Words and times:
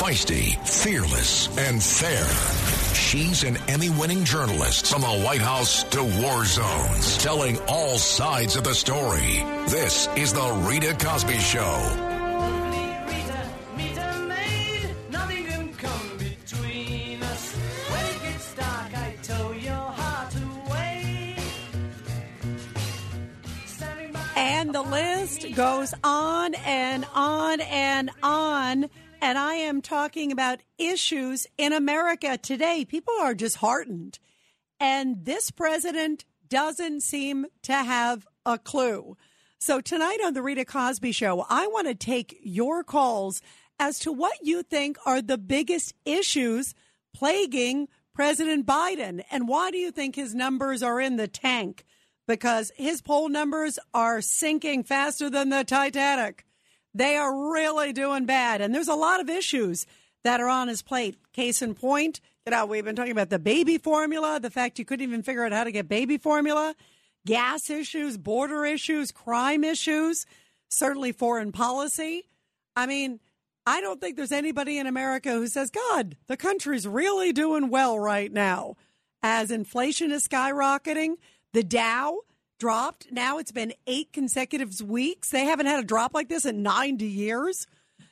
Feisty, 0.00 0.56
fearless, 0.66 1.54
and 1.58 1.82
fair. 1.82 2.24
She's 2.94 3.44
an 3.44 3.58
Emmy 3.68 3.90
winning 3.90 4.24
journalist 4.24 4.90
from 4.90 5.02
the 5.02 5.06
White 5.06 5.42
House 5.42 5.82
to 5.90 6.02
war 6.02 6.46
zones, 6.46 7.18
telling 7.18 7.58
all 7.68 7.98
sides 7.98 8.56
of 8.56 8.64
the 8.64 8.74
story. 8.74 9.44
This 9.68 10.08
is 10.16 10.32
The 10.32 10.52
Rita 10.66 10.96
Cosby 10.98 11.38
Show. 11.38 12.06
And 24.34 24.74
the 24.74 24.82
list 24.82 25.54
goes 25.54 25.92
on 26.02 26.54
and 26.54 27.04
on 27.14 27.60
and 27.60 28.10
on. 28.22 28.88
And 29.22 29.36
I 29.38 29.54
am 29.54 29.82
talking 29.82 30.32
about 30.32 30.60
issues 30.78 31.46
in 31.58 31.74
America 31.74 32.38
today. 32.38 32.86
People 32.86 33.14
are 33.20 33.34
disheartened. 33.34 34.18
And 34.78 35.26
this 35.26 35.50
president 35.50 36.24
doesn't 36.48 37.02
seem 37.02 37.46
to 37.62 37.74
have 37.74 38.26
a 38.46 38.58
clue. 38.58 39.18
So 39.58 39.82
tonight 39.82 40.20
on 40.24 40.32
the 40.32 40.42
Rita 40.42 40.64
Cosby 40.64 41.12
Show, 41.12 41.44
I 41.50 41.66
want 41.66 41.86
to 41.86 41.94
take 41.94 42.38
your 42.42 42.82
calls 42.82 43.42
as 43.78 43.98
to 44.00 44.10
what 44.10 44.38
you 44.42 44.62
think 44.62 44.96
are 45.04 45.20
the 45.20 45.38
biggest 45.38 45.94
issues 46.06 46.74
plaguing 47.14 47.88
President 48.14 48.66
Biden. 48.66 49.22
And 49.30 49.46
why 49.46 49.70
do 49.70 49.76
you 49.76 49.90
think 49.90 50.16
his 50.16 50.34
numbers 50.34 50.82
are 50.82 50.98
in 50.98 51.16
the 51.16 51.28
tank? 51.28 51.84
Because 52.26 52.72
his 52.74 53.02
poll 53.02 53.28
numbers 53.28 53.78
are 53.92 54.22
sinking 54.22 54.84
faster 54.84 55.28
than 55.28 55.50
the 55.50 55.62
Titanic. 55.62 56.46
They 56.94 57.16
are 57.16 57.52
really 57.52 57.92
doing 57.92 58.26
bad. 58.26 58.60
And 58.60 58.74
there's 58.74 58.88
a 58.88 58.94
lot 58.94 59.20
of 59.20 59.28
issues 59.28 59.86
that 60.24 60.40
are 60.40 60.48
on 60.48 60.68
his 60.68 60.82
plate. 60.82 61.16
Case 61.32 61.62
in 61.62 61.74
point, 61.74 62.20
you 62.46 62.50
know, 62.50 62.66
we've 62.66 62.84
been 62.84 62.96
talking 62.96 63.12
about 63.12 63.30
the 63.30 63.38
baby 63.38 63.78
formula, 63.78 64.40
the 64.40 64.50
fact 64.50 64.78
you 64.78 64.84
couldn't 64.84 65.06
even 65.06 65.22
figure 65.22 65.44
out 65.44 65.52
how 65.52 65.64
to 65.64 65.72
get 65.72 65.88
baby 65.88 66.18
formula, 66.18 66.74
gas 67.26 67.70
issues, 67.70 68.16
border 68.16 68.64
issues, 68.64 69.12
crime 69.12 69.62
issues, 69.64 70.26
certainly 70.68 71.12
foreign 71.12 71.52
policy. 71.52 72.24
I 72.74 72.86
mean, 72.86 73.20
I 73.66 73.80
don't 73.80 74.00
think 74.00 74.16
there's 74.16 74.32
anybody 74.32 74.78
in 74.78 74.86
America 74.86 75.32
who 75.32 75.46
says, 75.46 75.70
God, 75.70 76.16
the 76.26 76.36
country's 76.36 76.88
really 76.88 77.32
doing 77.32 77.68
well 77.68 77.98
right 77.98 78.32
now. 78.32 78.76
As 79.22 79.50
inflation 79.50 80.10
is 80.10 80.26
skyrocketing, 80.26 81.16
the 81.52 81.62
Dow 81.62 82.20
dropped. 82.60 83.10
Now 83.10 83.38
it's 83.38 83.50
been 83.50 83.72
eight 83.88 84.12
consecutive 84.12 84.80
weeks. 84.80 85.30
They 85.30 85.46
haven't 85.46 85.66
had 85.66 85.80
a 85.80 85.86
drop 85.86 86.14
like 86.14 86.28
this 86.28 86.44
in 86.44 86.62
90 86.62 87.06
years. 87.06 87.66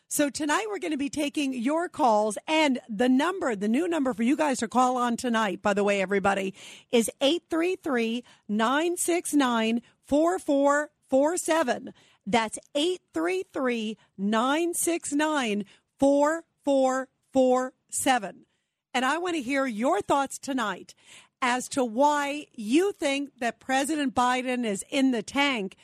So 0.08 0.30
tonight 0.30 0.64
we're 0.68 0.78
going 0.78 0.92
to 0.92 0.96
be 0.96 1.10
taking 1.10 1.52
your 1.52 1.90
calls 1.90 2.38
and 2.48 2.78
the 2.88 3.10
number, 3.10 3.54
the 3.54 3.68
new 3.68 3.86
number 3.86 4.14
for 4.14 4.22
you 4.22 4.36
guys 4.36 4.60
to 4.60 4.68
call 4.68 4.96
on 4.96 5.18
tonight, 5.18 5.60
by 5.60 5.74
the 5.74 5.84
way, 5.84 6.00
everybody, 6.00 6.54
is 6.90 7.10
833 7.20 8.24
969 8.48 9.82
4447. 10.06 11.92
That's 12.26 12.58
833 12.74 13.98
969 14.16 15.64
4447. 15.98 18.46
And 18.94 19.04
I 19.04 19.18
want 19.18 19.36
to 19.36 19.42
hear 19.42 19.66
your 19.66 20.00
thoughts 20.00 20.38
tonight 20.38 20.94
as 21.40 21.68
to 21.70 21.84
why 21.84 22.46
you 22.54 22.92
think 22.92 23.38
that 23.40 23.60
President 23.60 24.14
Biden 24.14 24.64
is 24.64 24.84
in 24.90 25.12
the 25.12 25.22
tank 25.22 25.76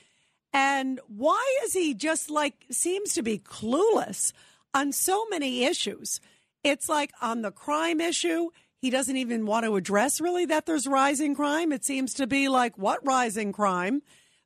and 0.52 1.00
why 1.08 1.44
is 1.64 1.72
he 1.72 1.94
just 1.94 2.30
like 2.30 2.64
seems 2.70 3.14
to 3.14 3.22
be 3.22 3.38
clueless 3.38 4.32
on 4.72 4.92
so 4.92 5.26
many 5.30 5.64
issues. 5.64 6.20
It's 6.62 6.88
like 6.88 7.12
on 7.20 7.42
the 7.42 7.50
crime 7.50 8.00
issue, 8.00 8.50
he 8.80 8.90
doesn't 8.90 9.16
even 9.16 9.46
want 9.46 9.64
to 9.64 9.76
address 9.76 10.20
really 10.20 10.46
that 10.46 10.66
there's 10.66 10.86
rising 10.86 11.34
crime. 11.34 11.72
It 11.72 11.84
seems 11.84 12.14
to 12.14 12.26
be 12.26 12.48
like 12.48 12.76
what 12.78 13.04
rising 13.04 13.52
crime? 13.52 14.02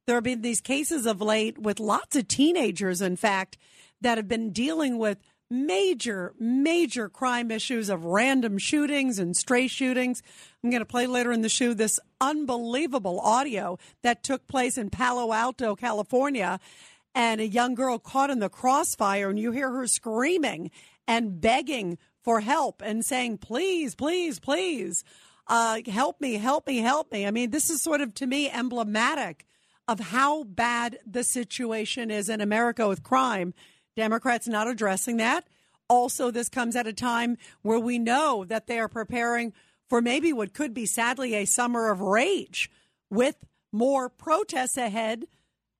There 0.06 0.16
have 0.16 0.24
been 0.24 0.40
these 0.40 0.62
cases 0.62 1.06
of 1.06 1.20
late 1.20 1.58
with 1.58 1.78
lots 1.78 2.16
of 2.16 2.28
teenagers, 2.28 3.02
in 3.02 3.16
fact, 3.16 3.58
that 4.00 4.16
have 4.16 4.28
been 4.28 4.52
dealing 4.52 4.96
with 4.98 5.18
major, 5.50 6.34
major 6.38 7.08
crime 7.08 7.50
issues 7.50 7.88
of 7.88 8.04
random 8.04 8.58
shootings 8.58 9.18
and 9.18 9.36
stray 9.36 9.66
shootings. 9.66 10.22
I'm 10.62 10.70
going 10.70 10.80
to 10.80 10.86
play 10.86 11.06
later 11.06 11.32
in 11.32 11.42
the 11.42 11.48
show 11.48 11.74
this 11.74 11.98
unbelievable 12.20 13.20
audio 13.20 13.78
that 14.02 14.22
took 14.22 14.46
place 14.46 14.76
in 14.76 14.90
Palo 14.90 15.32
Alto, 15.32 15.74
California, 15.74 16.60
and 17.14 17.40
a 17.40 17.48
young 17.48 17.74
girl 17.74 17.98
caught 17.98 18.30
in 18.30 18.38
the 18.38 18.50
crossfire, 18.50 19.30
and 19.30 19.38
you 19.38 19.52
hear 19.52 19.70
her 19.70 19.86
screaming 19.86 20.70
and 21.06 21.40
begging 21.40 21.98
for 22.22 22.40
help 22.40 22.82
and 22.84 23.04
saying, 23.04 23.38
please, 23.38 23.94
please, 23.94 24.38
please, 24.38 25.02
uh, 25.46 25.80
help 25.86 26.20
me, 26.20 26.34
help 26.34 26.66
me, 26.66 26.78
help 26.78 27.10
me. 27.10 27.26
I 27.26 27.30
mean, 27.30 27.50
this 27.50 27.70
is 27.70 27.80
sort 27.80 28.02
of 28.02 28.12
to 28.14 28.26
me 28.26 28.50
emblematic 28.50 29.46
of 29.86 29.98
how 29.98 30.44
bad 30.44 30.98
the 31.06 31.24
situation 31.24 32.10
is 32.10 32.28
in 32.28 32.42
America 32.42 32.86
with 32.86 33.02
crime 33.02 33.54
Democrats 33.98 34.46
not 34.46 34.68
addressing 34.68 35.16
that. 35.16 35.44
Also, 35.88 36.30
this 36.30 36.48
comes 36.48 36.76
at 36.76 36.86
a 36.86 36.92
time 36.92 37.36
where 37.62 37.80
we 37.80 37.98
know 37.98 38.44
that 38.44 38.68
they 38.68 38.78
are 38.78 38.86
preparing 38.86 39.52
for 39.88 40.00
maybe 40.00 40.32
what 40.32 40.54
could 40.54 40.72
be 40.72 40.86
sadly 40.86 41.34
a 41.34 41.44
summer 41.44 41.90
of 41.90 42.00
rage 42.00 42.70
with 43.10 43.44
more 43.72 44.08
protests 44.08 44.76
ahead 44.76 45.24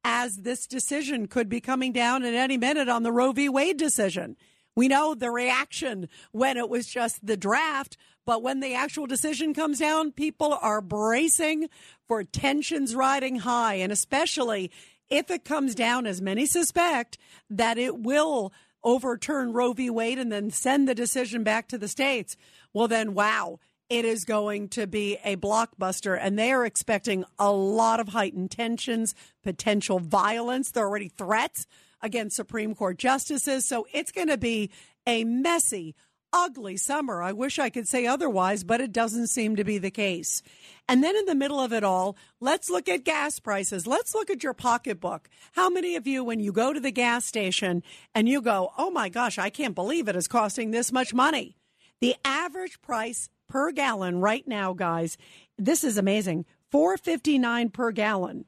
as 0.03 0.39
this 0.39 0.67
decision 0.67 1.29
could 1.29 1.49
be 1.49 1.61
coming 1.61 1.93
down 1.93 2.25
at 2.25 2.35
any 2.35 2.57
minute 2.57 2.89
on 2.89 3.05
the 3.05 3.13
Roe 3.13 3.31
v. 3.31 3.49
Wade 3.49 3.77
decision. 3.77 4.37
We 4.75 4.89
know 4.89 5.15
the 5.15 5.31
reaction 5.31 6.09
when 6.33 6.57
it 6.57 6.69
was 6.69 6.89
just 6.89 7.25
the 7.25 7.37
draft, 7.37 7.97
but 8.27 8.43
when 8.43 8.59
the 8.59 8.75
actual 8.75 9.07
decision 9.07 9.55
comes 9.55 9.79
down, 9.79 10.11
people 10.11 10.59
are 10.61 10.81
bracing 10.81 11.69
for 12.09 12.25
tensions 12.25 12.97
riding 12.97 13.41
high, 13.41 13.75
and 13.75 13.93
especially 13.93 14.73
if 15.11 15.31
it 15.31 15.45
comes 15.45 15.75
down, 15.75 16.07
as 16.07 16.21
many 16.21 16.47
suspect, 16.47 17.19
that 17.51 17.79
it 17.79 17.99
will 17.99 18.53
overturn 18.85 19.53
Roe 19.53 19.73
v. 19.73 19.91
Wade 19.91 20.19
and 20.19 20.31
then 20.31 20.51
send 20.51 20.89
the 20.89 20.95
decision 20.95 21.43
back 21.43 21.69
to 21.69 21.79
the 21.79 21.89
states, 21.89 22.37
well, 22.73 22.89
then, 22.89 23.15
wow, 23.15 23.59
it 23.89 24.05
is 24.05 24.25
going 24.25 24.69
to 24.69 24.87
be 24.87 25.19
a 25.25 25.37
blockbuster. 25.37 26.19
And 26.21 26.39
they 26.39 26.53
are 26.53 26.65
expecting 26.65 27.25
a 27.39 27.51
lot 27.51 28.01
of 28.01 28.09
heightened 28.09 28.51
tensions, 28.51 29.15
potential 29.43 29.99
violence. 29.99 30.71
There 30.71 30.85
are 30.85 30.89
already 30.89 31.09
threats 31.09 31.67
against 32.01 32.37
Supreme 32.37 32.75
Court 32.75 32.99
justices. 32.99 33.67
So 33.67 33.87
it's 33.93 34.13
going 34.13 34.29
to 34.29 34.39
be 34.39 34.71
a 35.07 35.25
messy, 35.25 35.95
ugly 36.33 36.77
summer. 36.77 37.23
I 37.23 37.33
wish 37.33 37.59
I 37.59 37.71
could 37.71 37.89
say 37.89 38.07
otherwise, 38.07 38.65
but 38.65 38.81
it 38.81 38.93
doesn't 38.93 39.29
seem 39.29 39.57
to 39.57 39.65
be 39.65 39.79
the 39.79 39.91
case. 39.91 40.43
And 40.89 41.03
then 41.03 41.17
in 41.17 41.27
the 41.27 41.35
middle 41.35 41.61
of 41.61 41.73
it 41.73 41.85
all, 41.85 42.17
let's 42.41 42.71
look 42.71 42.89
at 42.89 43.05
gas 43.05 43.39
prices. 43.39 43.87
Let's 43.87 44.15
look 44.15 44.31
at 44.31 44.43
your 44.43 44.55
pocketbook. 44.55 45.29
How 45.53 45.69
many 45.69 45.97
of 45.97 46.07
you, 46.07 46.25
when 46.25 46.41
you 46.41 46.53
go 46.53 46.73
to 46.73 46.81
the 46.81 46.91
gas 46.91 47.25
station 47.25 47.83
and 48.15 48.29
you 48.29 48.41
go, 48.41 48.73
oh 48.79 48.91
my 48.91 49.09
gosh, 49.09 49.39
I 49.39 49.51
can't 49.51 49.75
believe 49.75 50.09
it 50.09 50.17
is 50.17 50.29
costing 50.29 50.71
this 50.71 50.93
much 50.93 51.13
money? 51.13 51.57
The 52.01 52.17
average 52.25 52.81
price 52.81 53.29
per 53.49 53.73
gallon 53.73 54.21
right 54.21 54.47
now, 54.47 54.73
guys, 54.73 55.19
this 55.59 55.83
is 55.85 55.99
amazing 55.99 56.45
459 56.71 57.71
per 57.71 57.93
gallon. 57.93 58.45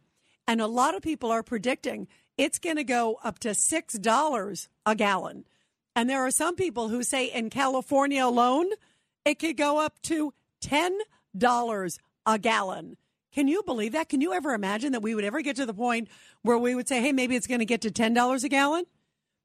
And 0.47 0.60
a 0.60 0.66
lot 0.66 0.94
of 0.94 1.02
people 1.02 1.30
are 1.30 1.42
predicting 1.42 2.08
it's 2.36 2.58
going 2.58 2.76
to 2.76 2.84
go 2.84 3.18
up 3.22 3.38
to 3.41 3.50
$6 3.50 4.68
a 4.86 4.94
gallon. 4.94 5.44
And 5.95 6.09
there 6.09 6.25
are 6.25 6.31
some 6.31 6.56
people 6.56 6.89
who 6.89 7.03
say 7.03 7.27
in 7.27 7.51
California 7.51 8.25
alone, 8.25 8.67
it 9.25 9.39
could 9.39 9.56
go 9.56 9.81
up 9.81 10.01
to 10.03 10.33
$10 10.62 11.99
a 12.27 12.39
gallon. 12.39 12.97
Can 13.33 13.49
you 13.49 13.62
believe 13.62 13.93
that? 13.93 14.09
Can 14.09 14.21
you 14.21 14.33
ever 14.33 14.55
imagine 14.55 14.93
that 14.93 15.03
we 15.03 15.15
would 15.15 15.25
ever 15.25 15.41
get 15.41 15.56
to 15.56 15.67
the 15.67 15.75
point 15.75 16.09
where 16.43 16.59
we 16.59 16.75
would 16.75 16.89
say, 16.89 17.01
hey, 17.01 17.12
maybe 17.12 17.37
it's 17.37 17.47
going 17.47 17.61
to 17.61 17.65
get 17.65 17.83
to 17.83 17.91
$10 17.91 18.45
a 18.45 18.49
gallon? 18.49 18.84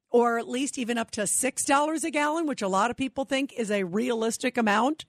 Or 0.09 0.39
at 0.39 0.47
least 0.47 0.77
even 0.77 0.97
up 0.97 1.11
to 1.11 1.21
$6 1.21 2.03
a 2.03 2.11
gallon, 2.11 2.47
which 2.47 2.61
a 2.61 2.67
lot 2.67 2.89
of 2.89 2.97
people 2.97 3.25
think 3.25 3.53
is 3.53 3.69
a 3.69 3.83
realistic 3.83 4.57
amount. 4.57 5.05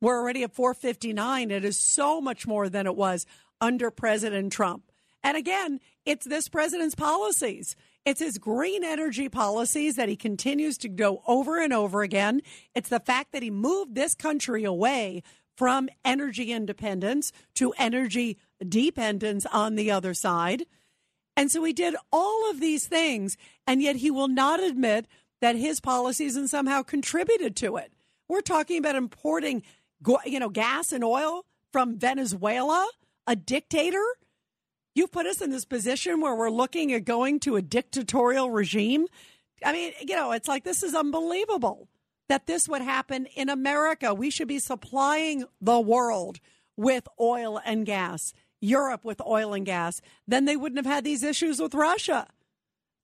We're 0.00 0.18
already 0.18 0.42
at 0.42 0.54
459. 0.54 1.50
It 1.50 1.64
is 1.64 1.78
so 1.78 2.20
much 2.20 2.46
more 2.46 2.68
than 2.68 2.86
it 2.86 2.96
was 2.96 3.26
under 3.60 3.90
President 3.90 4.52
Trump. 4.52 4.90
And 5.22 5.36
again, 5.36 5.80
it's 6.04 6.26
this 6.26 6.48
president's 6.48 6.94
policies. 6.94 7.76
It's 8.04 8.20
his 8.20 8.38
green 8.38 8.82
energy 8.82 9.28
policies 9.28 9.96
that 9.96 10.08
he 10.08 10.16
continues 10.16 10.78
to 10.78 10.88
go 10.88 11.22
over 11.26 11.60
and 11.60 11.72
over 11.72 12.02
again. 12.02 12.40
It's 12.74 12.88
the 12.88 13.00
fact 13.00 13.32
that 13.32 13.42
he 13.42 13.50
moved 13.50 13.94
this 13.94 14.14
country 14.14 14.64
away 14.64 15.22
from 15.56 15.90
energy 16.04 16.52
independence 16.52 17.32
to 17.54 17.74
energy 17.78 18.38
dependence 18.66 19.44
on 19.52 19.74
the 19.74 19.90
other 19.90 20.14
side. 20.14 20.64
And 21.36 21.50
so 21.50 21.62
he 21.62 21.72
did 21.72 21.94
all 22.10 22.50
of 22.50 22.60
these 22.60 22.86
things, 22.86 23.36
and 23.66 23.82
yet 23.82 23.96
he 23.96 24.10
will 24.10 24.28
not 24.28 24.62
admit 24.62 25.06
that 25.40 25.56
his 25.56 25.80
policies 25.80 26.36
and 26.36 26.48
somehow 26.48 26.82
contributed 26.82 27.56
to 27.56 27.76
it. 27.76 27.92
We're 28.28 28.40
talking 28.40 28.78
about 28.78 28.96
importing, 28.96 29.62
you 30.24 30.38
know, 30.40 30.48
gas 30.48 30.92
and 30.92 31.04
oil 31.04 31.44
from 31.72 31.98
Venezuela, 31.98 32.88
a 33.26 33.36
dictator. 33.36 34.04
You've 35.00 35.10
put 35.10 35.24
us 35.24 35.40
in 35.40 35.48
this 35.48 35.64
position 35.64 36.20
where 36.20 36.34
we're 36.34 36.50
looking 36.50 36.92
at 36.92 37.06
going 37.06 37.40
to 37.40 37.56
a 37.56 37.62
dictatorial 37.62 38.50
regime. 38.50 39.06
I 39.64 39.72
mean, 39.72 39.94
you 39.98 40.14
know, 40.14 40.32
it's 40.32 40.46
like 40.46 40.62
this 40.62 40.82
is 40.82 40.94
unbelievable. 40.94 41.88
that 42.30 42.46
this 42.46 42.68
would 42.68 42.80
happen 42.80 43.26
in 43.34 43.48
America. 43.48 44.14
We 44.14 44.30
should 44.30 44.46
be 44.46 44.60
supplying 44.60 45.44
the 45.60 45.80
world 45.80 46.38
with 46.76 47.08
oil 47.20 47.60
and 47.64 47.84
gas, 47.84 48.32
Europe 48.60 49.04
with 49.04 49.20
oil 49.26 49.52
and 49.52 49.66
gas. 49.66 50.00
Then 50.28 50.44
they 50.44 50.56
wouldn't 50.56 50.78
have 50.78 50.92
had 50.94 51.02
these 51.02 51.24
issues 51.24 51.60
with 51.60 51.74
Russia. 51.74 52.28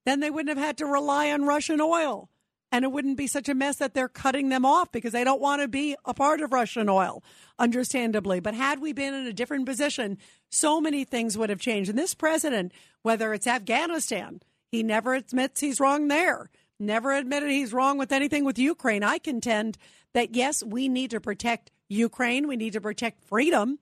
Then 0.05 0.21
they 0.21 0.31
wouldn't 0.31 0.57
have 0.57 0.65
had 0.65 0.79
to 0.79 0.87
rely 0.87 1.33
on 1.33 1.45
Russian 1.45 1.81
oil. 1.81 2.31
And 2.71 2.85
it 2.85 2.93
wouldn't 2.93 3.17
be 3.17 3.27
such 3.27 3.49
a 3.49 3.55
mess 3.55 3.79
that 3.79 3.95
they're 3.95 4.09
cutting 4.09 4.49
them 4.49 4.65
off 4.65 4.93
because 4.93 5.13
they 5.13 5.25
don't 5.25 5.41
want 5.41 5.61
to 5.61 5.67
be 5.67 5.97
a 6.05 6.15
part 6.15 6.41
of 6.41 6.53
Russian 6.53 6.89
oil, 6.89 7.25
understandably. 7.59 8.41
But 8.41 8.55
had 8.55 8.81
we 8.81 8.93
been 8.93 9.15
in 9.15 9.27
a 9.27 9.33
different 9.33 9.67
position, 9.67 10.19
so 10.49 10.81
many 10.81 11.05
things 11.05 11.37
would 11.37 11.51
have 11.51 11.61
changed. 11.61 11.91
And 11.91 11.99
this 11.99 12.15
president, 12.15 12.73
whether 13.03 13.33
it's 13.33 13.47
Afghanistan, 13.47 14.41
he 14.71 14.83
never 14.83 15.15
admits 15.15 15.61
he's 15.61 15.81
wrong 15.81 16.09
there, 16.09 16.51
never 16.79 17.13
admitted 17.13 17.51
he's 17.51 17.73
wrong 17.73 17.99
with 17.99 18.13
anything 18.13 18.45
with 18.45 18.59
Ukraine. 18.59 19.03
I 19.03 19.19
contend 19.19 19.79
that, 20.13 20.35
yes, 20.35 20.63
we 20.63 20.89
need 20.89 21.11
to 21.11 21.21
protect 21.21 21.71
Ukraine, 21.89 22.49
we 22.49 22.57
need 22.57 22.73
to 22.73 22.81
protect 22.81 23.23
freedom. 23.25 23.79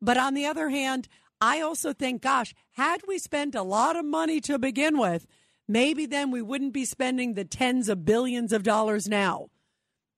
But 0.00 0.16
on 0.16 0.34
the 0.34 0.46
other 0.46 0.68
hand, 0.68 1.08
I 1.40 1.60
also 1.60 1.92
think, 1.92 2.22
gosh, 2.22 2.54
had 2.72 3.02
we 3.06 3.18
spent 3.18 3.54
a 3.54 3.62
lot 3.62 3.96
of 3.96 4.04
money 4.04 4.40
to 4.42 4.58
begin 4.58 4.98
with, 4.98 5.26
maybe 5.66 6.06
then 6.06 6.30
we 6.30 6.42
wouldn't 6.42 6.72
be 6.72 6.84
spending 6.84 7.34
the 7.34 7.44
tens 7.44 7.88
of 7.88 8.04
billions 8.04 8.52
of 8.52 8.62
dollars 8.62 9.08
now. 9.08 9.48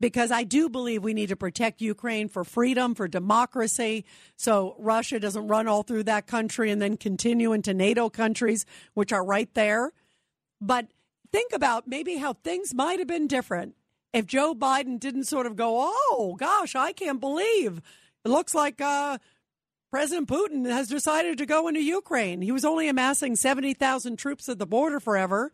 Because 0.01 0.31
I 0.31 0.45
do 0.45 0.71
believe 0.71 1.05
we 1.05 1.13
need 1.13 1.29
to 1.29 1.37
protect 1.37 1.83
Ukraine 1.83 2.29
for 2.29 2.43
freedom, 2.43 2.95
for 2.95 3.07
democracy, 3.07 4.07
so 4.37 4.75
Russia 4.79 5.21
doesn't 5.21 5.47
run 5.47 5.69
all 5.69 5.83
through 5.83 6.05
that 6.05 6.27
country 6.27 6.71
and 6.71 6.81
then 6.81 6.97
continue 6.97 7.53
into 7.53 7.75
NATO 7.75 8.09
countries, 8.09 8.65
which 8.95 9.13
are 9.13 9.25
right 9.25 9.53
there. 9.55 9.93
But 10.61 10.87
think 11.31 11.53
about 11.53 11.87
maybe 11.87 12.17
how 12.17 12.33
things 12.33 12.73
might 12.75 12.99
have 12.99 13.09
been 13.09 13.27
different 13.27 13.75
if 14.13 14.27
Joe 14.27 14.55
Biden 14.55 14.99
didn't 14.99 15.25
sort 15.25 15.47
of 15.47 15.57
go, 15.57 15.77
oh, 15.93 16.37
gosh, 16.39 16.75
I 16.75 16.93
can't 16.93 17.21
believe 17.21 17.81
it 18.25 18.29
looks 18.29 18.55
like 18.55 18.81
uh, 18.81 19.19
President 19.91 20.29
Putin 20.29 20.71
has 20.71 20.89
decided 20.89 21.39
to 21.39 21.47
go 21.47 21.69
into 21.69 21.83
Ukraine. 21.83 22.43
He 22.43 22.53
was 22.53 22.65
only 22.65 22.89
amassing 22.89 23.37
70,000 23.37 24.17
troops 24.17 24.49
at 24.49 24.59
the 24.59 24.67
border 24.67 25.01
forever. 25.01 25.53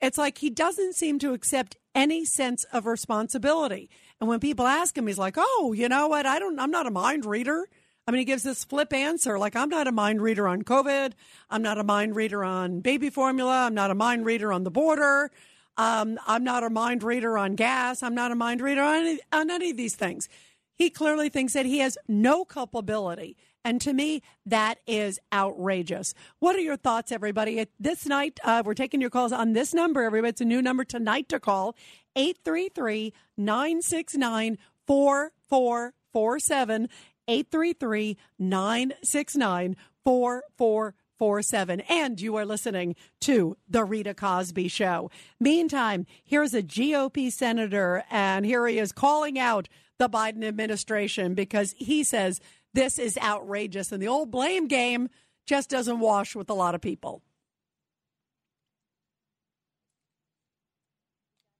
It's 0.00 0.18
like 0.18 0.38
he 0.38 0.50
doesn't 0.50 0.94
seem 0.94 1.18
to 1.20 1.32
accept 1.32 1.76
any 1.96 2.24
sense 2.24 2.64
of 2.72 2.86
responsibility. 2.86 3.90
And 4.20 4.28
when 4.28 4.38
people 4.38 4.66
ask 4.66 4.96
him, 4.96 5.08
he's 5.08 5.18
like, 5.18 5.34
"Oh, 5.36 5.72
you 5.76 5.88
know 5.88 6.06
what? 6.06 6.26
I 6.26 6.38
don't 6.38 6.60
I'm 6.60 6.70
not 6.70 6.86
a 6.86 6.90
mind 6.92 7.24
reader." 7.24 7.66
I 8.06 8.12
mean, 8.12 8.20
he 8.20 8.24
gives 8.24 8.44
this 8.44 8.62
flip 8.64 8.92
answer 8.92 9.36
like, 9.38 9.56
"I'm 9.56 9.70
not 9.70 9.88
a 9.88 9.92
mind 9.92 10.22
reader 10.22 10.46
on 10.46 10.62
COVID. 10.62 11.14
I'm 11.50 11.62
not 11.62 11.78
a 11.78 11.84
mind 11.84 12.14
reader 12.14 12.44
on 12.44 12.80
baby 12.80 13.10
formula. 13.10 13.66
I'm 13.66 13.74
not 13.74 13.90
a 13.90 13.96
mind 13.96 14.24
reader 14.26 14.52
on 14.52 14.62
the 14.62 14.70
border. 14.70 15.32
Um, 15.76 16.18
I'm 16.26 16.44
not 16.44 16.62
a 16.62 16.70
mind 16.70 17.02
reader 17.02 17.36
on 17.36 17.56
gas. 17.56 18.02
I'm 18.02 18.14
not 18.14 18.30
a 18.30 18.36
mind 18.36 18.60
reader 18.60 18.82
on 18.82 18.94
any, 19.06 19.18
on 19.32 19.50
any 19.50 19.70
of 19.70 19.76
these 19.76 19.96
things." 19.96 20.28
He 20.74 20.90
clearly 20.90 21.30
thinks 21.30 21.54
that 21.54 21.64
he 21.64 21.78
has 21.78 21.96
no 22.06 22.44
culpability 22.44 23.36
and 23.66 23.80
to 23.80 23.92
me, 23.92 24.22
that 24.46 24.78
is 24.86 25.18
outrageous. 25.32 26.14
What 26.38 26.54
are 26.54 26.60
your 26.60 26.76
thoughts, 26.76 27.10
everybody? 27.10 27.66
This 27.80 28.06
night, 28.06 28.38
uh, 28.44 28.62
we're 28.64 28.74
taking 28.74 29.00
your 29.00 29.10
calls 29.10 29.32
on 29.32 29.54
this 29.54 29.74
number, 29.74 30.04
everybody. 30.04 30.30
It's 30.30 30.40
a 30.40 30.44
new 30.44 30.62
number 30.62 30.84
tonight 30.84 31.28
to 31.30 31.40
call 31.40 31.74
833 32.14 33.12
969 33.36 34.58
4447. 34.86 36.88
833 37.26 38.16
969 38.38 39.76
4447. 40.04 41.80
And 41.80 42.20
you 42.20 42.36
are 42.36 42.46
listening 42.46 42.94
to 43.22 43.56
The 43.68 43.82
Rita 43.82 44.14
Cosby 44.14 44.68
Show. 44.68 45.10
Meantime, 45.40 46.06
here's 46.22 46.54
a 46.54 46.62
GOP 46.62 47.32
senator, 47.32 48.04
and 48.12 48.46
here 48.46 48.64
he 48.68 48.78
is 48.78 48.92
calling 48.92 49.40
out 49.40 49.68
the 49.98 50.08
Biden 50.08 50.44
administration 50.44 51.34
because 51.34 51.74
he 51.78 52.04
says 52.04 52.40
this 52.76 52.98
is 52.98 53.18
outrageous. 53.18 53.90
And 53.90 54.00
the 54.00 54.08
old 54.08 54.30
blame 54.30 54.68
game 54.68 55.08
just 55.46 55.70
doesn't 55.70 55.98
wash 55.98 56.36
with 56.36 56.50
a 56.50 56.54
lot 56.54 56.74
of 56.74 56.80
people. 56.80 57.22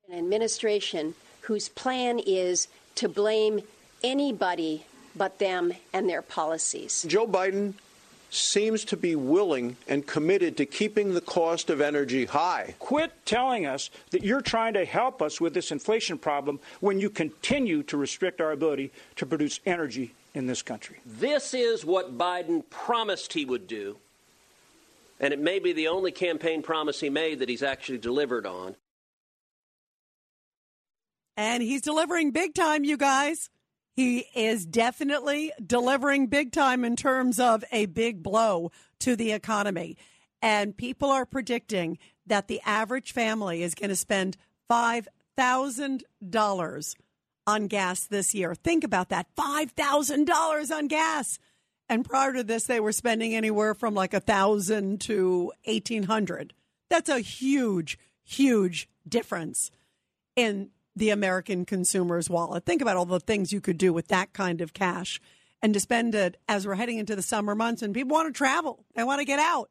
An 0.09 0.19
administration 0.19 1.15
whose 1.43 1.69
plan 1.69 2.21
is 2.25 2.69
to 2.97 3.09
blame 3.09 3.63
anybody 4.05 4.85
but 5.17 5.39
them 5.39 5.73
and 5.93 6.09
their 6.09 6.23
policies. 6.23 7.05
Joe 7.09 7.27
Biden 7.27 7.73
seems 8.31 8.85
to 8.85 8.97
be 8.97 9.17
willing 9.17 9.77
and 9.89 10.07
committed 10.07 10.57
to 10.59 10.67
keeping 10.67 11.15
the 11.15 11.21
cost 11.21 11.71
of 11.71 11.81
energy 11.81 12.27
high. 12.27 12.75
Quit 12.79 13.13
telling 13.25 13.65
us 13.65 13.89
that 14.11 14.23
you're 14.23 14.43
trying 14.43 14.75
to 14.75 14.85
help 14.85 15.23
us 15.23 15.41
with 15.41 15.55
this 15.55 15.73
inflation 15.73 16.19
problem 16.19 16.61
when 16.81 17.01
you 17.01 17.09
continue 17.09 17.83
to 17.85 17.97
restrict 17.97 18.41
our 18.41 18.53
ability 18.53 18.93
to 19.15 19.25
produce 19.25 19.61
energy 19.65 20.13
in 20.37 20.47
this 20.47 20.63
country. 20.63 20.99
This 21.05 21.55
is 21.55 21.85
what 21.85 22.19
Biden 22.19 22.63
promised 22.69 23.33
he 23.33 23.45
would 23.45 23.67
do, 23.67 23.97
and 25.19 25.33
it 25.33 25.41
may 25.41 25.59
be 25.59 25.73
the 25.73 25.89
only 25.89 26.13
campaign 26.13 26.63
promise 26.63 27.01
he 27.01 27.11
made 27.11 27.39
that 27.39 27.49
he's 27.49 27.63
actually 27.63 27.99
delivered 27.99 28.47
on. 28.47 28.77
And 31.39 31.63
he's 31.63 31.81
delivering 31.81 32.33
big 32.33 32.55
time, 32.55 32.85
you 32.85 32.97
guys. 32.97 33.51
He 33.95 34.27
is 34.35 34.67
definitely 34.67 35.53
delivering 35.65 36.27
big 36.27 36.53
time 36.53 36.85
in 36.85 36.97
terms 36.97 37.41
of 37.41 37.65
a 37.73 37.87
big 37.87 38.23
blow 38.23 38.71
to 39.01 39.17
the 39.17 39.33
economy. 39.33 39.97
And 40.43 40.77
people 40.77 41.11
are 41.11 41.25
predicting 41.25 41.97
that 42.27 42.49
the 42.49 42.61
average 42.67 43.13
family 43.13 43.63
is 43.63 43.75
going 43.75 43.89
to 43.89 43.97
spend 43.97 44.37
$5,000 44.71 46.95
on 47.47 47.67
gas 47.69 48.05
this 48.05 48.35
year. 48.35 48.55
Think 48.55 48.85
about 48.85 49.09
that 49.11 49.27
$5,000 49.37 50.71
on 50.71 50.87
gas. 50.89 51.39
And 51.89 52.05
prior 52.05 52.33
to 52.33 52.43
this, 52.43 52.65
they 52.65 52.81
were 52.81 52.93
spending 52.93 53.35
anywhere 53.35 53.75
from 53.75 53.95
like 53.95 54.13
a 54.13 54.21
thousand 54.21 55.01
to 55.03 55.53
eighteen 55.67 56.05
hundred. 56.05 56.53
That's 56.91 57.09
a 57.09 57.21
huge, 57.21 57.99
huge 58.25 58.89
difference 59.09 59.71
in 60.35 60.71
the 60.97 61.11
American 61.11 61.65
consumer's 61.65 62.29
wallet. 62.29 62.65
Think 62.65 62.83
about 62.83 62.97
all 62.97 63.05
the 63.05 63.21
things 63.21 63.53
you 63.53 63.61
could 63.61 63.79
do 63.79 63.93
with 63.93 64.09
that 64.09 64.33
kind 64.33 64.61
of 64.61 64.73
cash 64.73 65.21
and 65.63 65.75
to 65.75 65.81
spend 65.81 66.15
it 66.15 66.39
as 66.49 66.67
we're 66.67 66.75
heading 66.75 66.99
into 66.99 67.15
the 67.15 67.23
summer 67.23 67.55
months 67.55 67.83
and 67.83 67.95
people 67.95 68.15
want 68.15 68.33
to 68.33 68.37
travel. 68.37 68.85
They 68.95 69.05
want 69.05 69.21
to 69.21 69.25
get 69.25 69.39
out. 69.39 69.71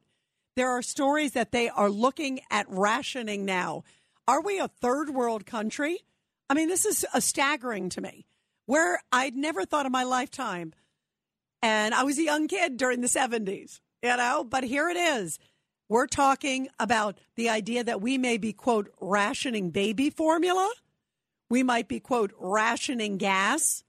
There 0.54 0.70
are 0.70 0.82
stories 0.82 1.32
that 1.32 1.52
they 1.52 1.68
are 1.68 1.90
looking 1.90 2.40
at 2.50 2.66
rationing 2.68 3.44
now. 3.44 3.84
Are 4.26 4.40
we 4.40 4.58
a 4.58 4.68
third 4.68 5.10
world 5.10 5.44
country? 5.44 5.98
I 6.48 6.54
mean, 6.54 6.68
this 6.68 6.84
is 6.84 7.04
a 7.12 7.20
staggering 7.20 7.88
to 7.90 8.00
me. 8.00 8.26
Where 8.66 9.00
I'd 9.12 9.36
never 9.36 9.64
thought 9.64 9.86
in 9.86 9.92
my 9.92 10.02
lifetime, 10.02 10.72
and 11.62 11.94
I 11.94 12.02
was 12.02 12.18
a 12.18 12.24
young 12.24 12.48
kid 12.48 12.76
during 12.76 13.00
the 13.00 13.06
70s, 13.06 13.80
you 14.02 14.16
know, 14.16 14.44
but 14.48 14.64
here 14.64 14.88
it 14.88 14.96
is. 14.96 15.38
We're 15.88 16.08
talking 16.08 16.68
about 16.80 17.18
the 17.36 17.48
idea 17.48 17.84
that 17.84 18.00
we 18.00 18.18
may 18.18 18.38
be, 18.38 18.52
quote, 18.52 18.92
rationing 19.00 19.70
baby 19.70 20.10
formula. 20.10 20.68
We 21.48 21.62
might 21.62 21.86
be, 21.86 22.00
quote, 22.00 22.32
rationing 22.38 23.18
gas. 23.18 23.84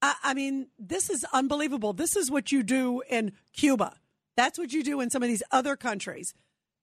I, 0.00 0.14
I 0.22 0.34
mean, 0.34 0.68
this 0.78 1.10
is 1.10 1.26
unbelievable. 1.32 1.92
This 1.92 2.14
is 2.14 2.30
what 2.30 2.52
you 2.52 2.62
do 2.62 3.02
in 3.08 3.32
Cuba. 3.52 3.96
That's 4.36 4.58
what 4.58 4.72
you 4.72 4.84
do 4.84 5.00
in 5.00 5.10
some 5.10 5.24
of 5.24 5.28
these 5.28 5.42
other 5.50 5.74
countries. 5.74 6.34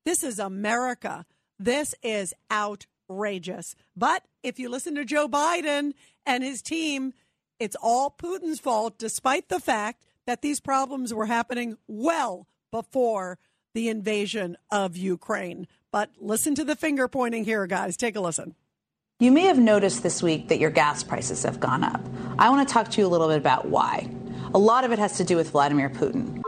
This 0.05 0.21
is 0.21 0.37
America. 0.37 1.25
This 1.57 1.95
is 2.03 2.33
out 2.49 2.87
outrageous. 3.11 3.75
But 3.95 4.23
if 4.43 4.59
you 4.59 4.69
listen 4.69 4.95
to 4.95 5.05
Joe 5.05 5.27
Biden 5.27 5.93
and 6.25 6.43
his 6.43 6.61
team, 6.61 7.13
it's 7.59 7.75
all 7.81 8.15
Putin's 8.17 8.59
fault, 8.59 8.97
despite 8.97 9.49
the 9.49 9.59
fact 9.59 10.03
that 10.25 10.41
these 10.41 10.59
problems 10.59 11.13
were 11.13 11.25
happening 11.25 11.77
well 11.87 12.47
before 12.71 13.37
the 13.73 13.89
invasion 13.89 14.57
of 14.69 14.97
Ukraine. 14.97 15.67
But 15.91 16.11
listen 16.19 16.55
to 16.55 16.63
the 16.63 16.75
finger 16.75 17.07
pointing 17.07 17.43
here, 17.43 17.67
guys. 17.67 17.97
Take 17.97 18.15
a 18.15 18.21
listen. 18.21 18.55
You 19.19 19.31
may 19.31 19.41
have 19.41 19.59
noticed 19.59 20.03
this 20.03 20.23
week 20.23 20.47
that 20.47 20.59
your 20.59 20.71
gas 20.71 21.03
prices 21.03 21.43
have 21.43 21.59
gone 21.59 21.83
up. 21.83 22.01
I 22.39 22.49
want 22.49 22.67
to 22.67 22.73
talk 22.73 22.89
to 22.91 23.01
you 23.01 23.07
a 23.07 23.09
little 23.09 23.27
bit 23.27 23.37
about 23.37 23.67
why. 23.67 24.09
A 24.53 24.57
lot 24.57 24.83
of 24.83 24.91
it 24.91 24.99
has 24.99 25.17
to 25.17 25.23
do 25.23 25.35
with 25.35 25.51
Vladimir 25.51 25.89
Putin. 25.89 26.41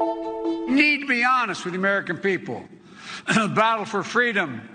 You 0.00 0.74
need 0.74 1.00
to 1.00 1.06
be 1.06 1.22
honest 1.22 1.64
with 1.64 1.74
the 1.74 1.78
American 1.78 2.16
people. 2.16 2.64
the 3.34 3.48
battle 3.54 3.84
for 3.84 4.02
freedom 4.02 4.73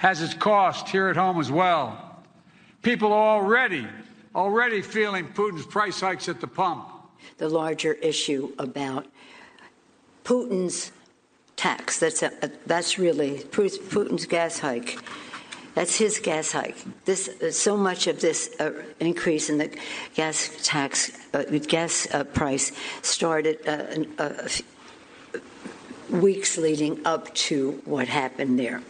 has 0.00 0.22
its 0.22 0.32
cost 0.32 0.88
here 0.88 1.08
at 1.08 1.16
home 1.16 1.38
as 1.38 1.52
well. 1.52 2.16
People 2.80 3.12
are 3.12 3.36
already, 3.36 3.86
already 4.34 4.80
feeling 4.80 5.28
Putin's 5.28 5.66
price 5.66 6.00
hikes 6.00 6.26
at 6.26 6.40
the 6.40 6.46
pump. 6.46 6.88
The 7.36 7.50
larger 7.50 7.92
issue 7.92 8.54
about 8.58 9.06
Putin's 10.24 10.90
tax, 11.56 12.00
that's, 12.00 12.22
a, 12.22 12.32
that's 12.64 12.98
really 12.98 13.40
Putin's 13.40 14.24
gas 14.24 14.58
hike. 14.58 14.98
That's 15.74 15.96
his 15.96 16.18
gas 16.18 16.50
hike. 16.50 16.78
This 17.04 17.28
so 17.54 17.76
much 17.76 18.06
of 18.06 18.22
this 18.22 18.58
uh, 18.58 18.72
increase 19.00 19.50
in 19.50 19.58
the 19.58 19.70
gas 20.14 20.50
tax, 20.62 21.12
uh, 21.34 21.42
gas 21.68 22.08
uh, 22.14 22.24
price 22.24 22.72
started 23.02 23.58
uh, 24.18 24.48
weeks 26.08 26.56
leading 26.56 27.06
up 27.06 27.32
to 27.34 27.82
what 27.84 28.08
happened 28.08 28.58
there. 28.58 28.80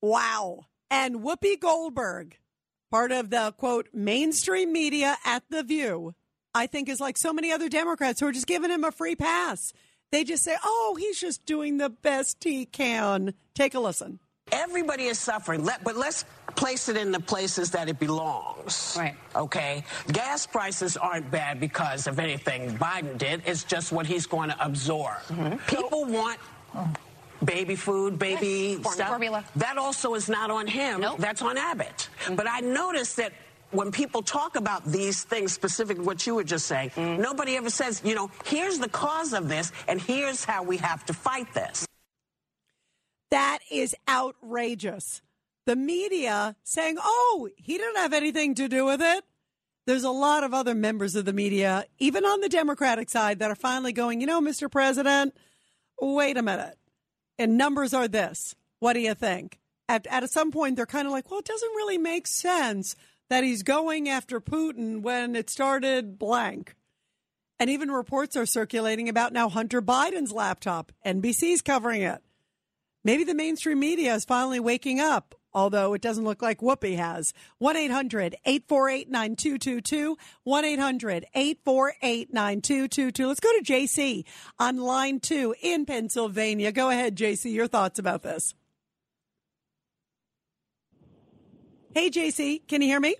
Wow. 0.00 0.66
And 0.90 1.16
Whoopi 1.16 1.58
Goldberg, 1.58 2.38
part 2.90 3.12
of 3.12 3.30
the 3.30 3.52
quote 3.56 3.88
mainstream 3.92 4.72
media 4.72 5.16
at 5.24 5.42
The 5.50 5.62
View, 5.62 6.14
I 6.54 6.66
think 6.66 6.88
is 6.88 7.00
like 7.00 7.18
so 7.18 7.32
many 7.32 7.52
other 7.52 7.68
Democrats 7.68 8.20
who 8.20 8.26
are 8.26 8.32
just 8.32 8.46
giving 8.46 8.70
him 8.70 8.84
a 8.84 8.92
free 8.92 9.16
pass. 9.16 9.72
They 10.12 10.24
just 10.24 10.44
say, 10.44 10.56
oh, 10.64 10.96
he's 10.98 11.20
just 11.20 11.44
doing 11.44 11.78
the 11.78 11.90
best 11.90 12.42
he 12.44 12.64
can. 12.64 13.34
Take 13.54 13.74
a 13.74 13.80
listen. 13.80 14.20
Everybody 14.52 15.06
is 15.06 15.18
suffering, 15.18 15.64
Let, 15.64 15.82
but 15.82 15.96
let's 15.96 16.24
place 16.54 16.88
it 16.88 16.96
in 16.96 17.10
the 17.10 17.18
places 17.18 17.72
that 17.72 17.88
it 17.88 17.98
belongs. 17.98 18.94
Right. 18.96 19.16
Okay? 19.34 19.84
Gas 20.12 20.46
prices 20.46 20.96
aren't 20.96 21.30
bad 21.32 21.58
because 21.58 22.06
of 22.06 22.20
anything 22.20 22.78
Biden 22.78 23.18
did. 23.18 23.42
It's 23.44 23.64
just 23.64 23.90
what 23.90 24.06
he's 24.06 24.26
going 24.26 24.50
to 24.50 24.64
absorb. 24.64 25.18
Mm-hmm. 25.28 25.56
People 25.76 26.04
want 26.04 26.38
baby 27.44 27.76
food, 27.76 28.18
baby 28.18 28.78
yes. 28.82 28.94
stuff. 28.94 29.08
Formula. 29.08 29.44
That 29.56 29.78
also 29.78 30.14
is 30.14 30.28
not 30.28 30.50
on 30.50 30.66
him. 30.66 31.00
Nope. 31.00 31.18
That's 31.18 31.42
on 31.42 31.56
Abbott. 31.56 32.08
Mm-hmm. 32.24 32.34
But 32.34 32.46
I 32.48 32.60
noticed 32.60 33.16
that 33.16 33.32
when 33.70 33.90
people 33.90 34.22
talk 34.22 34.56
about 34.56 34.84
these 34.84 35.24
things, 35.24 35.52
specifically 35.52 36.04
what 36.04 36.26
you 36.26 36.34
were 36.34 36.44
just 36.44 36.66
saying, 36.66 36.90
mm. 36.90 37.18
nobody 37.18 37.56
ever 37.56 37.70
says, 37.70 38.00
you 38.04 38.14
know, 38.14 38.30
here's 38.44 38.78
the 38.78 38.88
cause 38.88 39.32
of 39.32 39.48
this 39.48 39.72
and 39.88 40.00
here's 40.00 40.44
how 40.44 40.62
we 40.62 40.76
have 40.78 41.04
to 41.06 41.12
fight 41.12 41.52
this. 41.54 41.86
That 43.30 43.58
is 43.70 43.94
outrageous. 44.08 45.20
The 45.66 45.76
media 45.76 46.54
saying, 46.62 46.96
oh, 47.00 47.48
he 47.56 47.76
didn't 47.76 47.96
have 47.96 48.12
anything 48.12 48.54
to 48.54 48.68
do 48.68 48.84
with 48.84 49.02
it. 49.02 49.24
There's 49.86 50.04
a 50.04 50.10
lot 50.10 50.42
of 50.42 50.54
other 50.54 50.74
members 50.74 51.14
of 51.14 51.24
the 51.24 51.32
media, 51.32 51.84
even 51.98 52.24
on 52.24 52.40
the 52.40 52.48
Democratic 52.48 53.08
side, 53.08 53.38
that 53.38 53.50
are 53.50 53.56
finally 53.56 53.92
going, 53.92 54.20
you 54.20 54.26
know, 54.26 54.40
Mr. 54.40 54.70
President, 54.70 55.34
wait 56.00 56.36
a 56.36 56.42
minute. 56.42 56.76
And 57.38 57.58
numbers 57.58 57.92
are 57.92 58.08
this. 58.08 58.54
What 58.78 58.94
do 58.94 59.00
you 59.00 59.14
think? 59.14 59.58
At, 59.88 60.06
at 60.08 60.28
some 60.30 60.50
point, 60.50 60.76
they're 60.76 60.86
kind 60.86 61.06
of 61.06 61.12
like, 61.12 61.30
well, 61.30 61.40
it 61.40 61.46
doesn't 61.46 61.76
really 61.76 61.98
make 61.98 62.26
sense 62.26 62.96
that 63.28 63.44
he's 63.44 63.62
going 63.62 64.08
after 64.08 64.40
Putin 64.40 65.02
when 65.02 65.36
it 65.36 65.50
started 65.50 66.18
blank. 66.18 66.74
And 67.58 67.70
even 67.70 67.90
reports 67.90 68.36
are 68.36 68.46
circulating 68.46 69.08
about 69.08 69.32
now 69.32 69.48
Hunter 69.48 69.80
Biden's 69.80 70.32
laptop. 70.32 70.92
NBC's 71.04 71.62
covering 71.62 72.02
it. 72.02 72.20
Maybe 73.04 73.24
the 73.24 73.34
mainstream 73.34 73.78
media 73.78 74.14
is 74.14 74.24
finally 74.24 74.60
waking 74.60 75.00
up, 75.00 75.34
although 75.56 75.94
it 75.94 76.02
doesn't 76.02 76.24
look 76.24 76.42
like 76.42 76.60
Whoopi 76.60 76.96
has. 76.98 77.32
1 77.58 77.76
800 77.76 78.36
848 78.44 79.10
9222. 79.10 80.18
1 80.44 80.64
800 80.64 81.26
848 81.34 82.32
9222. 82.32 83.26
Let's 83.26 83.40
go 83.40 83.50
to 83.58 83.64
JC 83.64 84.24
on 84.58 84.76
line 84.76 85.18
two 85.18 85.54
in 85.62 85.86
Pennsylvania. 85.86 86.70
Go 86.72 86.90
ahead, 86.90 87.16
JC, 87.16 87.52
your 87.52 87.66
thoughts 87.66 87.98
about 87.98 88.22
this. 88.22 88.54
Hey, 91.94 92.10
JC, 92.10 92.60
can 92.68 92.82
you 92.82 92.88
hear 92.88 93.00
me? 93.00 93.16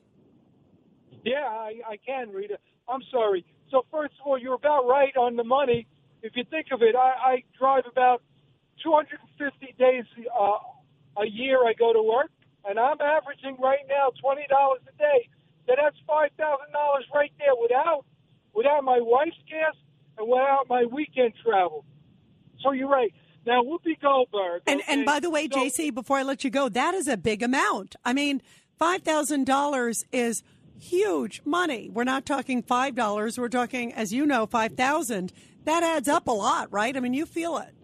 Yeah, 1.25 1.47
I, 1.49 1.81
I 1.88 1.97
can, 2.05 2.31
Rita. 2.31 2.59
I'm 2.87 3.00
sorry. 3.11 3.47
So, 3.71 3.87
first 3.90 4.12
of 4.21 4.26
all, 4.26 4.38
you're 4.38 4.55
about 4.55 4.87
right 4.87 5.16
on 5.16 5.37
the 5.37 5.43
money. 5.43 5.87
If 6.23 6.37
you 6.37 6.45
think 6.50 6.66
of 6.71 6.83
it, 6.83 6.95
I, 6.95 7.33
I 7.33 7.43
drive 7.59 7.85
about 7.90 8.23
250 8.83 9.75
days 9.78 10.05
uh, 10.38 10.59
a 11.16 11.26
year 11.26 11.58
I 11.66 11.73
go 11.78 11.92
to 11.92 12.02
work, 12.02 12.30
and 12.68 12.78
I'm 12.78 13.00
averaging 13.00 13.56
right 13.61 13.85
now 13.88 14.11
$20 14.23 14.37
a 14.42 14.99
day. 14.99 15.28
So 15.66 15.75
that's 15.76 15.96
$5,000 16.08 17.14
right 17.14 17.32
there 17.38 17.56
without 17.61 18.04
without 18.54 18.85
my 18.85 18.99
wife's 19.00 19.37
gas 19.49 19.75
and 20.16 20.28
without 20.28 20.64
my 20.68 20.85
weekend 20.90 21.35
travel. 21.44 21.85
So 22.62 22.73
you're 22.73 22.88
right. 22.88 23.12
Now, 23.46 23.62
Whoopi 23.62 24.00
Goldberg. 24.00 24.62
And, 24.66 24.80
okay, 24.80 24.92
and 24.92 25.04
by 25.04 25.20
the 25.20 25.30
way, 25.30 25.49
so, 25.52 25.58
JC, 25.58 25.94
before 25.94 26.16
I 26.16 26.23
let 26.23 26.42
you 26.42 26.50
go, 26.50 26.68
that 26.70 26.94
is 26.94 27.06
a 27.06 27.16
big 27.16 27.42
amount. 27.42 27.94
I 28.04 28.12
mean, 28.12 28.42
$5,000 28.80 30.04
is 30.11 30.42
huge 30.80 31.42
money. 31.44 31.90
We're 31.92 32.04
not 32.04 32.26
talking 32.26 32.62
$5. 32.62 33.38
We're 33.38 33.49
talking, 33.49 33.92
as 33.92 34.12
you 34.12 34.26
know, 34.26 34.46
5000 34.46 35.32
That 35.64 35.82
adds 35.82 36.08
up 36.08 36.26
a 36.26 36.32
lot, 36.32 36.73
right? 36.73 36.96
I 36.96 37.00
mean, 37.00 37.14
you 37.14 37.26
feel 37.26 37.58
it. 37.58 37.75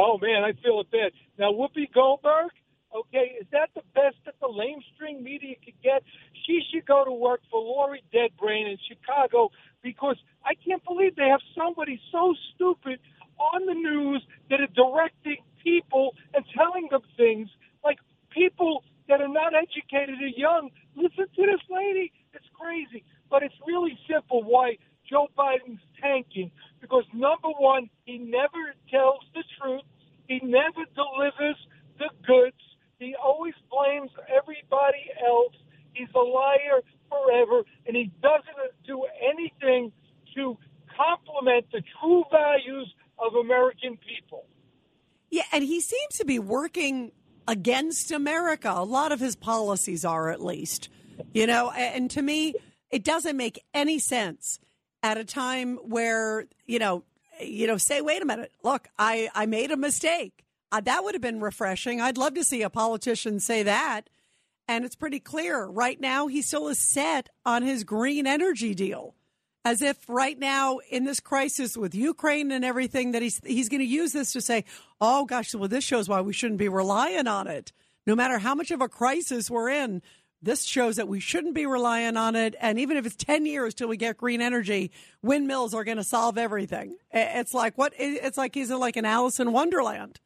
Oh 0.00 0.18
man, 0.18 0.44
I 0.44 0.52
feel 0.62 0.80
a 0.80 0.84
bit. 0.84 1.12
Now 1.38 1.52
Whoopi 1.52 1.92
Goldberg, 1.92 2.52
okay, 2.94 3.36
is 3.40 3.46
that 3.52 3.70
the 3.74 3.82
best 3.94 4.16
that 4.26 4.34
the 4.40 4.46
lamestream 4.46 5.22
media 5.22 5.56
could 5.64 5.80
get? 5.82 6.04
She 6.46 6.60
should 6.70 6.86
go 6.86 7.04
to 7.04 7.12
work 7.12 7.40
for 7.50 7.60
Lori 7.60 8.02
Deadbrain 8.14 8.70
in 8.70 8.78
Chicago 8.88 9.50
because 9.82 10.16
I 10.44 10.54
can't 10.54 10.84
believe 10.84 11.16
they 11.16 11.28
have 11.28 11.40
somebody 11.56 12.00
so 12.12 12.34
stupid 12.54 13.00
on 13.38 13.66
the 13.66 13.74
news 13.74 14.22
that 14.50 14.60
are 14.60 14.68
directing 14.68 15.38
people 15.62 16.14
and 16.34 16.44
telling 16.56 16.88
them 16.90 17.02
things 17.16 17.48
like 17.84 17.98
people 18.30 18.84
that 19.08 19.20
are 19.20 19.28
not 19.28 19.52
educated 19.54 20.20
or 20.22 20.28
young. 20.28 20.70
Listen 20.96 21.26
to 21.34 21.42
this 21.46 21.62
lady. 21.70 22.12
It's 22.32 22.46
crazy. 22.54 23.04
But 23.30 23.42
it's 23.42 23.54
really 23.66 23.98
simple 24.10 24.42
why 24.42 24.78
Joe 25.08 25.28
Biden's 25.36 25.80
tanking 26.00 26.50
because 26.80 27.04
number 27.14 27.48
one, 27.58 27.88
he 28.04 28.18
never 28.18 28.74
tells 28.90 29.20
the 29.34 29.42
truth. 29.60 29.82
He 30.26 30.40
never 30.42 30.84
delivers 30.94 31.56
the 31.98 32.10
goods. 32.26 32.56
He 32.98 33.14
always 33.22 33.54
blames 33.70 34.10
everybody 34.28 35.10
else. 35.26 35.54
He's 35.92 36.08
a 36.14 36.18
liar 36.18 36.82
forever, 37.08 37.62
and 37.86 37.96
he 37.96 38.10
doesn't 38.22 38.86
do 38.86 39.04
anything 39.22 39.92
to 40.34 40.56
complement 40.96 41.66
the 41.72 41.82
true 42.00 42.24
values 42.30 42.92
of 43.18 43.34
American 43.34 43.96
people. 43.96 44.46
Yeah, 45.30 45.42
and 45.52 45.64
he 45.64 45.80
seems 45.80 46.16
to 46.16 46.24
be 46.24 46.38
working 46.38 47.12
against 47.46 48.10
America. 48.10 48.72
A 48.74 48.84
lot 48.84 49.12
of 49.12 49.20
his 49.20 49.36
policies 49.36 50.04
are, 50.04 50.30
at 50.30 50.42
least. 50.42 50.88
You 51.32 51.46
know, 51.46 51.70
and 51.70 52.10
to 52.12 52.22
me, 52.22 52.54
it 52.90 53.04
doesn't 53.04 53.36
make 53.36 53.64
any 53.74 53.98
sense 53.98 54.60
at 55.02 55.18
a 55.18 55.24
time 55.24 55.76
where 55.76 56.46
you 56.66 56.78
know 56.78 57.04
you 57.40 57.66
know 57.66 57.76
say 57.76 58.00
wait 58.00 58.22
a 58.22 58.26
minute. 58.26 58.52
Look 58.62 58.88
i 58.98 59.28
i 59.34 59.46
made 59.46 59.70
a 59.70 59.76
mistake. 59.76 60.44
Uh, 60.70 60.80
that 60.82 61.02
would 61.02 61.14
have 61.14 61.22
been 61.22 61.40
refreshing. 61.40 62.00
I'd 62.00 62.18
love 62.18 62.34
to 62.34 62.44
see 62.44 62.62
a 62.62 62.70
politician 62.70 63.40
say 63.40 63.62
that. 63.62 64.02
And 64.70 64.84
it's 64.84 64.96
pretty 64.96 65.18
clear 65.18 65.64
right 65.64 65.98
now 65.98 66.26
he 66.26 66.42
still 66.42 66.68
is 66.68 66.78
set 66.78 67.30
on 67.46 67.62
his 67.62 67.84
green 67.84 68.26
energy 68.26 68.74
deal 68.74 69.14
as 69.64 69.82
if 69.82 70.08
right 70.08 70.38
now 70.38 70.78
in 70.90 71.04
this 71.04 71.20
crisis 71.20 71.76
with 71.76 71.94
Ukraine 71.94 72.50
and 72.52 72.64
everything 72.64 73.12
that 73.12 73.22
he's 73.22 73.40
he's 73.44 73.68
going 73.68 73.80
to 73.80 73.86
use 73.86 74.12
this 74.12 74.32
to 74.32 74.40
say, 74.40 74.64
"Oh 75.00 75.24
gosh, 75.24 75.54
well 75.54 75.68
this 75.68 75.84
shows 75.84 76.08
why 76.08 76.20
we 76.20 76.32
shouldn't 76.32 76.58
be 76.58 76.68
relying 76.68 77.26
on 77.26 77.46
it." 77.46 77.72
No 78.06 78.14
matter 78.14 78.38
how 78.38 78.54
much 78.54 78.70
of 78.70 78.80
a 78.80 78.88
crisis 78.88 79.50
we're 79.50 79.68
in, 79.68 80.00
this 80.40 80.64
shows 80.64 80.96
that 80.96 81.08
we 81.08 81.20
shouldn't 81.20 81.54
be 81.54 81.66
relying 81.66 82.16
on 82.16 82.36
it. 82.36 82.54
And 82.60 82.78
even 82.78 82.96
if 82.96 83.06
it's 83.06 83.16
10 83.16 83.44
years 83.46 83.74
till 83.74 83.88
we 83.88 83.96
get 83.96 84.16
green 84.16 84.40
energy, 84.40 84.92
windmills 85.22 85.74
are 85.74 85.84
going 85.84 85.96
to 85.96 86.04
solve 86.04 86.38
everything. 86.38 86.96
It's 87.10 87.54
like 87.54 87.76
what? 87.76 87.92
It's 87.98 88.38
like 88.38 88.54
he's 88.54 88.70
like 88.70 88.96
an 88.96 89.04
Alice 89.04 89.40
in 89.40 89.52
Wonderland. 89.52 90.20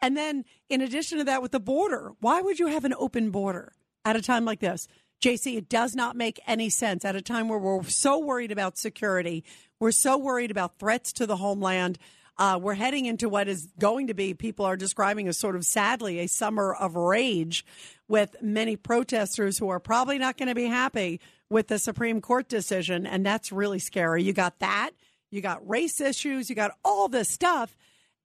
And 0.00 0.16
then 0.16 0.44
in 0.68 0.80
addition 0.80 1.18
to 1.18 1.24
that, 1.24 1.42
with 1.42 1.52
the 1.52 1.60
border, 1.60 2.12
why 2.20 2.40
would 2.40 2.58
you 2.58 2.68
have 2.68 2.84
an 2.84 2.94
open 2.96 3.30
border 3.30 3.72
at 4.04 4.16
a 4.16 4.22
time 4.22 4.44
like 4.44 4.60
this? 4.60 4.86
JC, 5.20 5.56
it 5.58 5.68
does 5.68 5.94
not 5.94 6.16
make 6.16 6.40
any 6.46 6.70
sense 6.70 7.04
at 7.04 7.16
a 7.16 7.20
time 7.20 7.48
where 7.48 7.58
we're 7.58 7.82
so 7.84 8.18
worried 8.18 8.50
about 8.50 8.78
security. 8.78 9.44
We're 9.78 9.92
so 9.92 10.16
worried 10.16 10.50
about 10.50 10.78
threats 10.78 11.12
to 11.14 11.26
the 11.26 11.36
homeland. 11.36 11.98
Uh, 12.40 12.58
we're 12.58 12.72
heading 12.72 13.04
into 13.04 13.28
what 13.28 13.48
is 13.48 13.68
going 13.78 14.06
to 14.06 14.14
be, 14.14 14.32
people 14.32 14.64
are 14.64 14.74
describing 14.74 15.28
as 15.28 15.36
sort 15.36 15.54
of 15.54 15.62
sadly, 15.62 16.20
a 16.20 16.26
summer 16.26 16.72
of 16.72 16.96
rage 16.96 17.66
with 18.08 18.34
many 18.40 18.76
protesters 18.76 19.58
who 19.58 19.68
are 19.68 19.78
probably 19.78 20.16
not 20.16 20.38
going 20.38 20.48
to 20.48 20.54
be 20.54 20.64
happy 20.64 21.20
with 21.50 21.68
the 21.68 21.78
Supreme 21.78 22.22
Court 22.22 22.48
decision. 22.48 23.06
And 23.06 23.26
that's 23.26 23.52
really 23.52 23.78
scary. 23.78 24.22
You 24.22 24.32
got 24.32 24.58
that, 24.60 24.92
you 25.30 25.42
got 25.42 25.68
race 25.68 26.00
issues, 26.00 26.48
you 26.48 26.56
got 26.56 26.72
all 26.82 27.10
this 27.10 27.28
stuff. 27.28 27.76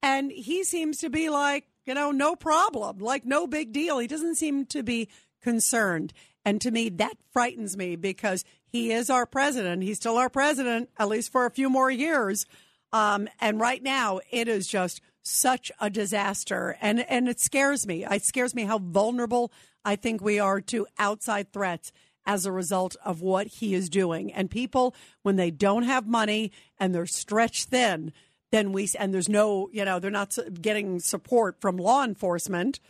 And 0.02 0.32
he 0.32 0.64
seems 0.64 0.96
to 1.00 1.10
be 1.10 1.28
like, 1.28 1.66
you 1.84 1.92
know, 1.92 2.10
no 2.10 2.36
problem, 2.36 3.00
like 3.00 3.26
no 3.26 3.46
big 3.46 3.70
deal. 3.74 3.98
He 3.98 4.06
doesn't 4.06 4.36
seem 4.36 4.64
to 4.66 4.82
be 4.82 5.10
concerned. 5.42 6.14
And 6.42 6.58
to 6.62 6.70
me, 6.70 6.88
that 6.88 7.18
frightens 7.32 7.76
me 7.76 7.96
because 7.96 8.46
he 8.66 8.92
is 8.92 9.10
our 9.10 9.26
president. 9.26 9.82
He's 9.82 9.98
still 9.98 10.16
our 10.16 10.30
president, 10.30 10.88
at 10.98 11.08
least 11.08 11.30
for 11.30 11.44
a 11.44 11.50
few 11.50 11.68
more 11.68 11.90
years. 11.90 12.46
Um, 12.96 13.28
and 13.40 13.60
right 13.60 13.82
now, 13.82 14.20
it 14.30 14.48
is 14.48 14.66
just 14.66 15.02
such 15.22 15.70
a 15.80 15.90
disaster, 15.90 16.78
and 16.80 17.00
and 17.10 17.28
it 17.28 17.40
scares 17.40 17.86
me. 17.86 18.06
It 18.06 18.24
scares 18.24 18.54
me 18.54 18.64
how 18.64 18.78
vulnerable 18.78 19.52
I 19.84 19.96
think 19.96 20.22
we 20.22 20.38
are 20.38 20.62
to 20.62 20.86
outside 20.98 21.52
threats 21.52 21.92
as 22.24 22.46
a 22.46 22.52
result 22.52 22.96
of 23.04 23.20
what 23.20 23.46
he 23.46 23.74
is 23.74 23.90
doing. 23.90 24.32
And 24.32 24.50
people, 24.50 24.94
when 25.22 25.36
they 25.36 25.50
don't 25.50 25.82
have 25.82 26.06
money 26.06 26.52
and 26.78 26.94
they're 26.94 27.06
stretched 27.06 27.68
thin, 27.68 28.14
then 28.50 28.72
we 28.72 28.88
and 28.98 29.12
there's 29.12 29.28
no, 29.28 29.68
you 29.72 29.84
know, 29.84 29.98
they're 29.98 30.10
not 30.10 30.34
getting 30.62 30.98
support 30.98 31.60
from 31.60 31.76
law 31.76 32.02
enforcement. 32.02 32.80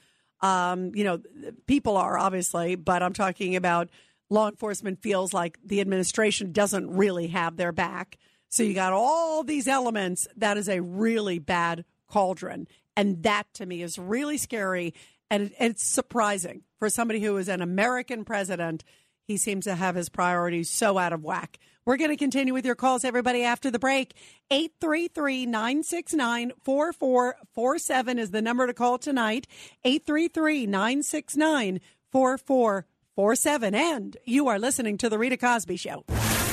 Um, 0.40 0.92
you 0.94 1.02
know, 1.02 1.20
people 1.66 1.96
are 1.96 2.16
obviously, 2.16 2.76
but 2.76 3.02
I'm 3.02 3.12
talking 3.12 3.56
about 3.56 3.88
law 4.30 4.48
enforcement 4.48 5.02
feels 5.02 5.34
like 5.34 5.58
the 5.64 5.80
administration 5.80 6.52
doesn't 6.52 6.90
really 6.90 7.26
have 7.28 7.56
their 7.56 7.72
back. 7.72 8.18
So 8.48 8.62
you 8.62 8.74
got 8.74 8.92
all 8.92 9.42
these 9.42 9.68
elements. 9.68 10.28
That 10.36 10.56
is 10.56 10.68
a 10.68 10.80
really 10.80 11.38
bad 11.38 11.84
cauldron. 12.08 12.68
And 12.96 13.22
that 13.24 13.52
to 13.54 13.66
me 13.66 13.82
is 13.82 13.98
really 13.98 14.38
scary. 14.38 14.94
And 15.30 15.52
it's 15.58 15.84
surprising 15.84 16.62
for 16.78 16.88
somebody 16.88 17.20
who 17.20 17.36
is 17.36 17.48
an 17.48 17.62
American 17.62 18.24
president. 18.24 18.84
He 19.26 19.36
seems 19.36 19.64
to 19.64 19.74
have 19.74 19.96
his 19.96 20.08
priorities 20.08 20.70
so 20.70 20.98
out 20.98 21.12
of 21.12 21.22
whack. 21.22 21.58
We're 21.84 21.96
going 21.96 22.10
to 22.10 22.16
continue 22.16 22.52
with 22.52 22.66
your 22.66 22.74
calls, 22.74 23.04
everybody, 23.04 23.44
after 23.44 23.70
the 23.70 23.78
break. 23.78 24.14
833 24.50 25.46
969 25.46 26.52
4447 26.64 28.18
is 28.18 28.30
the 28.32 28.42
number 28.42 28.66
to 28.66 28.74
call 28.74 28.98
tonight. 28.98 29.46
833 29.84 30.66
969 30.66 31.80
4447. 32.10 33.74
And 33.74 34.16
you 34.24 34.48
are 34.48 34.58
listening 34.58 34.98
to 34.98 35.08
The 35.08 35.18
Rita 35.18 35.36
Cosby 35.36 35.76
Show. 35.76 36.04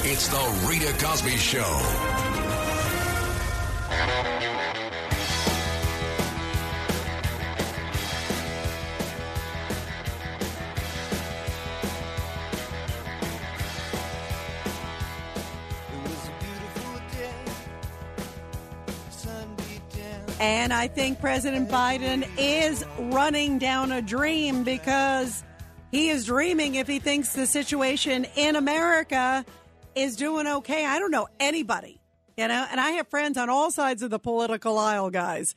It's 0.05 0.27
The 0.27 0.67
Rita 0.67 0.91
Cosby 1.01 1.37
Show. 1.37 1.61
And 20.41 20.73
I 20.73 20.89
think 20.89 21.21
President 21.21 21.69
Biden 21.69 22.27
is 22.37 22.83
running 22.99 23.57
down 23.57 23.93
a 23.93 24.01
dream 24.01 24.65
because 24.65 25.45
he 25.91 26.09
is 26.09 26.25
dreaming 26.25 26.75
if 26.75 26.87
he 26.89 26.99
thinks 26.99 27.31
the 27.31 27.47
situation 27.47 28.25
in 28.35 28.57
America 28.57 29.45
is 29.95 30.15
doing 30.15 30.47
okay. 30.47 30.85
I 30.85 30.99
don't 30.99 31.11
know 31.11 31.27
anybody, 31.39 32.01
you 32.37 32.47
know, 32.47 32.65
and 32.69 32.79
I 32.79 32.91
have 32.91 33.07
friends 33.07 33.37
on 33.37 33.49
all 33.49 33.71
sides 33.71 34.01
of 34.01 34.09
the 34.09 34.19
political 34.19 34.77
aisle, 34.77 35.09
guys. 35.09 35.55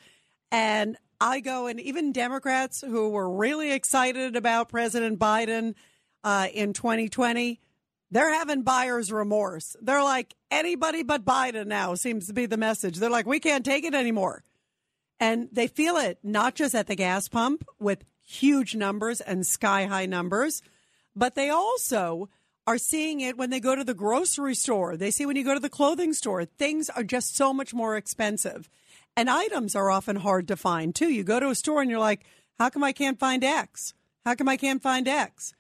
And 0.51 0.97
I 1.21 1.41
go, 1.41 1.67
and 1.67 1.81
even 1.81 2.13
Democrats 2.13 2.83
who 2.83 3.09
were 3.09 3.31
really 3.31 3.73
excited 3.73 4.37
about 4.37 4.69
President 4.69 5.19
Biden 5.19 5.75
uh, 6.23 6.49
in 6.53 6.73
2020, 6.73 7.61
they're 8.11 8.33
having 8.33 8.63
buyer's 8.63 9.11
remorse. 9.11 9.77
They're 9.81 10.03
like, 10.03 10.35
anybody 10.51 11.03
but 11.03 11.25
Biden 11.25 11.67
now 11.67 11.95
seems 11.95 12.27
to 12.27 12.33
be 12.33 12.47
the 12.47 12.57
message. 12.57 12.99
They're 12.99 13.11
like, 13.11 13.27
we 13.27 13.41
can't 13.41 13.65
take 13.65 13.85
it 13.85 13.95
anymore. 13.95 14.45
And 15.19 15.49
they 15.51 15.67
feel 15.67 15.97
it 15.97 16.19
not 16.23 16.55
just 16.55 16.75
at 16.75 16.87
the 16.87 16.95
gas 16.95 17.29
pump 17.29 17.65
with 17.79 18.05
huge 18.25 18.75
numbers 18.75 19.21
and 19.21 19.47
sky 19.47 19.87
high 19.87 20.07
numbers, 20.07 20.63
but 21.15 21.35
they 21.35 21.49
also 21.49 22.29
are 22.67 22.79
seeing 22.79 23.21
it 23.21 23.39
when 23.39 23.51
they 23.51 23.61
go 23.61 23.77
to 23.77 23.85
the 23.85 23.95
grocery 23.95 24.55
store. 24.55 24.97
They 24.97 25.11
see 25.11 25.25
when 25.25 25.37
you 25.37 25.45
go 25.45 25.55
to 25.55 25.61
the 25.61 25.69
clothing 25.69 26.13
store, 26.13 26.45
things 26.45 26.91
are 26.91 27.05
just 27.05 27.37
so 27.37 27.53
much 27.53 27.73
more 27.73 27.97
expensive. 27.97 28.69
And 29.17 29.31
items 29.31 29.75
are 29.75 29.91
often 29.91 30.17
hard 30.17 30.49
to 30.49 30.57
find 30.57 30.95
too. 30.95 31.09
You 31.09 31.25
go 31.25 31.41
to 31.41 31.49
a 31.49 31.55
store 31.55 31.81
and 31.81 31.91
you're 31.91 32.01
like, 32.01 32.25
how 32.59 32.69
come 32.69 32.83
I 32.83 32.93
can't 32.93 33.19
find 33.19 33.45
X? 33.45 33.95
How 34.25 34.35
come 34.35 34.49
I 34.49 34.57
can't 34.57 34.83
find 34.83 35.07
X? 35.07 35.55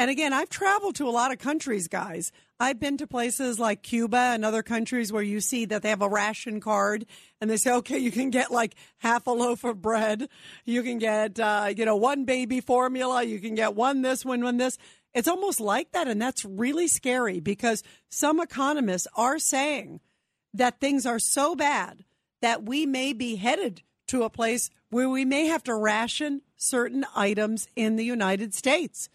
And 0.00 0.10
again, 0.10 0.32
I've 0.32 0.48
traveled 0.48 0.94
to 0.96 1.06
a 1.06 1.10
lot 1.10 1.30
of 1.30 1.38
countries, 1.38 1.86
guys. 1.86 2.32
I've 2.58 2.80
been 2.80 2.96
to 2.98 3.06
places 3.06 3.60
like 3.60 3.82
Cuba 3.82 4.16
and 4.16 4.44
other 4.44 4.62
countries 4.62 5.12
where 5.12 5.22
you 5.22 5.40
see 5.40 5.66
that 5.66 5.82
they 5.82 5.90
have 5.90 6.02
a 6.02 6.08
ration 6.08 6.60
card 6.60 7.06
and 7.40 7.50
they 7.50 7.58
say, 7.58 7.72
okay, 7.72 7.98
you 7.98 8.10
can 8.10 8.30
get 8.30 8.50
like 8.50 8.74
half 8.98 9.26
a 9.26 9.30
loaf 9.30 9.62
of 9.62 9.80
bread. 9.80 10.28
You 10.64 10.82
can 10.82 10.98
get, 10.98 11.38
uh, 11.38 11.72
you 11.74 11.84
know, 11.84 11.96
one 11.96 12.24
baby 12.24 12.60
formula. 12.60 13.22
You 13.22 13.40
can 13.40 13.54
get 13.54 13.74
one 13.74 14.02
this, 14.02 14.24
one, 14.24 14.42
one 14.42 14.56
this. 14.56 14.78
It's 15.14 15.28
almost 15.28 15.60
like 15.60 15.92
that. 15.92 16.08
And 16.08 16.20
that's 16.20 16.44
really 16.44 16.88
scary 16.88 17.40
because 17.40 17.82
some 18.08 18.40
economists 18.40 19.08
are 19.16 19.38
saying 19.38 20.00
that 20.54 20.80
things 20.80 21.06
are 21.06 21.18
so 21.18 21.54
bad 21.54 22.04
that 22.42 22.64
we 22.64 22.86
may 22.86 23.12
be 23.12 23.36
headed 23.36 23.82
to 24.08 24.22
a 24.22 24.30
place 24.30 24.70
where 24.90 25.08
we 25.08 25.24
may 25.24 25.46
have 25.46 25.62
to 25.64 25.74
ration 25.74 26.42
certain 26.56 27.04
items 27.14 27.68
in 27.76 27.96
the 27.96 28.04
United 28.04 28.54
States 28.54 29.08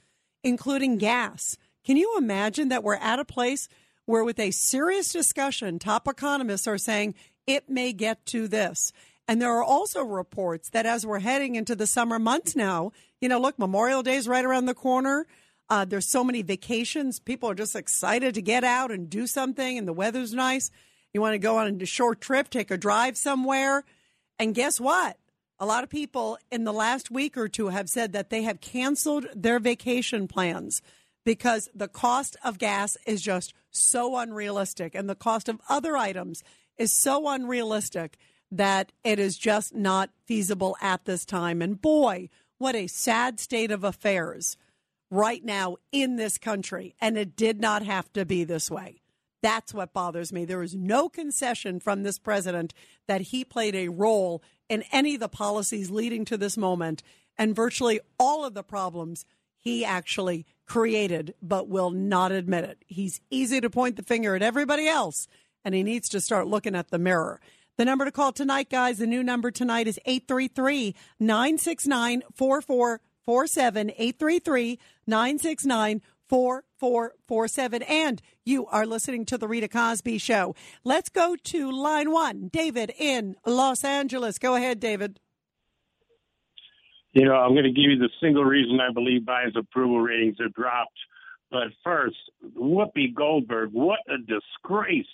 including 0.46 0.98
gas. 0.98 1.58
Can 1.84 1.98
you 1.98 2.16
imagine 2.18 2.70
that 2.70 2.84
we're 2.84 2.96
at 2.96 3.20
a 3.20 3.25
place 3.25 3.68
where, 4.05 4.24
with 4.24 4.40
a 4.40 4.51
serious 4.51 5.12
discussion, 5.12 5.79
top 5.79 6.08
economists 6.08 6.68
are 6.68 6.77
saying 6.77 7.16
it 7.48 7.68
may 7.70 7.92
get 7.92 8.25
to 8.27 8.48
this? 8.48 8.94
And 9.27 9.42
there 9.42 9.51
are 9.51 9.64
also 9.64 10.03
reports 10.03 10.70
that 10.70 10.86
as 10.86 11.05
we're 11.05 11.20
heading 11.20 11.55
into 11.55 11.75
the 11.75 11.88
summer 11.88 12.20
months 12.20 12.55
now, 12.55 12.92
you 13.20 13.27
know, 13.27 13.40
look, 13.40 13.58
Memorial 13.58 14.03
Day 14.03 14.16
is 14.16 14.27
right 14.27 14.46
around 14.46 14.68
the 14.68 14.75
corner. 14.75 15.25
Uh, 15.70 15.86
there's 15.86 16.08
so 16.08 16.24
many 16.24 16.42
vacations. 16.42 17.20
People 17.20 17.50
are 17.50 17.56
just 17.56 17.75
excited 17.75 18.36
to 18.36 18.42
get 18.42 18.64
out 18.64 18.92
and 18.92 19.10
do 19.10 19.25
something, 19.28 19.78
and 19.78 19.88
the 19.88 19.94
weather's 19.94 20.34
nice. 20.34 20.70
You 21.14 21.22
want 21.22 21.34
to 21.34 21.40
go 21.40 21.58
on 21.58 21.82
a 21.82 21.86
short 21.86 22.22
trip, 22.22 22.50
take 22.50 22.72
a 22.72 22.78
drive 22.78 23.18
somewhere. 23.18 23.84
And 24.38 24.54
guess 24.54 24.80
what? 24.80 25.18
A 25.60 25.66
lot 25.66 25.84
of 25.84 25.90
people 25.90 26.38
in 26.51 26.66
the 26.66 26.74
last 26.74 27.10
week 27.10 27.38
or 27.38 27.48
two 27.48 27.70
have 27.70 27.90
said 27.90 28.12
that 28.12 28.30
they 28.30 28.44
have 28.44 28.60
canceled 28.60 29.25
their 29.34 29.60
vacation 29.60 30.28
plans 30.28 30.82
because 31.24 31.70
the 31.74 31.88
cost 31.88 32.36
of 32.44 32.58
gas 32.58 32.98
is 33.08 33.22
just 33.22 33.54
so 33.72 34.18
unrealistic 34.18 34.94
and 34.94 35.10
the 35.10 35.16
cost 35.16 35.48
of 35.48 35.62
other 35.70 35.96
items 35.96 36.44
is 36.78 37.01
so 37.01 37.30
unrealistic 37.30 38.18
that 38.51 38.92
it 39.04 39.18
is 39.18 39.38
just 39.38 39.74
not 39.74 40.10
feasible 40.25 40.75
at 40.82 41.06
this 41.06 41.25
time. 41.25 41.62
And 41.62 41.82
boy, 41.82 42.30
what 42.58 42.75
a 42.75 42.88
sad 42.88 43.40
state 43.40 43.72
of 43.72 43.84
affairs 43.84 44.58
right 45.16 45.44
now 45.44 45.78
in 45.92 46.18
this 46.18 46.38
country. 46.38 46.96
And 47.00 47.18
it 47.18 47.36
did 47.36 47.60
not 47.60 47.84
have 47.84 48.12
to 48.14 48.25
be 48.25 48.44
this 48.44 48.70
way. 48.70 49.01
That's 49.42 49.74
what 49.74 49.94
bothers 49.94 50.34
me. 50.34 50.46
There 50.46 50.64
is 50.64 50.75
no 50.75 51.08
concession 51.08 51.80
from 51.80 52.04
this 52.04 52.18
president 52.18 52.74
that 53.08 53.22
he 53.22 53.46
played 53.46 53.75
a 53.75 53.90
role 53.90 54.42
in 54.70 54.84
any 54.92 55.16
of 55.16 55.20
the 55.20 55.30
policies 55.30 55.92
leading 55.92 56.25
to 56.25 56.38
this 56.38 56.58
moment. 56.58 57.04
And 57.38 57.56
virtually 57.56 58.00
all 58.20 58.44
of 58.44 58.54
the 58.54 58.64
problems 58.64 59.25
he 59.56 59.84
actually 59.84 60.46
created, 60.68 61.34
but 61.42 61.68
will 61.68 61.92
not 61.92 62.32
admit 62.32 62.64
it. 62.66 62.84
He's 62.88 63.20
easy 63.30 63.62
to 63.62 63.70
point 63.70 63.96
the 63.96 64.04
finger 64.04 64.36
at 64.36 64.42
everybody 64.42 64.88
else, 64.88 65.28
and 65.64 65.74
he 65.74 65.84
needs 65.84 66.08
to 66.10 66.22
start 66.22 66.48
looking 66.48 66.75
at 66.75 66.90
the 66.90 67.00
mirror. 67.00 67.40
The 67.78 67.86
number 67.86 68.06
to 68.06 68.12
call 68.12 68.32
tonight, 68.32 68.70
guys, 68.70 69.00
the 69.00 69.08
new 69.08 69.24
number 69.24 69.51
tonight 69.51 69.88
is 69.88 70.00
833 70.06 70.96
969 71.20 72.24
4447. 73.25 73.90
833 73.92 74.79
969 75.07 76.01
4447. 76.29 77.83
And 77.83 78.22
you 78.44 78.66
are 78.68 78.85
listening 78.85 79.25
to 79.25 79.38
The 79.38 79.48
Rita 79.48 79.68
Cosby 79.68 80.18
Show. 80.18 80.55
Let's 80.83 81.09
go 81.09 81.35
to 81.35 81.72
line 81.72 82.11
one. 82.11 82.50
David 82.50 82.92
in 82.98 83.35
Los 83.46 83.83
Angeles. 83.83 84.38
Go 84.38 84.55
ahead, 84.55 84.79
David. 84.79 85.20
You 87.14 87.24
know, 87.24 87.35
I'm 87.35 87.53
going 87.53 87.64
to 87.64 87.72
give 87.72 87.90
you 87.90 87.98
the 87.98 88.09
single 88.22 88.44
reason 88.44 88.79
I 88.81 88.92
believe 88.92 89.22
Biden's 89.22 89.55
approval 89.55 90.01
ratings 90.01 90.35
have 90.42 90.53
dropped. 90.53 90.98
But 91.50 91.68
first, 91.83 92.18
Whoopi 92.57 93.14
Goldberg, 93.14 93.70
what 93.72 94.00
a 94.09 94.18
disgrace. 94.18 95.07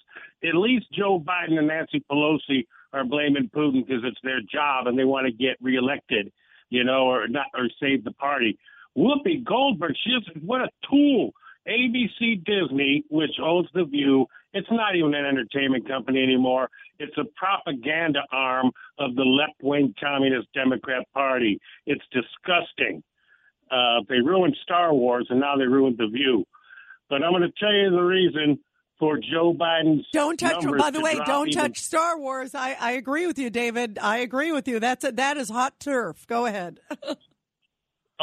At 0.43 0.55
least 0.55 0.87
Joe 0.91 1.19
Biden 1.19 1.59
and 1.59 1.67
Nancy 1.67 2.03
Pelosi 2.09 2.65
are 2.93 3.03
blaming 3.03 3.49
Putin 3.55 3.85
because 3.85 4.03
it's 4.03 4.19
their 4.23 4.41
job 4.41 4.87
and 4.87 4.97
they 4.97 5.03
want 5.03 5.27
to 5.27 5.31
get 5.31 5.57
reelected, 5.61 6.31
you 6.71 6.83
know, 6.83 7.05
or 7.05 7.27
not 7.27 7.47
or 7.53 7.69
save 7.79 8.03
the 8.03 8.11
party. 8.13 8.57
Whoopi 8.97 9.43
Goldberg, 9.43 9.93
she's 10.03 10.41
what 10.41 10.61
a 10.61 10.69
tool. 10.89 11.33
ABC 11.67 12.43
Disney, 12.43 13.03
which 13.11 13.39
owns 13.39 13.67
The 13.75 13.85
View, 13.85 14.25
it's 14.53 14.67
not 14.71 14.95
even 14.95 15.13
an 15.13 15.25
entertainment 15.25 15.87
company 15.87 16.23
anymore. 16.23 16.69
It's 16.97 17.15
a 17.17 17.25
propaganda 17.35 18.21
arm 18.31 18.71
of 18.97 19.15
the 19.15 19.23
left 19.23 19.61
wing 19.61 19.93
Communist 19.99 20.47
Democrat 20.53 21.05
Party. 21.13 21.59
It's 21.85 22.03
disgusting. 22.11 23.03
Uh, 23.69 24.01
they 24.09 24.15
ruined 24.15 24.57
Star 24.63 24.93
Wars 24.93 25.27
and 25.29 25.39
now 25.39 25.55
they 25.55 25.65
ruined 25.65 25.97
The 25.97 26.07
View. 26.07 26.45
But 27.09 27.23
I'm 27.23 27.31
going 27.31 27.43
to 27.43 27.51
tell 27.59 27.73
you 27.73 27.91
the 27.91 28.01
reason 28.01 28.59
for 29.01 29.17
Joe 29.17 29.51
Biden's. 29.51 30.05
Don't 30.13 30.39
touch. 30.39 30.63
By 30.63 30.91
the 30.91 30.99
to 30.99 31.03
way, 31.03 31.19
don't 31.25 31.49
even- 31.49 31.59
touch 31.59 31.79
Star 31.81 32.19
Wars. 32.19 32.53
I, 32.53 32.77
I 32.79 32.91
agree 32.91 33.25
with 33.25 33.39
you, 33.39 33.49
David. 33.49 33.97
I 33.99 34.19
agree 34.19 34.51
with 34.51 34.67
you. 34.67 34.79
That's 34.79 35.03
a, 35.03 35.11
that 35.13 35.37
is 35.37 35.49
hot 35.49 35.79
turf. 35.79 36.25
Go 36.27 36.45
ahead. 36.45 36.79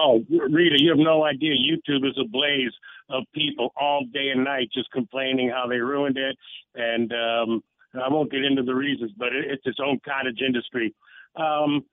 Oh, 0.00 0.24
Rita, 0.30 0.76
you 0.78 0.90
have 0.90 0.98
no 1.00 1.24
idea. 1.24 1.54
YouTube 1.54 2.06
is 2.08 2.16
ablaze 2.24 2.70
of 3.10 3.24
people 3.34 3.72
all 3.74 4.04
day 4.12 4.28
and 4.32 4.44
night 4.44 4.68
just 4.72 4.88
complaining 4.92 5.50
how 5.50 5.66
they 5.66 5.78
ruined 5.78 6.16
it. 6.16 6.36
And 6.76 7.12
um, 7.12 7.64
I 8.00 8.08
won't 8.08 8.30
get 8.30 8.44
into 8.44 8.62
the 8.62 8.76
reasons, 8.76 9.10
but 9.16 9.32
it, 9.32 9.46
it's 9.48 9.66
its 9.66 9.78
own 9.84 9.98
cottage 10.04 10.38
industry. 10.46 10.94
Um, 11.34 11.84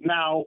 now, 0.00 0.46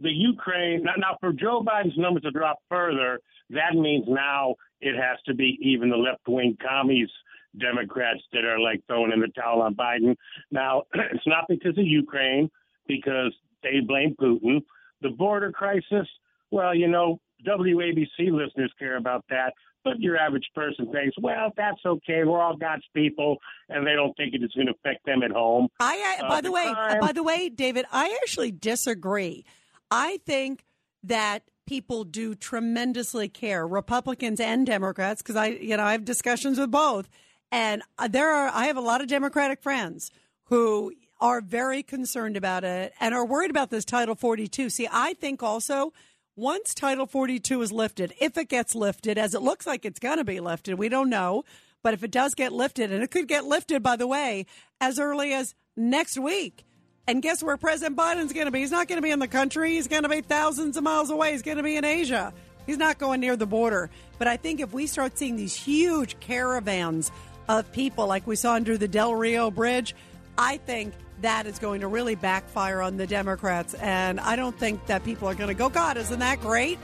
the 0.00 0.08
Ukraine, 0.08 0.82
now, 0.84 0.92
now 0.96 1.18
for 1.20 1.34
Joe 1.34 1.62
Biden's 1.62 1.98
numbers 1.98 2.22
to 2.22 2.30
drop 2.30 2.56
further, 2.70 3.20
that 3.50 3.74
means 3.74 4.06
now 4.08 4.54
it 4.80 4.96
has 4.96 5.18
to 5.26 5.34
be 5.34 5.58
even 5.60 5.90
the 5.90 5.96
left 5.96 6.26
wing 6.26 6.56
commies 6.66 7.10
Democrats 7.58 8.20
that 8.32 8.44
are 8.44 8.58
like 8.60 8.82
throwing 8.86 9.12
in 9.12 9.20
the 9.20 9.28
towel 9.28 9.62
on 9.62 9.74
Biden. 9.74 10.16
Now, 10.50 10.82
it's 10.94 11.26
not 11.26 11.44
because 11.48 11.76
of 11.78 11.84
Ukraine, 11.86 12.50
because 12.86 13.32
they 13.62 13.80
blame 13.86 14.14
Putin. 14.20 14.62
The 15.02 15.10
border 15.10 15.52
crisis, 15.52 16.06
well, 16.50 16.74
you 16.74 16.88
know, 16.88 17.20
WABC 17.46 18.30
listeners 18.30 18.72
care 18.78 18.96
about 18.96 19.24
that, 19.30 19.52
but 19.84 20.00
your 20.00 20.16
average 20.16 20.48
person 20.54 20.90
thinks, 20.90 21.16
well, 21.20 21.52
that's 21.56 21.80
okay. 21.84 22.24
We're 22.24 22.40
all 22.40 22.56
God's 22.56 22.84
people, 22.94 23.36
and 23.68 23.86
they 23.86 23.92
don't 23.92 24.16
think 24.16 24.34
it 24.34 24.42
is 24.42 24.50
going 24.54 24.66
to 24.66 24.72
affect 24.72 25.04
them 25.04 25.22
at 25.22 25.30
home. 25.30 25.68
I, 25.78 26.18
Uh, 26.22 26.28
by 26.28 26.40
the 26.40 26.50
way, 26.50 26.64
crime- 26.72 27.00
by 27.00 27.12
the 27.12 27.22
way, 27.22 27.48
David, 27.48 27.84
I 27.92 28.16
actually 28.22 28.52
disagree. 28.52 29.44
I 29.90 30.18
think 30.26 30.64
that 31.04 31.42
people 31.66 32.04
do 32.04 32.34
tremendously 32.34 33.28
care, 33.28 33.66
Republicans 33.66 34.40
and 34.40 34.66
Democrats, 34.66 35.22
because 35.22 35.36
I, 35.36 35.48
you 35.48 35.76
know, 35.76 35.84
I 35.84 35.92
have 35.92 36.04
discussions 36.04 36.58
with 36.58 36.70
both, 36.70 37.08
and 37.50 37.82
uh, 37.98 38.08
there 38.08 38.32
are 38.32 38.50
I 38.52 38.66
have 38.66 38.76
a 38.76 38.80
lot 38.82 39.00
of 39.00 39.08
Democratic 39.08 39.62
friends 39.62 40.10
who 40.44 40.92
are 41.20 41.40
very 41.40 41.82
concerned 41.82 42.36
about 42.36 42.64
it 42.64 42.92
and 43.00 43.14
are 43.14 43.24
worried 43.24 43.50
about 43.50 43.70
this 43.70 43.84
Title 43.84 44.14
42. 44.14 44.70
See, 44.70 44.88
I 44.90 45.14
think 45.14 45.42
also 45.42 45.92
once 46.36 46.74
Title 46.74 47.06
42 47.06 47.62
is 47.62 47.72
lifted, 47.72 48.12
if 48.20 48.36
it 48.36 48.48
gets 48.48 48.74
lifted, 48.74 49.16
as 49.16 49.34
it 49.34 49.40
looks 49.40 49.66
like 49.66 49.84
it's 49.84 49.98
going 49.98 50.18
to 50.18 50.24
be 50.24 50.40
lifted, 50.40 50.78
we 50.78 50.90
don't 50.90 51.08
know, 51.08 51.44
but 51.82 51.94
if 51.94 52.02
it 52.02 52.10
does 52.10 52.34
get 52.34 52.52
lifted, 52.52 52.92
and 52.92 53.02
it 53.02 53.10
could 53.10 53.28
get 53.28 53.44
lifted, 53.44 53.82
by 53.82 53.96
the 53.96 54.06
way, 54.06 54.44
as 54.80 54.98
early 54.98 55.32
as 55.32 55.54
next 55.76 56.18
week. 56.18 56.64
And 57.08 57.22
guess 57.22 57.42
where 57.42 57.56
President 57.56 57.96
Biden's 57.96 58.32
going 58.32 58.46
to 58.46 58.50
be? 58.50 58.60
He's 58.60 58.72
not 58.72 58.88
going 58.88 58.98
to 58.98 59.02
be 59.02 59.12
in 59.12 59.20
the 59.20 59.28
country. 59.28 59.74
He's 59.74 59.86
going 59.86 60.02
to 60.02 60.08
be 60.08 60.20
thousands 60.20 60.76
of 60.76 60.82
miles 60.82 61.08
away. 61.10 61.32
He's 61.32 61.42
going 61.42 61.56
to 61.56 61.62
be 61.62 61.76
in 61.76 61.84
Asia. 61.84 62.34
He's 62.66 62.78
not 62.78 62.98
going 62.98 63.20
near 63.20 63.36
the 63.36 63.46
border. 63.46 63.90
But 64.18 64.26
I 64.26 64.36
think 64.36 64.60
if 64.60 64.72
we 64.72 64.86
start 64.88 65.16
seeing 65.16 65.36
these 65.36 65.54
huge 65.54 66.18
caravans 66.18 67.12
of 67.48 67.70
people 67.72 68.06
like 68.06 68.26
we 68.26 68.36
saw 68.36 68.54
under 68.54 68.76
the 68.76 68.88
Del 68.88 69.14
Rio 69.14 69.50
Bridge, 69.50 69.94
I 70.38 70.58
think 70.58 70.94
that 71.22 71.46
is 71.46 71.58
going 71.58 71.80
to 71.80 71.88
really 71.88 72.14
backfire 72.14 72.80
on 72.80 72.96
the 72.96 73.06
Democrats. 73.06 73.74
And 73.74 74.20
I 74.20 74.36
don't 74.36 74.58
think 74.58 74.86
that 74.86 75.04
people 75.04 75.28
are 75.28 75.34
going 75.34 75.48
to 75.48 75.54
go, 75.54 75.68
God, 75.68 75.96
isn't 75.96 76.18
that 76.18 76.40
great? 76.40 76.78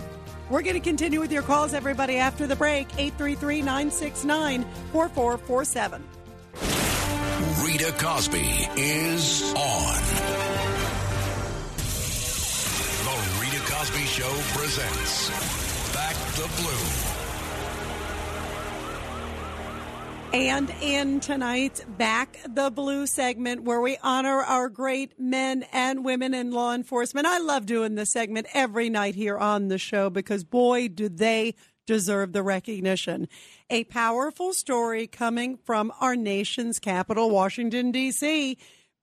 We're 0.51 0.63
going 0.63 0.75
to 0.75 0.81
continue 0.81 1.21
with 1.21 1.33
your 1.33 1.43
calls, 1.43 1.75
everybody, 1.75 2.17
after 2.17 2.47
the 2.47 2.57
break. 2.57 2.89
833 2.99 3.63
969 3.63 4.65
4447. 4.93 6.05
Rita 7.65 7.93
Cosby 7.99 8.69
is 8.77 9.55
on. 9.55 9.95
The 13.05 13.41
Rita 13.41 13.73
Cosby 13.73 14.05
Show 14.05 14.33
presents 14.55 15.31
Back 15.95 16.17
the 16.37 16.49
Blue. 16.63 17.12
And 20.33 20.73
in 20.81 21.21
tonight's 21.21 21.85
Back 21.85 22.39
the 22.49 22.71
Blue 22.71 23.07
segment, 23.07 23.65
where 23.65 23.83
we 23.83 23.99
honor 24.03 24.39
our 24.39 24.71
great 24.71 25.21
men 25.21 25.67
and 25.75 26.07
women 26.07 26.33
in 26.33 26.51
law 26.51 26.73
enforcement. 26.73 27.27
I 27.27 27.39
love 27.39 27.67
doing 27.67 27.97
this 27.97 28.13
segment 28.13 28.47
every 28.55 28.89
night 28.89 29.15
here 29.15 29.37
on 29.37 29.69
the 29.69 29.77
show 29.77 30.09
because, 30.09 30.43
boy, 30.43 30.89
do 30.89 31.11
they 31.11 31.55
deserve 31.87 32.33
the 32.33 32.43
recognition. 32.43 33.29
A 33.69 33.85
powerful 33.85 34.55
story 34.55 35.07
coming 35.07 35.59
from 35.59 35.93
our 36.01 36.17
nation's 36.17 36.79
capital, 36.79 37.31
Washington, 37.31 37.93
D.C. 37.93 38.57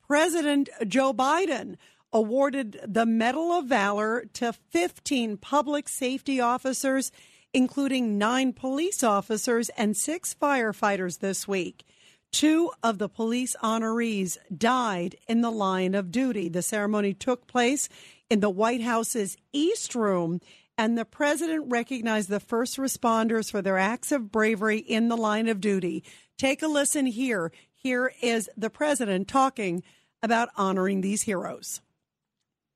President 0.08 0.70
Joe 0.88 1.14
Biden 1.14 1.76
awarded 2.12 2.80
the 2.88 3.06
Medal 3.06 3.52
of 3.52 3.66
Valor 3.66 4.26
to 4.34 4.52
15 4.52 5.38
public 5.38 5.88
safety 5.88 6.42
officers 6.42 7.12
including 7.54 8.18
nine 8.18 8.54
police 8.54 9.04
officers 9.04 9.70
and 9.70 9.98
six 9.98 10.36
firefighters 10.40 11.20
this 11.20 11.48
week. 11.48 11.86
Two 12.32 12.72
of 12.84 13.00
the 13.00 13.10
police 13.10 13.56
honorees 13.64 14.38
died 14.56 15.16
in 15.28 15.42
the 15.42 15.52
line 15.52 15.96
of 15.96 16.12
duty. 16.12 16.48
The 16.48 16.62
ceremony 16.62 17.14
took 17.14 17.48
place 17.48 17.90
in 18.30 18.40
the 18.40 18.52
White 18.52 18.82
House's 18.82 19.36
East 19.52 19.96
Room, 19.96 20.40
and 20.78 20.96
the 20.98 21.06
president 21.06 21.66
recognized 21.72 22.30
the 22.30 22.40
first 22.40 22.78
responders 22.78 23.50
for 23.50 23.64
their 23.64 23.80
acts 23.80 24.12
of 24.12 24.32
bravery 24.32 24.78
in 24.78 25.10
the 25.10 25.18
line 25.18 25.48
of 25.48 25.60
duty. 25.60 26.04
Take 26.38 26.62
a 26.62 26.68
listen 26.68 27.08
here. 27.08 27.52
Here 27.74 28.14
is 28.22 28.48
the 28.56 28.70
president 28.70 29.28
talking 29.28 29.82
about 30.22 30.50
honoring 30.56 31.02
these 31.02 31.24
heroes. 31.24 31.82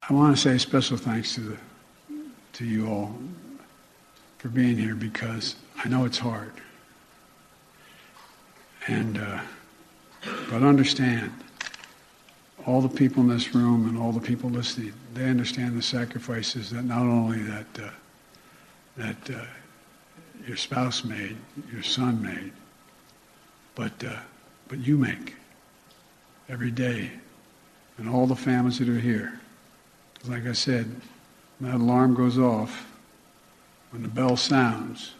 I 0.09 0.13
want 0.13 0.35
to 0.35 0.41
say 0.41 0.57
special 0.57 0.97
thanks 0.97 1.35
to 1.35 1.41
the, 1.41 1.57
to 2.53 2.65
you 2.65 2.87
all 2.87 3.15
for 4.43 4.49
being 4.49 4.75
here 4.75 4.93
because 4.93 5.55
I 5.85 5.87
know 5.87 6.03
it's 6.03 6.17
hard. 6.17 6.51
And, 8.87 9.17
uh, 9.17 9.39
but 10.49 10.63
understand, 10.63 11.31
all 12.65 12.81
the 12.81 12.89
people 12.89 13.23
in 13.23 13.29
this 13.29 13.55
room 13.55 13.87
and 13.87 13.97
all 13.97 14.11
the 14.11 14.19
people 14.19 14.49
listening, 14.49 14.91
they 15.13 15.29
understand 15.29 15.77
the 15.77 15.81
sacrifices 15.81 16.69
that 16.71 16.83
not 16.83 17.03
only 17.03 17.41
that, 17.43 17.65
uh, 17.81 17.89
that 18.97 19.29
uh, 19.29 19.45
your 20.45 20.57
spouse 20.57 21.05
made, 21.05 21.37
your 21.71 21.83
son 21.83 22.21
made, 22.21 22.51
but, 23.75 23.93
uh, 24.03 24.19
but 24.67 24.79
you 24.79 24.97
make 24.97 25.35
every 26.49 26.71
day, 26.71 27.11
and 27.97 28.09
all 28.09 28.27
the 28.27 28.35
families 28.35 28.77
that 28.79 28.89
are 28.89 28.99
here. 28.99 29.39
Like 30.27 30.45
I 30.45 30.51
said, 30.51 30.93
when 31.59 31.71
that 31.71 31.77
alarm 31.77 32.13
goes 32.13 32.37
off, 32.37 32.92
when 33.93 34.01
the 34.01 34.09
bell 34.09 34.35
sounds, 34.35 35.13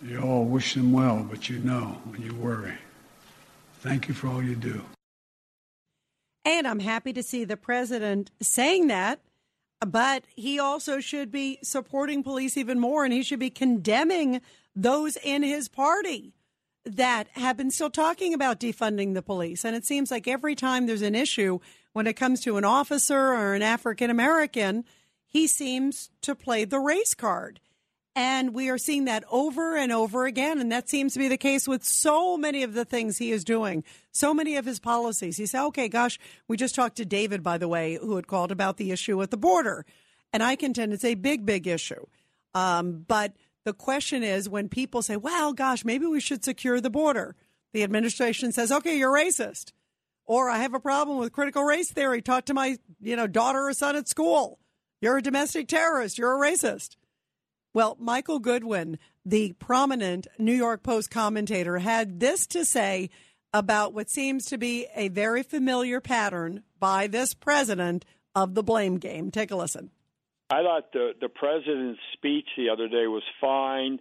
you 0.00 0.20
all 0.20 0.44
wish 0.44 0.74
them 0.74 0.92
well, 0.92 1.26
but 1.28 1.48
you 1.48 1.58
know 1.58 1.98
when 2.04 2.22
you 2.22 2.32
worry. 2.32 2.74
Thank 3.80 4.06
you 4.06 4.14
for 4.14 4.28
all 4.28 4.40
you 4.40 4.54
do. 4.54 4.82
And 6.44 6.68
I'm 6.68 6.78
happy 6.78 7.12
to 7.12 7.22
see 7.22 7.44
the 7.44 7.56
president 7.56 8.30
saying 8.40 8.86
that, 8.86 9.18
but 9.84 10.22
he 10.36 10.60
also 10.60 11.00
should 11.00 11.32
be 11.32 11.58
supporting 11.64 12.22
police 12.22 12.56
even 12.56 12.78
more, 12.78 13.04
and 13.04 13.12
he 13.12 13.24
should 13.24 13.40
be 13.40 13.50
condemning 13.50 14.40
those 14.76 15.16
in 15.16 15.42
his 15.42 15.68
party 15.68 16.32
that 16.84 17.26
have 17.32 17.56
been 17.56 17.72
still 17.72 17.90
talking 17.90 18.34
about 18.34 18.60
defunding 18.60 19.14
the 19.14 19.22
police. 19.22 19.64
And 19.64 19.74
it 19.74 19.84
seems 19.84 20.12
like 20.12 20.28
every 20.28 20.54
time 20.54 20.86
there's 20.86 21.02
an 21.02 21.16
issue 21.16 21.58
when 21.92 22.06
it 22.06 22.14
comes 22.14 22.40
to 22.42 22.56
an 22.56 22.64
officer 22.64 23.18
or 23.18 23.54
an 23.54 23.62
African 23.62 24.10
American, 24.10 24.84
he 25.26 25.48
seems 25.48 26.10
to 26.22 26.36
play 26.36 26.64
the 26.64 26.78
race 26.78 27.14
card. 27.14 27.58
And 28.16 28.54
we 28.54 28.68
are 28.68 28.78
seeing 28.78 29.06
that 29.06 29.24
over 29.30 29.76
and 29.76 29.90
over 29.90 30.24
again. 30.24 30.60
And 30.60 30.70
that 30.70 30.88
seems 30.88 31.14
to 31.14 31.18
be 31.18 31.26
the 31.26 31.36
case 31.36 31.66
with 31.66 31.82
so 31.82 32.36
many 32.36 32.62
of 32.62 32.72
the 32.72 32.84
things 32.84 33.18
he 33.18 33.32
is 33.32 33.42
doing, 33.42 33.82
so 34.12 34.32
many 34.32 34.56
of 34.56 34.64
his 34.64 34.78
policies. 34.78 35.36
He 35.36 35.46
said, 35.46 35.66
okay, 35.66 35.88
gosh, 35.88 36.20
we 36.46 36.56
just 36.56 36.76
talked 36.76 36.96
to 36.98 37.04
David, 37.04 37.42
by 37.42 37.58
the 37.58 37.66
way, 37.66 37.98
who 38.00 38.14
had 38.14 38.28
called 38.28 38.52
about 38.52 38.76
the 38.76 38.92
issue 38.92 39.20
at 39.20 39.32
the 39.32 39.36
border. 39.36 39.84
And 40.32 40.42
I 40.42 40.54
contend 40.54 40.92
it's 40.92 41.04
a 41.04 41.14
big, 41.14 41.44
big 41.44 41.66
issue. 41.66 42.06
Um, 42.54 43.04
but 43.06 43.32
the 43.64 43.72
question 43.72 44.22
is 44.22 44.48
when 44.48 44.68
people 44.68 45.02
say, 45.02 45.16
well, 45.16 45.52
gosh, 45.52 45.84
maybe 45.84 46.06
we 46.06 46.20
should 46.20 46.44
secure 46.44 46.80
the 46.80 46.90
border, 46.90 47.34
the 47.72 47.82
administration 47.82 48.52
says, 48.52 48.70
okay, 48.70 48.96
you're 48.96 49.12
racist. 49.12 49.72
Or 50.24 50.48
I 50.48 50.58
have 50.58 50.74
a 50.74 50.80
problem 50.80 51.18
with 51.18 51.32
critical 51.32 51.64
race 51.64 51.90
theory 51.90 52.22
taught 52.22 52.46
to 52.46 52.54
my, 52.54 52.78
you 53.00 53.16
know, 53.16 53.26
daughter 53.26 53.66
or 53.66 53.72
son 53.72 53.96
at 53.96 54.08
school. 54.08 54.60
You're 55.00 55.18
a 55.18 55.22
domestic 55.22 55.66
terrorist. 55.66 56.16
You're 56.16 56.42
a 56.42 56.50
racist. 56.50 56.96
Well, 57.74 57.96
Michael 57.98 58.38
Goodwin, 58.38 59.00
the 59.26 59.52
prominent 59.58 60.28
New 60.38 60.54
York 60.54 60.84
Post 60.84 61.10
commentator, 61.10 61.78
had 61.78 62.20
this 62.20 62.46
to 62.48 62.64
say 62.64 63.10
about 63.52 63.92
what 63.92 64.08
seems 64.08 64.46
to 64.46 64.58
be 64.58 64.86
a 64.94 65.08
very 65.08 65.42
familiar 65.42 66.00
pattern 66.00 66.62
by 66.78 67.08
this 67.08 67.34
president 67.34 68.04
of 68.34 68.54
the 68.54 68.62
blame 68.62 68.98
game. 68.98 69.32
Take 69.32 69.50
a 69.50 69.56
listen. 69.56 69.90
I 70.50 70.62
thought 70.62 70.92
the 70.92 71.12
the 71.20 71.28
president's 71.28 72.00
speech 72.12 72.46
the 72.56 72.68
other 72.68 72.86
day 72.86 73.08
was 73.08 73.22
fine 73.40 73.98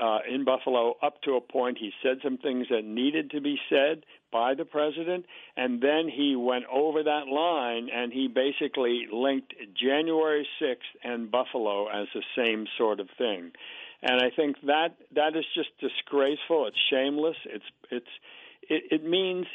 uh, 0.00 0.20
in 0.28 0.44
Buffalo 0.44 0.96
up 1.02 1.20
to 1.22 1.34
a 1.34 1.40
point. 1.42 1.76
He 1.78 1.90
said 2.02 2.18
some 2.22 2.38
things 2.38 2.68
that 2.70 2.84
needed 2.84 3.32
to 3.32 3.40
be 3.42 3.58
said 3.68 4.04
by 4.32 4.54
the 4.54 4.64
president, 4.64 5.26
and 5.56 5.80
then 5.80 6.08
he 6.08 6.36
went 6.36 6.64
over 6.72 7.02
that 7.02 7.26
line 7.28 7.88
and 7.94 8.12
he 8.12 8.28
basically 8.28 9.06
linked 9.12 9.52
January 9.74 10.46
6th 10.60 10.76
and 11.02 11.30
Buffalo 11.30 11.88
as 11.88 12.06
the 12.14 12.22
same 12.36 12.66
sort 12.78 13.00
of 13.00 13.08
thing. 13.18 13.52
And 14.02 14.20
I 14.22 14.30
think 14.34 14.56
that 14.66 14.96
that 15.14 15.36
is 15.36 15.44
just 15.54 15.68
disgraceful. 15.78 16.66
It's 16.66 16.76
shameless. 16.90 17.36
It's 17.44 17.64
it's 17.90 18.06
it, 18.62 19.02
it 19.02 19.04
means 19.04 19.46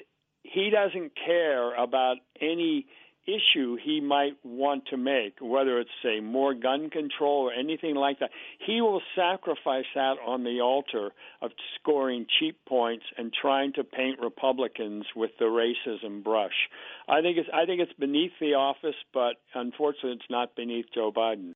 he 0.43 0.69
doesn't 0.69 1.13
care 1.25 1.73
about 1.75 2.17
any 2.39 2.85
issue 3.27 3.77
he 3.83 4.01
might 4.01 4.37
want 4.43 4.85
to 4.87 4.97
make, 4.97 5.37
whether 5.41 5.79
it's, 5.79 5.89
say, 6.03 6.19
more 6.19 6.53
gun 6.53 6.89
control 6.89 7.49
or 7.49 7.53
anything 7.53 7.95
like 7.95 8.19
that, 8.19 8.29
he 8.65 8.81
will 8.81 9.01
sacrifice 9.15 9.85
that 9.95 10.15
on 10.25 10.43
the 10.43 10.61
altar 10.61 11.11
of 11.41 11.51
scoring 11.79 12.25
cheap 12.39 12.57
points 12.67 13.05
and 13.17 13.33
trying 13.33 13.73
to 13.73 13.83
paint 13.83 14.19
Republicans 14.19 15.05
with 15.15 15.31
the 15.39 15.45
racism 15.45 16.23
brush. 16.23 16.69
I 17.07 17.21
think 17.21 17.37
it's 17.37 17.49
I 17.53 17.65
think 17.65 17.81
it's 17.81 17.93
beneath 17.93 18.31
the 18.39 18.53
office, 18.53 18.95
but 19.13 19.35
unfortunately, 19.53 20.13
it's 20.13 20.29
not 20.29 20.55
beneath 20.55 20.85
Joe 20.93 21.11
Biden. 21.11 21.53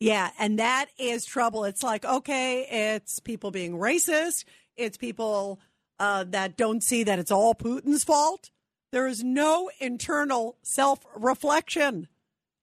Yeah, 0.00 0.30
and 0.38 0.58
that 0.58 0.86
is 0.98 1.24
trouble. 1.24 1.64
It's 1.64 1.82
like, 1.82 2.04
okay, 2.04 2.92
it's 2.92 3.18
people 3.18 3.50
being 3.50 3.72
racist. 3.72 4.44
It's 4.76 4.96
people 4.96 5.58
uh, 5.98 6.24
that 6.28 6.56
don't 6.56 6.82
see 6.82 7.02
that 7.02 7.18
it's 7.18 7.32
all 7.32 7.54
Putin's 7.54 8.04
fault. 8.04 8.50
There 8.90 9.06
is 9.06 9.22
no 9.22 9.70
internal 9.80 10.56
self 10.62 11.04
reflection. 11.14 12.08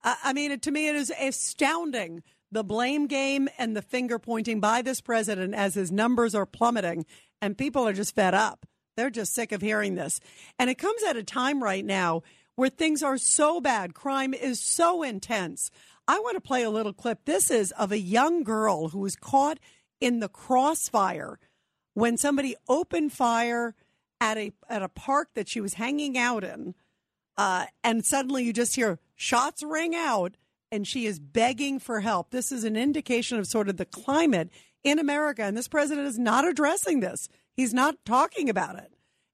I 0.04 0.34
mean, 0.34 0.60
to 0.60 0.72
me, 0.72 0.88
it 0.88 0.96
is 0.96 1.12
astounding 1.20 2.22
the 2.52 2.64
blame 2.64 3.08
game 3.08 3.50
and 3.58 3.76
the 3.76 3.82
finger 3.82 4.20
pointing 4.20 4.60
by 4.60 4.82
this 4.82 5.02
president 5.02 5.56
as 5.56 5.74
his 5.74 5.92
numbers 5.92 6.36
are 6.36 6.46
plummeting 6.46 7.06
and 7.42 7.58
people 7.58 7.88
are 7.88 7.94
just 7.94 8.16
fed 8.16 8.34
up. 8.34 8.66
They're 8.96 9.10
just 9.10 9.34
sick 9.34 9.52
of 9.52 9.62
hearing 9.62 9.96
this. 9.96 10.20
And 10.58 10.70
it 10.70 10.78
comes 10.78 11.04
at 11.04 11.18
a 11.18 11.24
time 11.24 11.62
right 11.62 11.84
now 11.84 12.22
where 12.56 12.70
things 12.70 13.04
are 13.04 13.18
so 13.18 13.60
bad, 13.60 13.94
crime 13.94 14.34
is 14.34 14.60
so 14.60 15.04
intense. 15.04 15.70
I 16.08 16.20
want 16.20 16.36
to 16.36 16.42
play 16.42 16.64
a 16.64 16.70
little 16.70 16.94
clip. 16.94 17.26
This 17.26 17.50
is 17.52 17.72
of 17.72 17.92
a 17.92 18.00
young 18.00 18.44
girl 18.44 18.90
who 18.90 19.00
was 19.00 19.16
caught 19.16 19.60
in 20.00 20.20
the 20.20 20.30
crossfire 20.30 21.40
when 21.94 22.16
somebody 22.16 22.56
opened 22.70 23.12
fire 23.12 23.76
at 24.22 24.38
a 24.38 24.52
at 24.70 24.82
a 24.82 24.90
park 24.90 25.30
that 25.36 25.50
she 25.50 25.62
was 25.62 25.76
hanging 25.76 26.18
out 26.18 26.44
in, 26.44 26.76
uh, 27.38 27.66
and 27.84 28.06
suddenly 28.06 28.44
you 28.44 28.54
just 28.54 28.76
hear 28.76 29.00
shots 29.16 29.64
ring 29.64 29.96
out, 29.96 30.36
and 30.72 30.88
she 30.88 31.06
is 31.06 31.20
begging 31.20 31.80
for 31.80 32.02
help. 32.02 32.32
This 32.32 32.52
is 32.52 32.64
an 32.64 32.76
indication 32.76 33.38
of 33.38 33.48
sort 33.48 33.70
of 33.70 33.78
the 33.78 33.86
climate 33.86 34.50
in 34.84 35.00
America, 35.00 35.44
and 35.44 35.58
this 35.58 35.68
president 35.68 36.08
is 36.08 36.20
not 36.20 36.48
addressing 36.48 37.00
this. 37.00 37.28
He's 37.54 37.74
not 37.74 37.96
talking 38.06 38.50
about 38.50 38.78
it. 38.78 38.92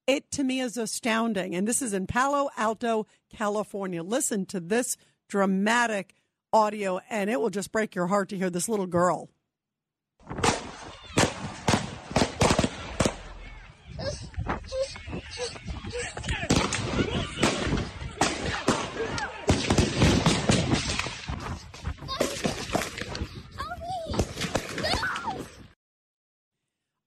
It 0.08 0.32
to 0.32 0.44
me 0.44 0.60
is 0.60 0.78
astounding, 0.78 1.56
and 1.56 1.68
this 1.68 1.82
is 1.82 1.94
in 1.94 2.08
Palo 2.08 2.50
Alto, 2.58 3.06
California. 3.30 4.04
Listen 4.04 4.46
to 4.48 4.60
this 4.60 4.98
dramatic 5.30 6.16
audio, 6.52 7.00
and 7.10 7.30
it 7.30 7.40
will 7.40 7.50
just 7.50 7.72
break 7.72 7.96
your 7.96 8.08
heart 8.08 8.30
to 8.30 8.38
hear 8.38 8.50
this 8.50 8.68
little 8.68 8.88
girl. 8.88 9.30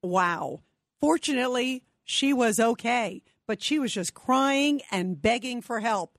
Wow. 0.05 0.61
Fortunately, 1.01 1.83
she 2.05 2.35
was 2.35 2.61
okay, 2.61 3.23
but 3.49 3.63
she 3.63 3.79
was 3.79 3.93
just 3.95 4.13
crying 4.13 4.83
and 4.91 5.21
begging 5.21 5.63
for 5.63 5.81
help. 5.81 6.19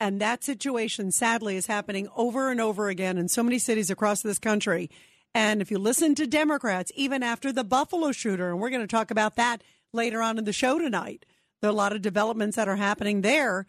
And 0.00 0.20
that 0.20 0.42
situation, 0.42 1.12
sadly, 1.12 1.56
is 1.56 1.66
happening 1.66 2.08
over 2.16 2.50
and 2.50 2.60
over 2.60 2.88
again 2.88 3.18
in 3.18 3.28
so 3.28 3.44
many 3.44 3.58
cities 3.58 3.88
across 3.88 4.22
this 4.22 4.40
country. 4.40 4.90
And 5.32 5.62
if 5.62 5.70
you 5.70 5.78
listen 5.78 6.16
to 6.16 6.26
Democrats, 6.26 6.90
even 6.96 7.22
after 7.22 7.52
the 7.52 7.62
Buffalo 7.62 8.10
shooter, 8.10 8.50
and 8.50 8.58
we're 8.58 8.70
going 8.70 8.80
to 8.80 8.88
talk 8.88 9.12
about 9.12 9.36
that 9.36 9.62
later 9.92 10.22
on 10.22 10.36
in 10.36 10.44
the 10.44 10.52
show 10.52 10.78
tonight, 10.78 11.24
there 11.60 11.70
are 11.70 11.72
a 11.72 11.76
lot 11.76 11.92
of 11.92 12.02
developments 12.02 12.56
that 12.56 12.68
are 12.68 12.76
happening 12.76 13.20
there. 13.20 13.66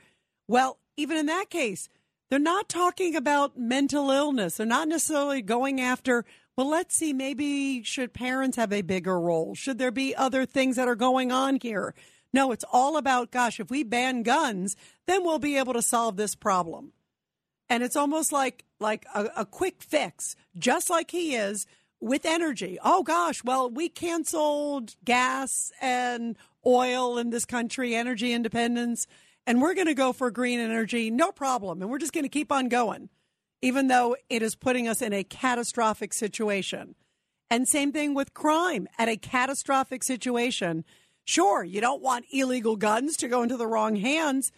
Well, 0.48 0.80
even 0.98 1.18
in 1.18 1.28
that 1.28 1.52
case, 1.52 1.88
they're 2.30 2.40
not 2.40 2.68
talking 2.68 3.16
about 3.16 3.60
mental 3.60 4.10
illness. 4.10 4.58
They're 4.58 4.66
not 4.66 4.88
necessarily 4.88 5.44
going 5.44 5.80
after, 5.80 6.26
well, 6.58 6.70
let's 6.70 6.96
see, 6.96 7.14
maybe 7.14 7.82
should 7.84 8.14
parents 8.14 8.58
have 8.58 8.74
a 8.74 8.82
bigger 8.82 9.20
role? 9.20 9.56
Should 9.56 9.78
there 9.78 9.92
be 9.92 10.16
other 10.16 10.46
things 10.46 10.76
that 10.76 10.88
are 10.88 10.96
going 10.96 11.32
on 11.32 11.60
here? 11.62 11.94
No, 12.34 12.52
it's 12.52 12.66
all 12.72 12.98
about, 12.98 13.32
gosh, 13.32 13.60
if 13.60 13.70
we 13.70 13.84
ban 13.84 14.24
guns, 14.24 14.76
then 15.06 15.24
we'll 15.24 15.40
be 15.40 15.58
able 15.58 15.74
to 15.74 15.82
solve 15.82 16.18
this 16.18 16.36
problem. 16.36 16.94
And 17.70 17.84
it's 17.84 17.96
almost 17.96 18.32
like 18.32 18.66
like 18.80 19.06
a, 19.14 19.30
a 19.38 19.46
quick 19.46 19.82
fix, 19.82 20.36
just 20.58 20.90
like 20.90 21.12
he 21.12 21.36
is 21.36 21.68
with 22.02 22.26
energy. 22.26 22.78
Oh 22.84 23.04
gosh, 23.04 23.44
well, 23.44 23.70
we 23.70 23.88
canceled 23.88 24.96
gas 25.06 25.72
and 25.80 26.36
oil 26.66 27.18
in 27.18 27.30
this 27.30 27.46
country, 27.46 27.96
energy 27.96 28.34
independence, 28.34 29.08
and 29.48 29.62
we're 29.62 29.74
going 29.74 29.88
to 29.88 29.94
go 29.94 30.12
for 30.12 30.32
green 30.32 30.60
energy, 30.60 31.10
no 31.12 31.32
problem. 31.32 31.82
And 31.82 31.90
we're 31.90 32.00
just 32.00 32.14
going 32.14 32.26
to 32.26 32.30
keep 32.30 32.52
on 32.52 32.68
going, 32.68 33.10
even 33.62 33.88
though 33.88 34.16
it 34.30 34.42
is 34.42 34.56
putting 34.56 34.88
us 34.88 35.02
in 35.02 35.14
a 35.14 35.24
catastrophic 35.24 36.14
situation. 36.14 36.96
And 37.50 37.68
same 37.68 37.92
thing 37.92 38.14
with 38.14 38.34
crime 38.34 38.88
at 38.98 39.10
a 39.10 39.18
catastrophic 39.18 40.04
situation. 40.04 40.86
Sure, 41.26 41.64
you 41.64 41.82
don't 41.82 42.02
want 42.02 42.26
illegal 42.32 42.76
guns 42.76 43.18
to 43.18 43.28
go 43.28 43.44
into 43.44 43.58
the 43.58 43.68
wrong 43.68 43.98
hands, 43.98 44.52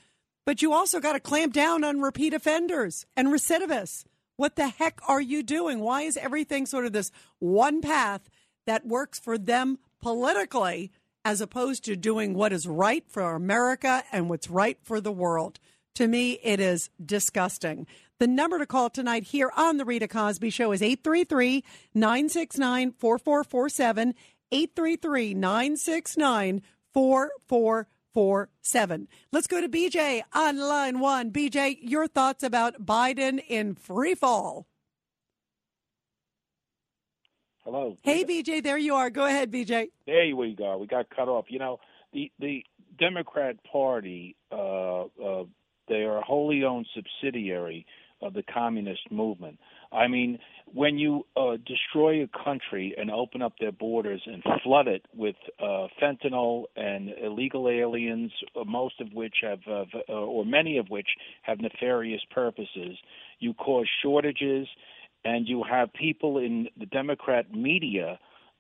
but 0.46 0.62
you 0.62 0.74
also 0.74 1.00
got 1.00 1.14
to 1.14 1.20
clamp 1.20 1.54
down 1.54 1.84
on 1.84 2.02
repeat 2.02 2.34
offenders 2.34 3.06
and 3.18 3.30
recidivists. 3.30 4.06
What 4.36 4.56
the 4.56 4.68
heck 4.68 5.00
are 5.08 5.22
you 5.22 5.44
doing? 5.44 5.80
Why 5.80 6.04
is 6.04 6.18
everything 6.18 6.66
sort 6.66 6.86
of 6.86 6.94
this 6.94 7.12
one 7.40 7.82
path 7.82 8.30
that 8.66 8.86
works 8.86 9.20
for 9.20 9.38
them 9.38 9.80
politically 10.02 10.92
as 11.26 11.42
opposed 11.42 11.86
to 11.86 11.96
doing 11.96 12.34
what 12.34 12.52
is 12.52 12.68
right 12.68 13.06
for 13.08 13.34
America 13.34 14.04
and 14.12 14.30
what's 14.30 14.50
right 14.50 14.78
for 14.84 15.00
the 15.00 15.12
world? 15.12 15.60
To 15.96 16.08
me, 16.08 16.40
it 16.44 16.60
is 16.60 16.90
disgusting. 17.04 17.86
The 18.24 18.28
number 18.28 18.58
to 18.58 18.66
call 18.66 18.90
tonight 18.90 19.24
here 19.24 19.52
on 19.54 19.76
The 19.76 19.84
Rita 19.84 20.08
Cosby 20.08 20.50
Show 20.50 20.72
is 20.72 20.82
833 20.82 21.62
969 21.94 22.94
4447. 22.94 24.14
833 24.50 25.34
969 25.34 26.62
4447. 26.94 29.08
Let's 29.34 29.48
go 29.48 29.60
to 29.60 29.68
BJ 29.68 30.22
on 30.32 30.58
line 30.58 31.02
one. 31.02 31.32
BJ, 31.32 31.80
your 31.82 32.08
thoughts 32.08 32.44
about 32.44 32.86
Biden 32.86 33.44
in 33.46 33.76
free 33.76 34.16
fall. 34.16 34.68
Hello. 37.66 37.98
Hey, 38.04 38.24
BJ, 38.24 38.64
there 38.64 38.78
you 38.78 38.96
are. 38.96 39.10
Go 39.10 39.26
ahead, 39.26 39.52
BJ. 39.52 39.90
There 40.06 40.34
we 40.34 40.56
go. 40.56 40.78
We 40.78 40.88
got 40.88 41.10
cut 41.10 41.28
off. 41.28 41.48
You 41.50 41.60
know, 41.60 41.82
the, 42.14 42.32
the 42.40 42.64
Democrat 42.98 43.58
Party, 43.70 44.38
uh, 44.50 45.02
uh, 45.02 45.44
they 45.90 46.04
are 46.04 46.20
a 46.20 46.24
wholly 46.24 46.64
owned 46.64 46.88
subsidiary 46.96 47.86
of 48.24 48.34
the 48.34 48.44
communist 48.44 49.12
movement. 49.12 49.60
I 49.92 50.08
mean, 50.08 50.40
when 50.74 50.98
you 50.98 51.26
uh, 51.38 51.58
destroy 51.66 52.24
a 52.24 52.44
country 52.44 52.96
and 52.98 53.12
open 53.12 53.42
up 53.42 53.54
their 53.60 53.72
borders 53.72 54.22
and 54.26 54.44
flood 54.64 54.88
it 54.88 55.06
with 55.16 55.36
uh, 55.60 55.88
fentanyl 56.02 56.66
and 56.76 57.12
illegal 57.22 57.70
aliens, 57.70 58.32
uh, 58.60 58.64
most 58.64 59.00
of 59.00 59.14
which 59.14 59.36
have, 59.42 59.60
uh, 59.68 60.14
or 60.14 60.46
many 60.46 60.78
of 60.78 60.90
which 60.90 61.08
have 61.44 61.60
nefarious 61.60 62.22
purposes, 62.32 62.98
you 63.40 63.54
cause 63.54 63.88
shortages, 64.02 64.68
and 65.26 65.48
you 65.48 65.64
have 65.70 65.94
people 65.94 66.38
in 66.38 66.68
the 66.80 66.88
Democrat 66.88 67.54
media. 67.54 68.20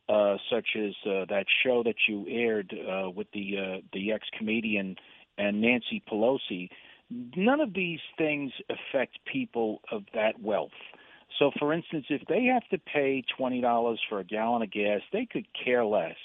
Uh, 0.09 0.35
such 0.51 0.67
as 0.75 0.91
uh, 1.05 1.23
that 1.29 1.45
show 1.63 1.81
that 1.81 1.95
you 2.09 2.27
aired 2.27 2.75
uh, 2.75 3.09
with 3.09 3.25
the 3.33 3.55
uh, 3.57 3.77
the 3.93 4.11
ex 4.11 4.27
comedian 4.37 4.97
and 5.37 5.61
Nancy 5.61 6.03
Pelosi, 6.11 6.69
none 7.35 7.59
of 7.59 7.73
these 7.73 7.99
things 8.17 8.51
affect 8.69 9.19
people 9.31 9.81
of 9.91 10.03
that 10.13 10.41
wealth. 10.41 10.71
So, 11.39 11.51
for 11.59 11.73
instance, 11.73 12.05
if 12.09 12.21
they 12.27 12.45
have 12.45 12.67
to 12.69 12.77
pay 12.77 13.23
$20 13.39 13.97
for 14.07 14.19
a 14.19 14.23
gallon 14.23 14.61
of 14.61 14.71
gas, 14.71 15.01
they 15.11 15.25
could 15.25 15.47
care 15.53 15.83
less. 15.85 16.15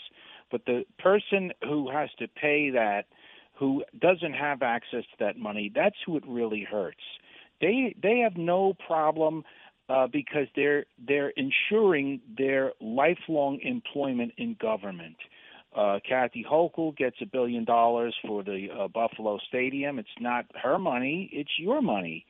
But 0.51 0.64
the 0.66 0.85
person 0.98 1.53
who 1.64 1.90
has 1.90 2.11
to 2.18 2.29
pay 2.29 2.70
that, 2.70 3.07
who 3.59 3.85
doesn't 4.01 4.35
have 4.35 4.62
access 4.62 5.03
to 5.05 5.16
that 5.20 5.37
money, 5.37 5.70
that's 5.74 5.96
who 6.07 6.16
it 6.16 6.24
really 6.27 6.66
hurts. 6.68 7.03
They 7.61 7.94
they 8.01 8.18
have 8.18 8.37
no 8.37 8.74
problem 8.87 9.44
uh, 9.88 10.07
because 10.07 10.46
they're 10.55 10.87
they're 11.07 11.33
ensuring 11.37 12.20
their 12.37 12.72
lifelong 12.81 13.59
employment 13.62 14.33
in 14.37 14.57
government. 14.61 15.16
Uh, 15.79 16.01
Kathy 16.07 16.45
Hochul 16.45 16.97
gets 16.97 17.17
a 17.23 17.27
billion 17.27 17.64
dollars 17.64 18.14
for 18.27 18.43
the 18.43 18.67
uh, 18.77 18.88
Buffalo 18.88 19.38
Stadium. 19.47 20.01
It's 20.01 20.09
not 20.19 20.45
her 20.61 20.77
money; 20.77 21.31
it's 21.33 21.53
your 21.57 21.81
money. 21.81 22.27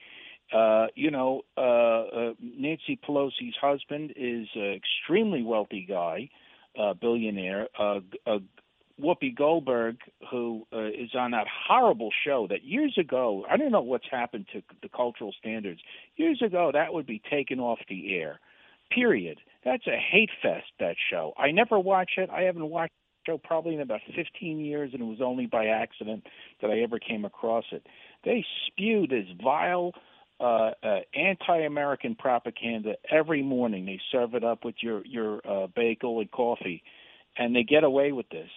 Uh, 0.54 0.86
you 0.94 1.10
know, 1.10 1.42
uh, 1.56 1.60
uh, 1.60 2.32
Nancy 2.40 2.98
Pelosi's 3.06 3.54
husband 3.60 4.12
is 4.16 4.48
an 4.54 4.74
extremely 4.74 5.42
wealthy 5.42 5.86
guy, 5.88 6.28
uh, 6.78 6.92
billionaire. 6.94 7.68
Uh, 7.78 8.00
uh, 8.26 8.38
Whoopi 9.02 9.34
Goldberg, 9.34 9.96
who 10.30 10.66
uh, 10.72 10.86
is 10.86 11.14
on 11.14 11.30
that 11.30 11.46
horrible 11.68 12.10
show 12.26 12.46
that 12.50 12.64
years 12.64 12.96
ago, 12.98 13.46
I 13.48 13.56
don't 13.56 13.72
know 13.72 13.80
what's 13.80 14.10
happened 14.10 14.46
to 14.52 14.62
the 14.82 14.88
cultural 14.88 15.32
standards. 15.38 15.80
Years 16.16 16.42
ago, 16.44 16.70
that 16.74 16.92
would 16.92 17.06
be 17.06 17.22
taken 17.30 17.60
off 17.60 17.78
the 17.88 18.14
air. 18.16 18.40
Period. 18.90 19.38
That's 19.64 19.86
a 19.86 19.96
hate 19.96 20.30
fest. 20.42 20.66
That 20.80 20.96
show. 21.10 21.32
I 21.38 21.50
never 21.50 21.78
watch 21.78 22.12
it. 22.16 22.28
I 22.30 22.42
haven't 22.42 22.68
watched 22.68 22.92
probably 23.36 23.74
in 23.74 23.80
about 23.80 24.00
15 24.16 24.60
years, 24.60 24.90
and 24.94 25.02
it 25.02 25.04
was 25.04 25.20
only 25.20 25.46
by 25.46 25.66
accident 25.66 26.26
that 26.62 26.70
I 26.70 26.80
ever 26.80 26.98
came 26.98 27.24
across 27.24 27.64
it. 27.72 27.86
They 28.24 28.44
spew 28.66 29.06
this 29.06 29.26
vile 29.42 29.92
uh, 30.40 30.70
uh, 30.82 31.00
anti-American 31.14 32.14
propaganda 32.14 32.94
every 33.10 33.42
morning. 33.42 33.84
They 33.84 34.00
serve 34.12 34.34
it 34.34 34.44
up 34.44 34.64
with 34.64 34.76
your 34.80 35.04
your 35.04 35.40
uh, 35.46 35.66
bagel 35.74 36.20
and 36.20 36.30
coffee, 36.30 36.82
and 37.36 37.54
they 37.54 37.64
get 37.64 37.84
away 37.84 38.12
with 38.12 38.28
this. 38.30 38.50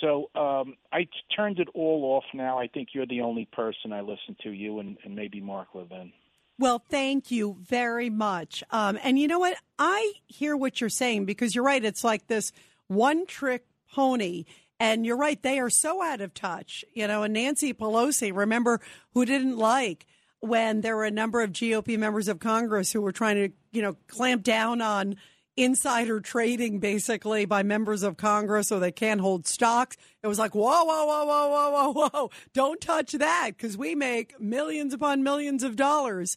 So 0.00 0.30
um, 0.34 0.74
I 0.92 1.04
t- 1.04 1.10
turned 1.34 1.58
it 1.58 1.68
all 1.74 2.16
off 2.16 2.24
now. 2.34 2.58
I 2.58 2.66
think 2.66 2.88
you're 2.92 3.06
the 3.06 3.20
only 3.20 3.48
person 3.52 3.92
I 3.92 4.00
listen 4.00 4.36
to, 4.42 4.50
you 4.50 4.80
and, 4.80 4.98
and 5.04 5.14
maybe 5.14 5.40
Mark 5.40 5.68
Levin. 5.74 6.12
Well, 6.58 6.82
thank 6.90 7.30
you 7.30 7.56
very 7.60 8.10
much. 8.10 8.64
Um, 8.70 8.98
and 9.02 9.18
you 9.18 9.28
know 9.28 9.38
what? 9.38 9.56
I 9.78 10.12
hear 10.26 10.56
what 10.56 10.80
you're 10.80 10.90
saying 10.90 11.26
because 11.26 11.54
you're 11.54 11.64
right. 11.64 11.84
It's 11.84 12.02
like 12.02 12.26
this 12.26 12.52
one 12.88 13.26
trick 13.26 13.64
pony. 13.92 14.44
And 14.78 15.06
you're 15.06 15.16
right. 15.16 15.42
They 15.42 15.58
are 15.58 15.70
so 15.70 16.02
out 16.02 16.20
of 16.20 16.34
touch. 16.34 16.84
You 16.92 17.06
know, 17.06 17.22
and 17.22 17.34
Nancy 17.34 17.72
Pelosi, 17.72 18.34
remember, 18.34 18.80
who 19.14 19.24
didn't 19.24 19.56
like 19.56 20.06
when 20.40 20.82
there 20.82 20.96
were 20.96 21.04
a 21.04 21.10
number 21.10 21.40
of 21.40 21.52
GOP 21.52 21.98
members 21.98 22.28
of 22.28 22.38
Congress 22.38 22.92
who 22.92 23.00
were 23.00 23.12
trying 23.12 23.36
to, 23.36 23.54
you 23.72 23.82
know, 23.82 23.96
clamp 24.06 24.42
down 24.42 24.80
on 24.80 25.16
insider 25.56 26.20
trading 26.20 26.78
basically 26.78 27.46
by 27.46 27.62
members 27.62 28.02
of 28.02 28.16
Congress 28.16 28.68
so 28.68 28.78
they 28.78 28.92
can't 28.92 29.22
hold 29.22 29.46
stocks. 29.46 29.96
It 30.22 30.26
was 30.26 30.38
like, 30.38 30.54
whoa, 30.54 30.84
whoa, 30.84 31.06
whoa, 31.06 31.24
whoa, 31.24 31.48
whoa, 31.48 31.92
whoa, 31.92 32.08
whoa. 32.12 32.30
Don't 32.52 32.80
touch 32.80 33.12
that 33.12 33.52
because 33.56 33.76
we 33.76 33.94
make 33.94 34.38
millions 34.38 34.92
upon 34.92 35.22
millions 35.22 35.62
of 35.62 35.76
dollars. 35.76 36.36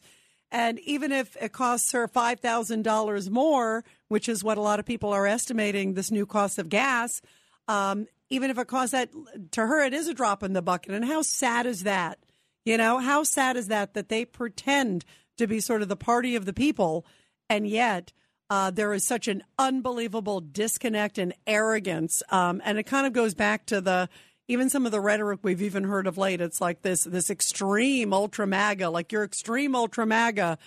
And 0.52 0.80
even 0.80 1.12
if 1.12 1.36
it 1.42 1.52
costs 1.52 1.92
her 1.92 2.08
$5,000 2.08 3.30
more, 3.30 3.84
which 4.08 4.28
is 4.30 4.44
what 4.44 4.58
a 4.58 4.62
lot 4.62 4.80
of 4.80 4.86
people 4.86 5.12
are 5.12 5.28
estimating 5.28 5.94
this 5.94 6.10
new 6.10 6.26
cost 6.26 6.58
of 6.58 6.70
gas, 6.70 7.22
um, 7.69 8.08
even 8.29 8.49
if 8.49 8.58
it 8.58 8.67
costs 8.67 8.91
that 8.91 9.10
to 9.51 9.65
her, 9.65 9.84
it 9.84 9.93
is 9.93 10.08
a 10.08 10.13
drop 10.13 10.43
in 10.43 10.53
the 10.53 10.62
bucket. 10.62 10.91
And 10.91 11.05
how 11.05 11.21
sad 11.21 11.65
is 11.65 11.84
that? 11.84 12.19
You 12.65 12.77
know, 12.77 12.97
how 12.97 13.23
sad 13.23 13.55
is 13.55 13.67
that 13.67 13.93
that 13.93 14.10
they 14.10 14.25
pretend 14.25 15.05
to 15.38 15.47
be 15.47 15.60
sort 15.60 15.82
of 15.82 15.88
the 15.88 15.95
party 15.95 16.36
of 16.36 16.45
the 16.45 16.53
people, 16.53 17.05
and 17.49 17.67
yet 17.67 18.12
uh, 18.49 18.71
there 18.71 18.91
is 18.93 19.05
such 19.05 19.27
an 19.27 19.43
unbelievable 19.58 20.41
disconnect 20.41 21.17
and 21.17 21.34
arrogance. 21.47 22.21
Um, 22.29 22.62
and 22.65 22.77
it 22.77 22.84
kind 22.84 23.08
of 23.08 23.13
goes 23.13 23.34
back 23.34 23.67
to 23.67 23.79
the 23.79 24.10
even 24.47 24.69
some 24.69 24.88
of 24.88 24.91
the 24.91 24.99
rhetoric 24.99 25.41
we've 25.43 25.62
even 25.62 25.84
heard 25.84 26.08
of 26.08 26.17
late. 26.17 26.41
It's 26.41 26.60
like 26.60 26.82
this 26.82 27.03
this 27.03 27.29
extreme 27.29 28.13
ultra 28.13 28.47
MAGA, 28.47 28.89
like 28.89 29.12
you're 29.12 29.23
extreme 29.23 29.75
ultra 29.75 30.05
MAGA 30.05 30.58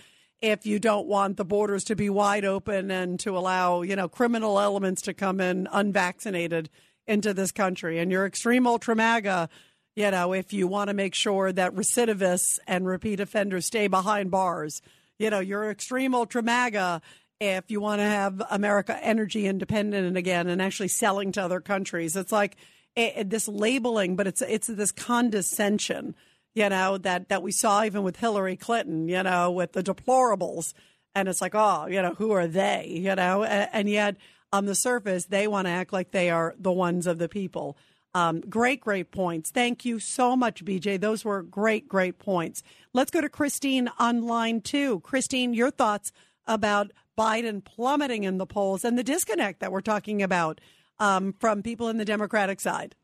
if 0.40 0.66
you 0.66 0.80
don't 0.80 1.06
want 1.06 1.36
the 1.36 1.44
borders 1.44 1.84
to 1.84 1.94
be 1.94 2.10
wide 2.10 2.44
open 2.44 2.90
and 2.90 3.18
to 3.20 3.36
allow 3.36 3.82
you 3.82 3.96
know 3.96 4.08
criminal 4.08 4.58
elements 4.58 5.02
to 5.02 5.14
come 5.14 5.40
in 5.40 5.68
unvaccinated 5.72 6.70
into 7.06 7.34
this 7.34 7.52
country, 7.52 7.98
and 7.98 8.10
you're 8.10 8.26
extreme 8.26 8.66
ultra 8.66 8.94
MAGA. 8.94 9.48
You 9.94 10.10
know, 10.10 10.32
if 10.32 10.52
you 10.52 10.66
want 10.66 10.88
to 10.88 10.94
make 10.94 11.14
sure 11.14 11.52
that 11.52 11.74
recidivists 11.74 12.58
and 12.66 12.86
repeat 12.86 13.20
offenders 13.20 13.66
stay 13.66 13.88
behind 13.88 14.30
bars, 14.30 14.80
you 15.18 15.28
know, 15.30 15.40
you're 15.40 15.70
extreme 15.70 16.14
ultra 16.14 16.42
MAGA 16.42 17.02
if 17.40 17.70
you 17.70 17.80
want 17.80 18.00
to 18.00 18.04
have 18.04 18.40
America 18.50 18.98
energy 19.02 19.46
independent 19.46 20.16
again 20.16 20.48
and 20.48 20.62
actually 20.62 20.88
selling 20.88 21.32
to 21.32 21.42
other 21.42 21.60
countries. 21.60 22.16
It's 22.16 22.32
like 22.32 22.56
it, 22.94 23.12
it, 23.16 23.30
this 23.30 23.48
labeling, 23.48 24.16
but 24.16 24.26
it's 24.26 24.42
it's 24.42 24.68
this 24.68 24.92
condescension, 24.92 26.14
you 26.54 26.68
know, 26.68 26.98
that 26.98 27.28
that 27.28 27.42
we 27.42 27.52
saw 27.52 27.84
even 27.84 28.02
with 28.02 28.16
Hillary 28.16 28.56
Clinton, 28.56 29.08
you 29.08 29.22
know, 29.22 29.50
with 29.50 29.72
the 29.72 29.82
deplorables, 29.82 30.72
and 31.14 31.28
it's 31.28 31.40
like, 31.40 31.54
oh, 31.54 31.86
you 31.86 32.00
know, 32.00 32.14
who 32.14 32.30
are 32.32 32.46
they, 32.46 32.86
you 32.88 33.14
know, 33.14 33.44
and, 33.44 33.68
and 33.72 33.88
yet 33.88 34.16
on 34.52 34.66
the 34.66 34.74
surface 34.74 35.26
they 35.26 35.48
want 35.48 35.66
to 35.66 35.70
act 35.70 35.92
like 35.92 36.10
they 36.10 36.30
are 36.30 36.54
the 36.58 36.72
ones 36.72 37.06
of 37.06 37.18
the 37.18 37.28
people. 37.28 37.76
Um, 38.14 38.40
great, 38.40 38.80
great 38.80 39.10
points. 39.10 39.50
Thank 39.50 39.84
you 39.84 39.98
so 39.98 40.36
much, 40.36 40.64
BJ. 40.64 41.00
Those 41.00 41.24
were 41.24 41.42
great, 41.42 41.88
great 41.88 42.18
points. 42.18 42.62
Let's 42.92 43.10
go 43.10 43.22
to 43.22 43.28
Christine 43.28 43.90
on 43.98 44.26
line 44.26 44.60
two. 44.60 45.00
Christine, 45.00 45.54
your 45.54 45.70
thoughts 45.70 46.12
about 46.46 46.92
Biden 47.18 47.64
plummeting 47.64 48.24
in 48.24 48.36
the 48.36 48.46
polls 48.46 48.84
and 48.84 48.98
the 48.98 49.04
disconnect 49.04 49.60
that 49.60 49.72
we're 49.72 49.80
talking 49.80 50.22
about 50.22 50.60
um, 50.98 51.34
from 51.40 51.62
people 51.62 51.88
in 51.88 51.96
the 51.96 52.04
Democratic 52.04 52.60
side. 52.60 52.94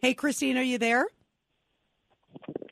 Hey, 0.00 0.14
Christine, 0.14 0.58
are 0.58 0.62
you 0.62 0.78
there? 0.78 1.06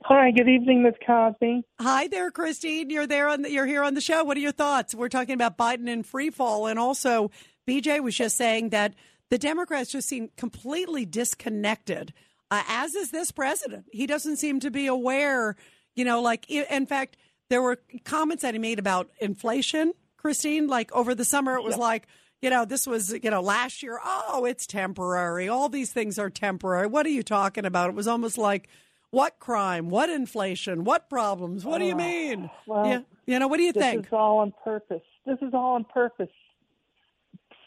Hi, 0.09 0.31
good 0.31 0.49
evening, 0.49 0.85
Ms. 0.85 0.95
Cosby. 1.05 1.65
Hi 1.81 2.07
there, 2.07 2.31
Christine. 2.31 2.91
You're 2.91 3.09
there 3.09 3.29
on 3.29 3.43
the, 3.43 3.51
you're 3.51 3.67
here 3.67 3.83
on 3.83 3.95
the 3.95 4.01
show. 4.01 4.23
What 4.23 4.37
are 4.37 4.41
your 4.41 4.53
thoughts? 4.53 4.95
We're 4.95 5.09
talking 5.09 5.35
about 5.35 5.59
Biden 5.59 5.89
in 5.89 6.05
free 6.05 6.31
fall, 6.31 6.69
and 6.69 6.79
also 6.79 7.33
BJ 7.69 8.01
was 8.01 8.15
just 8.15 8.37
saying 8.37 8.69
that 8.69 8.95
the 9.31 9.39
Democrats 9.39 9.91
just 9.91 10.07
seem 10.09 10.31
completely 10.37 11.07
disconnected. 11.07 12.13
Uh, 12.53 12.63
as 12.69 12.95
is 12.95 13.11
this 13.11 13.33
president. 13.33 13.87
He 13.91 14.07
doesn't 14.07 14.37
seem 14.37 14.61
to 14.61 14.71
be 14.71 14.87
aware. 14.87 15.57
You 15.97 16.05
know, 16.05 16.23
like 16.23 16.49
in 16.49 16.87
fact, 16.87 17.17
there 17.51 17.61
were 17.61 17.81
comments 18.05 18.43
that 18.43 18.55
he 18.55 18.61
made 18.61 18.79
about 18.79 19.11
inflation, 19.21 19.93
Christine. 20.19 20.69
Like 20.69 20.93
over 20.93 21.17
the 21.17 21.25
summer, 21.25 21.57
it 21.57 21.65
was 21.65 21.77
like, 21.77 22.07
you 22.41 22.51
know, 22.51 22.65
this 22.65 22.87
was, 22.87 23.13
you 23.25 23.31
know, 23.33 23.41
last 23.41 23.83
year, 23.83 23.99
oh, 24.05 24.45
it's 24.45 24.69
temporary. 24.69 25.49
All 25.49 25.69
these 25.69 25.91
things 25.91 26.17
are 26.17 26.31
temporary. 26.31 26.87
What 26.87 27.07
are 27.07 27.11
you 27.11 27.25
talking 27.25 27.65
about? 27.65 27.91
It 27.91 27.97
was 27.97 28.07
almost 28.07 28.39
like, 28.39 28.69
what 29.11 29.39
crime? 29.39 29.89
What 29.89 30.11
inflation? 30.11 30.85
What 30.85 31.09
problems? 31.09 31.65
What 31.65 31.79
do 31.79 31.85
you 31.85 31.97
mean? 31.97 32.51
Well, 32.67 32.87
yeah, 32.87 33.01
you 33.27 33.39
know, 33.39 33.49
what 33.49 33.59
do 33.59 33.63
you 33.63 33.73
this 33.73 33.83
think? 33.83 34.03
This 34.03 34.09
is 34.09 34.13
all 34.13 34.39
on 34.39 34.53
purpose. 34.65 35.03
This 35.25 35.39
is 35.43 35.55
all 35.55 35.75
on 35.75 35.85
purpose. 35.85 36.29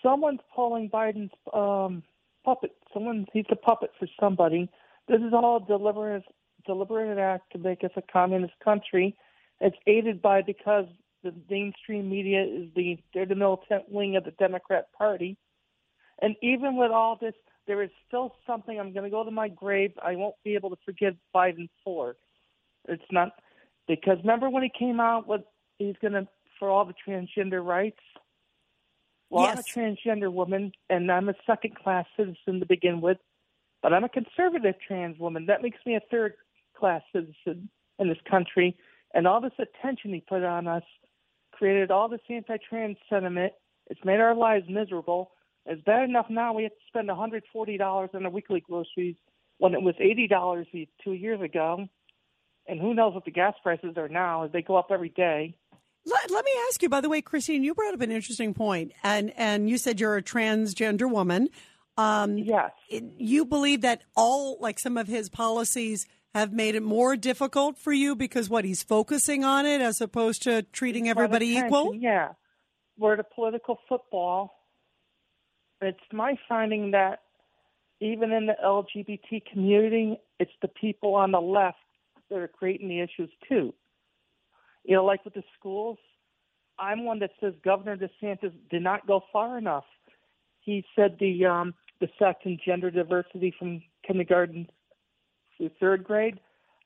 Someone's 0.04 0.41
pulling 0.56 0.89
Biden's 0.89 1.32
um, 1.54 2.04
puppet. 2.45 2.71
Someone, 2.93 3.25
he's 3.34 3.45
a 3.52 3.56
puppet 3.56 3.91
for 3.99 4.08
somebody. 4.19 4.69
This 5.08 5.19
is 5.21 5.34
all 5.34 5.58
a 5.58 5.65
deliberate, 5.65 6.23
deliberate 6.65 7.17
act 7.17 7.52
to 7.54 7.58
make 7.58 7.84
us 7.84 7.91
a 7.95 8.02
communist 8.02 8.54
country 8.63 9.15
it's 9.62 9.78
aided 9.88 10.21
by 10.21 10.41
because 10.41 10.86
the 11.23 11.34
mainstream 11.49 12.10
media 12.10 12.43
is 12.43 12.69
the 12.75 12.97
they're 13.13 13.25
the 13.25 13.36
militant 13.36 13.89
wing 13.89 14.15
of 14.15 14.23
the 14.23 14.32
Democrat 14.32 14.88
Party. 14.97 15.38
And 16.21 16.36
even 16.41 16.75
with 16.75 16.91
all 16.91 17.17
this, 17.19 17.34
there 17.69 17.84
is 17.84 17.91
still 18.08 18.36
something 18.47 18.79
I'm 18.79 18.93
going 18.93 19.03
to 19.03 19.12
go 19.12 19.23
to 19.23 19.29
my 19.29 19.47
grave. 19.47 19.91
I 20.03 20.15
won't 20.15 20.34
be 20.43 20.55
able 20.55 20.71
to 20.71 20.75
forgive 20.84 21.13
Biden 21.36 21.69
for. 21.84 22.15
It's 22.88 23.03
not 23.12 23.34
because 23.88 24.17
remember 24.23 24.49
when 24.49 24.63
he 24.63 24.71
came 24.77 24.99
out 24.99 25.27
with 25.27 25.41
he's 25.77 25.95
going 26.01 26.13
to 26.13 26.27
for 26.58 26.69
all 26.69 26.84
the 26.84 26.95
transgender 27.08 27.63
rights. 27.63 27.99
Well, 29.29 29.45
yes. 29.45 29.53
I'm 29.53 29.60
a 29.60 29.95
transgender 29.95 30.34
woman, 30.34 30.71
and 30.89 31.12
I'm 31.12 31.29
a 31.29 31.36
second 31.45 31.75
class 31.75 32.08
citizen 32.17 32.60
to 32.60 32.65
begin 32.65 33.01
with, 33.01 33.19
but 33.84 33.93
I'm 33.93 34.03
a 34.03 34.10
conservative 34.10 34.73
trans 34.86 35.19
woman. 35.19 35.45
That 35.45 35.62
makes 35.62 35.77
me 35.86 35.95
a 35.95 36.01
third 36.10 36.34
class 36.75 37.03
citizen 37.13 37.69
in 37.99 38.10
this 38.10 38.17
country 38.27 38.75
and 39.13 39.27
all 39.27 39.41
this 39.41 39.53
attention 39.60 40.12
he 40.12 40.21
put 40.21 40.43
on 40.43 40.67
us 40.67 40.84
created 41.51 41.91
all 41.91 42.10
this 42.10 42.21
anti-trans 42.29 42.97
sentiment. 43.10 43.53
It's 43.88 44.03
made 44.03 44.19
our 44.19 44.34
lives 44.34 44.65
miserable. 44.69 45.32
It's 45.65 45.82
bad 45.84 46.10
enough 46.10 46.28
now 46.30 46.54
we 46.54 46.63
have 46.63 46.72
to 46.72 46.78
spend 46.88 47.10
$140 47.10 48.15
on 48.15 48.26
our 48.26 48.32
weekly 48.32 48.60
groceries 48.60 49.15
when 49.58 49.74
it 49.74 49.82
was 49.82 49.95
$80 49.95 50.88
two 51.04 51.13
years 51.13 51.41
ago. 51.41 51.88
And 52.67 52.80
who 52.80 52.93
knows 52.93 53.13
what 53.13 53.26
the 53.26 53.32
gas 53.32 53.56
prices 53.63 53.98
are 53.98 54.10
now 54.10 54.43
as 54.43 54.52
they 54.52 54.62
go 54.62 54.76
up 54.76 54.88
every 54.91 55.10
day. 55.10 55.56
Let, 56.06 56.32
let 56.32 56.45
me 56.45 56.52
ask 56.67 56.82
you, 56.82 56.89
by 56.89 57.02
the 57.02 57.10
way, 57.10 57.22
Christine, 57.22 57.63
you 57.63 57.74
brought 57.74 57.93
up 57.93 58.02
an 58.02 58.12
interesting 58.12 58.54
point, 58.54 58.93
and 59.04 59.34
and 59.36 59.69
you 59.69 59.78
said 59.78 60.00
you're 60.00 60.15
a 60.15 60.24
transgender 60.24 61.10
woman. 61.10 61.50
Um, 61.98 62.38
yes. 62.38 62.72
You 62.89 63.45
believe 63.45 63.82
that 63.82 64.04
all, 64.15 64.58
like 64.62 64.80
some 64.80 64.98
of 64.98 65.08
his 65.08 65.30
policies, 65.30 66.08
have 66.34 66.54
made 66.54 66.76
it 66.76 66.84
more 66.84 67.15
difficult 67.15 67.78
for 67.78 67.91
you 67.91 68.15
because 68.15 68.50
what 68.50 68.63
he's 68.63 68.84
focusing 68.84 69.43
on 69.43 69.65
it 69.65 69.82
as 69.82 70.00
opposed 70.00 70.43
to 70.43 70.62
treating 70.62 71.10
everybody 71.10 71.58
equal? 71.58 71.93
Yeah. 71.93 72.30
We're 72.98 73.13
at 73.13 73.19
a 73.19 73.24
political 73.24 73.80
football. 73.89 74.59
It's 75.81 75.99
my 76.11 76.35
finding 76.47 76.91
that 76.91 77.21
even 78.01 78.31
in 78.31 78.45
the 78.45 78.55
LGBT 78.63 79.45
community, 79.51 80.19
it's 80.39 80.51
the 80.61 80.67
people 80.67 81.15
on 81.15 81.31
the 81.31 81.41
left 81.41 81.77
that 82.29 82.39
are 82.39 82.47
creating 82.47 82.89
the 82.89 82.99
issues 82.99 83.29
too. 83.47 83.73
You 84.83 84.95
know, 84.95 85.05
like 85.05 85.23
with 85.25 85.33
the 85.33 85.43
schools, 85.57 85.97
I'm 86.77 87.05
one 87.05 87.19
that 87.19 87.31
says 87.41 87.53
Governor 87.63 87.97
DeSantis 87.97 88.53
did 88.69 88.81
not 88.81 89.05
go 89.05 89.21
far 89.31 89.57
enough. 89.57 89.85
He 90.61 90.85
said 90.95 91.17
the 91.19 91.45
um, 91.45 91.73
the 91.99 92.07
sex 92.17 92.39
and 92.45 92.59
gender 92.65 92.89
diversity 92.89 93.53
from 93.57 93.81
kindergarten 94.05 94.67
through 95.57 95.69
third 95.79 96.03
grade, 96.03 96.39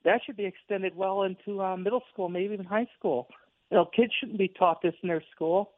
that 0.04 0.22
should 0.26 0.36
be 0.36 0.46
extended 0.46 0.96
well 0.96 1.24
into 1.24 1.62
um, 1.62 1.84
middle 1.84 2.02
school, 2.12 2.30
maybe 2.30 2.54
even 2.54 2.66
high 2.66 2.88
school. 2.98 3.28
You 3.72 3.78
know, 3.78 3.86
kids 3.86 4.12
shouldn't 4.20 4.38
be 4.38 4.48
taught 4.50 4.82
this 4.82 4.94
in 5.02 5.10
their 5.10 5.24
school. 5.34 5.72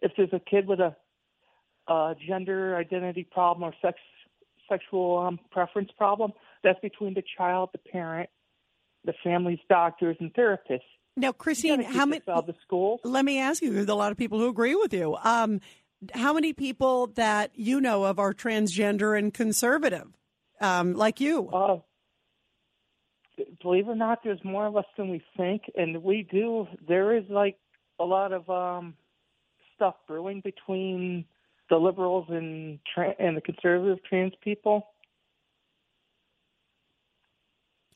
If 0.00 0.12
there's 0.16 0.32
a 0.32 0.40
kid 0.40 0.66
with 0.66 0.80
a, 0.80 0.96
a 1.88 2.14
gender 2.26 2.76
identity 2.76 3.26
problem 3.30 3.68
or 3.68 3.74
sex 3.82 3.98
sexual 4.68 5.18
um, 5.18 5.38
preference 5.50 5.90
problem, 5.96 6.32
that's 6.62 6.80
between 6.80 7.14
the 7.14 7.22
child, 7.36 7.70
the 7.72 7.78
parent, 7.78 8.30
the 9.04 9.12
family's 9.22 9.58
doctors, 9.68 10.16
and 10.20 10.32
therapists. 10.34 10.80
Now, 11.16 11.32
Christine, 11.32 11.82
how 11.82 12.06
many? 12.06 12.22
The 12.24 12.54
school. 12.62 13.00
Let 13.04 13.24
me 13.24 13.38
ask 13.38 13.62
you. 13.62 13.72
There's 13.72 13.88
a 13.88 13.94
lot 13.94 14.12
of 14.12 14.18
people 14.18 14.38
who 14.38 14.48
agree 14.48 14.74
with 14.74 14.94
you. 14.94 15.16
Um, 15.22 15.60
how 16.14 16.32
many 16.32 16.52
people 16.52 17.08
that 17.14 17.50
you 17.54 17.80
know 17.80 18.04
of 18.04 18.18
are 18.18 18.32
transgender 18.32 19.16
and 19.16 19.32
conservative, 19.32 20.08
um, 20.60 20.94
like 20.94 21.20
you? 21.20 21.48
Uh, 21.50 21.76
believe 23.62 23.88
it 23.88 23.90
or 23.90 23.94
not, 23.94 24.20
there's 24.24 24.42
more 24.42 24.66
of 24.66 24.76
us 24.76 24.86
than 24.96 25.10
we 25.10 25.22
think, 25.36 25.62
and 25.76 26.02
we 26.02 26.26
do. 26.30 26.66
There 26.88 27.16
is 27.16 27.24
like 27.28 27.56
a 28.00 28.04
lot 28.04 28.32
of 28.32 28.48
um, 28.48 28.94
stuff 29.76 29.96
brewing 30.08 30.40
between 30.40 31.24
the 31.72 31.78
liberals 31.78 32.26
and 32.28 32.78
tra- 32.92 33.14
and 33.18 33.34
the 33.34 33.40
conservative 33.40 34.04
trans 34.04 34.34
people. 34.44 34.88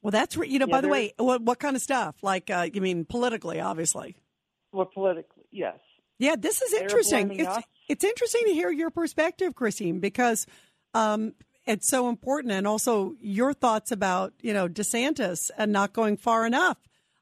Well, 0.00 0.12
that's 0.12 0.34
you 0.34 0.58
know. 0.58 0.66
Yeah, 0.66 0.72
by 0.72 0.80
the 0.80 0.88
way, 0.88 1.12
what 1.18 1.42
what 1.42 1.58
kind 1.58 1.76
of 1.76 1.82
stuff? 1.82 2.16
Like, 2.22 2.48
uh, 2.48 2.68
you 2.72 2.80
mean 2.80 3.04
politically, 3.04 3.60
obviously. 3.60 4.16
Well, 4.72 4.86
politically, 4.86 5.44
yes. 5.50 5.76
Yeah, 6.18 6.36
this 6.38 6.62
is 6.62 6.72
interesting. 6.72 7.38
It's, 7.38 7.58
it's 7.88 8.02
interesting 8.04 8.44
to 8.46 8.54
hear 8.54 8.70
your 8.70 8.90
perspective, 8.90 9.54
Christine, 9.54 10.00
because 10.00 10.46
um, 10.94 11.34
it's 11.66 11.90
so 11.90 12.08
important, 12.08 12.52
and 12.52 12.66
also 12.66 13.14
your 13.20 13.52
thoughts 13.52 13.92
about 13.92 14.32
you 14.40 14.54
know 14.54 14.68
DeSantis 14.68 15.50
and 15.58 15.70
not 15.70 15.92
going 15.92 16.16
far 16.16 16.46
enough, 16.46 16.78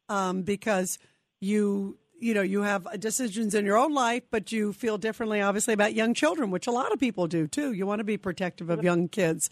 um, 0.09 0.43
because 0.43 0.99
you 1.41 1.99
you 2.19 2.35
know 2.35 2.43
you 2.43 2.63
have 2.63 2.87
decisions 3.01 3.55
in 3.55 3.65
your 3.65 3.77
own 3.77 3.95
life, 3.95 4.23
but 4.31 4.53
you 4.53 4.73
feel 4.73 4.99
differently, 4.99 5.41
obviously, 5.41 5.75
about 5.75 5.95
young 5.95 6.15
children, 6.15 6.51
which 6.51 6.67
a 6.67 6.71
lot 6.71 6.93
of 6.93 6.99
people 6.99 7.27
do 7.27 7.47
too. 7.47 7.73
You 7.73 7.87
want 7.87 8.01
to 8.01 8.05
be 8.05 8.17
protective 8.17 8.71
of 8.71 8.83
young 8.83 9.09
kids. 9.09 9.51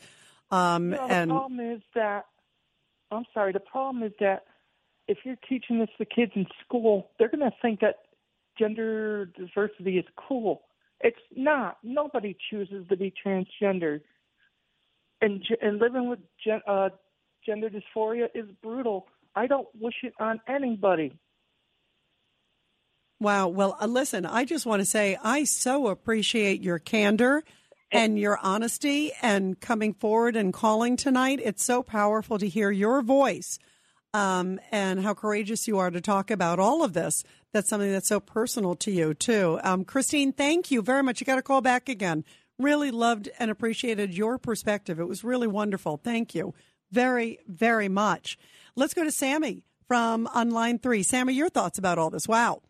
Um, 0.51 0.91
know, 0.91 1.07
and 1.09 1.31
the 1.31 1.35
problem 1.35 1.61
is 1.61 1.83
that 1.95 2.27
I'm 3.11 3.25
sorry. 3.33 3.53
The 3.53 3.61
problem 3.61 4.03
is 4.03 4.13
that 4.21 4.45
if 5.09 5.19
you're 5.25 5.37
teaching 5.49 5.79
this 5.79 5.89
to 5.99 6.05
kids 6.05 6.33
in 6.35 6.47
school, 6.65 7.11
they're 7.19 7.29
going 7.29 7.41
to 7.41 7.55
think 7.61 7.81
that 7.81 7.97
gender 8.59 9.27
diversity 9.27 9.99
is 9.99 10.05
cool. 10.17 10.63
It's 11.01 11.19
not. 11.35 11.79
Nobody 11.83 12.37
chooses 12.51 12.87
to 12.89 12.97
be 12.97 13.13
transgender, 13.25 14.01
and 15.21 15.43
and 15.61 15.79
living 15.79 16.09
with 16.09 16.21
gen, 16.45 16.61
uh, 16.67 16.91
gender 17.45 17.69
dysphoria 17.69 18.27
is 18.35 18.47
brutal. 18.63 19.09
I 19.35 19.47
don't 19.47 19.69
wish 19.79 19.95
it 20.03 20.13
on 20.21 20.41
anybody. 20.47 21.19
Wow. 23.23 23.47
Well, 23.47 23.77
uh, 23.81 23.87
listen, 23.87 24.27
I 24.27 24.45
just 24.45 24.66
want 24.66 24.81
to 24.81 24.85
say 24.85 25.16
I 25.23 25.45
so 25.45 25.87
appreciate 25.87 26.61
your 26.61 26.81
candor 26.81 27.45
and 27.93 28.18
your 28.18 28.37
honesty 28.43 29.12
and 29.23 29.61
coming 29.61 29.95
forward 29.95 30.35
and 30.35 30.53
calling 30.53 30.97
tonight. 30.97 31.41
It's 31.41 31.64
so 31.64 31.85
powerful 31.85 32.37
to 32.39 32.49
hear 32.49 32.73
your 32.73 33.01
voice 33.01 33.61
um, 34.12 34.59
and 34.73 35.05
how 35.05 35.14
courageous 35.14 35.68
you 35.68 35.79
are 35.79 35.93
to 35.93 36.01
talk 36.01 36.33
about 36.33 36.59
all 36.59 36.83
of 36.83 36.95
this. 36.95 37.23
That's 37.53 37.68
something 37.68 37.93
that's 37.93 38.09
so 38.09 38.18
personal 38.18 38.75
to 38.75 38.91
you, 38.91 39.14
too. 39.14 39.61
Um, 39.62 39.85
Christine, 39.85 40.33
thank 40.33 40.73
you 40.73 40.83
very 40.83 41.05
much. 41.05 41.20
You 41.20 41.25
got 41.25 41.37
to 41.37 41.43
call 41.43 41.61
back 41.61 41.89
again. 41.89 42.25
Really 42.59 42.91
loved 42.91 43.29
and 43.39 43.53
appreciated 43.53 44.12
your 44.12 44.37
perspective. 44.37 44.99
It 44.99 45.07
was 45.07 45.23
really 45.23 45.47
wonderful. 45.47 46.01
Thank 46.03 46.35
you 46.35 46.55
very, 46.91 47.39
very 47.47 47.89
much. 47.89 48.37
Let's 48.75 48.95
go 48.95 49.05
to 49.05 49.12
Sammy 49.12 49.62
from 49.87 50.27
on 50.35 50.51
line 50.51 50.81
three. 50.81 51.05
Sammy, 51.05 51.35
your 51.35 51.51
thoughts 51.51 51.79
about 51.79 51.99
all 51.99 52.11
this? 52.11 52.27
Wow. 52.27 52.62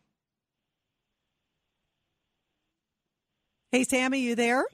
Hey, 3.73 3.85
Sammy, 3.85 4.21
you 4.21 4.35
there? 4.35 4.67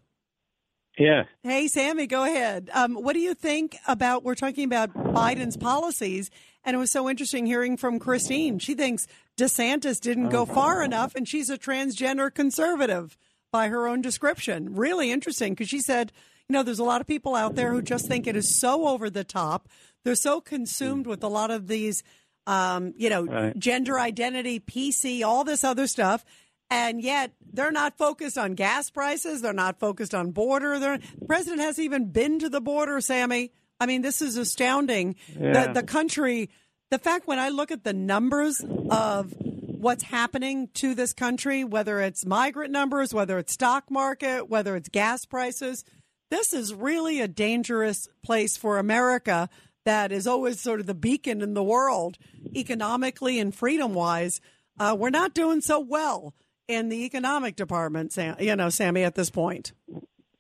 Yeah. 0.99 1.25
Hey, 1.45 1.69
Sammy, 1.69 2.09
go 2.09 2.25
ahead. 2.25 2.69
Um, 2.75 2.97
what 2.97 3.13
do 3.13 3.21
you 3.21 3.33
think 3.35 3.77
about? 3.87 4.25
We're 4.25 4.35
talking 4.35 4.65
about 4.65 4.93
Biden's 4.93 5.57
policies, 5.57 6.29
and 6.65 6.75
it 6.75 6.79
was 6.81 6.91
so 6.91 7.09
interesting 7.09 7.47
hearing 7.47 7.77
from 7.77 8.01
Christine. 8.01 8.59
She 8.59 8.75
thinks 8.75 9.07
DeSantis 9.39 10.01
didn't 10.01 10.31
go 10.31 10.45
far 10.45 10.83
enough, 10.83 11.15
and 11.15 11.29
she's 11.29 11.49
a 11.49 11.57
transgender 11.57 12.35
conservative 12.35 13.17
by 13.53 13.69
her 13.69 13.87
own 13.87 14.01
description. 14.03 14.75
Really 14.75 15.13
interesting 15.13 15.53
because 15.53 15.69
she 15.69 15.81
said, 15.81 16.11
you 16.49 16.55
know, 16.55 16.65
there's 16.65 16.81
a 16.81 16.85
lot 16.85 17.01
of 17.01 17.07
people 17.07 17.37
out 17.37 17.55
there 17.55 17.71
who 17.73 17.81
just 17.81 18.09
think 18.09 18.27
it 18.27 18.35
is 18.35 18.59
so 18.59 18.89
over 18.89 19.09
the 19.09 19.23
top. 19.23 19.69
They're 20.05 20.17
so 20.17 20.41
consumed 20.41 21.07
with 21.07 21.23
a 21.23 21.29
lot 21.29 21.53
of 21.53 21.69
these, 21.69 22.03
um, 22.49 22.95
you 22.97 23.09
know, 23.11 23.23
Right. 23.27 23.57
gender 23.57 24.01
identity, 24.01 24.59
PC, 24.59 25.23
all 25.23 25.45
this 25.45 25.63
other 25.63 25.87
stuff. 25.87 26.25
And 26.71 27.03
yet 27.03 27.33
they're 27.53 27.73
not 27.73 27.97
focused 27.97 28.37
on 28.37 28.55
gas 28.55 28.91
prices. 28.91 29.41
They're 29.41 29.53
not 29.53 29.79
focused 29.79 30.15
on 30.15 30.33
border. 30.33 30.79
They're, 30.79 30.99
the 30.99 31.27
president 31.27 31.61
hasn't 31.61 31.85
even 31.85 32.11
been 32.11 32.39
to 32.41 32.49
the 32.49 32.61
border, 32.61 33.01
Sammy. 33.01 33.53
I 33.81 33.87
mean, 33.87 34.03
this 34.03 34.21
is 34.21 34.37
astounding. 34.37 35.17
Yeah. 35.39 35.67
The, 35.69 35.81
the 35.81 35.83
country, 35.87 36.51
the 36.91 36.99
fact 36.99 37.27
when 37.27 37.39
I 37.39 37.49
look 37.49 37.71
at 37.71 37.85
the 37.85 37.93
numbers 37.93 38.63
of 38.91 39.35
what's 39.39 40.03
happening 40.03 40.69
to 40.75 40.95
this 40.95 41.13
country, 41.13 41.65
whether 41.65 42.01
it's 42.01 42.27
migrant 42.27 42.73
numbers, 42.73 43.15
whether 43.15 43.39
it's 43.39 43.53
stock 43.53 43.91
market, 43.91 44.49
whether 44.49 44.77
it's 44.77 44.89
gas 44.89 45.25
prices, 45.25 45.85
this 46.31 46.53
is 46.53 46.75
really 46.75 47.21
a 47.21 47.29
dangerous 47.29 48.09
place 48.23 48.57
for 48.57 48.79
America 48.79 49.49
that 49.85 50.13
is 50.13 50.27
always 50.27 50.61
sort 50.61 50.81
of 50.81 50.87
the 50.87 50.95
beacon 50.95 51.41
in 51.41 51.55
the 51.55 51.63
world 51.63 52.19
economically 52.55 53.39
and 53.39 53.55
freedom 53.55 53.95
wise. 53.95 54.41
Uh, 54.79 54.95
we're 54.99 55.11
not 55.11 55.33
doing 55.33 55.61
so 55.61 55.81
well 55.81 56.35
in 56.69 56.91
the 56.91 57.05
economic 57.05 57.57
department, 57.57 58.13
Sam, 58.13 58.37
you 58.39 58.55
know, 58.55 58.69
Sammy, 58.69 59.03
at 59.03 59.15
this 59.15 59.31
point. 59.31 59.73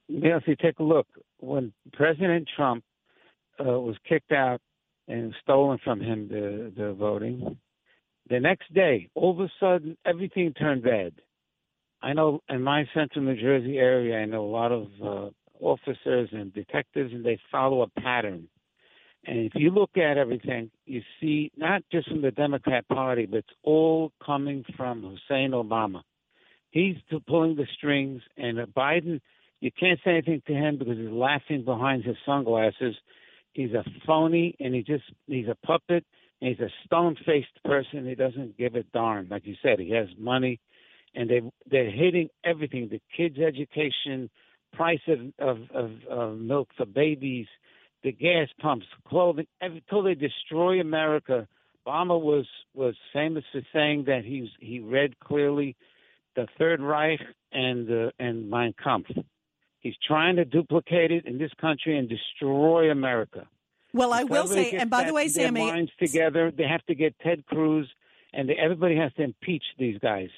Yes, 0.07 0.43
you 0.47 0.57
take 0.57 0.79
a 0.79 0.83
look. 0.83 1.07
When 1.41 1.72
President 1.93 2.49
Trump 2.55 2.85
uh, 3.59 3.81
was 3.81 3.97
kicked 4.09 4.33
out 4.33 4.61
and 5.09 5.35
stolen 5.43 5.79
from 5.83 6.01
him 6.01 6.29
the, 6.29 6.72
the 6.76 6.93
voting, 6.93 7.57
the 8.29 8.41
next 8.41 8.72
day, 8.74 9.09
all 9.14 9.33
of 9.33 9.41
a 9.41 9.51
sudden, 9.59 9.97
everything 10.05 10.53
turned 10.53 10.85
red. 10.85 11.14
I 12.03 12.12
know 12.12 12.43
in 12.49 12.62
my 12.62 12.85
central 12.95 13.24
New 13.24 13.41
Jersey 13.41 13.79
area, 13.79 14.18
I 14.18 14.26
know 14.26 14.45
a 14.45 14.51
lot 14.51 14.70
of 14.70 14.87
uh, 15.03 15.31
officers 15.61 16.29
and 16.33 16.53
detectives, 16.53 17.12
and 17.12 17.24
they 17.24 17.41
follow 17.51 17.83
a 17.83 18.01
pattern. 18.01 18.49
And 19.24 19.39
if 19.47 19.53
you 19.57 19.70
look 19.70 19.97
at 19.97 20.16
everything, 20.16 20.70
you 20.87 21.03
see 21.20 21.51
not 21.57 21.83
just 21.91 22.09
from 22.09 22.22
the 22.22 22.31
Democrat 22.31 22.87
Party, 22.89 23.26
but 23.26 23.39
it's 23.39 23.49
all 23.62 24.12
coming 24.24 24.64
from 24.76 25.03
Hussein 25.03 25.51
Obama. 25.53 26.03
He's 26.71 26.97
pulling 27.27 27.57
the 27.57 27.66
strings, 27.77 28.23
and 28.37 28.61
uh, 28.61 28.66
Biden, 28.66 29.21
you 29.61 29.71
can't 29.73 29.99
say 30.05 30.12
anything 30.12 30.43
to 30.47 30.53
him 30.53 30.79
because 30.79 30.99
he's 30.99 31.11
laughing 31.11 31.64
behind 31.64 32.05
his 32.05 32.16
sunglasses. 32.27 32.95
He's 33.53 33.73
a 33.73 33.85
phony, 34.07 34.55
and 34.61 34.75
he 34.75 34.83
just 34.83 35.05
he's 35.27 35.49
a 35.49 35.57
puppet, 35.66 36.05
and 36.41 36.51
he's 36.51 36.61
a 36.61 36.71
stone-faced 36.85 37.62
person. 37.64 38.07
He 38.07 38.14
doesn't 38.14 38.59
give 38.59 38.75
a 38.75 38.83
darn. 38.83 39.29
Like 39.31 39.47
you 39.47 39.57
said, 39.62 39.81
he 39.81 39.91
has 39.93 40.09
money, 40.19 40.61
and 41.14 41.29
they 41.29 41.41
they're 41.69 41.91
hitting 41.91 42.29
everything: 42.45 42.89
the 42.91 43.01
kids' 43.16 43.39
education, 43.39 44.29
price 44.75 45.01
of 45.09 45.21
of, 45.39 45.59
of, 45.75 45.91
of 46.11 46.39
milk 46.39 46.69
for 46.77 46.87
babies, 46.87 47.47
the 48.05 48.12
gas 48.12 48.49
pumps, 48.61 48.87
clothing, 49.09 49.47
till 49.89 50.03
they 50.03 50.14
destroy 50.14 50.81
America. 50.81 51.49
Obama 51.87 52.21
was 52.21 52.47
was 52.75 52.95
famous 53.14 53.45
for 53.51 53.62
saying 53.73 54.05
that 54.05 54.23
he's 54.25 54.51
he 54.61 54.81
read 54.81 55.19
clearly 55.21 55.75
the 56.39 56.47
Third 56.57 56.80
Reich 56.80 57.20
and 57.53 57.91
uh, 57.91 58.11
and 58.20 58.49
Mein 58.49 58.72
Kampf. 58.82 59.11
He's 59.80 59.97
trying 60.07 60.36
to 60.36 60.45
duplicate 60.45 61.11
it 61.11 61.26
in 61.26 61.39
this 61.39 61.51
country 61.61 61.99
and 61.99 62.09
destroy 62.09 62.91
America. 62.91 63.47
Well, 63.93 64.12
I 64.12 64.24
will 64.24 64.47
say, 64.47 64.72
and 64.72 64.91
by 64.91 65.05
the 65.05 65.14
way, 65.14 65.24
their 65.24 65.47
Sammy, 65.47 65.66
minds 65.66 65.91
together, 65.99 66.53
they 66.57 66.64
have 66.64 66.84
to 66.86 66.95
get 66.95 67.18
Ted 67.20 67.45
Cruz, 67.47 67.89
and 68.32 68.49
they, 68.49 68.55
everybody 68.55 68.97
has 68.97 69.12
to 69.14 69.22
impeach 69.22 69.64
these 69.78 69.99
guys. 69.99 70.28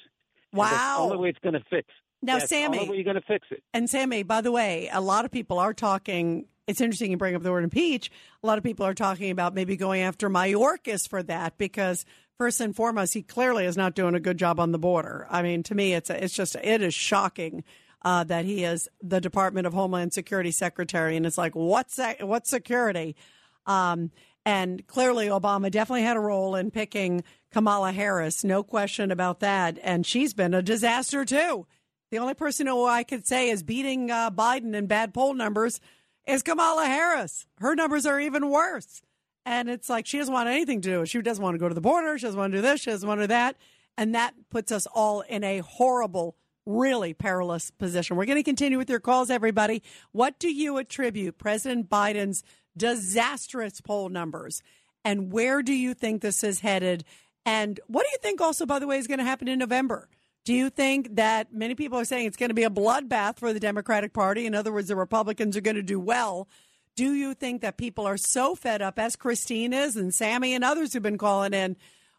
And 0.53 0.61
That's 0.61 0.97
the 0.97 1.01
only 1.01 1.17
way 1.17 1.29
it's 1.29 1.39
going 1.39 1.53
to 1.53 1.63
fix. 1.69 1.87
Now, 2.21 2.37
That's 2.37 2.49
the 2.49 2.65
only 2.65 2.89
way 2.89 2.95
you're 2.95 3.03
going 3.03 3.15
to 3.15 3.21
fix 3.21 3.47
it. 3.51 3.63
And 3.73 3.89
Sammy, 3.89 4.23
by 4.23 4.41
the 4.41 4.51
way, 4.51 4.89
a 4.91 5.01
lot 5.01 5.25
of 5.25 5.31
people 5.31 5.59
are 5.59 5.73
talking. 5.73 6.45
It's 6.67 6.81
interesting 6.81 7.11
you 7.11 7.17
bring 7.17 7.35
up 7.35 7.43
the 7.43 7.51
word 7.51 7.63
impeach. 7.63 8.09
A 8.43 8.47
lot 8.47 8.57
of 8.57 8.63
people 8.63 8.85
are 8.85 8.93
talking 8.93 9.31
about 9.31 9.53
maybe 9.53 9.75
going 9.75 10.01
after 10.01 10.29
Mayorkas 10.29 11.07
for 11.07 11.21
that 11.23 11.57
because 11.57 12.05
first 12.41 12.59
and 12.59 12.75
foremost, 12.75 13.13
he 13.13 13.21
clearly 13.21 13.65
is 13.65 13.77
not 13.77 13.93
doing 13.93 14.15
a 14.15 14.19
good 14.19 14.39
job 14.39 14.59
on 14.59 14.71
the 14.71 14.79
border. 14.79 15.27
I 15.29 15.43
mean, 15.43 15.61
to 15.61 15.75
me, 15.75 15.93
it's 15.93 16.09
it's 16.09 16.33
just 16.33 16.55
it 16.55 16.81
is 16.81 16.91
shocking 16.91 17.63
uh, 18.01 18.23
that 18.23 18.45
he 18.45 18.63
is 18.63 18.89
the 18.99 19.21
Department 19.21 19.67
of 19.67 19.73
Homeland 19.73 20.11
Security 20.11 20.49
secretary, 20.49 21.15
and 21.15 21.27
it's 21.27 21.37
like 21.37 21.53
what's 21.53 21.97
that, 21.97 22.27
what's 22.27 22.49
security? 22.49 23.15
Um, 23.67 24.09
and 24.43 24.87
clearly, 24.87 25.27
Obama 25.27 25.69
definitely 25.69 26.01
had 26.01 26.17
a 26.17 26.19
role 26.19 26.55
in 26.55 26.71
picking 26.71 27.23
Kamala 27.51 27.91
Harris, 27.91 28.43
no 28.43 28.63
question 28.63 29.11
about 29.11 29.41
that. 29.41 29.77
And 29.83 30.03
she's 30.03 30.33
been 30.33 30.55
a 30.55 30.63
disaster 30.63 31.23
too. 31.25 31.67
The 32.09 32.17
only 32.17 32.33
person 32.33 32.65
who 32.65 32.87
I 32.87 33.03
could 33.03 33.27
say 33.27 33.51
is 33.51 33.61
beating 33.61 34.09
uh, 34.09 34.31
Biden 34.31 34.73
in 34.73 34.87
bad 34.87 35.13
poll 35.13 35.35
numbers 35.35 35.79
is 36.25 36.41
Kamala 36.41 36.87
Harris. 36.87 37.45
Her 37.59 37.75
numbers 37.75 38.07
are 38.07 38.19
even 38.19 38.49
worse. 38.49 39.03
And 39.45 39.69
it's 39.69 39.89
like 39.89 40.05
she 40.05 40.17
doesn't 40.17 40.33
want 40.33 40.49
anything 40.49 40.81
to 40.81 40.89
do. 40.89 41.05
She 41.05 41.21
doesn't 41.21 41.43
want 41.43 41.55
to 41.55 41.59
go 41.59 41.67
to 41.67 41.75
the 41.75 41.81
border. 41.81 42.17
She 42.17 42.25
doesn't 42.25 42.39
want 42.39 42.51
to 42.53 42.57
do 42.57 42.61
this. 42.61 42.81
She 42.81 42.91
doesn't 42.91 43.07
want 43.07 43.19
to 43.19 43.23
do 43.23 43.29
that. 43.29 43.55
And 43.97 44.15
that 44.15 44.33
puts 44.49 44.71
us 44.71 44.87
all 44.93 45.21
in 45.21 45.43
a 45.43 45.59
horrible, 45.59 46.35
really 46.65 47.13
perilous 47.13 47.71
position. 47.71 48.15
We're 48.15 48.25
going 48.25 48.37
to 48.37 48.43
continue 48.43 48.77
with 48.77 48.89
your 48.89 48.99
calls, 48.99 49.29
everybody. 49.29 49.81
What 50.11 50.39
do 50.39 50.51
you 50.51 50.77
attribute 50.77 51.37
President 51.37 51.89
Biden's 51.89 52.43
disastrous 52.77 53.81
poll 53.81 54.09
numbers? 54.09 54.61
And 55.03 55.31
where 55.31 55.61
do 55.61 55.73
you 55.73 55.93
think 55.93 56.21
this 56.21 56.43
is 56.43 56.59
headed? 56.59 57.03
And 57.45 57.79
what 57.87 58.03
do 58.03 58.09
you 58.11 58.19
think 58.21 58.39
also, 58.39 58.65
by 58.65 58.79
the 58.79 58.87
way, 58.87 58.97
is 58.97 59.07
going 59.07 59.17
to 59.17 59.25
happen 59.25 59.47
in 59.47 59.59
November? 59.59 60.07
Do 60.43 60.53
you 60.53 60.69
think 60.69 61.15
that 61.15 61.53
many 61.53 61.75
people 61.75 61.99
are 61.99 62.05
saying 62.05 62.25
it's 62.25 62.37
going 62.37 62.49
to 62.49 62.55
be 62.55 62.63
a 62.63 62.69
bloodbath 62.69 63.37
for 63.37 63.53
the 63.53 63.59
Democratic 63.59 64.13
Party? 64.13 64.45
In 64.45 64.55
other 64.55 64.71
words, 64.71 64.87
the 64.87 64.95
Republicans 64.95 65.55
are 65.57 65.61
going 65.61 65.75
to 65.75 65.83
do 65.83 65.99
well. 65.99 66.47
Do 66.95 67.13
you 67.13 67.33
think 67.33 67.61
that 67.61 67.77
people 67.77 68.05
are 68.05 68.17
so 68.17 68.55
fed 68.55 68.81
up, 68.81 68.99
as 68.99 69.15
Christine 69.15 69.73
is 69.73 69.95
and 69.95 70.13
Sammy 70.13 70.53
and 70.53 70.63
others 70.63 70.93
who've 70.93 71.01
been 71.01 71.17
calling 71.17 71.53
in? 71.53 71.77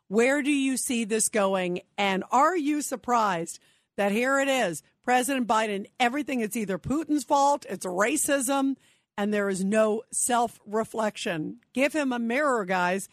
Where 0.08 0.42
do 0.42 0.50
you 0.50 0.76
see 0.76 1.04
this 1.04 1.28
going? 1.28 1.80
And 1.98 2.24
are 2.30 2.56
you 2.56 2.82
surprised 2.82 3.58
that 3.96 4.12
here 4.12 4.40
it 4.40 4.48
is, 4.48 4.82
President 5.04 5.46
Biden, 5.46 5.86
everything 6.00 6.40
is 6.40 6.56
either 6.56 6.78
Putin's 6.78 7.24
fault, 7.24 7.66
it's 7.68 7.84
racism, 7.84 8.76
and 9.16 9.32
there 9.32 9.48
is 9.48 9.64
no 9.64 10.02
self 10.10 10.58
reflection? 10.64 11.58
Give 11.74 11.92
him 11.92 12.12
a 12.12 12.18
mirror, 12.18 12.64
guys. 12.64 13.08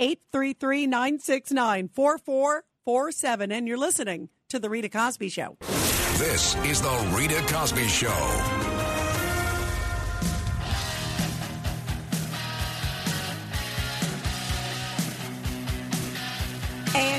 833 0.00 0.88
969 0.88 1.88
4447. 1.94 3.52
And 3.52 3.68
you're 3.68 3.78
listening 3.78 4.28
to 4.48 4.58
The 4.58 4.68
Rita 4.68 4.88
Cosby 4.88 5.28
Show. 5.28 5.56
This 6.18 6.56
is 6.64 6.82
the 6.82 7.12
Rita 7.16 7.42
Cosby 7.46 7.86
Show. 7.86 8.73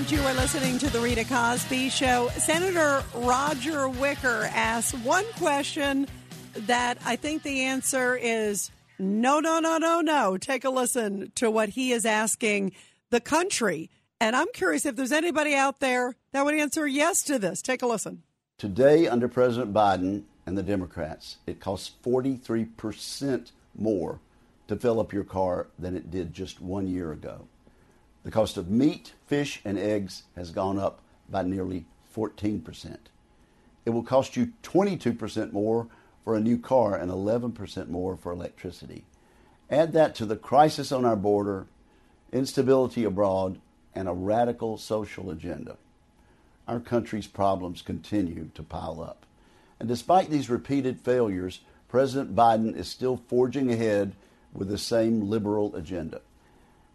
You 0.08 0.22
are 0.22 0.36
listening 0.36 0.78
to 0.80 0.90
the 0.92 1.00
Rita 1.00 1.24
Cosby 1.24 1.90
Show. 1.90 2.30
Senator 2.38 3.04
Roger 3.16 3.90
Wicker 3.90 4.48
asked 4.54 4.94
one 5.00 5.26
question 5.40 6.08
that 6.54 7.00
I 7.04 7.16
think 7.16 7.42
the 7.42 7.62
answer 7.62 8.16
is 8.16 8.70
no, 9.00 9.40
no, 9.40 9.60
no, 9.60 9.80
no, 9.80 10.02
no. 10.02 10.38
Take 10.38 10.64
a 10.64 10.70
listen 10.70 11.32
to 11.36 11.50
what 11.50 11.70
he 11.70 11.92
is 11.92 12.06
asking 12.06 12.74
the 13.10 13.20
country? 13.20 13.90
And 14.22 14.36
I'm 14.36 14.48
curious 14.54 14.86
if 14.86 14.96
there's 14.96 15.12
anybody 15.12 15.56
out 15.56 15.80
there 15.80 16.16
that 16.34 16.46
would 16.46 16.54
answer 16.54 16.86
yes 16.86 17.24
to 17.24 17.40
this. 17.40 17.64
Take 17.64 17.82
a 17.82 17.88
listen. 17.88 18.22
Today, 18.60 19.08
under 19.08 19.28
President 19.28 19.74
Biden 19.74 20.26
and 20.46 20.56
the 20.56 20.64
Democrats, 20.64 21.38
it 21.48 21.60
costs 21.60 21.92
43% 22.06 23.52
more 23.76 24.20
to 24.68 24.76
fill 24.76 25.00
up 25.00 25.12
your 25.12 25.24
car 25.24 25.66
than 25.80 25.98
it 25.98 26.12
did 26.12 26.32
just 26.32 26.62
one 26.62 26.88
year 26.88 27.12
ago. 27.12 27.48
The 28.26 28.32
cost 28.32 28.58
of 28.58 28.72
meat, 28.72 29.14
fish, 29.28 29.62
and 29.64 29.78
eggs 29.78 30.24
has 30.36 30.50
gone 30.50 30.80
up 30.80 31.00
by 31.30 31.44
nearly 31.44 31.86
14%. 32.16 32.98
It 33.86 33.92
will 33.92 34.02
cost 34.02 34.36
you 34.36 34.52
22% 34.64 35.54
more 35.54 35.88
for 36.24 36.36
a 36.36 36.40
new 36.40 36.58
car 36.58 36.96
and 36.96 37.12
11% 37.12 37.88
more 37.88 38.18
for 38.18 38.32
electricity. 38.32 39.06
Add 39.70 39.94
that 39.94 40.16
to 40.16 40.26
the 40.26 40.36
crisis 40.36 40.92
on 40.92 41.06
our 41.06 41.16
border, 41.16 41.68
instability 42.34 43.04
abroad, 43.04 43.60
and 43.94 44.10
a 44.10 44.14
radical 44.14 44.80
social 44.80 45.30
agenda. 45.30 45.78
Our 46.68 46.80
country's 46.80 47.28
problems 47.28 47.84
continue 47.84 48.50
to 48.56 48.64
pile 48.64 49.02
up. 49.02 49.28
And 49.80 49.88
despite 49.88 50.32
these 50.32 50.50
repeated 50.50 51.00
failures, 51.00 51.60
President 51.90 52.36
Biden 52.36 52.76
is 52.76 52.88
still 52.88 53.22
forging 53.28 53.72
ahead 53.72 54.16
with 54.52 54.68
the 54.70 54.80
same 54.80 55.30
liberal 55.30 55.76
agenda. 55.76 56.22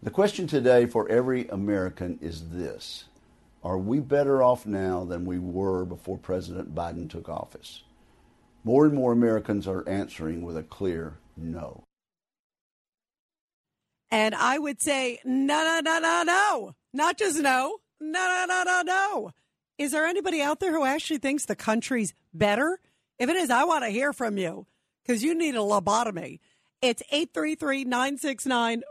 The 0.02 0.10
question 0.10 0.46
today 0.46 0.86
for 0.86 1.06
every 1.10 1.46
American 1.48 2.18
is 2.22 2.48
this 2.48 3.04
Are 3.62 3.76
we 3.76 4.00
better 4.00 4.42
off 4.42 4.64
now 4.64 5.04
than 5.04 5.26
we 5.26 5.38
were 5.38 5.84
before 5.84 6.16
President 6.16 6.74
Biden 6.74 7.08
took 7.10 7.28
office? 7.28 7.82
More 8.64 8.86
and 8.86 8.94
more 8.94 9.12
Americans 9.12 9.66
are 9.66 9.86
answering 9.86 10.42
with 10.42 10.56
a 10.56 10.62
clear 10.62 11.18
no. 11.36 11.84
And 14.10 14.34
I 14.34 14.58
would 14.58 14.80
say, 14.80 15.20
no, 15.24 15.64
no, 15.64 15.80
no, 15.80 15.98
no, 15.98 16.22
no. 16.24 16.74
Not 16.94 17.18
just 17.18 17.38
no. 17.38 17.76
No, 18.00 18.46
no, 18.46 18.46
no, 18.48 18.62
no, 18.64 18.82
no. 18.82 19.30
Is 19.76 19.92
there 19.92 20.06
anybody 20.06 20.40
out 20.40 20.60
there 20.60 20.72
who 20.72 20.84
actually 20.84 21.18
thinks 21.18 21.44
the 21.44 21.54
country's 21.54 22.14
better? 22.32 22.80
If 23.18 23.28
it 23.28 23.36
is, 23.36 23.50
I 23.50 23.64
want 23.64 23.84
to 23.84 23.90
hear 23.90 24.14
from 24.14 24.38
you 24.38 24.66
because 25.02 25.22
you 25.22 25.34
need 25.34 25.54
a 25.54 25.58
lobotomy. 25.58 26.40
It's 26.80 27.02
833 27.12 27.84
969 27.84 28.82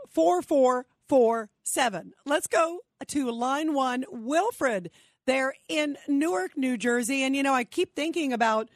4447. 1.10 2.12
Let's 2.24 2.46
go 2.46 2.78
to 3.04 3.30
line 3.32 3.74
one. 3.74 4.04
Wilfred, 4.10 4.92
they're 5.26 5.54
in 5.68 5.96
Newark, 6.06 6.56
New 6.56 6.76
Jersey. 6.76 7.24
And, 7.24 7.34
you 7.34 7.42
know, 7.42 7.52
I 7.52 7.64
keep 7.64 7.96
thinking 7.96 8.32
about 8.32 8.68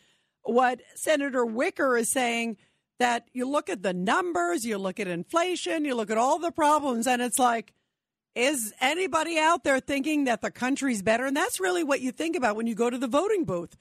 what 0.43 0.81
Senator 0.97 1.47
Wicker 1.47 1.97
is 1.97 2.09
saying 2.09 2.57
that 2.99 3.29
you 3.33 3.49
look 3.49 3.71
at 3.71 3.85
the 3.85 3.95
numbers, 3.95 4.65
you 4.65 4.79
look 4.79 4.99
at 4.99 5.07
inflation, 5.07 5.85
you 5.85 5.95
look 5.95 6.11
at 6.11 6.19
all 6.19 6.41
the 6.41 6.51
problems, 6.51 7.07
and 7.07 7.23
it's 7.23 7.39
like, 7.39 7.73
is 8.35 8.75
anybody 8.81 9.39
out 9.39 9.63
there 9.63 9.79
thinking 9.79 10.25
that 10.25 10.43
the 10.43 10.51
country's 10.51 11.03
better? 11.03 11.27
And 11.27 11.37
that's 11.37 11.61
really 11.61 11.85
what 11.85 12.01
you 12.01 12.11
think 12.11 12.35
about 12.35 12.57
when 12.57 12.67
you 12.67 12.75
go 12.75 12.91
to 12.91 12.99
the 12.99 13.07
voting 13.07 13.45
booth. 13.45 13.77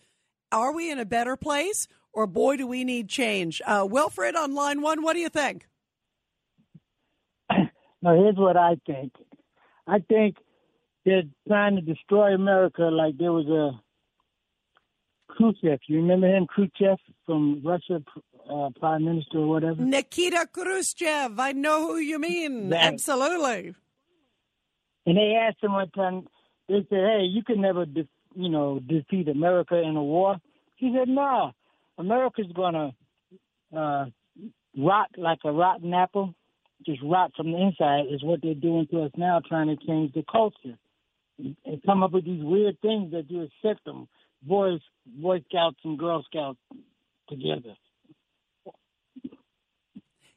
Are 0.51 0.71
we 0.71 0.91
in 0.91 0.99
a 0.99 1.05
better 1.05 1.35
place, 1.35 1.87
or 2.13 2.27
boy, 2.27 2.57
do 2.57 2.67
we 2.67 2.83
need 2.83 3.09
change? 3.09 3.63
Uh, 3.65 3.87
Wilfred 3.89 4.35
on 4.35 4.53
line 4.53 4.83
one, 4.83 5.01
what 5.01 5.13
do 5.13 5.19
you 5.19 5.29
think? 5.29 5.67
Now, 8.03 8.15
here's 8.15 8.35
what 8.35 8.57
I 8.57 8.75
think. 8.85 9.13
I 9.87 9.99
think 9.99 10.35
they're 11.05 11.23
trying 11.47 11.77
to 11.77 11.81
destroy 11.81 12.33
America 12.35 12.81
like 12.83 13.17
there 13.17 13.31
was 13.31 13.47
a 13.47 13.79
Khrushchev. 15.33 15.79
You 15.87 15.97
remember 16.01 16.27
him, 16.27 16.45
Khrushchev 16.45 16.97
from 17.25 17.61
Russia, 17.63 18.03
uh, 18.49 18.69
prime 18.77 19.05
minister 19.05 19.37
or 19.39 19.47
whatever? 19.47 19.81
Nikita 19.81 20.47
Khrushchev. 20.51 21.39
I 21.39 21.53
know 21.53 21.87
who 21.87 21.97
you 21.97 22.19
mean. 22.19 22.69
That- 22.69 22.93
Absolutely. 22.93 23.73
And 25.05 25.17
they 25.17 25.35
asked 25.35 25.63
him 25.63 25.71
one 25.71 25.89
time, 25.91 26.27
they 26.67 26.85
said, 26.89 26.99
hey, 26.99 27.21
you 27.23 27.41
can 27.43 27.61
never, 27.61 27.85
de- 27.85 28.07
you 28.35 28.49
know, 28.49 28.79
defeat 28.79 29.29
America 29.29 29.75
in 29.81 29.95
a 29.95 30.03
war. 30.03 30.37
He 30.75 30.93
said, 30.97 31.07
no, 31.07 31.51
America's 31.97 32.51
going 32.53 32.73
to 32.73 33.77
uh, 33.77 34.05
rot 34.77 35.09
like 35.17 35.39
a 35.45 35.51
rotten 35.51 35.93
apple, 35.93 36.35
just 36.85 37.01
rot 37.03 37.31
from 37.35 37.51
the 37.51 37.61
inside 37.61 38.05
is 38.11 38.23
what 38.23 38.41
they're 38.41 38.53
doing 38.53 38.87
to 38.91 39.03
us 39.03 39.11
now, 39.17 39.41
trying 39.47 39.67
to 39.67 39.85
change 39.85 40.13
the 40.13 40.23
culture 40.31 40.77
and 41.37 41.83
come 41.85 42.03
up 42.03 42.11
with 42.11 42.25
these 42.25 42.43
weird 42.43 42.79
things 42.81 43.11
that 43.11 43.29
you 43.29 43.41
accept 43.41 43.83
them, 43.85 44.07
boys, 44.41 44.79
Boy 45.05 45.43
Scouts 45.49 45.79
and 45.83 45.97
Girl 45.97 46.23
Scouts 46.23 46.59
together. 47.29 47.75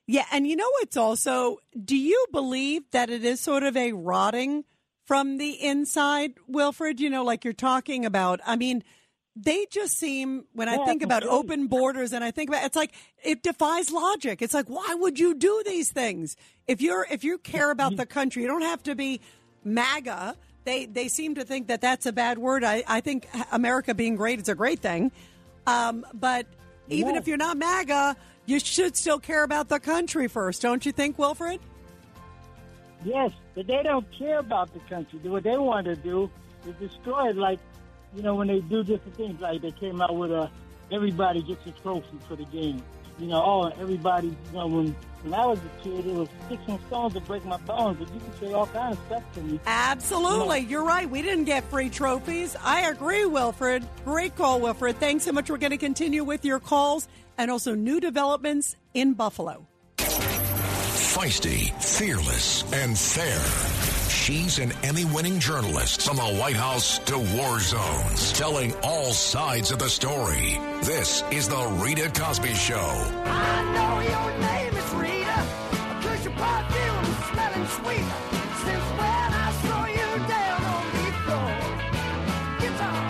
Yeah, 0.06 0.24
and 0.30 0.46
you 0.46 0.54
know 0.54 0.70
what's 0.78 0.96
also, 0.96 1.58
do 1.84 1.96
you 1.96 2.26
believe 2.32 2.82
that 2.92 3.10
it 3.10 3.24
is 3.24 3.40
sort 3.40 3.64
of 3.64 3.76
a 3.76 3.92
rotting 3.92 4.64
from 5.04 5.38
the 5.38 5.50
inside, 5.50 6.34
Wilfred? 6.46 7.00
You 7.00 7.10
know, 7.10 7.24
like 7.24 7.44
you're 7.44 7.52
talking 7.52 8.06
about. 8.06 8.40
I 8.46 8.54
mean, 8.54 8.84
they 9.38 9.66
just 9.70 9.98
seem, 9.98 10.46
when 10.54 10.66
I 10.68 10.82
think 10.86 11.02
about 11.02 11.22
open 11.22 11.66
borders 11.66 12.14
and 12.14 12.24
I 12.24 12.30
think 12.30 12.48
about 12.48 12.64
it's 12.64 12.74
like 12.76 12.92
it 13.22 13.42
defies 13.42 13.90
logic. 13.90 14.40
It's 14.40 14.54
like, 14.54 14.68
why 14.68 14.94
would 14.98 15.18
you 15.18 15.34
do 15.34 15.62
these 15.66 15.92
things? 15.92 16.36
If 16.66 16.80
you're 16.80 17.06
if 17.10 17.22
you 17.22 17.36
care 17.38 17.70
about 17.70 17.96
the 17.96 18.06
country, 18.06 18.42
you 18.42 18.48
don't 18.48 18.62
have 18.62 18.82
to 18.84 18.94
be 18.94 19.20
MAGA. 19.62 20.36
They 20.64 20.86
they 20.86 21.08
seem 21.08 21.34
to 21.34 21.44
think 21.44 21.68
that 21.68 21.82
that's 21.82 22.06
a 22.06 22.12
bad 22.12 22.38
word. 22.38 22.64
I, 22.64 22.82
I 22.88 23.00
think 23.00 23.28
America 23.52 23.94
being 23.94 24.16
great 24.16 24.40
is 24.40 24.48
a 24.48 24.54
great 24.54 24.80
thing. 24.80 25.12
Um, 25.66 26.06
but 26.14 26.46
even 26.88 27.14
Yeah. 27.14 27.20
if 27.20 27.28
you're 27.28 27.36
not 27.36 27.56
MAGA, 27.58 28.16
you 28.46 28.58
should 28.58 28.96
still 28.96 29.18
care 29.18 29.42
about 29.44 29.68
the 29.68 29.80
country 29.80 30.28
first, 30.28 30.62
don't 30.62 30.86
you 30.86 30.92
think, 30.92 31.18
Wilfred? 31.18 31.60
Yes, 33.04 33.32
but 33.54 33.66
they 33.66 33.82
don't 33.82 34.06
care 34.18 34.38
about 34.38 34.72
the 34.72 34.80
country. 34.88 35.18
What 35.28 35.42
they 35.42 35.58
want 35.58 35.84
to 35.86 35.96
do 35.96 36.30
is 36.66 36.74
destroy 36.76 37.30
it. 37.30 37.36
Like, 37.36 37.58
you 38.16 38.22
know, 38.22 38.34
when 38.34 38.48
they 38.48 38.60
do 38.60 38.82
different 38.82 39.16
things, 39.16 39.40
like 39.40 39.60
they 39.60 39.72
came 39.72 40.00
out 40.00 40.16
with 40.16 40.32
a 40.32 40.50
everybody 40.90 41.42
gets 41.42 41.66
a 41.66 41.70
trophy 41.82 42.18
for 42.26 42.36
the 42.36 42.44
game. 42.46 42.82
You 43.18 43.28
know, 43.28 43.42
oh, 43.44 43.72
everybody. 43.80 44.28
You 44.28 44.52
know, 44.52 44.66
when 44.66 44.96
when 45.22 45.34
I 45.34 45.46
was 45.46 45.58
a 45.58 45.82
kid, 45.82 46.06
it 46.06 46.14
was 46.14 46.28
sticks 46.46 46.62
and 46.68 46.78
stones 46.86 47.14
to 47.14 47.20
break 47.20 47.44
my 47.44 47.56
bones. 47.58 47.98
But 47.98 48.12
you 48.12 48.20
can 48.20 48.38
say 48.38 48.52
all 48.52 48.66
kinds 48.66 48.98
of 48.98 49.06
stuff 49.06 49.22
to 49.34 49.40
me. 49.42 49.60
Absolutely. 49.66 50.60
You're 50.60 50.84
right. 50.84 51.08
We 51.08 51.22
didn't 51.22 51.44
get 51.44 51.64
free 51.64 51.90
trophies. 51.90 52.56
I 52.62 52.88
agree, 52.90 53.24
Wilfred. 53.26 53.86
Great 54.04 54.34
call, 54.36 54.60
Wilfred. 54.60 54.98
Thanks 54.98 55.24
so 55.24 55.32
much. 55.32 55.50
We're 55.50 55.56
going 55.58 55.70
to 55.70 55.78
continue 55.78 56.24
with 56.24 56.44
your 56.44 56.60
calls 56.60 57.08
and 57.38 57.50
also 57.50 57.74
new 57.74 58.00
developments 58.00 58.76
in 58.94 59.14
Buffalo. 59.14 59.66
Feisty, 59.96 61.72
fearless, 61.82 62.70
and 62.72 62.98
fair. 62.98 63.95
She's 64.26 64.58
an 64.58 64.72
Emmy 64.82 65.04
winning 65.04 65.38
journalist 65.38 66.02
from 66.02 66.16
the 66.16 66.24
White 66.24 66.56
House 66.56 66.98
to 66.98 67.16
war 67.16 67.60
zones, 67.60 68.32
telling 68.32 68.74
all 68.82 69.12
sides 69.12 69.70
of 69.70 69.78
the 69.78 69.88
story. 69.88 70.58
This 70.82 71.22
is 71.30 71.48
The 71.48 71.64
Rita 71.80 72.10
Cosby 72.12 72.52
Show. 72.54 72.74
I 72.76 73.62
know 73.72 74.00
your 74.02 74.38
name 74.40 74.74
is 74.74 74.94
Rita, 74.94 75.46
cause 76.02 76.24
your 76.24 76.34
perfume 76.34 77.04
is 77.04 77.16
smelling 77.30 77.68
sweet. 77.68 78.02
Since 78.64 78.86
when 78.98 79.30
I 79.32 79.52
saw 79.62 79.86
you 79.86 80.18
down 80.26 80.64
on 80.74 80.86
the 80.90 81.12
floor. 81.22 81.54
Guitar. 82.58 83.06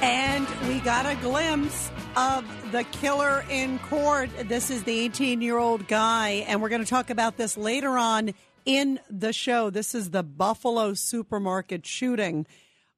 And 0.00 0.48
we 0.68 0.80
got 0.80 1.04
a 1.04 1.16
glimpse 1.16 1.90
of 2.16 2.46
the 2.72 2.84
killer 2.84 3.44
in 3.50 3.78
court. 3.80 4.30
This 4.48 4.70
is 4.70 4.84
the 4.84 5.00
18 5.00 5.42
year 5.42 5.58
old 5.58 5.86
guy, 5.86 6.46
and 6.48 6.62
we're 6.62 6.70
going 6.70 6.82
to 6.82 6.88
talk 6.88 7.10
about 7.10 7.36
this 7.36 7.58
later 7.58 7.98
on 7.98 8.32
in 8.64 9.00
the 9.10 9.32
show. 9.32 9.70
This 9.70 9.94
is 9.94 10.10
the 10.10 10.22
Buffalo 10.22 10.94
supermarket 10.94 11.86
shooting 11.86 12.46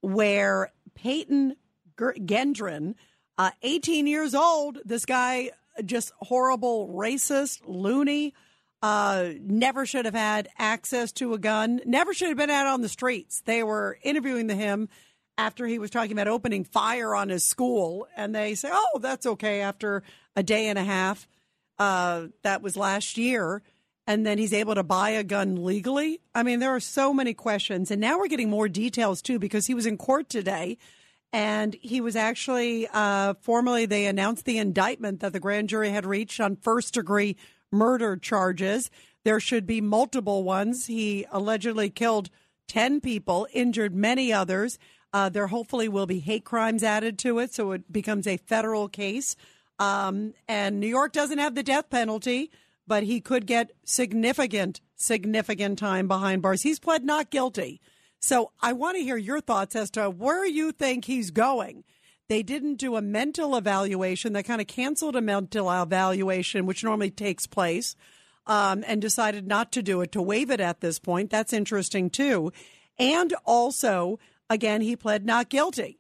where 0.01 0.73
Peyton 0.95 1.57
Gendron, 1.97 2.95
uh, 3.39 3.51
18 3.63 4.07
years 4.07 4.35
old, 4.35 4.79
this 4.85 5.05
guy, 5.05 5.51
just 5.85 6.13
horrible, 6.21 6.89
racist, 6.89 7.61
loony. 7.67 8.35
Uh, 8.83 9.31
never 9.41 9.87
should 9.87 10.05
have 10.05 10.15
had 10.15 10.49
access 10.59 11.11
to 11.13 11.35
a 11.35 11.39
gun. 11.39 11.81
Never 11.87 12.15
should 12.15 12.29
have 12.29 12.37
been 12.37 12.51
out 12.51 12.67
on 12.67 12.83
the 12.83 12.89
streets. 12.89 13.41
They 13.41 13.63
were 13.63 13.99
interviewing 14.03 14.49
him 14.49 14.89
after 15.39 15.67
he 15.67 15.79
was 15.79 15.91
talking 15.91 16.13
about 16.13 16.29
opening 16.29 16.65
fire 16.65 17.15
on 17.15 17.29
his 17.29 17.45
school, 17.45 18.07
and 18.17 18.35
they 18.35 18.55
say, 18.55 18.71
"Oh, 18.73 18.99
that's 19.01 19.27
okay." 19.27 19.61
After 19.61 20.03
a 20.35 20.43
day 20.43 20.69
and 20.69 20.79
a 20.79 20.85
half, 20.85 21.29
uh, 21.79 22.29
that 22.43 22.63
was 22.63 22.77
last 22.77 23.19
year, 23.19 23.63
and 24.07 24.25
then 24.27 24.39
he's 24.39 24.53
able 24.53 24.75
to 24.75 24.83
buy 24.83 25.11
a 25.11 25.25
gun 25.25 25.65
legally. 25.65 26.21
I 26.35 26.43
mean, 26.43 26.61
there 26.61 26.75
are 26.75 26.81
so 26.81 27.13
many 27.13 27.35
questions, 27.35 27.91
and 27.91 28.01
now 28.01 28.19
we're 28.19 28.29
getting 28.29 28.51
more 28.51 28.69
details 28.69 29.21
too 29.23 29.39
because 29.39 29.67
he 29.67 29.75
was 29.75 29.87
in 29.87 29.97
court 29.97 30.29
today, 30.29 30.79
and 31.33 31.75
he 31.81 32.01
was 32.01 32.17
actually 32.17 32.89
uh, 32.93 33.35
formally 33.41 33.87
they 33.87 34.07
announced 34.07 34.45
the 34.45 34.59
indictment 34.59 35.21
that 35.21 35.33
the 35.33 35.41
grand 35.41 35.69
jury 35.69 35.91
had 35.91 36.07
reached 36.07 36.41
on 36.41 36.57
first 36.57 36.95
degree 36.95 37.37
murder 37.73 38.17
charges. 38.17 38.91
There 39.25 39.41
should 39.41 39.67
be 39.67 39.81
multiple 39.81 40.45
ones. 40.45 40.87
He 40.87 41.27
allegedly 41.33 41.91
killed 41.91 42.31
10 42.69 43.01
people, 43.01 43.47
injured 43.53 43.95
many 43.95 44.33
others. 44.33 44.79
Uh, 45.13 45.29
there 45.29 45.49
hopefully 45.49 45.89
will 45.89 46.07
be 46.07 46.21
hate 46.21 46.45
crimes 46.45 46.83
added 46.83 47.19
to 47.19 47.39
it, 47.39 47.53
so 47.53 47.73
it 47.73 47.93
becomes 47.93 48.27
a 48.27 48.37
federal 48.37 48.89
case. 48.89 49.37
Um, 49.79 50.35
and 50.49 50.81
New 50.81 50.87
York 50.87 51.13
doesn't 51.13 51.39
have 51.39 51.55
the 51.55 51.63
death 51.63 51.91
penalty, 51.91 52.51
but 52.87 53.03
he 53.03 53.21
could 53.21 53.47
get 53.47 53.73
significant 53.85 54.81
significant 54.97 55.79
time 55.79 56.09
behind 56.09 56.43
bars. 56.43 56.63
He's 56.63 56.79
pled 56.79 57.05
not 57.05 57.31
guilty. 57.31 57.81
So 58.19 58.53
I 58.61 58.73
want 58.73 58.97
to 58.97 59.03
hear 59.03 59.17
your 59.17 59.41
thoughts 59.41 59.77
as 59.77 59.91
to 59.93 60.09
where 60.09 60.47
you 60.47 60.73
think 60.73 61.05
he's 61.05 61.31
going. 61.31 61.85
They 62.29 62.43
didn't 62.43 62.77
do 62.77 62.97
a 62.97 63.03
mental 63.03 63.57
evaluation. 63.57 64.33
They 64.33 64.43
kind 64.43 64.61
of 64.61 64.67
canceled 64.67 65.15
a 65.15 65.21
mental 65.21 65.71
evaluation, 65.71 66.67
which 66.67 66.83
normally 66.83 67.11
takes 67.11 67.47
place, 67.47 67.95
um, 68.47 68.83
and 68.87 69.01
decided 69.01 69.47
not 69.47 69.71
to 69.73 69.83
do 69.83 70.01
it, 70.01 70.13
to 70.13 70.23
waive 70.23 70.51
it 70.51 70.61
at 70.61 70.81
this 70.81 70.99
point. 70.99 71.31
That's 71.31 71.53
interesting, 71.53 72.11
too. 72.11 72.53
And 72.99 73.33
also, 73.45 74.19
again, 74.51 74.81
he 74.81 74.97
pled 74.97 75.25
not 75.25 75.51
guilty. 75.51 75.96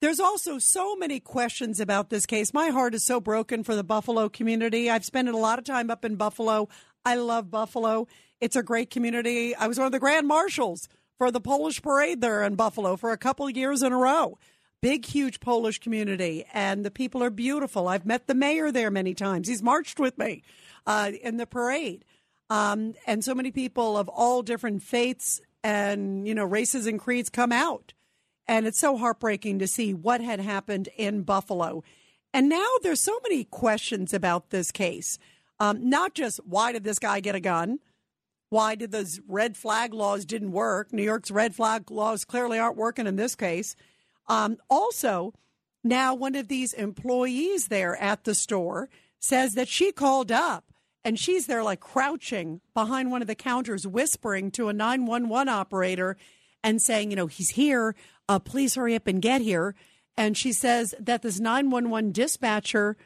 There's 0.00 0.20
also 0.20 0.58
so 0.58 0.94
many 0.94 1.18
questions 1.18 1.80
about 1.80 2.08
this 2.08 2.24
case. 2.24 2.54
My 2.54 2.68
heart 2.68 2.94
is 2.94 3.04
so 3.04 3.20
broken 3.20 3.64
for 3.64 3.74
the 3.74 3.82
Buffalo 3.82 4.28
community. 4.28 4.88
I've 4.88 5.04
spent 5.04 5.28
a 5.28 5.36
lot 5.36 5.58
of 5.58 5.64
time 5.64 5.90
up 5.90 6.04
in 6.04 6.14
Buffalo. 6.14 6.68
I 7.04 7.16
love 7.16 7.50
Buffalo. 7.50 8.06
It's 8.40 8.54
a 8.54 8.62
great 8.62 8.90
community. 8.90 9.56
I 9.56 9.66
was 9.66 9.76
one 9.76 9.86
of 9.86 9.92
the 9.92 9.98
grand 9.98 10.28
marshals 10.28 10.88
for 11.18 11.32
the 11.32 11.40
Polish 11.40 11.82
parade 11.82 12.20
there 12.20 12.44
in 12.44 12.54
Buffalo 12.54 12.96
for 12.96 13.10
a 13.10 13.18
couple 13.18 13.48
of 13.48 13.56
years 13.56 13.82
in 13.82 13.92
a 13.92 13.96
row. 13.96 14.38
Big, 14.80 15.04
huge 15.04 15.40
Polish 15.40 15.80
community, 15.80 16.44
and 16.54 16.84
the 16.84 16.92
people 16.92 17.20
are 17.24 17.30
beautiful. 17.30 17.88
I've 17.88 18.06
met 18.06 18.28
the 18.28 18.34
mayor 18.34 18.70
there 18.70 18.92
many 18.92 19.14
times. 19.14 19.48
He's 19.48 19.64
marched 19.64 19.98
with 19.98 20.16
me 20.16 20.44
uh, 20.86 21.10
in 21.20 21.38
the 21.38 21.46
parade. 21.46 22.04
Um, 22.48 22.94
and 23.04 23.24
so 23.24 23.34
many 23.34 23.50
people 23.50 23.98
of 23.98 24.08
all 24.08 24.42
different 24.42 24.84
faiths 24.84 25.40
and, 25.64 26.28
you 26.28 26.36
know, 26.36 26.44
races 26.44 26.86
and 26.86 27.00
creeds 27.00 27.28
come 27.28 27.50
out. 27.50 27.94
And 28.48 28.66
it's 28.66 28.80
so 28.80 28.96
heartbreaking 28.96 29.58
to 29.58 29.68
see 29.68 29.92
what 29.92 30.20
had 30.22 30.40
happened 30.40 30.88
in 30.96 31.22
Buffalo. 31.22 31.84
And 32.32 32.48
now 32.48 32.66
there's 32.82 33.00
so 33.00 33.18
many 33.22 33.44
questions 33.44 34.12
about 34.14 34.50
this 34.50 34.70
case. 34.70 35.18
Um, 35.60 35.88
not 35.88 36.14
just 36.14 36.40
why 36.44 36.72
did 36.72 36.84
this 36.84 36.98
guy 36.98 37.20
get 37.20 37.34
a 37.34 37.40
gun? 37.40 37.78
Why 38.50 38.74
did 38.74 38.90
those 38.90 39.20
red 39.28 39.56
flag 39.56 39.92
laws 39.92 40.24
didn't 40.24 40.52
work? 40.52 40.92
New 40.92 41.02
York's 41.02 41.30
red 41.30 41.54
flag 41.54 41.90
laws 41.90 42.24
clearly 42.24 42.58
aren't 42.58 42.76
working 42.76 43.06
in 43.06 43.16
this 43.16 43.34
case. 43.34 43.76
Um, 44.26 44.56
also, 44.70 45.34
now 45.84 46.14
one 46.14 46.34
of 46.34 46.48
these 46.48 46.72
employees 46.72 47.68
there 47.68 47.96
at 47.96 48.24
the 48.24 48.34
store 48.34 48.88
says 49.18 49.54
that 49.54 49.68
she 49.68 49.92
called 49.92 50.32
up 50.32 50.64
and 51.04 51.18
she's 51.18 51.46
there 51.46 51.62
like 51.62 51.80
crouching 51.80 52.60
behind 52.74 53.10
one 53.10 53.22
of 53.22 53.28
the 53.28 53.34
counters, 53.34 53.86
whispering 53.86 54.50
to 54.52 54.68
a 54.68 54.72
911 54.72 55.48
operator 55.48 56.16
and 56.62 56.82
saying, 56.82 57.10
you 57.10 57.16
know, 57.16 57.26
he's 57.26 57.50
here. 57.50 57.94
Uh, 58.28 58.38
please 58.38 58.74
hurry 58.74 58.94
up 58.94 59.06
and 59.06 59.22
get 59.22 59.40
here. 59.40 59.74
And 60.16 60.36
she 60.36 60.52
says 60.52 60.94
that 60.98 61.22
this 61.22 61.38
911 61.38 62.12
dispatcher 62.12 62.96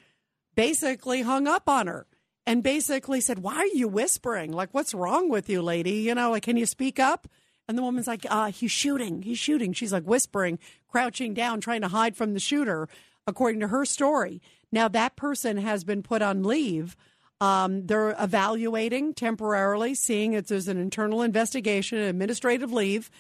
basically 0.55 1.23
hung 1.23 1.47
up 1.47 1.69
on 1.69 1.87
her 1.87 2.07
and 2.47 2.63
basically 2.63 3.21
said, 3.21 3.41
Why 3.41 3.57
are 3.57 3.67
you 3.67 3.89
whispering? 3.89 4.53
Like, 4.53 4.71
what's 4.73 4.95
wrong 4.95 5.29
with 5.29 5.49
you, 5.49 5.63
lady? 5.63 5.97
You 5.97 6.15
know, 6.15 6.31
like, 6.31 6.45
can 6.45 6.57
you 6.57 6.67
speak 6.67 6.99
up? 6.99 7.29
And 7.69 7.79
the 7.79 7.83
woman's 7.83 8.07
like, 8.07 8.27
uh, 8.29 8.51
He's 8.51 8.73
shooting. 8.73 9.23
He's 9.23 9.39
shooting. 9.39 9.73
She's 9.73 9.93
like 9.93 10.05
whispering, 10.05 10.59
crouching 10.89 11.35
down, 11.35 11.61
trying 11.61 11.83
to 11.83 11.89
hide 11.89 12.17
from 12.17 12.35
the 12.35 12.41
shooter, 12.41 12.89
according 13.27 13.61
to 13.61 13.69
her 13.69 13.85
story. 13.85 14.41
Now, 14.73 14.89
that 14.89 15.17
person 15.17 15.59
has 15.59 15.85
been 15.85 16.03
put 16.03 16.23
on 16.23 16.43
leave. 16.43 16.97
Um, 17.41 17.87
they're 17.87 18.17
evaluating 18.19 19.15
temporarily, 19.15 19.95
seeing 19.95 20.33
if 20.33 20.47
there's 20.47 20.69
an 20.69 20.79
internal 20.79 21.23
investigation, 21.23 21.99
administrative 21.99 22.73
leave. 22.73 23.11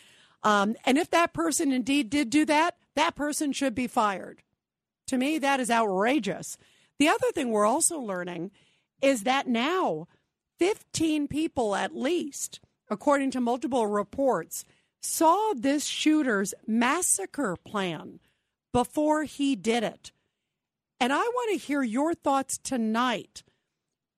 Um, 0.42 0.74
and 0.84 0.98
if 0.98 1.10
that 1.10 1.32
person 1.32 1.72
indeed 1.72 2.10
did 2.10 2.30
do 2.30 2.44
that, 2.46 2.76
that 2.96 3.14
person 3.14 3.52
should 3.52 3.74
be 3.74 3.86
fired. 3.86 4.42
To 5.08 5.18
me, 5.18 5.38
that 5.38 5.60
is 5.60 5.70
outrageous. 5.70 6.56
The 6.98 7.08
other 7.08 7.30
thing 7.32 7.50
we're 7.50 7.66
also 7.66 7.98
learning 7.98 8.50
is 9.00 9.24
that 9.24 9.46
now 9.46 10.06
15 10.58 11.28
people 11.28 11.74
at 11.74 11.96
least, 11.96 12.60
according 12.88 13.30
to 13.32 13.40
multiple 13.40 13.86
reports, 13.86 14.64
saw 15.00 15.52
this 15.56 15.84
shooter's 15.84 16.54
massacre 16.66 17.56
plan 17.56 18.20
before 18.72 19.24
he 19.24 19.56
did 19.56 19.82
it. 19.82 20.12
And 21.00 21.12
I 21.12 21.18
want 21.18 21.50
to 21.50 21.66
hear 21.66 21.82
your 21.82 22.14
thoughts 22.14 22.58
tonight. 22.58 23.42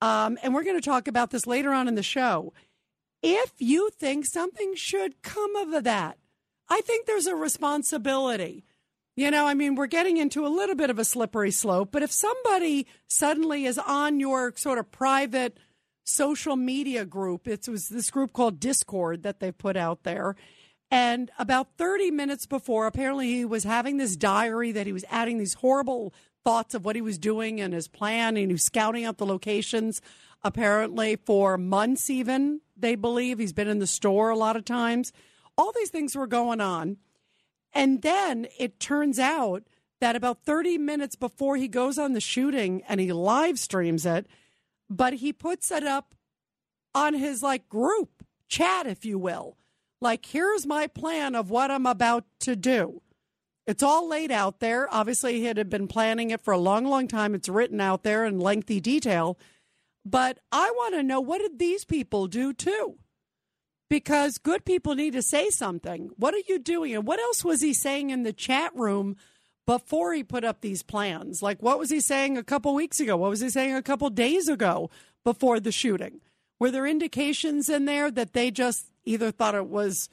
Um, 0.03 0.39
and 0.43 0.53
we're 0.53 0.65
going 0.65 0.79
to 0.79 0.85
talk 0.85 1.09
about 1.09 1.31
this 1.31 1.47
later 1.47 1.73
on 1.73 1.89
in 1.89 1.95
the 1.95 2.03
show. 2.03 2.53
If 3.27 3.55
you 3.59 3.91
think 3.91 4.27
something 4.27 4.75
should 4.77 5.23
come 5.23 5.57
of 5.57 5.85
that, 5.85 6.19
I 6.69 6.81
think 6.83 7.07
there's 7.07 7.27
a 7.27 7.35
responsibility 7.35 8.65
you 9.17 9.31
know, 9.31 9.47
I 9.47 9.55
mean, 9.55 9.77
we're 9.77 9.87
getting 9.87 10.17
into 10.17 10.45
a 10.45 10.49
little 10.49 10.75
bit 10.75 10.91
of 10.91 10.99
a 10.99 11.05
slippery 11.05 11.53
slope, 11.53 11.91
but 11.93 12.03
if 12.03 12.11
somebody 12.11 12.87
suddenly 13.07 13.65
is 13.65 13.79
on 13.79 14.19
your 14.19 14.53
sort 14.57 14.79
of 14.79 14.91
private 14.91 15.59
social 16.05 16.57
media 16.57 17.05
group, 17.05 17.47
it 17.47 17.69
was 17.69 17.89
this 17.89 18.11
group 18.11 18.33
called 18.33 18.59
Discord 18.59 19.23
that 19.23 19.39
they 19.39 19.53
put 19.53 19.77
out 19.77 20.03
there. 20.03 20.35
And 20.91 21.31
about 21.39 21.77
30 21.79 22.11
minutes 22.11 22.47
before, 22.47 22.87
apparently 22.87 23.29
he 23.29 23.45
was 23.45 23.63
having 23.63 23.99
this 23.99 24.17
diary 24.17 24.73
that 24.73 24.87
he 24.87 24.93
was 24.93 25.05
adding 25.09 25.39
these 25.39 25.55
horrible 25.55 26.13
thoughts 26.45 26.75
of 26.75 26.85
what 26.85 26.97
he 26.97 27.03
was 27.03 27.17
doing 27.17 27.61
and 27.61 27.73
his 27.73 27.89
plan, 27.89 28.37
and 28.37 28.51
he 28.51 28.55
was 28.55 28.65
scouting 28.65 29.05
out 29.05 29.19
the 29.19 29.27
locations 29.27 30.03
apparently 30.45 31.17
for 31.17 31.59
months, 31.59 32.11
even, 32.11 32.61
they 32.77 32.95
believe. 32.95 33.39
He's 33.39 33.53
been 33.53 33.69
in 33.69 33.79
the 33.79 33.87
store 33.87 34.31
a 34.31 34.37
lot 34.37 34.57
of 34.57 34.65
times. 34.65 35.13
All 35.57 35.73
these 35.73 35.91
things 35.91 36.15
were 36.15 36.27
going 36.27 36.61
on. 36.61 36.99
And 37.73 38.03
then 38.03 38.47
it 38.59 38.79
turns 38.79 39.19
out 39.19 39.65
that 40.01 40.15
about 40.15 40.45
30 40.45 40.79
minutes 40.79 41.17
before 41.17 41.57
he 41.57 41.67
goes 41.67 41.99
on 41.99 42.13
the 42.13 42.21
shooting 42.21 42.83
and 42.89 43.01
he 43.01 43.13
live 43.13 43.59
streams 43.59 44.05
it, 44.05 44.27
but 44.91 45.15
he 45.15 45.33
puts 45.33 45.71
it 45.71 45.83
up 45.83 46.15
on 46.95 47.15
his 47.15 47.43
like 47.43 47.69
group 47.69 48.23
chat, 48.49 48.87
if 48.87 49.05
you 49.05 49.19
will. 49.19 49.57
Like, 50.01 50.27
here's 50.27 50.67
my 50.67 50.87
plan 50.87 51.35
of 51.35 51.51
what 51.51 51.71
I'm 51.71 51.87
about 51.87 52.25
to 52.41 52.55
do. 52.55 53.01
It's 53.67 53.83
all 53.83 54.07
laid 54.07 54.31
out 54.31 54.61
there. 54.61 54.93
Obviously, 54.93 55.41
he 55.41 55.45
had 55.45 55.71
been 55.71 55.89
planning 55.89 56.31
it 56.31 56.43
for 56.43 56.53
a 56.53 56.59
long, 56.59 56.85
long 56.85 57.09
time. 57.09 57.35
It's 57.35 57.49
written 57.49 57.81
out 57.81 58.03
there 58.03 58.27
in 58.27 58.39
lengthy 58.39 58.81
detail. 58.81 59.39
But 60.05 60.39
I 60.53 60.71
want 60.71 60.95
to 60.95 61.03
know 61.03 61.21
what 61.21 61.41
did 61.41 61.59
these 61.59 61.85
people 61.85 62.27
do 62.27 62.53
too? 62.53 62.99
because 63.95 64.39
good 64.39 64.65
people 64.65 64.97
need 64.97 65.13
to 65.13 65.23
say 65.23 65.51
something. 65.51 66.11
What 66.17 66.35
are 66.35 66.43
you 66.49 66.59
doing? 66.59 66.95
And 66.95 67.07
what 67.07 67.21
else 67.21 67.45
was 67.45 67.61
he 67.61 67.73
saying 67.73 68.11
in 68.11 68.23
the 68.23 68.33
chat 68.33 68.75
room 68.75 69.17
before 69.67 70.13
he 70.13 70.25
put 70.25 70.43
up 70.45 70.61
these 70.61 70.83
plans? 70.83 71.43
Like, 71.43 71.63
what 71.63 71.79
was 71.79 71.91
he 71.91 72.01
saying 72.01 72.37
a 72.37 72.43
couple 72.43 72.75
weeks 72.75 73.01
ago? 73.01 73.17
What 73.17 73.31
was 73.31 73.41
he 73.41 73.51
saying 73.51 73.75
a 73.75 73.83
couple 73.83 74.11
days 74.11 74.49
ago 74.49 74.91
before 75.23 75.61
the 75.61 75.73
shooting? 75.73 76.21
Were 76.59 76.71
there 76.71 76.87
indications 76.87 77.69
in 77.69 77.85
there 77.85 78.11
that 78.11 78.33
they 78.33 78.51
just 78.51 78.87
either 79.05 79.31
thought 79.31 79.55
it 79.55 79.69
was, 79.69 80.09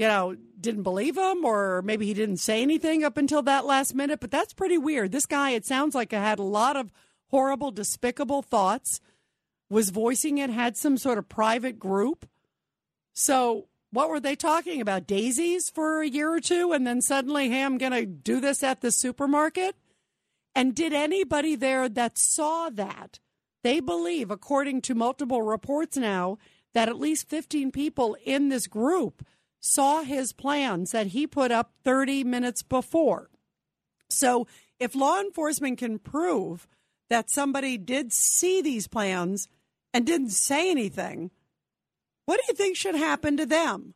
you 0.00 0.08
know, 0.08 0.36
didn't 0.60 0.82
believe 0.82 1.16
him 1.16 1.44
or 1.44 1.82
maybe 1.82 2.06
he 2.06 2.14
didn't 2.14 2.38
say 2.38 2.62
anything 2.62 3.04
up 3.04 3.16
until 3.16 3.42
that 3.42 3.64
last 3.64 3.94
minute? 3.94 4.20
But 4.20 4.30
that's 4.30 4.52
pretty 4.52 4.78
weird. 4.78 5.12
This 5.12 5.26
guy, 5.26 5.50
it 5.50 5.64
sounds 5.64 5.94
like, 5.94 6.12
had 6.12 6.38
a 6.38 6.42
lot 6.42 6.76
of 6.76 6.90
horrible, 7.28 7.70
despicable 7.70 8.42
thoughts, 8.42 9.00
was 9.72 9.90
voicing 9.90 10.38
it, 10.38 10.50
had 10.50 10.76
some 10.76 10.96
sort 10.96 11.18
of 11.18 11.28
private 11.28 11.78
group 11.78 12.26
so, 13.14 13.68
what 13.90 14.08
were 14.08 14.20
they 14.20 14.36
talking 14.36 14.80
about? 14.80 15.06
Daisies 15.06 15.68
for 15.68 16.00
a 16.00 16.08
year 16.08 16.32
or 16.32 16.40
two, 16.40 16.72
and 16.72 16.86
then 16.86 17.02
suddenly, 17.02 17.50
hey, 17.50 17.62
I'm 17.62 17.78
going 17.78 17.92
to 17.92 18.06
do 18.06 18.40
this 18.40 18.62
at 18.62 18.80
the 18.80 18.90
supermarket? 18.90 19.76
And 20.54 20.74
did 20.74 20.92
anybody 20.92 21.56
there 21.56 21.88
that 21.88 22.18
saw 22.18 22.70
that? 22.70 23.18
They 23.62 23.80
believe, 23.80 24.30
according 24.30 24.80
to 24.82 24.94
multiple 24.94 25.42
reports 25.42 25.96
now, 25.96 26.38
that 26.74 26.88
at 26.88 26.98
least 26.98 27.28
15 27.28 27.70
people 27.70 28.16
in 28.24 28.48
this 28.48 28.66
group 28.66 29.24
saw 29.60 30.02
his 30.02 30.32
plans 30.32 30.90
that 30.90 31.08
he 31.08 31.26
put 31.26 31.52
up 31.52 31.72
30 31.84 32.24
minutes 32.24 32.62
before. 32.62 33.30
So, 34.08 34.46
if 34.80 34.94
law 34.94 35.20
enforcement 35.20 35.78
can 35.78 35.98
prove 35.98 36.66
that 37.10 37.30
somebody 37.30 37.76
did 37.76 38.12
see 38.12 38.62
these 38.62 38.88
plans 38.88 39.48
and 39.92 40.06
didn't 40.06 40.30
say 40.30 40.70
anything, 40.70 41.30
what 42.24 42.36
do 42.36 42.44
you 42.48 42.54
think 42.54 42.76
should 42.76 42.94
happen 42.94 43.36
to 43.36 43.46
them? 43.46 43.94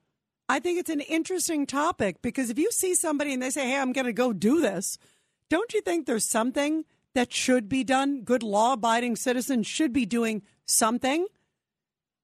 I 0.48 0.60
think 0.60 0.78
it's 0.78 0.90
an 0.90 1.00
interesting 1.00 1.66
topic 1.66 2.22
because 2.22 2.50
if 2.50 2.58
you 2.58 2.70
see 2.70 2.94
somebody 2.94 3.32
and 3.32 3.42
they 3.42 3.50
say, 3.50 3.68
hey, 3.68 3.80
I'm 3.80 3.92
going 3.92 4.06
to 4.06 4.12
go 4.12 4.32
do 4.32 4.60
this, 4.60 4.98
don't 5.50 5.72
you 5.74 5.80
think 5.80 6.06
there's 6.06 6.28
something 6.28 6.84
that 7.14 7.32
should 7.32 7.68
be 7.68 7.82
done? 7.82 8.22
Good 8.22 8.42
law 8.42 8.74
abiding 8.74 9.16
citizens 9.16 9.66
should 9.66 9.92
be 9.92 10.06
doing 10.06 10.42
something. 10.64 11.26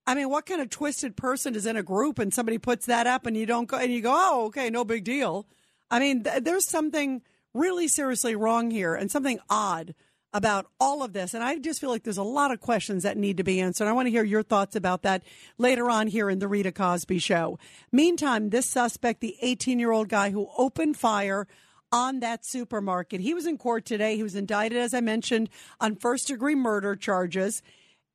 I 0.06 0.14
mean, 0.14 0.28
what 0.28 0.46
kind 0.46 0.60
of 0.60 0.70
twisted 0.70 1.16
person 1.16 1.54
is 1.54 1.66
in 1.66 1.76
a 1.76 1.82
group 1.82 2.18
and 2.18 2.34
somebody 2.34 2.58
puts 2.58 2.86
that 2.86 3.06
up 3.06 3.26
and 3.26 3.36
you 3.36 3.46
don't 3.46 3.66
go 3.66 3.76
and 3.76 3.92
you 3.92 4.00
go, 4.00 4.12
oh, 4.14 4.46
okay, 4.46 4.70
no 4.70 4.84
big 4.84 5.04
deal. 5.04 5.46
I 5.90 6.00
mean, 6.00 6.24
th- 6.24 6.42
there's 6.42 6.66
something 6.66 7.22
really 7.54 7.86
seriously 7.86 8.34
wrong 8.34 8.70
here 8.70 8.94
and 8.94 9.10
something 9.10 9.38
odd 9.48 9.94
about 10.32 10.66
all 10.80 11.02
of 11.02 11.12
this. 11.12 11.34
And 11.34 11.44
I 11.44 11.58
just 11.58 11.80
feel 11.80 11.90
like 11.90 12.04
there's 12.04 12.18
a 12.18 12.22
lot 12.22 12.50
of 12.50 12.60
questions 12.60 13.02
that 13.02 13.16
need 13.16 13.36
to 13.36 13.44
be 13.44 13.60
answered. 13.60 13.86
I 13.86 13.92
want 13.92 14.06
to 14.06 14.10
hear 14.10 14.24
your 14.24 14.42
thoughts 14.42 14.76
about 14.76 15.02
that 15.02 15.22
later 15.58 15.90
on 15.90 16.06
here 16.06 16.30
in 16.30 16.38
the 16.38 16.48
Rita 16.48 16.72
Cosby 16.72 17.18
Show. 17.18 17.58
Meantime, 17.90 18.50
this 18.50 18.68
suspect, 18.68 19.20
the 19.20 19.36
18 19.42 19.78
year 19.78 19.92
old 19.92 20.08
guy 20.08 20.30
who 20.30 20.48
opened 20.56 20.96
fire 20.96 21.46
on 21.90 22.20
that 22.20 22.46
supermarket, 22.46 23.20
he 23.20 23.34
was 23.34 23.46
in 23.46 23.58
court 23.58 23.84
today. 23.84 24.16
He 24.16 24.22
was 24.22 24.34
indicted, 24.34 24.78
as 24.78 24.94
I 24.94 25.00
mentioned, 25.00 25.50
on 25.80 25.96
first 25.96 26.28
degree 26.28 26.54
murder 26.54 26.96
charges. 26.96 27.62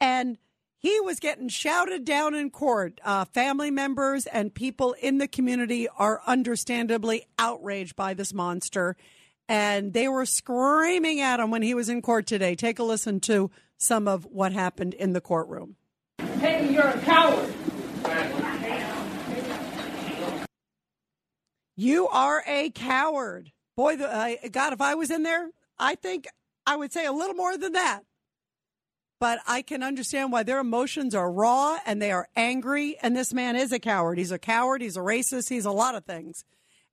And 0.01 0.37
he 0.79 0.99
was 0.99 1.19
getting 1.19 1.49
shouted 1.49 2.05
down 2.05 2.35
in 2.35 2.49
court. 2.49 3.01
Uh, 3.03 3.25
family 3.25 3.71
members 3.71 4.25
and 4.27 4.53
people 4.53 4.93
in 5.01 5.17
the 5.17 5.27
community 5.27 5.87
are 5.97 6.21
understandably 6.25 7.25
outraged 7.39 7.95
by 7.95 8.13
this 8.13 8.33
monster. 8.33 8.95
And 9.49 9.93
they 9.93 10.07
were 10.07 10.25
screaming 10.25 11.21
at 11.21 11.39
him 11.39 11.51
when 11.51 11.61
he 11.61 11.73
was 11.73 11.87
in 11.89 12.01
court 12.01 12.27
today. 12.27 12.55
Take 12.55 12.79
a 12.79 12.83
listen 12.83 13.19
to 13.21 13.49
some 13.77 14.07
of 14.07 14.25
what 14.25 14.51
happened 14.51 14.93
in 14.93 15.13
the 15.13 15.21
courtroom. 15.21 15.75
Hey, 16.39 16.73
you're 16.73 16.87
a 16.87 16.99
coward. 16.99 17.53
You 21.75 22.07
are 22.07 22.43
a 22.47 22.71
coward. 22.71 23.51
Boy, 23.75 23.97
the, 23.97 24.13
uh, 24.13 24.35
God, 24.51 24.73
if 24.73 24.81
I 24.81 24.95
was 24.95 25.11
in 25.11 25.21
there, 25.21 25.51
I 25.77 25.93
think 25.95 26.27
I 26.65 26.75
would 26.75 26.91
say 26.91 27.05
a 27.05 27.11
little 27.11 27.35
more 27.35 27.55
than 27.55 27.73
that. 27.73 28.01
But 29.19 29.39
I 29.47 29.61
can 29.61 29.83
understand 29.83 30.31
why 30.31 30.43
their 30.43 30.59
emotions 30.59 31.15
are 31.15 31.31
raw 31.31 31.77
and 31.85 32.01
they 32.01 32.11
are 32.11 32.27
angry. 32.35 32.97
And 33.01 33.15
this 33.15 33.33
man 33.33 33.55
is 33.55 33.71
a 33.71 33.79
coward. 33.79 34.17
He's 34.17 34.31
a 34.31 34.39
coward. 34.39 34.81
He's 34.81 34.97
a 34.97 35.01
racist. 35.01 35.49
He's 35.49 35.65
a 35.65 35.71
lot 35.71 35.95
of 35.95 36.05
things. 36.05 36.43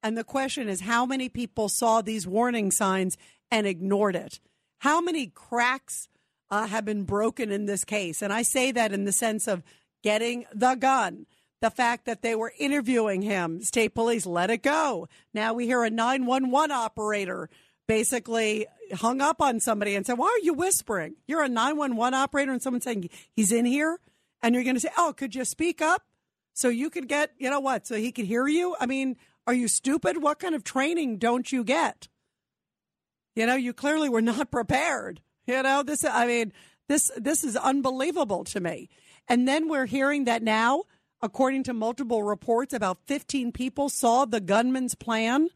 And 0.04 0.16
the 0.16 0.22
question 0.22 0.68
is 0.68 0.82
how 0.82 1.06
many 1.06 1.28
people 1.28 1.68
saw 1.68 2.02
these 2.02 2.26
warning 2.26 2.70
signs 2.70 3.16
and 3.50 3.66
ignored 3.66 4.14
it? 4.14 4.38
How 4.80 5.00
many 5.00 5.28
cracks 5.28 6.08
uh, 6.50 6.66
have 6.66 6.84
been 6.84 7.04
broken 7.04 7.50
in 7.50 7.64
this 7.64 7.84
case? 7.84 8.20
And 8.20 8.32
I 8.32 8.42
say 8.42 8.70
that 8.70 8.92
in 8.92 9.06
the 9.06 9.12
sense 9.12 9.48
of 9.48 9.64
getting 10.02 10.44
the 10.54 10.74
gun 10.74 11.26
the 11.64 11.70
fact 11.70 12.04
that 12.04 12.20
they 12.20 12.34
were 12.34 12.52
interviewing 12.58 13.22
him. 13.22 13.62
State 13.62 13.94
police 13.94 14.26
let 14.26 14.50
it 14.50 14.62
go. 14.62 15.08
Now 15.32 15.54
we 15.54 15.64
hear 15.64 15.82
a 15.82 15.88
911 15.88 16.70
operator 16.70 17.48
basically 17.88 18.66
hung 18.92 19.22
up 19.22 19.40
on 19.40 19.60
somebody 19.60 19.94
and 19.94 20.04
said, 20.04 20.18
Why 20.18 20.26
are 20.26 20.44
you 20.44 20.52
whispering? 20.52 21.14
You're 21.26 21.42
a 21.42 21.48
911 21.48 22.12
operator 22.12 22.52
and 22.52 22.62
someone's 22.62 22.84
saying 22.84 23.08
he's 23.32 23.50
in 23.50 23.64
here. 23.64 23.98
And 24.42 24.54
you're 24.54 24.64
going 24.64 24.76
to 24.76 24.80
say, 24.80 24.90
Oh, 24.98 25.14
could 25.16 25.34
you 25.34 25.46
speak 25.46 25.80
up 25.80 26.02
so 26.52 26.68
you 26.68 26.90
could 26.90 27.08
get, 27.08 27.32
you 27.38 27.48
know 27.48 27.60
what, 27.60 27.86
so 27.86 27.94
he 27.94 28.12
could 28.12 28.26
hear 28.26 28.46
you? 28.46 28.76
I 28.78 28.84
mean, 28.84 29.16
are 29.46 29.54
you 29.54 29.68
stupid? 29.68 30.22
What 30.22 30.38
kind 30.38 30.54
of 30.54 30.64
training 30.64 31.18
don't 31.18 31.50
you 31.50 31.64
get? 31.64 32.08
You 33.36 33.46
know, 33.46 33.56
you 33.56 33.72
clearly 33.72 34.08
were 34.08 34.22
not 34.22 34.50
prepared. 34.50 35.20
You 35.46 35.62
know, 35.62 35.82
this, 35.82 36.04
I 36.04 36.26
mean, 36.26 36.52
this, 36.88 37.10
this 37.16 37.44
is 37.44 37.56
unbelievable 37.56 38.44
to 38.44 38.60
me. 38.60 38.88
And 39.28 39.46
then 39.48 39.68
we're 39.68 39.86
hearing 39.86 40.24
that 40.24 40.42
now 40.42 40.84
According 41.24 41.62
to 41.62 41.72
multiple 41.72 42.22
reports, 42.22 42.74
about 42.74 42.98
15 43.06 43.50
people 43.52 43.88
saw 43.88 44.26
the 44.26 44.42
gunman's 44.42 44.94
plan 44.94 45.48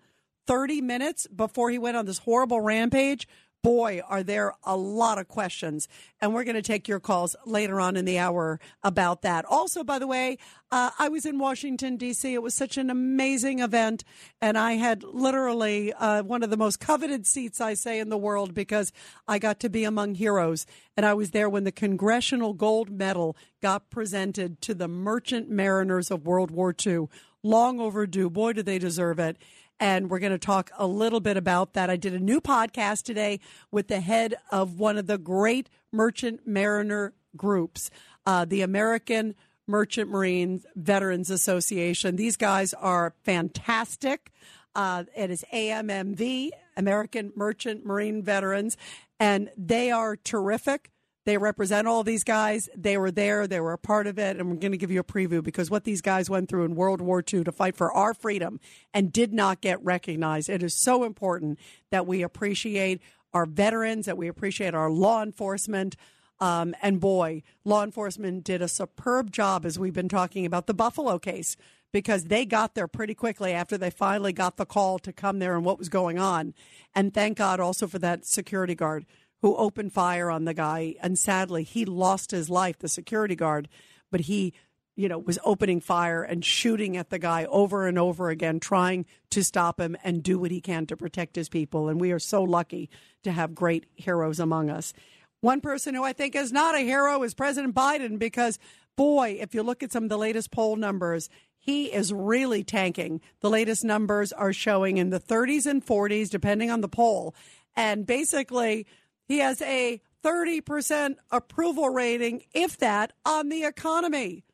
30 0.47 0.81
minutes 0.81 1.27
before 1.27 1.69
he 1.69 1.77
went 1.77 1.99
on 1.99 2.07
this 2.07 2.21
horrible 2.21 2.63
rampage. 2.63 3.29
Boy, 3.63 4.01
are 4.09 4.23
there 4.23 4.55
a 4.65 4.77
lot 4.77 5.19
of 5.19 5.27
questions. 5.27 5.89
And 6.21 6.33
we're 6.33 6.45
going 6.45 6.55
to 6.55 6.63
take 6.63 6.87
your 6.87 7.01
calls 7.01 7.35
later 7.45 7.81
on 7.81 7.97
in 7.97 8.05
the 8.05 8.19
hour 8.19 8.61
about 8.85 9.23
that. 9.23 9.45
Also, 9.45 9.83
by 9.83 9.99
the 9.99 10.07
way, 10.07 10.39
uh, 10.71 10.91
I 10.97 11.09
was 11.09 11.27
in 11.27 11.39
Washington, 11.39 11.97
D.C. 11.97 12.33
It 12.33 12.43
was 12.43 12.55
such 12.55 12.77
an 12.77 12.89
amazing 12.89 13.59
event. 13.59 14.05
And 14.41 14.57
I 14.57 14.75
had 14.75 15.03
literally 15.03 15.93
uh, 15.93 16.23
one 16.23 16.45
of 16.45 16.51
the 16.51 16.57
most 16.57 16.79
coveted 16.79 17.27
seats, 17.27 17.61
I 17.61 17.75
say, 17.75 17.99
in 17.99 18.11
the 18.11 18.17
world 18.17 18.55
because 18.55 18.93
I 19.27 19.41
got 19.41 19.59
to 19.61 19.69
be 19.69 19.83
among 19.83 20.15
heroes. 20.15 20.65
And 20.97 21.05
I 21.05 21.15
was 21.15 21.33
there 21.33 21.49
when 21.49 21.65
the 21.65 21.73
Congressional 21.73 22.55
Gold 22.55 22.91
Medal 22.91 23.37
got 23.61 23.91
presented 23.91 24.61
to 24.63 24.75
the 24.75 24.89
merchant 24.89 25.51
mariners 25.51 26.13
of 26.13 26.27
World 26.27 26.53
War 26.53 26.75
II. 26.87 27.09
Long 27.43 27.81
overdue. 27.81 28.31
Boy, 28.31 28.53
do 28.53 28.63
they 28.63 28.79
deserve 28.79 29.19
it 29.19 29.37
and 29.81 30.11
we're 30.11 30.19
going 30.19 30.33
to 30.33 30.39
talk 30.39 30.71
a 30.77 30.87
little 30.87 31.21
bit 31.21 31.37
about 31.37 31.75
that. 31.75 31.91
I 31.91 31.97
did 31.97 32.15
a 32.15 32.19
new 32.19 32.41
podcast 32.41 33.05
today 33.05 33.41
with 33.71 33.89
the 33.89 34.01
head 34.01 34.35
of 34.51 34.79
one 34.79 34.99
of 34.99 35.07
the 35.07 35.19
great 35.19 35.69
merchant 35.93 36.47
mariner 36.47 37.15
groups, 37.37 37.91
uh, 38.27 38.45
the 38.45 38.63
American 38.63 39.35
Merchant 39.67 40.11
Marine 40.11 40.63
Veterans 40.75 41.31
Association. 41.31 42.17
These 42.17 42.37
guys 42.37 42.73
are 42.75 43.15
fantastic. 43.23 44.33
Uh, 44.75 45.05
it 45.17 45.31
is 45.31 45.45
AMMV, 45.53 46.51
American 46.77 47.33
Merchant 47.37 47.85
Marine 47.85 48.23
Veterans, 48.23 48.77
and 49.21 49.51
they 49.57 49.91
are 49.91 50.17
terrific. 50.17 50.91
They 51.29 51.37
represent 51.37 51.87
all 51.87 52.05
these 52.05 52.25
guys. 52.25 52.71
They 52.75 52.97
were 52.97 53.11
there. 53.11 53.47
They 53.47 53.61
were 53.61 53.75
a 53.75 53.79
part 53.79 54.07
of 54.07 54.19
it. 54.19 54.39
And 54.39 54.49
we're 54.49 54.57
going 54.57 54.73
to 54.73 54.79
give 54.79 54.91
you 54.91 55.01
a 55.01 55.05
preview 55.05 55.45
because 55.45 55.71
what 55.71 55.85
these 55.85 56.01
guys 56.01 56.31
went 56.31 56.49
through 56.49 56.65
in 56.65 56.75
World 56.75 57.03
War 57.03 57.23
II 57.23 57.45
to 57.45 57.53
fight 57.53 57.77
for 57.77 57.93
our 57.93 58.15
freedom 58.15 58.61
and 58.95 59.13
did 59.13 59.35
not 59.35 59.61
get 59.61 59.85
recognized. 59.85 60.49
It 60.49 60.63
is 60.63 60.73
so 60.73 61.05
important 61.05 61.59
that 61.91 62.07
we 62.07 62.23
appreciate 62.23 63.03
our 63.35 63.45
veterans, 63.45 64.07
that 64.07 64.17
we 64.17 64.27
appreciate 64.27 64.75
our 64.75 64.91
law 64.91 65.23
enforcement. 65.23 65.97
Um, 66.41 66.75
and 66.81 66.99
boy, 66.99 67.43
law 67.63 67.85
enforcement 67.85 68.43
did 68.43 68.63
a 68.63 68.69
superb 68.69 69.31
job 69.31 69.67
as 69.67 69.79
we've 69.79 69.93
been 69.93 70.09
talking 70.09 70.47
about 70.47 70.67
the 70.67 70.73
Buffalo 70.73 71.19
case 71.19 71.59
because 71.93 72.25
they 72.25 72.47
got 72.47 72.75
there 72.75 72.89
pretty 72.89 73.15
quickly 73.15 73.53
after 73.53 73.77
they 73.77 73.91
finally 73.91 74.33
got 74.33 74.57
the 74.57 74.65
call 74.65 74.99
to 75.01 75.13
come 75.13 75.41
there 75.41 75.57
and 75.57 75.65
what 75.67 75.79
was 75.79 75.91
going 75.91 76.19
on. 76.19 76.55
And 76.95 77.13
thank 77.13 77.37
God 77.37 77.61
also 77.61 77.87
for 77.87 77.99
that 77.99 78.25
security 78.25 78.75
guard 78.75 79.05
who 79.43 79.57
opened 79.57 79.93
fire 79.93 80.31
on 80.31 80.45
the 80.45 80.55
guy. 80.55 80.95
And 81.01 81.19
sadly, 81.19 81.63
he 81.63 81.85
lost 81.85 82.31
his 82.31 82.51
life, 82.51 82.79
the 82.79 82.89
security 82.89 83.37
guard, 83.37 83.69
but 84.11 84.23
he, 84.23 84.53
you 84.97 85.09
know, 85.09 85.19
was 85.19 85.39
opening 85.45 85.81
fire 85.81 86.23
and 86.23 86.45
shooting 86.45 86.97
at 86.97 87.11
the 87.11 87.19
guy 87.19 87.45
over 87.47 87.87
and 87.87 87.99
over 87.99 88.31
again, 88.31 88.59
trying 88.61 89.07
to 89.31 89.45
stop 89.45 89.81
him 89.81 89.97
and 90.03 90.23
do 90.23 90.39
what 90.39 90.51
he 90.51 90.61
can 90.61 90.87
to 90.87 90.97
protect 90.97 91.37
his 91.37 91.49
people. 91.49 91.89
And 91.89 92.01
we 92.01 92.13
are 92.13 92.19
so 92.19 92.43
lucky 92.43 92.91
to 93.23 93.33
have 93.33 93.55
great 93.55 93.87
heroes 93.95 94.41
among 94.41 94.71
us. 94.71 94.93
One 95.41 95.61
person 95.61 95.95
who 95.95 96.03
I 96.03 96.13
think 96.13 96.35
is 96.35 96.51
not 96.51 96.75
a 96.75 96.81
hero 96.81 97.23
is 97.23 97.33
President 97.33 97.75
Biden 97.75 98.19
because, 98.19 98.59
boy, 98.97 99.39
if 99.41 99.55
you 99.55 99.63
look 99.63 99.85
at 99.85 99.93
some 99.93 100.03
of 100.03 100.09
the 100.09 100.19
latest 100.19 100.51
poll 100.51 100.75
numbers, 100.75 101.29
he 101.59 101.93
is 101.93 102.13
really 102.13 102.65
tanking. 102.65 103.21
The 103.41 103.51
latest 103.51 103.85
numbers 103.85 104.33
are 104.33 104.53
showing 104.53 104.97
in 104.97 105.11
the 105.11 105.21
30s 105.21 105.67
and 105.67 105.85
40s, 105.85 106.29
depending 106.29 106.73
on 106.73 106.81
the 106.81 106.89
poll. 106.89 107.37
And 107.77 108.05
basically, 108.05 108.87
he 109.29 109.39
has 109.39 109.61
a 109.63 110.01
30% 110.25 111.17
approval 111.31 111.91
rating, 111.91 112.43
if 112.53 112.79
that, 112.79 113.13
on 113.25 113.51
the 113.51 113.65
economy. 113.65 114.45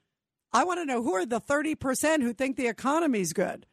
I 0.52 0.64
want 0.64 0.80
to 0.80 0.84
know 0.84 1.02
who 1.02 1.14
are 1.14 1.24
the 1.24 1.40
30% 1.40 2.22
who 2.22 2.32
think 2.32 2.56
the 2.56 2.66
economy's 2.66 3.32
good? 3.32 3.66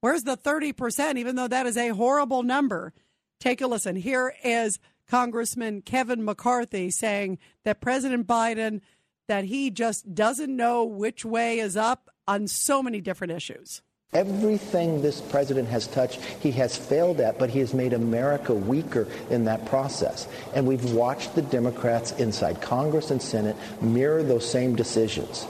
Where's 0.00 0.22
the 0.22 0.36
30%, 0.36 1.16
even 1.16 1.36
though 1.36 1.48
that 1.48 1.66
is 1.66 1.76
a 1.76 1.88
horrible 1.88 2.42
number? 2.42 2.92
Take 3.40 3.60
a 3.60 3.66
listen. 3.66 3.96
Here 3.96 4.34
is 4.44 4.78
Congressman 5.08 5.82
Kevin 5.82 6.24
McCarthy 6.24 6.90
saying 6.90 7.38
that 7.64 7.80
President 7.80 8.26
Biden, 8.26 8.80
that 9.28 9.44
he 9.44 9.70
just 9.70 10.14
doesn't 10.14 10.54
know 10.54 10.84
which 10.84 11.24
way 11.24 11.58
is 11.58 11.76
up 11.76 12.08
on 12.28 12.46
so 12.46 12.82
many 12.82 13.00
different 13.00 13.32
issues. 13.32 13.82
Everything 14.12 15.02
this 15.02 15.20
president 15.20 15.68
has 15.68 15.86
touched, 15.88 16.20
he 16.40 16.50
has 16.52 16.76
failed 16.76 17.20
at, 17.20 17.38
but 17.38 17.50
he 17.50 17.58
has 17.58 17.74
made 17.74 17.92
America 17.92 18.54
weaker 18.54 19.06
in 19.30 19.44
that 19.44 19.66
process. 19.66 20.28
And 20.54 20.66
we've 20.66 20.92
watched 20.92 21.34
the 21.34 21.42
Democrats 21.42 22.12
inside 22.12 22.62
Congress 22.62 23.10
and 23.10 23.20
Senate 23.20 23.56
mirror 23.82 24.22
those 24.22 24.48
same 24.48 24.76
decisions. 24.76 25.46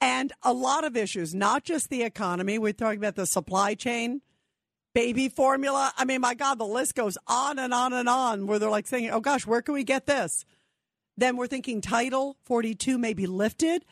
And 0.00 0.32
a 0.42 0.52
lot 0.52 0.84
of 0.84 0.96
issues, 0.96 1.34
not 1.34 1.64
just 1.64 1.90
the 1.90 2.02
economy. 2.02 2.58
We're 2.58 2.72
talking 2.72 2.98
about 2.98 3.14
the 3.14 3.26
supply 3.26 3.74
chain, 3.74 4.20
baby 4.94 5.28
formula. 5.28 5.92
I 5.96 6.04
mean, 6.04 6.20
my 6.20 6.34
God, 6.34 6.58
the 6.58 6.66
list 6.66 6.94
goes 6.94 7.16
on 7.26 7.58
and 7.58 7.72
on 7.72 7.92
and 7.92 8.08
on 8.08 8.46
where 8.46 8.58
they're 8.58 8.70
like 8.70 8.86
saying, 8.86 9.10
oh 9.10 9.20
gosh, 9.20 9.46
where 9.46 9.62
can 9.62 9.74
we 9.74 9.84
get 9.84 10.06
this? 10.06 10.44
Then 11.16 11.36
we're 11.36 11.46
thinking 11.46 11.80
Title 11.80 12.36
42 12.44 12.98
may 12.98 13.14
be 13.14 13.26
lifted 13.26 13.84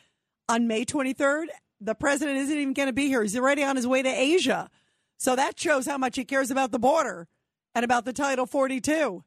on 0.48 0.66
May 0.66 0.84
23rd 0.84 1.46
the 1.84 1.94
president 1.94 2.38
isn't 2.38 2.56
even 2.56 2.72
going 2.72 2.88
to 2.88 2.92
be 2.92 3.08
here. 3.08 3.22
He's 3.22 3.36
already 3.36 3.62
on 3.62 3.76
his 3.76 3.86
way 3.86 4.02
to 4.02 4.08
Asia. 4.08 4.70
So 5.18 5.36
that 5.36 5.58
shows 5.58 5.86
how 5.86 5.98
much 5.98 6.16
he 6.16 6.24
cares 6.24 6.50
about 6.50 6.72
the 6.72 6.78
border 6.78 7.28
and 7.74 7.84
about 7.84 8.04
the 8.04 8.12
Title 8.12 8.46
42. 8.46 9.22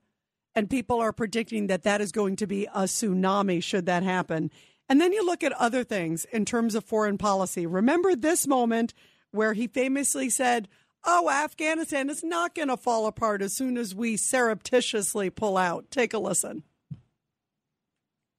And 0.56 0.70
people 0.70 1.00
are 1.00 1.14
predicting 1.14 1.68
that 1.68 1.84
that 1.84 2.02
is 2.02 2.12
going 2.12 2.36
to 2.38 2.48
be 2.48 2.66
a 2.66 2.84
tsunami 2.84 3.62
should 3.62 3.86
that 3.86 4.04
happen. 4.04 4.50
And 4.90 5.00
then 5.00 5.14
you 5.14 5.26
look 5.26 5.44
at 5.44 5.52
other 5.54 5.84
things 5.84 6.26
in 6.26 6.46
terms 6.46 6.74
of 6.74 6.84
foreign 6.84 7.18
policy. 7.18 7.66
Remember 7.66 8.16
this 8.16 8.48
moment 8.48 8.94
where 9.32 9.54
he 9.54 9.68
famously 9.68 10.30
said, 10.30 10.68
Oh, 11.06 11.30
Afghanistan 11.30 12.10
is 12.10 12.24
not 12.24 12.56
going 12.56 12.70
to 12.70 12.78
fall 12.78 13.06
apart 13.06 13.42
as 13.42 13.54
soon 13.54 13.78
as 13.78 13.94
we 13.94 14.18
surreptitiously 14.18 15.30
pull 15.30 15.58
out. 15.58 15.90
Take 15.92 16.14
a 16.14 16.20
listen. 16.20 16.64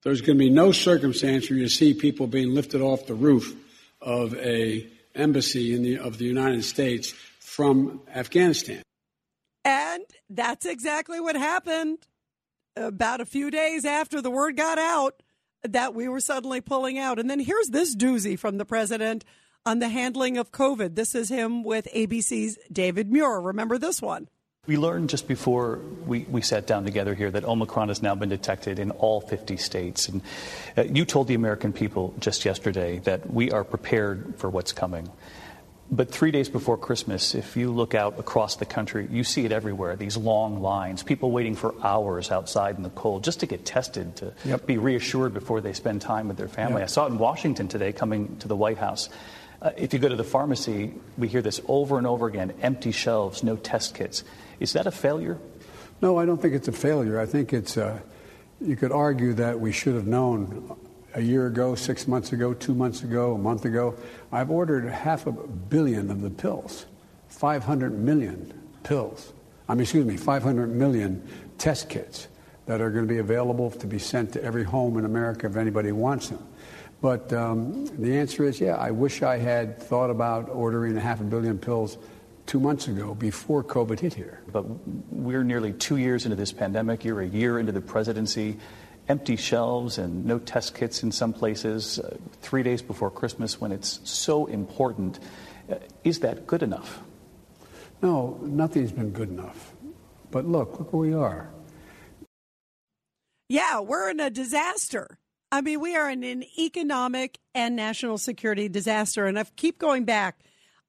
There's 0.02 0.20
going 0.20 0.38
to 0.38 0.44
be 0.44 0.50
no 0.50 0.72
circumstance 0.72 1.48
where 1.48 1.58
you 1.58 1.68
see 1.68 1.94
people 1.94 2.26
being 2.26 2.54
lifted 2.54 2.80
off 2.80 3.06
the 3.06 3.14
roof 3.14 3.54
of 4.08 4.34
a 4.36 4.86
embassy 5.14 5.74
in 5.74 5.82
the, 5.82 5.98
of 5.98 6.16
the 6.16 6.24
United 6.24 6.64
States 6.64 7.12
from 7.40 8.00
Afghanistan. 8.14 8.82
And 9.66 10.02
that's 10.30 10.64
exactly 10.64 11.20
what 11.20 11.36
happened 11.36 11.98
about 12.74 13.20
a 13.20 13.26
few 13.26 13.50
days 13.50 13.84
after 13.84 14.22
the 14.22 14.30
word 14.30 14.56
got 14.56 14.78
out 14.78 15.22
that 15.62 15.94
we 15.94 16.08
were 16.08 16.20
suddenly 16.20 16.62
pulling 16.62 16.98
out. 16.98 17.18
And 17.18 17.28
then 17.28 17.40
here's 17.40 17.68
this 17.68 17.94
doozy 17.94 18.38
from 18.38 18.56
the 18.56 18.64
president 18.64 19.26
on 19.66 19.78
the 19.78 19.90
handling 19.90 20.38
of 20.38 20.52
COVID. 20.52 20.94
This 20.94 21.14
is 21.14 21.28
him 21.28 21.62
with 21.62 21.86
ABC's 21.94 22.58
David 22.72 23.12
Muir. 23.12 23.40
Remember 23.40 23.76
this 23.76 24.00
one? 24.00 24.28
We 24.68 24.76
learned 24.76 25.08
just 25.08 25.26
before 25.26 25.80
we, 26.04 26.26
we 26.28 26.42
sat 26.42 26.66
down 26.66 26.84
together 26.84 27.14
here 27.14 27.30
that 27.30 27.42
Omicron 27.42 27.88
has 27.88 28.02
now 28.02 28.14
been 28.14 28.28
detected 28.28 28.78
in 28.78 28.90
all 28.90 29.22
50 29.22 29.56
states. 29.56 30.08
And 30.10 30.20
uh, 30.76 30.82
you 30.82 31.06
told 31.06 31.26
the 31.26 31.32
American 31.32 31.72
people 31.72 32.12
just 32.18 32.44
yesterday 32.44 32.98
that 33.04 33.32
we 33.32 33.50
are 33.50 33.64
prepared 33.64 34.34
for 34.36 34.50
what's 34.50 34.72
coming. 34.72 35.10
But 35.90 36.10
three 36.10 36.30
days 36.32 36.50
before 36.50 36.76
Christmas, 36.76 37.34
if 37.34 37.56
you 37.56 37.72
look 37.72 37.94
out 37.94 38.18
across 38.18 38.56
the 38.56 38.66
country, 38.66 39.08
you 39.10 39.24
see 39.24 39.46
it 39.46 39.52
everywhere 39.52 39.96
these 39.96 40.18
long 40.18 40.60
lines, 40.60 41.02
people 41.02 41.30
waiting 41.30 41.54
for 41.54 41.74
hours 41.82 42.30
outside 42.30 42.76
in 42.76 42.82
the 42.82 42.90
cold 42.90 43.24
just 43.24 43.40
to 43.40 43.46
get 43.46 43.64
tested, 43.64 44.16
to 44.16 44.34
Yep. 44.44 44.66
be 44.66 44.76
reassured 44.76 45.32
before 45.32 45.62
they 45.62 45.72
spend 45.72 46.02
time 46.02 46.28
with 46.28 46.36
their 46.36 46.46
family. 46.46 46.80
Yep. 46.80 46.90
I 46.90 46.92
saw 46.92 47.06
it 47.06 47.12
in 47.12 47.18
Washington 47.18 47.68
today 47.68 47.94
coming 47.94 48.36
to 48.40 48.48
the 48.48 48.56
White 48.56 48.76
House. 48.76 49.08
Uh, 49.62 49.70
if 49.78 49.94
you 49.94 49.98
go 49.98 50.10
to 50.10 50.14
the 50.14 50.24
pharmacy, 50.24 50.92
we 51.16 51.26
hear 51.26 51.40
this 51.40 51.58
over 51.66 51.96
and 51.96 52.06
over 52.06 52.26
again 52.26 52.52
empty 52.60 52.92
shelves, 52.92 53.42
no 53.42 53.56
test 53.56 53.94
kits. 53.94 54.24
Is 54.60 54.72
that 54.72 54.86
a 54.86 54.90
failure? 54.90 55.38
No, 56.00 56.18
I 56.18 56.26
don't 56.26 56.40
think 56.40 56.54
it's 56.54 56.68
a 56.68 56.72
failure. 56.72 57.20
I 57.20 57.26
think 57.26 57.52
it's, 57.52 57.76
uh, 57.76 57.98
you 58.60 58.76
could 58.76 58.92
argue 58.92 59.34
that 59.34 59.58
we 59.58 59.72
should 59.72 59.94
have 59.94 60.06
known 60.06 60.76
a 61.14 61.20
year 61.20 61.46
ago, 61.46 61.74
six 61.74 62.06
months 62.06 62.32
ago, 62.32 62.54
two 62.54 62.74
months 62.74 63.02
ago, 63.02 63.34
a 63.34 63.38
month 63.38 63.64
ago. 63.64 63.94
I've 64.30 64.50
ordered 64.50 64.88
half 64.88 65.26
a 65.26 65.32
billion 65.32 66.10
of 66.10 66.20
the 66.20 66.30
pills, 66.30 66.86
500 67.28 67.98
million 67.98 68.52
pills. 68.84 69.32
I 69.68 69.74
mean, 69.74 69.82
excuse 69.82 70.06
me, 70.06 70.16
500 70.16 70.68
million 70.68 71.26
test 71.58 71.88
kits 71.88 72.28
that 72.66 72.80
are 72.80 72.90
going 72.90 73.06
to 73.06 73.12
be 73.12 73.18
available 73.18 73.70
to 73.70 73.86
be 73.86 73.98
sent 73.98 74.32
to 74.34 74.44
every 74.44 74.64
home 74.64 74.98
in 74.98 75.04
America 75.04 75.46
if 75.46 75.56
anybody 75.56 75.90
wants 75.90 76.28
them. 76.28 76.46
But 77.00 77.32
um, 77.32 77.86
the 77.98 78.16
answer 78.18 78.44
is, 78.44 78.60
yeah, 78.60 78.76
I 78.76 78.90
wish 78.90 79.22
I 79.22 79.38
had 79.38 79.78
thought 79.78 80.10
about 80.10 80.48
ordering 80.48 80.96
a 80.96 81.00
half 81.00 81.20
a 81.20 81.24
billion 81.24 81.58
pills 81.58 81.96
two 82.48 82.58
months 82.58 82.88
ago 82.88 83.14
before 83.14 83.62
COVID 83.62 84.00
hit 84.00 84.14
here. 84.14 84.40
But 84.50 84.62
we're 85.12 85.44
nearly 85.44 85.72
two 85.74 85.98
years 85.98 86.24
into 86.24 86.34
this 86.34 86.50
pandemic. 86.50 87.04
You're 87.04 87.20
a 87.20 87.28
year 87.28 87.58
into 87.58 87.72
the 87.72 87.82
presidency. 87.82 88.58
Empty 89.06 89.36
shelves 89.36 89.98
and 89.98 90.24
no 90.24 90.38
test 90.38 90.74
kits 90.74 91.02
in 91.02 91.12
some 91.12 91.32
places, 91.32 91.98
uh, 91.98 92.16
three 92.40 92.62
days 92.62 92.82
before 92.82 93.10
Christmas 93.10 93.60
when 93.60 93.70
it's 93.70 94.00
so 94.04 94.46
important. 94.46 95.18
Uh, 95.70 95.76
is 96.04 96.20
that 96.20 96.46
good 96.46 96.62
enough? 96.62 97.00
No, 98.02 98.38
nothing's 98.42 98.92
been 98.92 99.10
good 99.10 99.28
enough. 99.28 99.72
But 100.30 100.46
look, 100.46 100.78
look 100.78 100.92
where 100.92 101.08
we 101.08 101.14
are. 101.14 101.50
Yeah, 103.48 103.80
we're 103.80 104.10
in 104.10 104.20
a 104.20 104.30
disaster. 104.30 105.18
I 105.50 105.62
mean, 105.62 105.80
we 105.80 105.96
are 105.96 106.10
in 106.10 106.22
an 106.22 106.44
economic 106.58 107.38
and 107.54 107.76
national 107.76 108.18
security 108.18 108.68
disaster. 108.68 109.26
And 109.26 109.38
I 109.38 109.44
keep 109.56 109.78
going 109.78 110.04
back. 110.04 110.38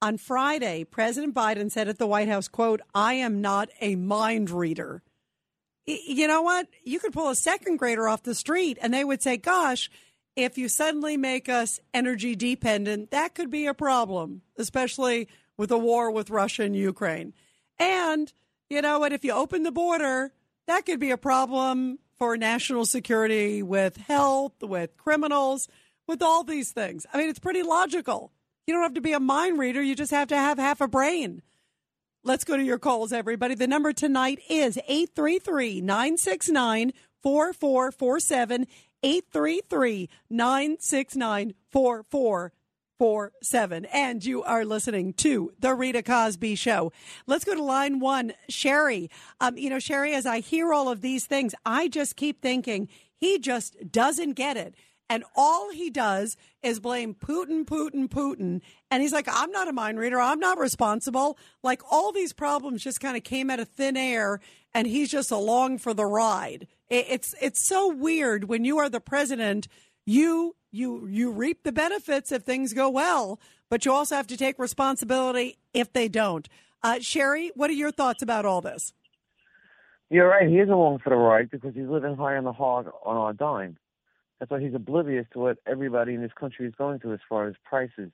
On 0.02 0.16
Friday, 0.16 0.84
President 0.84 1.34
Biden 1.34 1.70
said 1.70 1.88
at 1.88 1.98
the 1.98 2.06
White 2.06 2.28
House, 2.28 2.48
quote, 2.48 2.80
I 2.94 3.14
am 3.14 3.40
not 3.42 3.68
a 3.80 3.96
mind 3.96 4.48
reader. 4.50 5.02
Y- 5.86 5.98
You 6.06 6.26
know 6.26 6.40
what? 6.42 6.68
You 6.84 6.98
could 6.98 7.12
pull 7.12 7.28
a 7.28 7.34
second 7.36 7.76
grader 7.76 8.08
off 8.08 8.22
the 8.22 8.34
street 8.34 8.78
and 8.80 8.94
they 8.94 9.04
would 9.04 9.22
say, 9.22 9.36
gosh, 9.36 9.90
if 10.36 10.56
you 10.56 10.68
suddenly 10.68 11.16
make 11.18 11.48
us 11.50 11.80
energy 11.92 12.34
dependent, 12.34 13.10
that 13.10 13.34
could 13.34 13.50
be 13.50 13.66
a 13.66 13.74
problem, 13.74 14.40
especially 14.56 15.28
with 15.58 15.70
a 15.70 15.76
war 15.78 16.10
with 16.10 16.30
Russia 16.30 16.62
and 16.62 16.74
Ukraine. 16.76 17.34
And 17.78 18.32
you 18.70 18.80
know 18.80 19.00
what? 19.00 19.12
If 19.12 19.22
you 19.24 19.32
open 19.32 19.64
the 19.64 19.72
border, 19.72 20.32
that 20.66 20.86
could 20.86 21.00
be 21.00 21.10
a 21.10 21.18
problem 21.18 21.98
for 22.16 22.38
national 22.38 22.86
security 22.86 23.62
with 23.62 23.96
health, 23.98 24.62
with 24.62 24.96
criminals, 24.96 25.68
with 26.06 26.22
all 26.22 26.42
these 26.44 26.72
things. 26.72 27.04
I 27.12 27.18
mean, 27.18 27.28
it's 27.28 27.38
pretty 27.38 27.62
logical. 27.62 28.32
You 28.66 28.74
don't 28.74 28.82
have 28.82 28.94
to 28.94 29.00
be 29.00 29.12
a 29.12 29.20
mind 29.20 29.58
reader, 29.58 29.82
you 29.82 29.94
just 29.94 30.12
have 30.12 30.28
to 30.28 30.36
have 30.36 30.58
half 30.58 30.80
a 30.80 30.88
brain. 30.88 31.42
Let's 32.22 32.44
go 32.44 32.56
to 32.56 32.62
your 32.62 32.78
calls, 32.78 33.12
everybody. 33.12 33.54
The 33.54 33.66
number 33.66 33.94
tonight 33.94 34.40
is 34.48 34.78
833 34.86 35.80
969 35.80 36.92
4447. 37.22 38.66
833 39.02 40.10
969 40.28 41.54
4447. 41.70 43.84
And 43.86 44.22
you 44.24 44.42
are 44.42 44.66
listening 44.66 45.14
to 45.14 45.52
The 45.58 45.74
Rita 45.74 46.02
Cosby 46.02 46.56
Show. 46.56 46.92
Let's 47.26 47.46
go 47.46 47.54
to 47.54 47.62
line 47.62 48.00
one. 48.00 48.34
Sherry. 48.48 49.08
Um, 49.40 49.56
you 49.56 49.70
know, 49.70 49.78
Sherry, 49.78 50.12
as 50.12 50.26
I 50.26 50.40
hear 50.40 50.74
all 50.74 50.90
of 50.90 51.00
these 51.00 51.24
things, 51.24 51.54
I 51.64 51.88
just 51.88 52.16
keep 52.16 52.42
thinking 52.42 52.90
he 53.16 53.38
just 53.38 53.90
doesn't 53.90 54.34
get 54.34 54.58
it. 54.58 54.74
And 55.10 55.24
all 55.34 55.72
he 55.72 55.90
does 55.90 56.36
is 56.62 56.78
blame 56.78 57.14
Putin, 57.14 57.64
Putin, 57.64 58.08
Putin. 58.08 58.60
And 58.92 59.02
he's 59.02 59.12
like, 59.12 59.26
I'm 59.28 59.50
not 59.50 59.66
a 59.66 59.72
mind 59.72 59.98
reader. 59.98 60.20
I'm 60.20 60.38
not 60.38 60.56
responsible. 60.56 61.36
Like 61.64 61.82
all 61.90 62.12
these 62.12 62.32
problems 62.32 62.84
just 62.84 63.00
kind 63.00 63.16
of 63.16 63.24
came 63.24 63.50
out 63.50 63.58
of 63.58 63.68
thin 63.68 63.96
air 63.96 64.38
and 64.72 64.86
he's 64.86 65.10
just 65.10 65.32
along 65.32 65.78
for 65.78 65.92
the 65.92 66.06
ride. 66.06 66.68
It's, 66.88 67.34
it's 67.42 67.60
so 67.60 67.92
weird 67.92 68.44
when 68.44 68.64
you 68.64 68.78
are 68.78 68.88
the 68.88 69.00
president, 69.00 69.66
you, 70.06 70.54
you, 70.70 71.08
you 71.08 71.32
reap 71.32 71.64
the 71.64 71.72
benefits 71.72 72.30
if 72.30 72.42
things 72.42 72.72
go 72.72 72.88
well, 72.88 73.40
but 73.68 73.84
you 73.84 73.92
also 73.92 74.14
have 74.14 74.28
to 74.28 74.36
take 74.36 74.60
responsibility 74.60 75.58
if 75.74 75.92
they 75.92 76.06
don't. 76.06 76.48
Uh, 76.84 77.00
Sherry, 77.00 77.50
what 77.56 77.68
are 77.68 77.74
your 77.74 77.90
thoughts 77.90 78.22
about 78.22 78.46
all 78.46 78.60
this? 78.60 78.92
You're 80.08 80.28
right. 80.28 80.48
He 80.48 80.58
is 80.58 80.68
along 80.68 81.00
for 81.00 81.10
the 81.10 81.16
ride 81.16 81.50
because 81.50 81.74
he's 81.74 81.86
living 81.88 82.16
high 82.16 82.36
on 82.36 82.44
the 82.44 82.52
hog 82.52 82.90
on 83.04 83.16
our 83.16 83.32
dime. 83.32 83.76
That's 84.40 84.50
why 84.50 84.60
he's 84.60 84.74
oblivious 84.74 85.26
to 85.34 85.38
what 85.38 85.58
everybody 85.66 86.14
in 86.14 86.22
this 86.22 86.32
country 86.32 86.66
is 86.66 86.74
going 86.74 86.98
through 86.98 87.12
as 87.12 87.20
far 87.28 87.46
as 87.46 87.54
prices. 87.62 88.10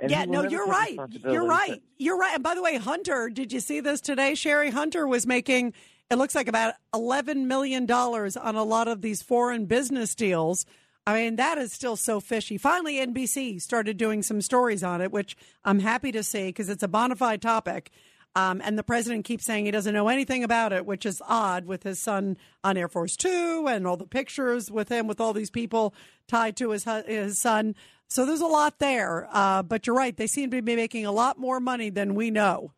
And 0.00 0.10
yeah, 0.10 0.24
no, 0.24 0.42
you're 0.42 0.66
right. 0.66 0.98
You're 1.22 1.46
right. 1.46 1.80
You're 1.96 2.18
right. 2.18 2.34
And 2.34 2.42
by 2.42 2.54
the 2.54 2.62
way, 2.62 2.76
Hunter, 2.76 3.28
did 3.28 3.52
you 3.52 3.60
see 3.60 3.80
this 3.80 4.00
today? 4.00 4.34
Sherry 4.34 4.70
Hunter 4.70 5.06
was 5.06 5.26
making 5.26 5.74
it 6.10 6.18
looks 6.18 6.34
like 6.34 6.48
about 6.48 6.74
eleven 6.92 7.46
million 7.46 7.86
dollars 7.86 8.36
on 8.36 8.56
a 8.56 8.64
lot 8.64 8.88
of 8.88 9.00
these 9.00 9.22
foreign 9.22 9.66
business 9.66 10.14
deals. 10.14 10.66
I 11.06 11.14
mean, 11.14 11.36
that 11.36 11.56
is 11.56 11.72
still 11.72 11.96
so 11.96 12.20
fishy. 12.20 12.58
Finally, 12.58 12.96
NBC 12.96 13.60
started 13.60 13.96
doing 13.96 14.22
some 14.22 14.40
stories 14.40 14.82
on 14.82 15.00
it, 15.00 15.12
which 15.12 15.36
I'm 15.64 15.78
happy 15.78 16.12
to 16.12 16.22
see 16.22 16.48
because 16.48 16.68
it's 16.68 16.82
a 16.82 16.88
bona 16.88 17.16
fide 17.16 17.40
topic. 17.40 17.90
Um, 18.36 18.60
and 18.64 18.78
the 18.78 18.84
president 18.84 19.24
keeps 19.24 19.44
saying 19.44 19.64
he 19.64 19.70
doesn't 19.72 19.92
know 19.92 20.08
anything 20.08 20.44
about 20.44 20.72
it, 20.72 20.86
which 20.86 21.04
is 21.04 21.20
odd 21.26 21.66
with 21.66 21.82
his 21.82 22.00
son 22.00 22.36
on 22.62 22.76
Air 22.76 22.88
Force 22.88 23.16
Two 23.16 23.66
and 23.68 23.86
all 23.86 23.96
the 23.96 24.06
pictures 24.06 24.70
with 24.70 24.88
him 24.88 25.08
with 25.08 25.20
all 25.20 25.32
these 25.32 25.50
people 25.50 25.94
tied 26.28 26.56
to 26.58 26.70
his 26.70 26.84
his 27.06 27.40
son. 27.40 27.74
So 28.08 28.24
there's 28.24 28.40
a 28.40 28.46
lot 28.46 28.78
there. 28.78 29.28
Uh, 29.32 29.62
but 29.64 29.86
you're 29.86 29.96
right; 29.96 30.16
they 30.16 30.28
seem 30.28 30.50
to 30.50 30.62
be 30.62 30.76
making 30.76 31.06
a 31.06 31.12
lot 31.12 31.38
more 31.38 31.58
money 31.58 31.90
than 31.90 32.14
we 32.14 32.30
know. 32.30 32.72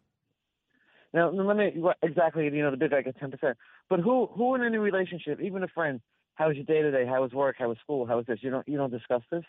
Now, 1.13 1.29
let 1.31 1.57
me 1.57 1.73
what- 1.77 1.99
exactly. 2.03 2.45
You 2.45 2.63
know, 2.63 2.71
the 2.71 2.79
big 2.79 2.91
guy 2.91 3.03
gets 3.03 3.19
ten 3.21 3.31
percent. 3.31 3.59
But 3.91 4.01
who, 4.01 4.27
who 4.27 4.55
in 4.55 4.63
any 4.63 4.79
relationship, 4.79 5.39
even 5.43 5.63
a 5.63 5.69
friend, 5.69 6.01
how 6.35 6.49
was 6.49 6.57
your 6.57 6.65
day 6.65 6.81
today? 6.81 7.05
How 7.05 7.21
was 7.21 7.33
work? 7.33 7.57
How 7.59 7.69
was 7.69 7.77
school? 7.83 8.07
How 8.07 8.17
was 8.17 8.25
this? 8.25 8.39
You 8.41 8.51
don't, 8.51 8.67
you 8.67 8.79
don't 8.79 8.91
discuss 8.91 9.21
this. 9.31 9.45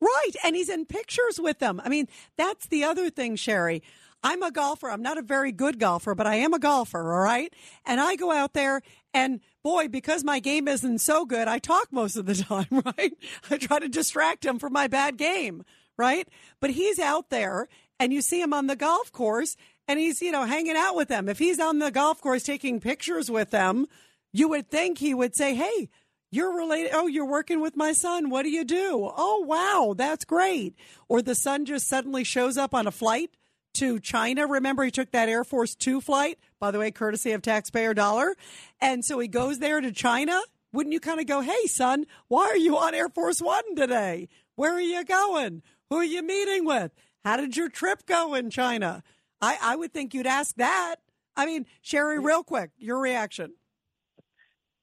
Right. 0.00 0.32
And 0.44 0.56
he's 0.56 0.70
in 0.70 0.86
pictures 0.86 1.38
with 1.38 1.58
them. 1.58 1.80
I 1.84 1.90
mean, 1.90 2.08
that's 2.36 2.66
the 2.68 2.84
other 2.84 3.10
thing, 3.10 3.36
Sherry. 3.36 3.82
I'm 4.22 4.42
a 4.42 4.50
golfer. 4.50 4.90
I'm 4.90 5.02
not 5.02 5.18
a 5.18 5.22
very 5.22 5.52
good 5.52 5.78
golfer, 5.78 6.14
but 6.14 6.26
I 6.26 6.36
am 6.36 6.52
a 6.52 6.58
golfer, 6.58 7.14
all 7.14 7.20
right? 7.20 7.52
And 7.84 8.00
I 8.00 8.16
go 8.16 8.32
out 8.32 8.54
there 8.54 8.82
and 9.14 9.40
boy, 9.62 9.88
because 9.88 10.22
my 10.22 10.38
game 10.38 10.68
isn't 10.68 10.98
so 10.98 11.24
good, 11.24 11.48
I 11.48 11.58
talk 11.58 11.88
most 11.90 12.16
of 12.16 12.26
the 12.26 12.34
time, 12.36 12.82
right? 12.96 13.12
I 13.50 13.56
try 13.56 13.78
to 13.78 13.88
distract 13.88 14.44
him 14.44 14.58
from 14.58 14.72
my 14.72 14.86
bad 14.86 15.16
game, 15.16 15.64
right? 15.96 16.28
But 16.60 16.70
he's 16.70 16.98
out 16.98 17.30
there 17.30 17.68
and 17.98 18.12
you 18.12 18.20
see 18.20 18.40
him 18.40 18.52
on 18.52 18.66
the 18.66 18.76
golf 18.76 19.10
course 19.10 19.56
and 19.88 19.98
he's, 19.98 20.20
you 20.20 20.32
know, 20.32 20.44
hanging 20.44 20.76
out 20.76 20.96
with 20.96 21.08
them. 21.08 21.28
If 21.28 21.38
he's 21.38 21.58
on 21.58 21.78
the 21.78 21.90
golf 21.90 22.20
course 22.20 22.42
taking 22.42 22.78
pictures 22.78 23.30
with 23.30 23.50
them, 23.50 23.86
you 24.32 24.48
would 24.48 24.70
think 24.70 24.98
he 24.98 25.14
would 25.14 25.34
say, 25.34 25.54
Hey, 25.54 25.88
you're 26.30 26.54
related. 26.54 26.90
Oh, 26.92 27.06
you're 27.06 27.24
working 27.24 27.60
with 27.60 27.76
my 27.76 27.92
son. 27.92 28.30
What 28.30 28.42
do 28.42 28.50
you 28.50 28.64
do? 28.64 29.10
Oh, 29.16 29.44
wow, 29.46 29.94
that's 29.96 30.24
great. 30.24 30.74
Or 31.08 31.22
the 31.22 31.34
son 31.34 31.64
just 31.64 31.88
suddenly 31.88 32.24
shows 32.24 32.56
up 32.56 32.74
on 32.74 32.86
a 32.86 32.90
flight 32.90 33.30
to 33.78 33.98
China. 34.00 34.46
Remember, 34.46 34.84
he 34.84 34.90
took 34.90 35.10
that 35.12 35.28
Air 35.28 35.44
Force 35.44 35.74
Two 35.74 36.00
flight, 36.00 36.38
by 36.60 36.70
the 36.70 36.78
way, 36.78 36.90
courtesy 36.90 37.32
of 37.32 37.42
taxpayer 37.42 37.94
dollar. 37.94 38.34
And 38.80 39.04
so 39.04 39.18
he 39.18 39.28
goes 39.28 39.58
there 39.58 39.80
to 39.80 39.92
China. 39.92 40.40
Wouldn't 40.72 40.92
you 40.92 41.00
kind 41.00 41.20
of 41.20 41.26
go, 41.26 41.40
hey, 41.40 41.66
son, 41.66 42.04
why 42.28 42.46
are 42.46 42.56
you 42.56 42.76
on 42.76 42.94
Air 42.94 43.08
Force 43.08 43.40
One 43.40 43.74
today? 43.74 44.28
Where 44.56 44.72
are 44.74 44.80
you 44.80 45.04
going? 45.04 45.62
Who 45.90 45.96
are 45.96 46.04
you 46.04 46.22
meeting 46.22 46.64
with? 46.64 46.92
How 47.24 47.36
did 47.36 47.56
your 47.56 47.68
trip 47.68 48.06
go 48.06 48.34
in 48.34 48.50
China? 48.50 49.02
I, 49.40 49.58
I 49.60 49.76
would 49.76 49.92
think 49.92 50.14
you'd 50.14 50.26
ask 50.26 50.54
that. 50.56 50.96
I 51.36 51.46
mean, 51.46 51.66
Sherry, 51.82 52.18
real 52.18 52.42
quick, 52.42 52.70
your 52.78 52.98
reaction. 52.98 53.54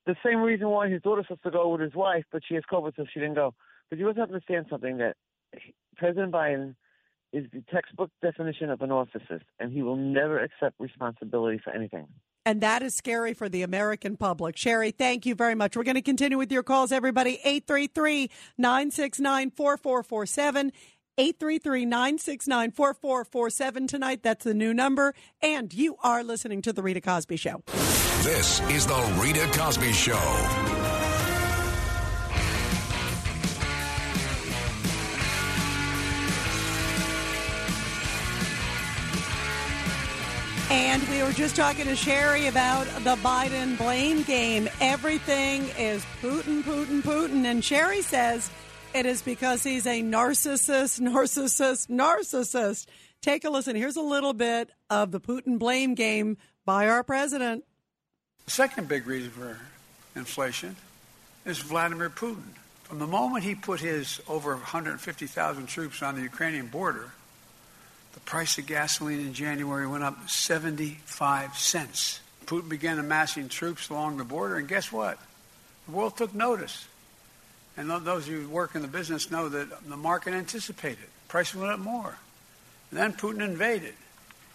The 0.06 0.16
same 0.26 0.39
reason 0.41 0.68
why 0.70 0.89
his 0.89 1.02
daughter's 1.02 1.26
supposed 1.26 1.44
to 1.44 1.52
go 1.52 1.70
with 1.70 1.82
his 1.82 1.96
wife, 1.96 2.26
but 2.32 2.41
she 2.48 2.56
has 2.56 2.64
COVID, 2.72 2.96
so 2.96 3.06
she 3.14 3.20
didn't 3.20 3.36
go. 3.36 3.54
But 3.89 4.00
you 4.00 4.08
also 4.08 4.20
have 4.20 4.30
to 4.30 4.36
understand 4.36 4.66
something 4.70 4.98
that 4.98 5.16
President 5.96 6.32
Biden 6.32 6.76
is 7.34 7.46
the 7.52 7.64
textbook 7.72 8.12
definition 8.22 8.70
of 8.70 8.82
a 8.82 8.86
narcissist, 8.86 9.44
and 9.60 9.74
he 9.74 9.82
will 9.82 9.96
never 9.96 10.40
accept 10.40 10.80
responsibility 10.80 11.60
for 11.64 11.72
anything. 11.72 12.08
And 12.46 12.62
that 12.62 12.84
is 12.84 12.94
scary 12.94 13.34
for 13.34 13.50
the 13.50 13.64
American 13.64 14.18
public. 14.18 14.58
Sherry, 14.58 14.92
thank 14.92 15.26
you 15.26 15.34
very 15.34 15.56
much. 15.56 15.76
We're 15.76 15.84
going 15.84 15.96
to 15.96 16.02
continue 16.02 16.38
with 16.38 16.52
your 16.52 16.64
calls, 16.64 16.92
everybody. 16.92 17.40
833 17.44 18.30
969 18.58 19.52
4447. 19.52 20.72
833 21.18 21.86
969 21.86 22.72
4447 22.72 23.88
tonight. 23.88 24.24
That's 24.24 24.44
the 24.44 24.54
new 24.54 24.74
number. 24.74 25.14
And 25.42 25.74
you 25.74 25.96
are 26.04 26.24
listening 26.24 26.62
to 26.64 26.74
The 26.74 26.82
Rita 26.82 27.02
Cosby 27.02 27.38
Show. 27.38 27.64
This 28.24 28.62
is 28.70 28.88
The 28.88 29.20
Rita 29.22 29.48
Cosby 29.58 29.94
Show. 29.94 30.83
And 40.74 41.08
we 41.08 41.22
were 41.22 41.32
just 41.32 41.56
talking 41.56 41.86
to 41.86 41.96
Sherry 41.96 42.48
about 42.48 42.88
the 43.04 43.16
Biden 43.18 43.78
blame 43.78 44.24
game. 44.24 44.68
Everything 44.82 45.66
is 45.78 46.04
Putin, 46.20 46.64
Putin, 46.64 47.04
Putin. 47.04 47.46
And 47.46 47.64
Sherry 47.64 48.02
says 48.02 48.50
it 48.96 49.06
is 49.06 49.22
because 49.22 49.62
he's 49.62 49.86
a 49.86 50.02
narcissist, 50.02 51.00
narcissist, 51.00 51.90
narcissist. 51.90 52.88
Take 53.22 53.46
a 53.46 53.52
listen. 53.52 53.76
Here's 53.76 53.98
a 53.98 54.02
little 54.02 54.34
bit 54.34 54.72
of 54.90 55.12
the 55.12 55.20
Putin 55.20 55.60
blame 55.60 55.94
game 55.94 56.38
by 56.66 56.90
our 56.90 57.04
president. 57.04 57.66
The 58.46 58.52
second 58.52 58.88
big 58.88 59.06
reason 59.06 59.30
for 59.30 59.60
inflation 60.16 60.76
is 61.46 61.60
Vladimir 61.60 62.10
Putin. 62.10 62.50
From 62.82 62.98
the 62.98 63.06
moment 63.06 63.44
he 63.44 63.54
put 63.54 63.80
his 63.80 64.20
over 64.28 64.56
150,000 64.56 65.68
troops 65.68 66.02
on 66.02 66.16
the 66.16 66.24
Ukrainian 66.24 66.66
border, 66.66 67.12
the 68.14 68.20
price 68.22 68.57
of 68.57 68.66
gasoline 68.66 69.20
in 69.20 69.34
January 69.34 69.88
went 69.88 70.03
up 70.03 70.30
75 70.30 71.57
cents. 71.57 72.20
Putin 72.45 72.70
began 72.70 72.99
amassing 72.99 73.49
troops 73.49 73.89
along 73.89 74.18
the 74.18 74.24
border, 74.24 74.57
and 74.57 74.68
guess 74.68 74.91
what? 74.91 75.18
The 75.88 75.93
world 75.93 76.18
took 76.18 76.34
notice. 76.34 76.88
And 77.76 77.89
those 77.89 78.28
who 78.28 78.47
work 78.49 78.76
in 78.76 78.82
the 78.82 78.88
business 78.88 79.32
know 79.32 79.49
that 79.49 79.89
the 79.89 79.97
market 79.97 80.34
anticipated. 80.34 81.05
Prices 81.28 81.55
went 81.55 81.72
up 81.72 81.80
more. 81.80 82.18
And 82.91 82.99
then 82.99 83.14
Putin 83.14 83.41
invaded. 83.41 83.95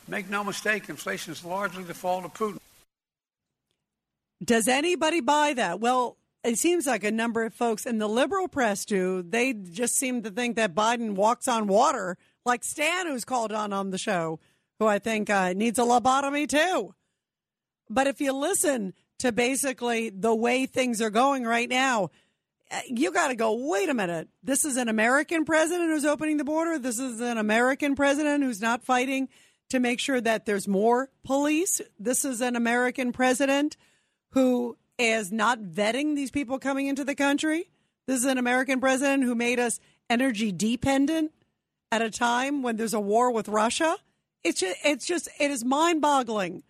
Make 0.06 0.30
no 0.30 0.44
mistake, 0.44 0.88
inflation 0.88 1.32
is 1.32 1.44
largely 1.44 1.82
the 1.82 1.94
fault 1.94 2.24
of 2.24 2.34
Putin. 2.34 2.58
Does 4.44 4.68
anybody 4.68 5.20
buy 5.20 5.54
that? 5.54 5.80
Well, 5.80 6.16
it 6.44 6.58
seems 6.58 6.86
like 6.86 7.02
a 7.02 7.10
number 7.10 7.44
of 7.44 7.52
folks 7.52 7.84
in 7.84 7.98
the 7.98 8.08
liberal 8.08 8.46
press 8.46 8.84
do. 8.84 9.22
They 9.22 9.52
just 9.52 9.96
seem 9.96 10.22
to 10.22 10.30
think 10.30 10.54
that 10.54 10.76
Biden 10.76 11.16
walks 11.16 11.48
on 11.48 11.66
water, 11.66 12.16
like 12.48 12.64
Stan, 12.64 13.06
who's 13.06 13.24
called 13.24 13.52
on 13.52 13.72
on 13.72 13.90
the 13.90 13.98
show, 13.98 14.40
who 14.80 14.86
I 14.86 14.98
think 14.98 15.30
uh, 15.30 15.52
needs 15.52 15.78
a 15.78 15.82
lobotomy 15.82 16.48
too. 16.48 16.94
But 17.88 18.08
if 18.08 18.20
you 18.20 18.32
listen 18.32 18.94
to 19.18 19.30
basically 19.30 20.10
the 20.10 20.34
way 20.34 20.66
things 20.66 21.00
are 21.00 21.10
going 21.10 21.44
right 21.44 21.68
now, 21.68 22.10
uh, 22.70 22.80
you 22.86 23.12
got 23.12 23.28
to 23.28 23.34
go, 23.34 23.68
wait 23.68 23.88
a 23.88 23.94
minute. 23.94 24.28
This 24.42 24.64
is 24.64 24.76
an 24.76 24.88
American 24.88 25.44
president 25.44 25.90
who's 25.90 26.04
opening 26.04 26.36
the 26.36 26.44
border. 26.44 26.78
This 26.78 26.98
is 26.98 27.20
an 27.20 27.38
American 27.38 27.94
president 27.94 28.42
who's 28.42 28.60
not 28.60 28.82
fighting 28.82 29.28
to 29.70 29.78
make 29.78 30.00
sure 30.00 30.20
that 30.20 30.46
there's 30.46 30.66
more 30.66 31.10
police. 31.24 31.80
This 31.98 32.24
is 32.24 32.40
an 32.40 32.56
American 32.56 33.12
president 33.12 33.76
who 34.30 34.76
is 34.98 35.30
not 35.32 35.60
vetting 35.60 36.14
these 36.14 36.30
people 36.30 36.58
coming 36.58 36.86
into 36.86 37.04
the 37.04 37.14
country. 37.14 37.70
This 38.06 38.20
is 38.20 38.24
an 38.24 38.38
American 38.38 38.80
president 38.80 39.24
who 39.24 39.34
made 39.34 39.58
us 39.58 39.80
energy 40.10 40.52
dependent 40.52 41.32
at 41.90 42.02
a 42.02 42.10
time 42.10 42.62
when 42.62 42.76
there's 42.76 42.94
a 42.94 43.00
war 43.00 43.30
with 43.30 43.48
Russia. 43.48 43.96
It's 44.44 44.60
just, 44.60 44.78
it's 44.84 45.06
just 45.06 45.28
it 45.38 45.50
is 45.50 45.64
mind 45.64 46.00
boggling. 46.00 46.62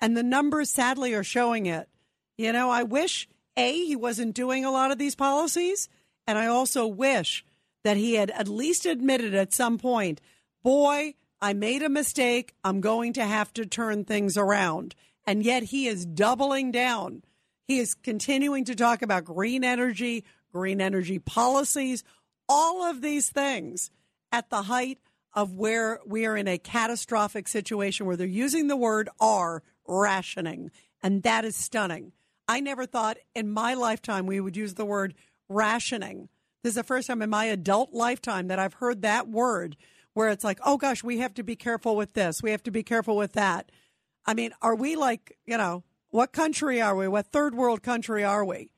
And 0.00 0.16
the 0.16 0.22
numbers 0.22 0.70
sadly 0.70 1.14
are 1.14 1.24
showing 1.24 1.66
it. 1.66 1.88
You 2.36 2.52
know, 2.52 2.70
I 2.70 2.82
wish 2.82 3.28
A, 3.56 3.72
he 3.72 3.96
wasn't 3.96 4.34
doing 4.34 4.64
a 4.64 4.70
lot 4.70 4.90
of 4.90 4.98
these 4.98 5.14
policies. 5.14 5.88
And 6.26 6.38
I 6.38 6.46
also 6.46 6.86
wish 6.86 7.44
that 7.84 7.96
he 7.96 8.14
had 8.14 8.30
at 8.30 8.48
least 8.48 8.86
admitted 8.86 9.34
at 9.34 9.52
some 9.52 9.78
point, 9.78 10.20
boy, 10.62 11.14
I 11.40 11.52
made 11.52 11.82
a 11.82 11.88
mistake. 11.88 12.54
I'm 12.62 12.80
going 12.80 13.12
to 13.14 13.24
have 13.24 13.52
to 13.54 13.66
turn 13.66 14.04
things 14.04 14.36
around. 14.36 14.94
And 15.26 15.42
yet 15.44 15.64
he 15.64 15.86
is 15.86 16.06
doubling 16.06 16.70
down. 16.70 17.22
He 17.66 17.78
is 17.78 17.94
continuing 17.94 18.64
to 18.66 18.74
talk 18.74 19.02
about 19.02 19.24
green 19.24 19.64
energy, 19.64 20.24
green 20.52 20.80
energy 20.80 21.18
policies, 21.18 22.04
all 22.48 22.82
of 22.84 23.00
these 23.00 23.30
things 23.30 23.90
at 24.32 24.50
the 24.50 24.62
height 24.62 24.98
of 25.34 25.54
where 25.54 26.00
we 26.06 26.26
are 26.26 26.36
in 26.36 26.48
a 26.48 26.58
catastrophic 26.58 27.46
situation 27.46 28.06
where 28.06 28.16
they're 28.16 28.26
using 28.26 28.66
the 28.66 28.76
word 28.76 29.08
R, 29.20 29.62
rationing. 29.86 30.70
And 31.02 31.22
that 31.22 31.44
is 31.44 31.56
stunning. 31.56 32.12
I 32.48 32.60
never 32.60 32.86
thought 32.86 33.18
in 33.34 33.50
my 33.50 33.74
lifetime 33.74 34.26
we 34.26 34.40
would 34.40 34.56
use 34.56 34.74
the 34.74 34.84
word 34.84 35.14
rationing. 35.48 36.28
This 36.62 36.72
is 36.72 36.76
the 36.76 36.82
first 36.82 37.06
time 37.08 37.22
in 37.22 37.30
my 37.30 37.46
adult 37.46 37.92
lifetime 37.92 38.48
that 38.48 38.58
I've 38.58 38.74
heard 38.74 39.02
that 39.02 39.28
word 39.28 39.76
where 40.14 40.28
it's 40.28 40.44
like, 40.44 40.60
oh 40.64 40.76
gosh, 40.76 41.02
we 41.02 41.18
have 41.18 41.34
to 41.34 41.42
be 41.42 41.56
careful 41.56 41.96
with 41.96 42.12
this. 42.12 42.42
We 42.42 42.50
have 42.50 42.62
to 42.64 42.70
be 42.70 42.82
careful 42.82 43.16
with 43.16 43.32
that. 43.32 43.70
I 44.26 44.34
mean, 44.34 44.52
are 44.60 44.74
we 44.74 44.96
like, 44.96 45.38
you 45.46 45.56
know, 45.56 45.82
what 46.10 46.32
country 46.32 46.80
are 46.80 46.94
we? 46.94 47.08
What 47.08 47.26
third 47.26 47.54
world 47.54 47.82
country 47.82 48.22
are 48.22 48.44
we? 48.44 48.70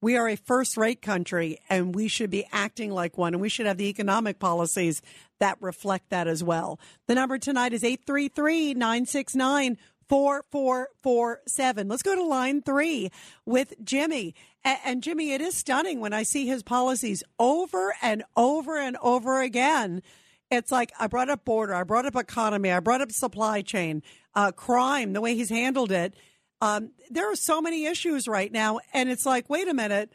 We 0.00 0.16
are 0.16 0.28
a 0.28 0.36
first 0.36 0.76
rate 0.76 1.02
country 1.02 1.58
and 1.68 1.94
we 1.94 2.06
should 2.08 2.30
be 2.30 2.46
acting 2.52 2.92
like 2.92 3.18
one 3.18 3.34
and 3.34 3.40
we 3.40 3.48
should 3.48 3.66
have 3.66 3.78
the 3.78 3.88
economic 3.88 4.38
policies 4.38 5.02
that 5.40 5.56
reflect 5.60 6.10
that 6.10 6.28
as 6.28 6.42
well. 6.44 6.78
The 7.06 7.14
number 7.14 7.38
tonight 7.38 7.72
is 7.72 7.82
833 7.82 8.74
969 8.74 9.76
4447. 10.08 11.88
Let's 11.88 12.02
go 12.02 12.14
to 12.14 12.22
line 12.22 12.62
three 12.62 13.10
with 13.44 13.74
Jimmy. 13.84 14.34
And 14.64 15.02
Jimmy, 15.02 15.32
it 15.32 15.40
is 15.40 15.54
stunning 15.54 16.00
when 16.00 16.12
I 16.12 16.22
see 16.22 16.46
his 16.46 16.62
policies 16.62 17.22
over 17.38 17.94
and 18.00 18.24
over 18.36 18.78
and 18.78 18.96
over 19.02 19.42
again. 19.42 20.02
It's 20.50 20.72
like 20.72 20.92
I 20.98 21.08
brought 21.08 21.28
up 21.28 21.44
border, 21.44 21.74
I 21.74 21.82
brought 21.82 22.06
up 22.06 22.16
economy, 22.16 22.70
I 22.70 22.80
brought 22.80 23.02
up 23.02 23.12
supply 23.12 23.60
chain, 23.60 24.02
uh, 24.34 24.52
crime, 24.52 25.12
the 25.12 25.20
way 25.20 25.34
he's 25.34 25.50
handled 25.50 25.92
it. 25.92 26.14
Um, 26.60 26.90
there 27.10 27.30
are 27.30 27.36
so 27.36 27.60
many 27.60 27.86
issues 27.86 28.26
right 28.26 28.50
now, 28.50 28.80
and 28.92 29.08
it's 29.08 29.24
like, 29.24 29.48
wait 29.48 29.68
a 29.68 29.74
minute, 29.74 30.12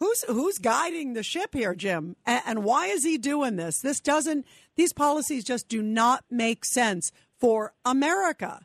who's 0.00 0.24
who's 0.24 0.58
guiding 0.58 1.14
the 1.14 1.22
ship 1.22 1.54
here, 1.54 1.74
Jim? 1.74 2.16
And, 2.26 2.42
and 2.46 2.64
why 2.64 2.86
is 2.86 3.04
he 3.04 3.16
doing 3.18 3.56
this? 3.56 3.80
This 3.80 4.00
doesn't; 4.00 4.44
these 4.76 4.92
policies 4.92 5.44
just 5.44 5.68
do 5.68 5.82
not 5.82 6.24
make 6.30 6.64
sense 6.64 7.12
for 7.38 7.74
America. 7.84 8.60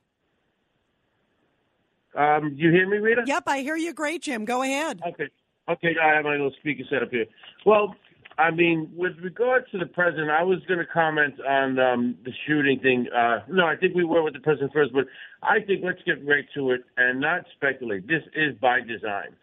Um, 2.16 2.54
you 2.56 2.72
hear 2.72 2.90
me, 2.90 2.98
Rita? 2.98 3.24
Yep, 3.26 3.44
I 3.48 3.60
hear 3.60 3.76
you. 3.76 3.94
Great, 3.94 4.24
Jim. 4.24 4.46
Go 4.46 4.64
ahead. 4.64 5.00
Okay. 5.08 5.30
Okay, 5.70 5.96
I 6.02 6.16
have 6.16 6.24
my 6.24 6.32
little 6.32 6.52
speaker 6.60 6.84
set 6.90 7.04
up 7.04 7.12
here. 7.12 7.26
Well, 7.64 7.96
I 8.40 8.52
mean, 8.52 8.90
with 8.96 9.18
regard 9.22 9.70
to 9.72 9.78
the 9.78 9.86
president, 9.86 10.30
I 10.30 10.44
was 10.44 10.60
going 10.66 10.80
to 10.80 10.86
comment 10.86 11.36
on 11.42 11.78
um, 11.78 12.16
the 12.24 12.32
shooting 12.48 12.80
thing. 12.80 13.08
Uh, 13.14 13.40
no, 13.50 13.66
I 13.66 13.76
think 13.76 13.96
we 13.96 14.06
were 14.06 14.24
with 14.24 14.34
the 14.34 14.40
president 14.40 14.72
first, 14.72 14.94
but 14.94 15.08
I 15.44 15.60
think 15.60 15.84
let's 15.84 16.02
get 16.06 16.26
right 16.26 16.46
to 16.56 16.72
it 16.72 16.86
and 16.96 17.20
not 17.20 17.44
speculate. 17.54 18.08
This 18.08 18.24
is 18.34 18.56
by 18.62 18.80
design. 18.80 19.36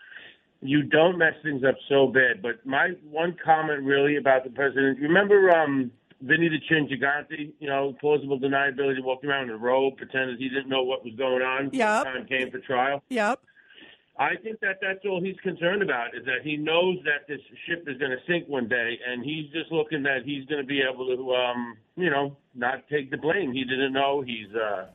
You 0.62 0.82
don't 0.82 1.18
mess 1.18 1.34
things 1.42 1.62
up 1.62 1.74
so 1.90 2.06
bad. 2.06 2.40
But 2.40 2.64
my 2.64 2.92
one 3.10 3.36
comment 3.44 3.82
really 3.82 4.16
about 4.16 4.44
the 4.44 4.50
president, 4.50 4.98
remember 4.98 5.50
um, 5.50 5.92
Vinny 6.22 6.48
the 6.48 6.58
Chin 6.66 6.88
Gigante, 6.88 7.52
you 7.58 7.68
know, 7.68 7.94
plausible 8.00 8.40
deniability, 8.40 9.04
walking 9.04 9.28
around 9.28 9.44
in 9.44 9.50
a 9.50 9.58
robe, 9.58 9.98
pretending 9.98 10.38
he 10.38 10.48
didn't 10.48 10.70
know 10.70 10.82
what 10.82 11.04
was 11.04 11.12
going 11.16 11.42
on 11.42 11.68
Yep. 11.70 12.04
time 12.04 12.26
came 12.26 12.50
for 12.50 12.60
trial? 12.60 13.02
Yep. 13.10 13.40
I 14.18 14.36
think 14.36 14.60
that 14.60 14.78
that's 14.80 15.04
all 15.04 15.20
he's 15.20 15.38
concerned 15.42 15.82
about 15.82 16.16
is 16.16 16.24
that 16.24 16.40
he 16.42 16.56
knows 16.56 16.96
that 17.04 17.28
this 17.28 17.40
ship 17.66 17.84
is 17.86 17.98
going 17.98 18.12
to 18.12 18.18
sink 18.26 18.48
one 18.48 18.66
day, 18.66 18.98
and 19.06 19.22
he's 19.22 19.50
just 19.50 19.70
looking 19.70 20.02
that 20.04 20.24
he's 20.24 20.46
going 20.46 20.62
to 20.62 20.66
be 20.66 20.80
able 20.80 21.14
to, 21.14 21.34
um, 21.34 21.76
you 21.96 22.08
know, 22.08 22.36
not 22.54 22.88
take 22.88 23.10
the 23.10 23.18
blame. 23.18 23.52
He 23.52 23.64
didn't 23.64 23.92
know. 23.92 24.22
He's, 24.22 24.54
uh, 24.54 24.86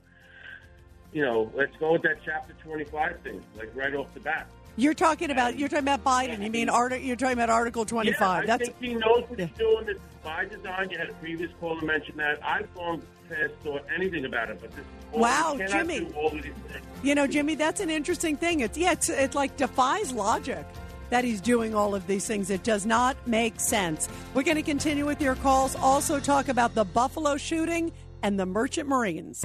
you 1.13 1.24
know, 1.24 1.51
let's 1.53 1.76
go 1.78 1.93
with 1.93 2.01
that 2.01 2.17
chapter 2.26 2.53
twenty-five 2.63 3.19
thing, 3.22 3.43
like 3.57 3.69
right 3.76 3.93
off 3.93 4.07
the 4.15 4.22
bat. 4.22 4.47
You're 4.78 4.93
talking 4.93 5.32
about 5.32 5.57
you're 5.59 5.67
talking 5.69 5.88
about 5.88 6.03
Biden. 6.03 6.43
You 6.43 6.49
mean 6.49 6.69
art, 6.69 6.99
you're 7.01 7.15
talking 7.15 7.34
about 7.34 7.49
Article 7.49 7.86
25. 7.86 8.19
Yeah, 8.19 8.30
I 8.30 8.45
That's 8.45 8.69
think 8.69 8.82
he 8.82 8.93
knows 8.93 9.26
what 9.28 9.39
he's 9.39 9.49
doing. 9.57 9.86
This 9.86 9.95
is 9.97 10.01
by 10.24 10.45
design. 10.45 10.89
You 10.89 10.97
had 10.97 11.09
a 11.09 11.13
previous 11.13 11.51
caller 11.59 11.82
mention 11.82 12.15
that. 12.17 12.39
I've 12.43 12.67
long 12.76 13.01
past 13.30 13.51
thought 13.63 13.84
anything 13.93 14.26
about 14.26 14.49
it, 14.49 14.59
but 14.61 14.72
this 14.72 14.80
is 14.80 14.86
all, 15.13 15.19
Wow, 15.19 15.55
you 15.59 15.67
Jimmy. 15.67 15.99
do 16.05 16.13
all 16.15 16.28
of 16.28 16.34
these 16.41 16.53
things. 16.69 16.86
You 17.03 17.15
know, 17.15 17.28
Jimmy, 17.28 17.55
that's 17.55 17.82
an 17.82 17.89
interesting 17.89 18.38
thing. 18.38 18.61
It's 18.61 18.78
yeah, 18.78 18.93
it's 18.93 19.09
it 19.09 19.36
like 19.36 19.57
defies 19.57 20.13
logic 20.13 20.65
that 21.09 21.26
he's 21.26 21.41
doing 21.41 21.76
all 21.76 21.93
of 21.93 22.07
these 22.07 22.26
things. 22.26 22.49
It 22.49 22.63
does 22.63 22.86
not 22.86 23.17
make 23.28 23.59
sense. 23.59 24.07
We're 24.34 24.43
going 24.43 24.55
to 24.55 24.63
continue 24.63 25.05
with 25.05 25.22
your 25.22 25.36
calls. 25.36 25.76
Also, 25.76 26.19
talk 26.22 26.47
about 26.47 26.74
the 26.76 26.86
Buffalo 26.86 27.36
shooting 27.36 27.91
and 28.24 28.39
the 28.39 28.45
Merchant 28.45 28.88
Marines. 28.88 29.43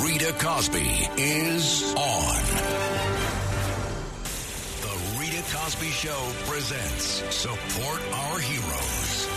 Rita 0.00 0.32
Cosby 0.38 1.08
is 1.18 1.92
on. 1.96 2.81
Show 5.80 6.32
presents 6.44 7.22
Support 7.34 8.00
Our 8.12 8.38
Heroes. 8.38 9.28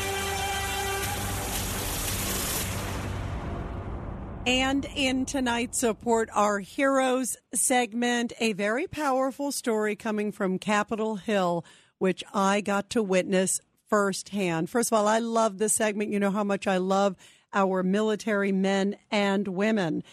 And 4.45 4.85
in 4.95 5.25
tonight's 5.25 5.79
Support 5.79 6.29
Our 6.33 6.59
Heroes 6.59 7.37
segment, 7.53 8.33
a 8.39 8.53
very 8.53 8.85
powerful 8.85 9.51
story 9.51 9.95
coming 9.95 10.31
from 10.31 10.59
Capitol 10.59 11.15
Hill, 11.15 11.65
which 11.97 12.23
I 12.33 12.61
got 12.61 12.89
to 12.91 13.01
witness 13.01 13.59
firsthand. 13.87 14.69
First 14.69 14.91
of 14.91 14.97
all, 14.97 15.07
I 15.07 15.19
love 15.19 15.57
this 15.57 15.73
segment. 15.73 16.11
You 16.11 16.19
know 16.19 16.31
how 16.31 16.43
much 16.43 16.67
I 16.67 16.77
love 16.77 17.15
our 17.53 17.81
military 17.81 18.51
men 18.51 18.97
and 19.09 19.47
women. 19.47 20.03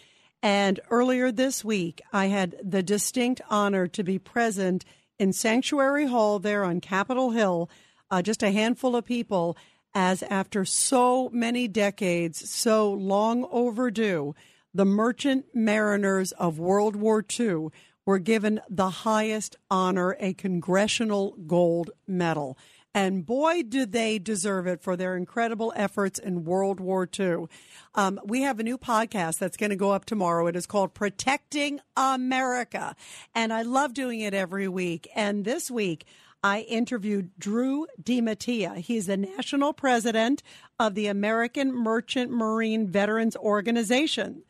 And 0.42 0.80
earlier 0.90 1.30
this 1.30 1.64
week, 1.64 2.00
I 2.12 2.26
had 2.26 2.56
the 2.62 2.82
distinct 2.82 3.40
honor 3.50 3.86
to 3.88 4.02
be 4.02 4.18
present 4.18 4.84
in 5.18 5.32
Statuary 5.32 6.06
Hall 6.06 6.38
there 6.38 6.64
on 6.64 6.80
Capitol 6.80 7.30
Hill, 7.30 7.70
uh, 8.10 8.22
just 8.22 8.42
a 8.42 8.50
handful 8.50 8.96
of 8.96 9.04
people, 9.04 9.56
as 9.94 10.22
after 10.24 10.64
so 10.64 11.28
many 11.30 11.68
decades, 11.68 12.50
so 12.50 12.90
long 12.92 13.46
overdue, 13.50 14.34
the 14.74 14.84
merchant 14.84 15.46
mariners 15.54 16.32
of 16.32 16.58
World 16.58 16.96
War 16.96 17.24
II 17.38 17.68
were 18.04 18.18
given 18.18 18.60
the 18.68 18.90
highest 18.90 19.56
honor, 19.70 20.16
a 20.18 20.32
Congressional 20.34 21.36
Gold 21.46 21.90
Medal. 22.06 22.56
And 22.94 23.24
boy, 23.24 23.62
do 23.62 23.86
they 23.86 24.18
deserve 24.18 24.66
it 24.66 24.82
for 24.82 24.96
their 24.96 25.16
incredible 25.16 25.72
efforts 25.74 26.18
in 26.18 26.44
World 26.44 26.78
War 26.78 27.08
II. 27.18 27.46
Um, 27.94 28.20
we 28.24 28.42
have 28.42 28.60
a 28.60 28.62
new 28.62 28.76
podcast 28.76 29.38
that's 29.38 29.56
going 29.56 29.70
to 29.70 29.76
go 29.76 29.92
up 29.92 30.04
tomorrow. 30.04 30.46
It 30.46 30.56
is 30.56 30.66
called 30.66 30.92
Protecting 30.92 31.80
America. 31.96 32.94
And 33.34 33.52
I 33.52 33.62
love 33.62 33.94
doing 33.94 34.20
it 34.20 34.34
every 34.34 34.68
week. 34.68 35.08
And 35.14 35.44
this 35.44 35.70
week, 35.70 36.04
I 36.44 36.60
interviewed 36.62 37.30
Dru 37.38 37.86
DiMattia. 38.02 38.76
He's 38.76 39.06
the 39.06 39.16
national 39.16 39.72
president 39.72 40.42
of 40.78 40.94
the 40.94 41.06
American 41.06 41.72
Merchant 41.72 42.30
Marine 42.30 42.88
Veterans 42.88 43.36
Organization. 43.36 44.42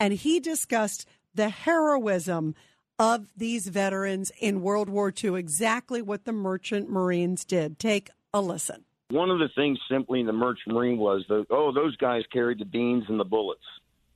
And 0.00 0.12
he 0.12 0.40
discussed 0.40 1.06
the 1.34 1.48
heroism 1.48 2.54
of 2.98 3.26
these 3.36 3.68
veterans 3.68 4.32
in 4.40 4.62
World 4.62 4.88
War 4.88 5.12
II, 5.12 5.36
exactly 5.36 6.02
what 6.02 6.24
the 6.24 6.32
Merchant 6.32 6.90
Marines 6.90 7.44
did. 7.44 7.78
Take 7.78 8.10
a 8.32 8.40
listen. 8.40 8.84
One 9.10 9.30
of 9.30 9.38
the 9.38 9.48
things 9.54 9.78
simply 9.90 10.20
in 10.20 10.26
the 10.26 10.32
Merchant 10.32 10.74
Marine 10.74 10.98
was 10.98 11.24
that, 11.28 11.46
oh, 11.50 11.72
those 11.72 11.96
guys 11.96 12.22
carried 12.32 12.58
the 12.58 12.64
beans 12.64 13.04
and 13.08 13.20
the 13.20 13.24
bullets. 13.24 13.60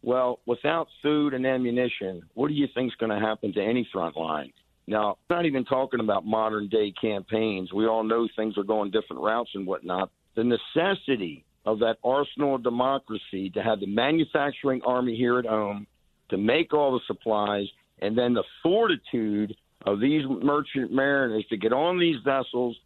Well, 0.02 0.40
without 0.46 0.88
food 1.02 1.34
and 1.34 1.46
ammunition, 1.46 2.22
what 2.34 2.48
do 2.48 2.54
you 2.54 2.66
think 2.74 2.92
is 2.92 2.96
going 2.96 3.12
to 3.12 3.24
happen 3.24 3.52
to 3.52 3.62
any 3.62 3.88
front 3.92 4.16
line? 4.16 4.52
Now, 4.86 5.18
not 5.28 5.46
even 5.46 5.64
talking 5.64 6.00
about 6.00 6.26
modern 6.26 6.68
day 6.68 6.92
campaigns. 7.00 7.72
We 7.72 7.86
all 7.86 8.02
know 8.02 8.26
things 8.34 8.58
are 8.58 8.64
going 8.64 8.90
different 8.90 9.22
routes 9.22 9.50
and 9.54 9.66
whatnot. 9.66 10.10
The 10.34 10.42
necessity 10.42 11.44
of 11.64 11.80
that 11.80 11.98
arsenal 12.02 12.56
of 12.56 12.62
democracy 12.62 13.50
to 13.50 13.62
have 13.62 13.80
the 13.80 13.86
manufacturing 13.86 14.80
army 14.84 15.14
here 15.14 15.38
at 15.38 15.46
home 15.46 15.86
to 16.30 16.38
make 16.38 16.72
all 16.72 16.92
the 16.92 17.00
supplies 17.06 17.66
and 18.00 18.16
then 18.16 18.34
the 18.34 18.44
fortitude 18.62 19.54
of 19.86 20.00
these 20.00 20.22
merchant 20.26 20.92
mariners 20.92 21.44
to 21.48 21.56
get 21.56 21.72
on 21.72 21.98
these 21.98 22.16
vessels, 22.24 22.76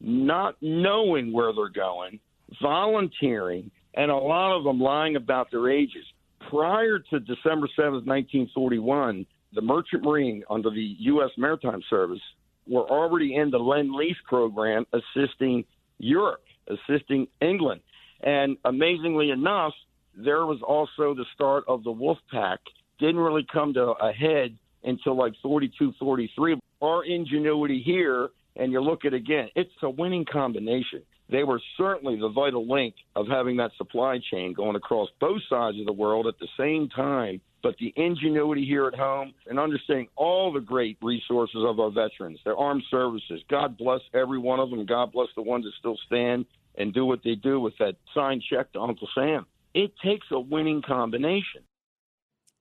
not 0.00 0.56
knowing 0.60 1.32
where 1.32 1.52
they're 1.54 1.68
going, 1.68 2.18
volunteering, 2.60 3.70
and 3.94 4.10
a 4.10 4.16
lot 4.16 4.56
of 4.56 4.64
them 4.64 4.80
lying 4.80 5.16
about 5.16 5.50
their 5.50 5.70
ages. 5.70 6.04
Prior 6.50 6.98
to 6.98 7.20
December 7.20 7.68
7th, 7.78 8.04
1941, 8.06 9.26
the 9.54 9.60
Merchant 9.60 10.02
Marine 10.02 10.42
under 10.50 10.70
the 10.70 10.96
U.S. 10.98 11.30
Maritime 11.36 11.82
Service 11.88 12.20
were 12.66 12.88
already 12.88 13.34
in 13.34 13.50
the 13.50 13.58
Lend 13.58 13.92
Lease 13.92 14.16
program 14.26 14.86
assisting 14.92 15.64
Europe, 15.98 16.42
assisting 16.68 17.26
England. 17.40 17.80
And 18.22 18.56
amazingly 18.64 19.30
enough, 19.30 19.72
there 20.16 20.46
was 20.46 20.60
also 20.62 21.14
the 21.14 21.24
start 21.34 21.64
of 21.68 21.84
the 21.84 21.90
Wolf 21.90 22.18
Pack. 22.30 22.60
Didn't 22.98 23.18
really 23.18 23.46
come 23.50 23.74
to 23.74 23.92
a 24.00 24.12
head 24.12 24.56
until 24.84 25.16
like 25.16 25.32
42, 25.42 25.92
43. 25.98 26.60
Our 26.80 27.04
ingenuity 27.04 27.82
here, 27.84 28.28
and 28.56 28.72
you 28.72 28.80
look 28.80 29.04
at 29.04 29.14
again, 29.14 29.48
it's 29.54 29.70
a 29.82 29.90
winning 29.90 30.24
combination. 30.30 31.02
They 31.30 31.44
were 31.44 31.60
certainly 31.78 32.16
the 32.20 32.28
vital 32.28 32.68
link 32.68 32.94
of 33.16 33.26
having 33.26 33.56
that 33.56 33.70
supply 33.78 34.20
chain 34.30 34.52
going 34.52 34.76
across 34.76 35.08
both 35.18 35.40
sides 35.48 35.78
of 35.80 35.86
the 35.86 35.92
world 35.92 36.26
at 36.26 36.38
the 36.38 36.48
same 36.58 36.88
time. 36.90 37.40
But 37.62 37.76
the 37.78 37.92
ingenuity 37.96 38.66
here 38.66 38.86
at 38.86 38.94
home 38.94 39.32
and 39.46 39.58
understanding 39.58 40.08
all 40.16 40.52
the 40.52 40.60
great 40.60 40.98
resources 41.00 41.64
of 41.64 41.78
our 41.78 41.90
veterans, 41.90 42.40
their 42.44 42.56
armed 42.56 42.82
services. 42.90 43.40
God 43.48 43.78
bless 43.78 44.00
every 44.12 44.38
one 44.38 44.58
of 44.58 44.70
them. 44.70 44.84
God 44.84 45.12
bless 45.12 45.28
the 45.36 45.42
ones 45.42 45.64
that 45.64 45.72
still 45.78 45.96
stand 46.06 46.44
and 46.74 46.92
do 46.92 47.06
what 47.06 47.20
they 47.24 47.36
do 47.36 47.60
with 47.60 47.74
that 47.78 47.94
signed 48.14 48.42
check 48.50 48.72
to 48.72 48.80
Uncle 48.80 49.08
Sam. 49.14 49.46
It 49.74 49.92
takes 50.04 50.26
a 50.32 50.40
winning 50.40 50.82
combination. 50.82 51.62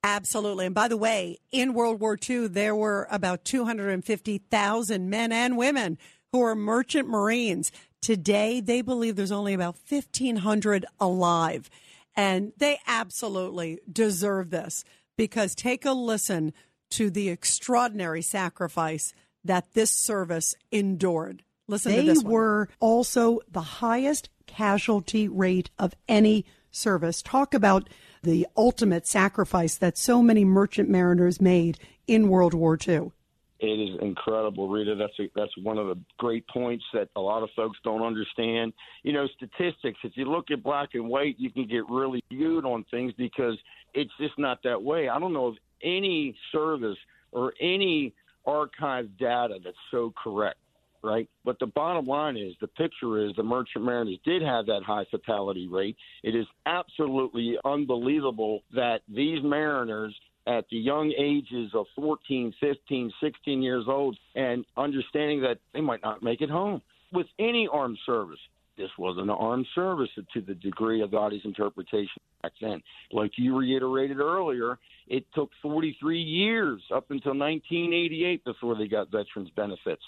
Absolutely. 0.04 0.66
And 0.66 0.76
by 0.76 0.88
the 0.88 0.98
way, 0.98 1.38
in 1.52 1.74
World 1.74 2.00
War 2.00 2.18
II, 2.30 2.48
there 2.48 2.76
were 2.76 3.08
about 3.12 3.46
250,000 3.46 5.10
men 5.10 5.32
and 5.32 5.58
women 5.58 5.98
who 6.32 6.40
were 6.40 6.56
merchant 6.56 7.08
Marines. 7.08 7.72
Today, 8.02 8.62
they 8.62 8.82
believe 8.82 9.16
there's 9.16 9.32
only 9.32 9.54
about 9.54 9.78
1,500 9.88 10.86
alive. 11.00 11.70
And 12.16 12.52
they 12.58 12.80
absolutely 12.88 13.80
deserve 13.92 14.50
this 14.50 14.84
because 15.18 15.54
take 15.54 15.86
a 15.86 15.92
listen 15.92 16.54
to 16.92 17.10
the 17.10 17.30
extraordinary 17.30 18.22
sacrifice 18.22 19.14
that 19.44 19.74
this 19.74 19.92
service 19.92 20.56
endured. 20.72 21.44
Listen 21.68 21.92
they 21.92 22.02
to 22.02 22.08
this. 22.08 22.24
They 22.24 22.30
were 22.30 22.70
also 22.80 23.40
the 23.50 23.62
highest 23.62 24.30
casualty 24.46 25.28
rate 25.28 25.70
of 25.78 25.94
any 26.08 26.46
service. 26.72 27.22
Talk 27.22 27.54
about 27.54 27.88
the 28.24 28.48
ultimate 28.56 29.08
sacrifice 29.08 29.76
that 29.76 29.98
so 29.98 30.22
many 30.22 30.46
merchant 30.46 30.90
mariners 30.90 31.42
made 31.42 31.80
in 32.08 32.30
World 32.30 32.54
War 32.54 32.78
II. 32.88 33.12
It 33.60 33.80
is 33.80 34.00
incredible, 34.02 34.70
Rita. 34.70 34.96
That's 34.96 35.14
a, 35.20 35.30
that's 35.36 35.56
one 35.62 35.78
of 35.78 35.88
the 35.88 35.98
great 36.18 36.48
points 36.48 36.84
that 36.94 37.10
a 37.16 37.22
lot 37.22 37.44
of 37.44 37.50
folks 37.56 37.78
don't 37.84 38.02
understand. 38.02 38.74
You 39.04 39.14
know, 39.14 39.28
statistics. 39.36 40.00
If 40.04 40.14
you 40.16 40.26
look 40.26 40.50
at 40.50 40.64
black 40.64 40.90
and 40.94 41.08
white, 41.08 41.36
you 41.38 41.52
can 41.52 41.68
get 41.68 41.88
really 41.88 42.24
viewed 42.30 42.66
on 42.66 42.86
things 42.90 43.14
because 43.18 43.58
it's 43.94 44.12
just 44.20 44.38
not 44.40 44.64
that 44.64 44.82
way. 44.82 45.10
I 45.10 45.20
don't 45.20 45.34
know 45.34 45.48
of 45.48 45.58
any 45.84 46.36
service 46.52 46.98
or 47.32 47.54
any 47.62 48.16
archive 48.48 49.16
data 49.20 49.60
that's 49.64 49.78
so 49.92 50.12
correct 50.22 50.58
right? 51.04 51.30
But 51.44 51.60
the 51.60 51.68
bottom 51.68 52.06
line 52.06 52.38
is 52.38 52.54
the 52.62 52.68
picture 52.68 53.26
is 53.26 53.36
the 53.36 53.44
Merchant 53.44 53.86
Mariners 53.86 54.20
did 54.26 54.42
have 54.42 54.66
that 54.68 54.84
high 54.86 55.06
fatality 55.10 55.68
rate. 55.68 55.98
It 56.24 56.36
is 56.36 56.46
absolutely 56.66 57.58
unbelievable 57.66 58.62
that 58.74 59.02
these 59.08 59.40
mariners 59.44 60.16
at 60.48 60.66
the 60.72 60.78
young 60.78 61.14
ages 61.18 61.72
of 61.74 61.86
14, 61.96 62.54
15, 62.60 63.12
16 63.22 63.62
years 63.62 63.86
old 63.88 64.18
and 64.36 64.66
understanding 64.78 65.42
that 65.42 65.60
they 65.74 65.82
might 65.82 66.02
not 66.02 66.24
make 66.24 66.42
it 66.42 66.50
home 66.50 66.82
with 67.14 67.28
any 67.40 67.68
armed 67.72 68.00
service. 68.06 68.40
This 68.78 68.90
wasn't 68.98 69.26
an 69.26 69.38
armed 69.38 69.68
service 69.76 70.10
to 70.34 70.42
the 70.42 70.56
degree 70.56 71.02
of 71.02 71.12
Gotti's 71.12 71.46
interpretation 71.46 72.22
back 72.42 72.54
then. 72.62 72.82
Like 73.12 73.32
you 73.38 73.56
reiterated 73.56 74.20
earlier, 74.20 74.80
it 75.08 75.26
took 75.36 75.52
43 75.62 76.20
years 76.20 76.82
up 76.94 77.12
until 77.12 77.38
1988 77.38 78.44
before 78.44 78.76
they 78.76 78.88
got 78.88 79.12
veterans 79.12 79.50
benefits. 79.56 80.02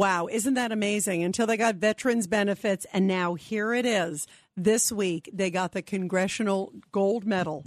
Wow, 0.00 0.28
isn't 0.28 0.54
that 0.54 0.72
amazing? 0.72 1.24
Until 1.24 1.46
they 1.46 1.58
got 1.58 1.74
veterans 1.74 2.26
benefits, 2.26 2.86
and 2.90 3.06
now 3.06 3.34
here 3.34 3.74
it 3.74 3.84
is. 3.84 4.26
This 4.56 4.90
week, 4.90 5.28
they 5.30 5.50
got 5.50 5.72
the 5.72 5.82
Congressional 5.82 6.72
Gold 6.90 7.26
Medal, 7.26 7.66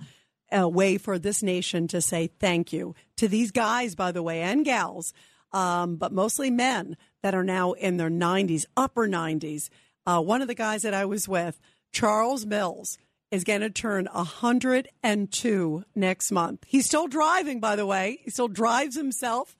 a 0.52 0.68
way 0.68 0.98
for 0.98 1.20
this 1.20 1.44
nation 1.44 1.88
to 1.90 2.02
say 2.02 2.32
thank 2.40 2.74
you 2.74 2.96
to 3.18 3.28
these 3.28 3.52
guys, 3.52 3.94
by 3.94 4.12
the 4.12 4.24
way, 4.24 4.42
and 4.42 4.66
gals, 4.66 5.14
um, 5.52 5.96
but 5.96 6.12
mostly 6.12 6.50
men 6.50 6.98
that 7.22 7.36
are 7.36 7.44
now 7.44 7.74
in 7.74 7.98
their 7.98 8.10
90s, 8.10 8.66
upper 8.76 9.08
90s. 9.08 9.70
Uh, 10.08 10.20
one 10.20 10.42
of 10.42 10.48
the 10.48 10.56
guys 10.56 10.82
that 10.82 10.96
I 10.96 11.06
was 11.06 11.28
with, 11.28 11.60
Charles 11.92 12.48
Mills, 12.48 12.98
is 13.30 13.44
going 13.44 13.62
to 13.62 13.70
turn 13.70 14.08
102 14.12 15.84
next 15.94 16.32
month. 16.32 16.64
He's 16.66 16.88
still 16.88 17.08
driving, 17.08 17.60
by 17.60 17.76
the 17.76 17.86
way. 17.86 18.22
He 18.24 18.32
still 18.32 18.48
drives 18.48 18.98
himself 18.98 19.56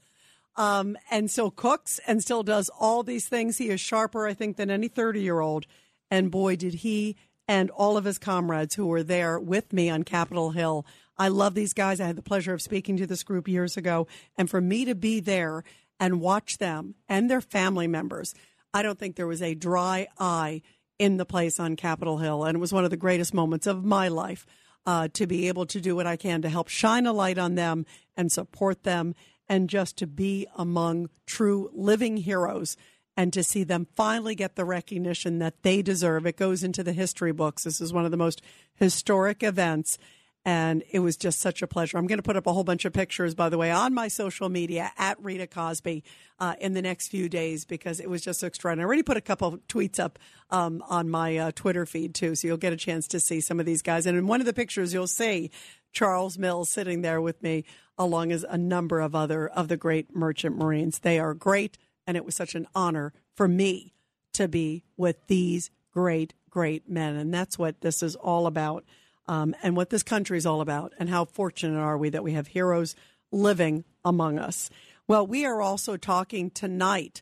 um, 0.56 0.98
and 1.10 1.30
still 1.30 1.52
cooks 1.52 2.00
and 2.08 2.22
still 2.22 2.44
does 2.44 2.70
all 2.80 3.04
these 3.04 3.28
things. 3.28 3.58
He 3.58 3.70
is 3.70 3.82
sharper, 3.82 4.28
I 4.28 4.34
think, 4.34 4.58
than 4.58 4.70
any 4.70 4.88
30 4.88 5.22
year 5.22 5.40
old. 5.40 5.66
And 6.12 6.30
boy, 6.30 6.56
did 6.56 6.76
he 6.76 7.16
and 7.48 7.70
all 7.72 7.98
of 7.98 8.06
his 8.06 8.18
comrades 8.18 8.76
who 8.76 8.88
were 8.88 9.04
there 9.04 9.40
with 9.40 9.74
me 9.74 9.90
on 9.90 10.04
Capitol 10.04 10.52
Hill. 10.52 10.86
I 11.18 11.28
love 11.28 11.54
these 11.54 11.74
guys. 11.74 12.00
I 12.00 12.08
had 12.08 12.16
the 12.16 12.22
pleasure 12.22 12.54
of 12.54 12.62
speaking 12.62 12.98
to 12.98 13.08
this 13.08 13.24
group 13.24 13.48
years 13.48 13.78
ago. 13.78 14.08
And 14.38 14.50
for 14.50 14.62
me 14.62 14.86
to 14.86 14.96
be 14.96 15.20
there 15.20 15.64
and 16.00 16.22
watch 16.22 16.58
them 16.58 16.96
and 17.08 17.30
their 17.30 17.42
family 17.42 17.88
members, 17.88 18.34
I 18.74 18.82
don't 18.82 18.98
think 18.98 19.16
there 19.16 19.28
was 19.28 19.42
a 19.42 19.56
dry 19.56 20.08
eye 20.18 20.62
in 20.98 21.18
the 21.18 21.26
place 21.26 21.60
on 21.60 21.76
Capitol 21.76 22.18
Hill. 22.18 22.44
And 22.44 22.56
it 22.56 22.60
was 22.60 22.74
one 22.74 22.86
of 22.86 22.90
the 22.90 22.98
greatest 22.98 23.34
moments 23.34 23.68
of 23.68 23.84
my 23.84 24.08
life 24.08 24.46
uh, 24.86 25.08
to 25.14 25.28
be 25.28 25.48
able 25.48 25.66
to 25.68 25.80
do 25.80 25.96
what 25.96 26.08
I 26.08 26.16
can 26.16 26.42
to 26.42 26.50
help 26.50 26.68
shine 26.68 27.06
a 27.06 27.14
light 27.14 27.38
on 27.38 27.56
them 27.56 27.86
and 28.18 28.32
support 28.32 28.84
them 28.84 29.16
and 29.54 29.70
just 29.70 29.98
to 29.98 30.08
be 30.08 30.48
among 30.56 31.10
true 31.28 31.70
living 31.76 32.18
heroes 32.18 32.76
and 33.16 33.32
to 33.32 33.44
see 33.44 33.64
them 33.64 33.86
finally 33.96 34.34
get 34.34 34.56
the 34.56 34.66
recognition 34.66 35.38
that 35.38 35.62
they 35.62 35.84
deserve. 35.84 36.26
It 36.26 36.38
goes 36.38 36.64
into 36.64 36.82
the 36.82 36.92
history 36.92 37.32
books. 37.32 37.64
This 37.64 37.80
is 37.80 37.94
one 37.94 38.04
of 38.04 38.10
the 38.10 38.18
most 38.18 38.42
historic 38.74 39.44
events. 39.44 40.00
And 40.44 40.84
it 40.90 41.00
was 41.00 41.18
just 41.18 41.40
such 41.40 41.62
a 41.62 41.68
pleasure. 41.68 42.00
I'm 42.00 42.08
going 42.08 42.18
to 42.18 42.24
put 42.24 42.36
up 42.36 42.48
a 42.48 42.52
whole 42.52 42.64
bunch 42.64 42.84
of 42.84 42.94
pictures, 42.94 43.36
by 43.36 43.50
the 43.50 43.58
way, 43.60 43.70
on 43.70 43.94
my 43.94 44.08
social 44.08 44.50
media 44.50 44.92
at 44.98 45.24
Rita 45.24 45.46
Cosby 45.46 46.04
uh, 46.40 46.56
in 46.60 46.74
the 46.74 46.82
next 46.82 47.10
few 47.10 47.30
days 47.30 47.64
because 47.64 48.00
it 48.00 48.10
was 48.10 48.24
just 48.24 48.40
so 48.40 48.48
extraordinary. 48.48 48.86
I 48.86 48.88
already 48.88 49.04
put 49.04 49.18
a 49.18 49.22
couple 49.22 49.50
of 49.50 49.68
tweets 49.68 50.00
up 50.00 50.18
um, 50.50 50.84
on 50.90 51.10
my 51.10 51.38
uh, 51.38 51.52
Twitter 51.54 51.86
feed 51.86 52.16
too, 52.16 52.34
so 52.34 52.48
you'll 52.48 52.58
get 52.58 52.74
a 52.74 52.78
chance 52.78 53.08
to 53.10 53.20
see 53.20 53.40
some 53.40 53.60
of 53.60 53.68
these 53.68 53.84
guys. 53.84 54.08
And 54.08 54.18
in 54.18 54.26
one 54.26 54.40
of 54.40 54.48
the 54.48 54.52
pictures, 54.52 54.94
you'll 54.94 55.06
see 55.06 55.52
Charles 55.94 56.38
Mills 56.40 56.70
sitting 56.70 57.04
there 57.04 57.22
with 57.22 57.42
me, 57.44 57.64
along 57.98 58.32
as 58.32 58.46
a 58.48 58.58
number 58.58 59.00
of 59.00 59.16
other 59.16 59.48
of 59.48 59.68
the 59.68 59.78
great 59.78 60.16
merchant 60.16 60.58
marines. 60.58 61.00
They 61.00 61.20
are 61.20 61.34
great, 61.34 61.78
and 62.08 62.18
it 62.18 62.26
was 62.26 62.36
such 62.36 62.56
an 62.56 62.68
honor 62.74 63.14
for 63.36 63.48
me 63.48 63.94
to 64.34 64.48
be 64.48 64.84
with 64.98 65.28
these 65.28 65.70
great, 65.92 66.34
great 66.50 66.90
men. 66.90 67.16
And 67.16 67.34
that's 67.34 67.58
what 67.58 67.82
this 67.82 68.02
is 68.02 68.16
all 68.16 68.48
about 68.48 68.84
um, 69.28 69.56
and 69.64 69.76
what 69.76 69.90
this 69.90 70.04
country 70.04 70.38
is 70.38 70.46
all 70.46 70.60
about, 70.60 70.94
and 71.00 71.10
how 71.10 71.26
fortunate 71.26 71.80
are 71.80 71.98
we 71.98 72.10
that 72.10 72.24
we 72.24 72.34
have 72.34 72.48
heroes 72.48 72.96
living 73.32 73.86
among 74.04 74.38
us. 74.38 74.70
Well, 75.08 75.26
we 75.26 75.46
are 75.46 75.62
also 75.62 75.98
talking 75.98 76.50
tonight 76.50 77.22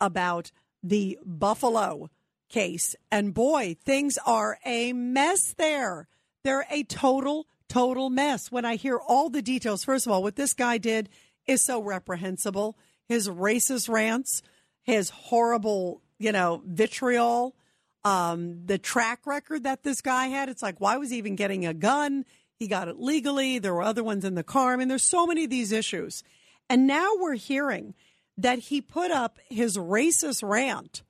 about 0.00 0.52
the 0.82 1.18
Buffalo 1.24 2.10
case. 2.48 2.94
And 3.10 3.32
boy, 3.32 3.76
things 3.84 4.18
are 4.26 4.58
a 4.64 4.92
mess 4.92 5.54
there. 5.54 6.08
They're 6.44 6.66
a 6.70 6.82
total, 6.84 7.46
total 7.72 8.10
mess. 8.10 8.52
When 8.52 8.66
I 8.66 8.76
hear 8.76 8.98
all 8.98 9.30
the 9.30 9.40
details, 9.40 9.82
first 9.82 10.06
of 10.06 10.12
all, 10.12 10.22
what 10.22 10.36
this 10.36 10.52
guy 10.52 10.76
did 10.76 11.08
is 11.46 11.64
so 11.64 11.82
reprehensible. 11.82 12.76
His 13.08 13.30
racist 13.30 13.88
rants, 13.88 14.42
his 14.82 15.08
horrible, 15.08 16.02
you 16.18 16.32
know, 16.32 16.62
vitriol, 16.66 17.56
um, 18.04 18.66
the 18.66 18.76
track 18.76 19.26
record 19.26 19.62
that 19.62 19.84
this 19.84 20.02
guy 20.02 20.26
had. 20.26 20.50
It's 20.50 20.62
like, 20.62 20.80
why 20.82 20.98
was 20.98 21.10
he 21.10 21.16
even 21.16 21.34
getting 21.34 21.64
a 21.64 21.72
gun? 21.72 22.26
He 22.58 22.68
got 22.68 22.88
it 22.88 23.00
legally. 23.00 23.58
There 23.58 23.72
were 23.72 23.82
other 23.82 24.04
ones 24.04 24.26
in 24.26 24.34
the 24.34 24.44
car. 24.44 24.74
I 24.74 24.76
mean, 24.76 24.88
there's 24.88 25.02
so 25.02 25.26
many 25.26 25.44
of 25.44 25.50
these 25.50 25.72
issues. 25.72 26.22
And 26.68 26.86
now 26.86 27.12
we're 27.18 27.34
hearing 27.36 27.94
that 28.36 28.58
he 28.58 28.82
put 28.82 29.10
up 29.10 29.38
his 29.48 29.78
racist 29.78 30.46
rant, 30.46 31.02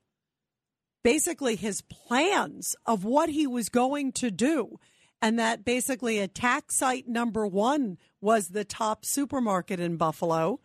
basically 1.03 1.57
his 1.57 1.83
plans 1.83 2.77
of 2.87 3.05
what 3.05 3.31
he 3.31 3.49
was 3.49 3.69
going 3.69 4.13
to 4.13 4.31
do. 4.31 4.79
And 5.23 5.39
that 5.39 5.65
basically 5.65 6.19
attack 6.19 6.71
site 6.71 7.09
number 7.09 7.47
one 7.47 7.97
was 8.21 8.49
the 8.49 8.65
Tops 8.65 9.09
supermarket 9.09 9.81
in 9.81 9.97
Buffalo. 9.97 10.61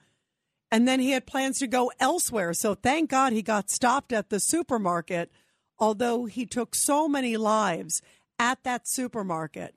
And 0.72 0.86
then 0.86 1.00
he 1.00 1.12
had 1.12 1.26
plans 1.26 1.60
to 1.60 1.68
go 1.68 1.92
elsewhere. 2.00 2.54
So 2.54 2.74
thank 2.74 3.10
God 3.10 3.32
he 3.32 3.42
got 3.42 3.70
stopped 3.70 4.12
at 4.12 4.30
the 4.30 4.40
supermarket 4.42 5.32
although 5.80 6.26
he 6.26 6.46
took 6.46 6.76
so 6.76 7.08
many 7.08 7.38
lives 7.38 8.02
at 8.40 8.64
that 8.64 8.88
supermarket. 8.88 9.76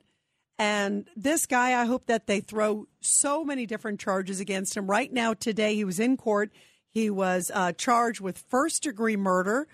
And 0.57 1.07
this 1.15 1.45
guy, 1.45 1.79
I 1.79 1.85
hope 1.85 2.05
that 2.05 2.27
they 2.27 2.39
throw 2.39 2.87
so 2.99 3.43
many 3.43 3.65
different 3.65 3.99
charges 3.99 4.39
against 4.39 4.77
him. 4.77 4.89
Right 4.89 5.11
now, 5.11 5.33
today, 5.33 5.75
he 5.75 5.83
was 5.83 5.99
in 5.99 6.17
court. 6.17 6.51
He 6.87 7.09
was 7.09 7.49
uh, 7.53 7.71
charged 7.71 8.21
with 8.21 8.37
first 8.37 8.83
degree 8.83 9.17
murder. 9.17 9.67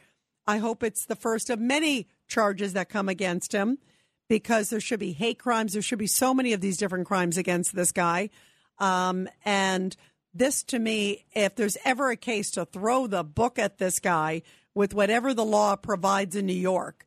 I 0.46 0.60
hope 0.60 0.84
it's 0.84 1.06
the 1.06 1.16
first 1.16 1.50
of 1.50 1.60
many 1.60 2.08
charges 2.28 2.74
that 2.74 2.90
come 2.90 3.10
against 3.10 3.52
him 3.52 3.80
because 4.28 4.70
there 4.70 4.80
should 4.80 5.00
be 5.00 5.14
hate 5.14 5.40
crimes. 5.40 5.74
There 5.74 5.82
should 5.82 6.00
be 6.00 6.08
so 6.08 6.34
many 6.34 6.54
of 6.54 6.62
these 6.62 6.78
different 6.78 7.08
crimes 7.08 7.38
against 7.38 7.76
this 7.76 7.92
guy. 7.92 8.30
Um, 8.80 9.28
and 9.46 9.96
this, 10.34 10.64
to 10.64 10.80
me, 10.80 11.26
if 11.34 11.56
there's 11.56 11.78
ever 11.84 12.10
a 12.10 12.18
case 12.18 12.52
to 12.52 12.66
throw 12.66 13.08
the 13.08 13.24
book 13.24 13.58
at 13.58 13.78
this 13.78 14.00
guy 14.00 14.44
with 14.76 14.94
whatever 14.94 15.34
the 15.34 15.46
law 15.46 15.76
provides 15.76 16.36
in 16.36 16.46
New 16.46 16.54
York. 16.54 17.07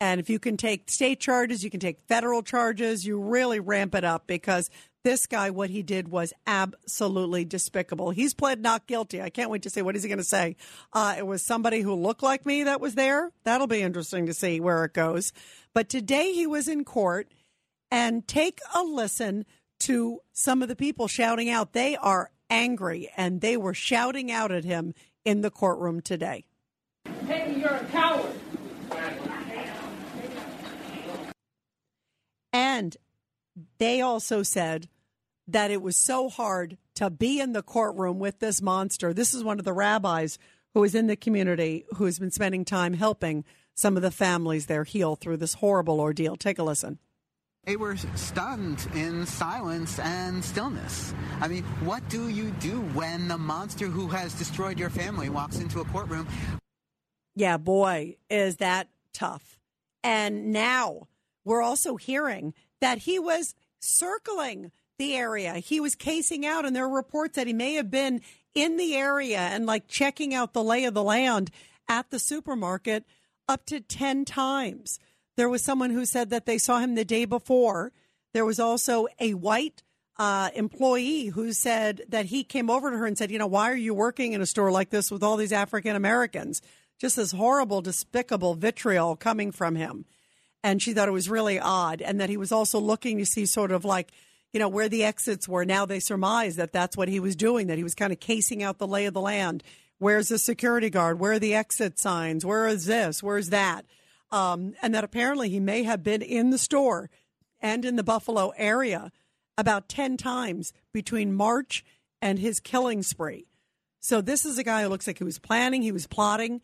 And 0.00 0.18
if 0.18 0.30
you 0.30 0.38
can 0.38 0.56
take 0.56 0.90
state 0.90 1.20
charges, 1.20 1.62
you 1.62 1.70
can 1.70 1.80
take 1.80 2.00
federal 2.08 2.42
charges, 2.42 3.04
you 3.04 3.20
really 3.20 3.60
ramp 3.60 3.94
it 3.94 4.02
up 4.02 4.26
because 4.26 4.70
this 5.02 5.26
guy, 5.26 5.50
what 5.50 5.70
he 5.70 5.82
did 5.82 6.08
was 6.08 6.32
absolutely 6.46 7.44
despicable. 7.44 8.10
He's 8.10 8.34
pled 8.34 8.60
not 8.60 8.86
guilty. 8.86 9.22
I 9.22 9.30
can't 9.30 9.50
wait 9.50 9.62
to 9.62 9.70
see 9.70 9.82
what 9.82 9.96
is 9.96 10.02
he 10.02 10.08
going 10.08 10.18
to 10.18 10.24
say. 10.24 10.56
Uh, 10.92 11.14
it 11.18 11.26
was 11.26 11.42
somebody 11.42 11.80
who 11.80 11.94
looked 11.94 12.22
like 12.22 12.44
me 12.44 12.64
that 12.64 12.80
was 12.80 12.94
there. 12.94 13.30
That'll 13.44 13.66
be 13.66 13.82
interesting 13.82 14.26
to 14.26 14.34
see 14.34 14.60
where 14.60 14.84
it 14.84 14.92
goes. 14.92 15.32
But 15.74 15.88
today 15.88 16.32
he 16.32 16.46
was 16.46 16.68
in 16.68 16.84
court, 16.84 17.28
and 17.90 18.26
take 18.28 18.60
a 18.74 18.82
listen 18.82 19.44
to 19.80 20.20
some 20.32 20.62
of 20.62 20.68
the 20.68 20.76
people 20.76 21.08
shouting 21.08 21.50
out. 21.50 21.72
They 21.72 21.96
are 21.96 22.30
angry, 22.48 23.10
and 23.16 23.40
they 23.40 23.56
were 23.56 23.74
shouting 23.74 24.30
out 24.30 24.52
at 24.52 24.64
him 24.64 24.94
in 25.24 25.40
the 25.40 25.50
courtroom 25.50 26.00
today. 26.00 26.44
Hey, 27.26 27.56
you're 27.58 27.70
a 27.70 27.84
coward. 27.86 28.34
And 32.52 32.96
they 33.78 34.00
also 34.00 34.42
said 34.42 34.88
that 35.48 35.70
it 35.70 35.82
was 35.82 35.96
so 35.96 36.28
hard 36.28 36.78
to 36.94 37.10
be 37.10 37.40
in 37.40 37.52
the 37.52 37.62
courtroom 37.62 38.18
with 38.18 38.38
this 38.38 38.62
monster. 38.62 39.12
This 39.12 39.34
is 39.34 39.42
one 39.42 39.58
of 39.58 39.64
the 39.64 39.72
rabbis 39.72 40.38
who 40.74 40.84
is 40.84 40.94
in 40.94 41.06
the 41.06 41.16
community 41.16 41.84
who 41.96 42.04
has 42.04 42.18
been 42.18 42.30
spending 42.30 42.64
time 42.64 42.94
helping 42.94 43.44
some 43.74 43.96
of 43.96 44.02
the 44.02 44.10
families 44.10 44.66
there 44.66 44.84
heal 44.84 45.16
through 45.16 45.38
this 45.38 45.54
horrible 45.54 46.00
ordeal. 46.00 46.36
Take 46.36 46.58
a 46.58 46.62
listen. 46.62 46.98
They 47.64 47.76
were 47.76 47.96
stunned 47.96 48.88
in 48.94 49.26
silence 49.26 49.98
and 49.98 50.42
stillness. 50.42 51.12
I 51.40 51.48
mean, 51.48 51.64
what 51.84 52.08
do 52.08 52.28
you 52.28 52.50
do 52.52 52.80
when 52.80 53.28
the 53.28 53.36
monster 53.36 53.86
who 53.86 54.08
has 54.08 54.32
destroyed 54.34 54.78
your 54.78 54.90
family 54.90 55.28
walks 55.28 55.58
into 55.58 55.80
a 55.80 55.84
courtroom? 55.84 56.26
Yeah, 57.34 57.58
boy, 57.58 58.16
is 58.30 58.56
that 58.56 58.88
tough. 59.12 59.58
And 60.02 60.52
now 60.52 61.08
we're 61.50 61.62
also 61.62 61.96
hearing 61.96 62.54
that 62.80 62.98
he 62.98 63.18
was 63.18 63.54
circling 63.80 64.70
the 64.98 65.16
area. 65.16 65.54
He 65.54 65.80
was 65.80 65.96
casing 65.96 66.46
out, 66.46 66.64
and 66.64 66.76
there 66.76 66.84
are 66.84 66.94
reports 66.94 67.34
that 67.34 67.48
he 67.48 67.52
may 67.52 67.74
have 67.74 67.90
been 67.90 68.20
in 68.54 68.76
the 68.76 68.94
area 68.94 69.38
and 69.38 69.66
like 69.66 69.88
checking 69.88 70.32
out 70.32 70.52
the 70.52 70.62
lay 70.62 70.84
of 70.84 70.94
the 70.94 71.02
land 71.02 71.50
at 71.88 72.10
the 72.10 72.20
supermarket 72.20 73.04
up 73.48 73.66
to 73.66 73.80
10 73.80 74.24
times. 74.24 75.00
There 75.36 75.48
was 75.48 75.64
someone 75.64 75.90
who 75.90 76.04
said 76.04 76.30
that 76.30 76.46
they 76.46 76.56
saw 76.56 76.78
him 76.78 76.94
the 76.94 77.04
day 77.04 77.24
before. 77.24 77.92
There 78.32 78.44
was 78.44 78.60
also 78.60 79.08
a 79.18 79.34
white 79.34 79.82
uh, 80.18 80.50
employee 80.54 81.26
who 81.26 81.52
said 81.52 82.02
that 82.10 82.26
he 82.26 82.44
came 82.44 82.70
over 82.70 82.92
to 82.92 82.96
her 82.96 83.06
and 83.06 83.18
said, 83.18 83.32
You 83.32 83.38
know, 83.38 83.48
why 83.48 83.70
are 83.70 83.76
you 83.76 83.92
working 83.92 84.34
in 84.34 84.40
a 84.40 84.46
store 84.46 84.70
like 84.70 84.90
this 84.90 85.10
with 85.10 85.24
all 85.24 85.36
these 85.36 85.52
African 85.52 85.96
Americans? 85.96 86.62
just 87.00 87.16
this 87.16 87.32
horrible, 87.32 87.80
despicable 87.80 88.54
vitriol 88.54 89.16
coming 89.16 89.50
from 89.50 89.74
him. 89.74 90.04
And 90.62 90.82
she 90.82 90.92
thought 90.92 91.08
it 91.08 91.12
was 91.12 91.30
really 91.30 91.58
odd. 91.58 92.02
And 92.02 92.20
that 92.20 92.28
he 92.28 92.36
was 92.36 92.52
also 92.52 92.78
looking 92.78 93.18
to 93.18 93.26
see 93.26 93.46
sort 93.46 93.72
of 93.72 93.84
like, 93.84 94.12
you 94.52 94.60
know, 94.60 94.68
where 94.68 94.88
the 94.88 95.04
exits 95.04 95.48
were. 95.48 95.64
Now 95.64 95.86
they 95.86 96.00
surmise 96.00 96.56
that 96.56 96.72
that's 96.72 96.96
what 96.96 97.08
he 97.08 97.20
was 97.20 97.36
doing, 97.36 97.68
that 97.68 97.78
he 97.78 97.84
was 97.84 97.94
kind 97.94 98.12
of 98.12 98.20
casing 98.20 98.62
out 98.62 98.78
the 98.78 98.86
lay 98.86 99.06
of 99.06 99.14
the 99.14 99.20
land. 99.20 99.62
Where's 99.98 100.28
the 100.28 100.38
security 100.38 100.90
guard? 100.90 101.18
Where 101.18 101.32
are 101.32 101.38
the 101.38 101.54
exit 101.54 101.98
signs? 101.98 102.44
Where 102.44 102.66
is 102.66 102.86
this? 102.86 103.22
Where's 103.22 103.50
that? 103.50 103.84
Um, 104.32 104.74
and 104.82 104.94
that 104.94 105.04
apparently 105.04 105.48
he 105.48 105.60
may 105.60 105.82
have 105.82 106.02
been 106.02 106.22
in 106.22 106.50
the 106.50 106.58
store 106.58 107.10
and 107.60 107.84
in 107.84 107.96
the 107.96 108.02
Buffalo 108.02 108.52
area 108.56 109.12
about 109.58 109.88
10 109.88 110.16
times 110.16 110.72
between 110.92 111.34
March 111.34 111.84
and 112.22 112.38
his 112.38 112.60
killing 112.60 113.02
spree. 113.02 113.46
So 114.00 114.20
this 114.20 114.46
is 114.46 114.56
a 114.56 114.64
guy 114.64 114.82
who 114.82 114.88
looks 114.88 115.06
like 115.06 115.18
he 115.18 115.24
was 115.24 115.38
planning, 115.38 115.82
he 115.82 115.92
was 115.92 116.06
plotting. 116.06 116.62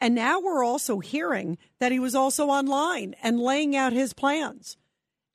And 0.00 0.14
now 0.14 0.40
we're 0.40 0.64
also 0.64 1.00
hearing 1.00 1.58
that 1.80 1.92
he 1.92 1.98
was 1.98 2.14
also 2.14 2.46
online 2.48 3.14
and 3.22 3.40
laying 3.40 3.74
out 3.74 3.92
his 3.92 4.12
plans. 4.12 4.76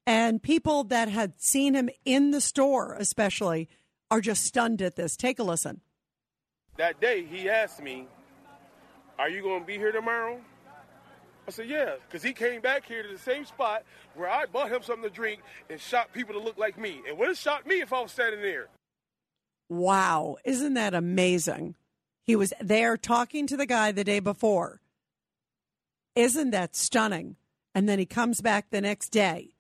And 0.06 0.42
people 0.42 0.84
that 0.86 1.10
had 1.10 1.42
seen 1.42 1.74
him 1.74 1.90
in 2.06 2.32
the 2.32 2.42
store, 2.42 2.96
especially, 2.98 3.70
are 4.12 4.22
just 4.22 4.44
stunned 4.44 4.82
at 4.82 4.96
this. 4.96 5.16
Take 5.16 5.40
a 5.40 5.44
listen. 5.44 5.82
That 6.78 7.00
day, 7.00 7.24
he 7.24 7.50
asked 7.50 7.82
me, 7.82 8.08
Are 9.20 9.30
you 9.30 9.42
going 9.42 9.62
to 9.62 9.66
be 9.66 9.78
here 9.78 9.92
tomorrow? 9.92 10.40
I 11.48 11.52
said, 11.52 11.68
Yeah, 11.70 11.96
because 12.08 12.24
he 12.24 12.34
came 12.34 12.62
back 12.62 12.86
here 12.86 13.04
to 13.04 13.10
the 13.10 13.18
same 13.18 13.46
spot 13.46 13.84
where 14.16 14.30
I 14.30 14.46
bought 14.46 14.70
him 14.72 14.82
something 14.82 15.10
to 15.10 15.14
drink 15.14 15.42
and 15.70 15.80
shot 15.80 16.12
people 16.14 16.34
to 16.34 16.40
look 16.40 16.58
like 16.58 16.78
me. 16.78 17.02
And 17.08 17.18
would 17.18 17.28
have 17.28 17.38
shot 17.38 17.68
me 17.68 17.82
if 17.82 17.94
I 17.94 18.02
was 18.02 18.12
standing 18.12 18.42
there. 18.42 18.68
Wow. 19.70 20.38
Isn't 20.46 20.74
that 20.76 20.94
amazing? 20.94 21.76
He 22.26 22.36
was 22.36 22.54
there 22.62 22.98
talking 22.98 23.48
to 23.48 23.58
the 23.58 23.66
guy 23.66 23.92
the 23.92 24.04
day 24.04 24.20
before. 24.20 24.82
Isn't 26.16 26.52
that 26.52 26.76
stunning? 26.76 27.36
And 27.76 27.90
then 27.90 28.00
he 28.00 28.06
comes 28.06 28.40
back 28.42 28.70
the 28.70 28.82
next 28.82 29.10
day 29.10 29.56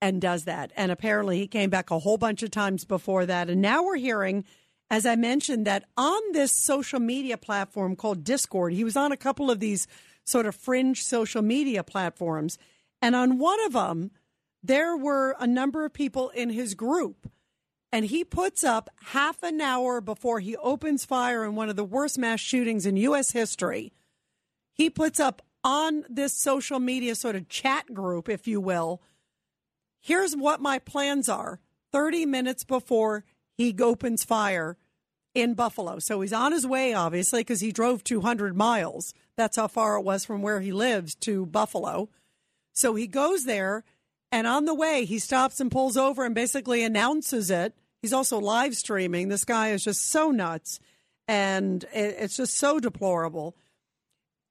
and 0.00 0.20
does 0.20 0.44
that. 0.44 0.72
And 0.76 0.92
apparently 0.92 1.38
he 1.38 1.48
came 1.48 1.70
back 1.70 1.90
a 1.90 1.98
whole 1.98 2.18
bunch 2.18 2.42
of 2.42 2.50
times 2.50 2.84
before 2.84 3.26
that. 3.26 3.48
And 3.48 3.62
now 3.62 3.82
we're 3.84 3.96
hearing, 3.96 4.44
as 4.90 5.06
I 5.06 5.16
mentioned, 5.16 5.66
that 5.66 5.84
on 5.96 6.20
this 6.32 6.52
social 6.52 7.00
media 7.00 7.36
platform 7.36 7.96
called 7.96 8.24
Discord, 8.24 8.72
he 8.74 8.84
was 8.84 8.96
on 8.96 9.10
a 9.10 9.16
couple 9.16 9.50
of 9.50 9.58
these 9.58 9.86
sort 10.24 10.46
of 10.46 10.54
fringe 10.54 11.02
social 11.02 11.42
media 11.42 11.82
platforms. 11.82 12.58
And 13.00 13.16
on 13.16 13.38
one 13.38 13.62
of 13.64 13.72
them, 13.72 14.10
there 14.62 14.96
were 14.96 15.34
a 15.38 15.46
number 15.46 15.84
of 15.84 15.92
people 15.92 16.28
in 16.30 16.50
his 16.50 16.74
group 16.74 17.28
and 17.92 18.06
he 18.06 18.24
puts 18.24 18.64
up 18.64 18.90
half 19.06 19.42
an 19.42 19.60
hour 19.60 20.00
before 20.00 20.40
he 20.40 20.56
opens 20.56 21.04
fire 21.04 21.44
in 21.44 21.54
one 21.54 21.68
of 21.68 21.76
the 21.76 21.84
worst 21.84 22.18
mass 22.18 22.40
shootings 22.40 22.86
in 22.86 22.96
U.S. 22.96 23.32
history. 23.32 23.92
He 24.72 24.90
puts 24.90 25.18
up 25.20 25.42
on 25.64 26.04
this 26.08 26.32
social 26.32 26.78
media 26.78 27.14
sort 27.14 27.36
of 27.36 27.48
chat 27.48 27.92
group, 27.92 28.28
if 28.28 28.46
you 28.46 28.60
will, 28.60 29.02
here's 30.06 30.36
what 30.36 30.60
my 30.60 30.78
plans 30.78 31.28
are 31.28 31.58
30 31.92 32.26
minutes 32.26 32.62
before 32.62 33.24
he 33.56 33.74
opens 33.80 34.22
fire 34.22 34.76
in 35.34 35.54
Buffalo. 35.54 35.98
So 35.98 36.20
he's 36.20 36.32
on 36.32 36.52
his 36.52 36.66
way, 36.66 36.94
obviously, 36.94 37.40
because 37.40 37.60
he 37.60 37.72
drove 37.72 38.04
200 38.04 38.56
miles. 38.56 39.12
That's 39.36 39.56
how 39.56 39.66
far 39.66 39.96
it 39.96 40.04
was 40.04 40.24
from 40.24 40.42
where 40.42 40.60
he 40.60 40.72
lives 40.72 41.16
to 41.16 41.44
Buffalo. 41.46 42.08
So 42.72 42.94
he 42.94 43.08
goes 43.08 43.44
there, 43.44 43.82
and 44.32 44.46
on 44.46 44.64
the 44.64 44.74
way, 44.74 45.04
he 45.04 45.18
stops 45.18 45.60
and 45.60 45.70
pulls 45.70 45.96
over 45.96 46.24
and 46.24 46.34
basically 46.34 46.82
announces 46.82 47.50
it. 47.50 47.74
He's 48.02 48.12
also 48.12 48.38
live 48.38 48.76
streaming. 48.76 49.28
This 49.28 49.44
guy 49.44 49.70
is 49.70 49.84
just 49.84 50.08
so 50.08 50.30
nuts, 50.30 50.78
and 51.26 51.84
it's 51.92 52.36
just 52.36 52.56
so 52.56 52.78
deplorable. 52.78 53.56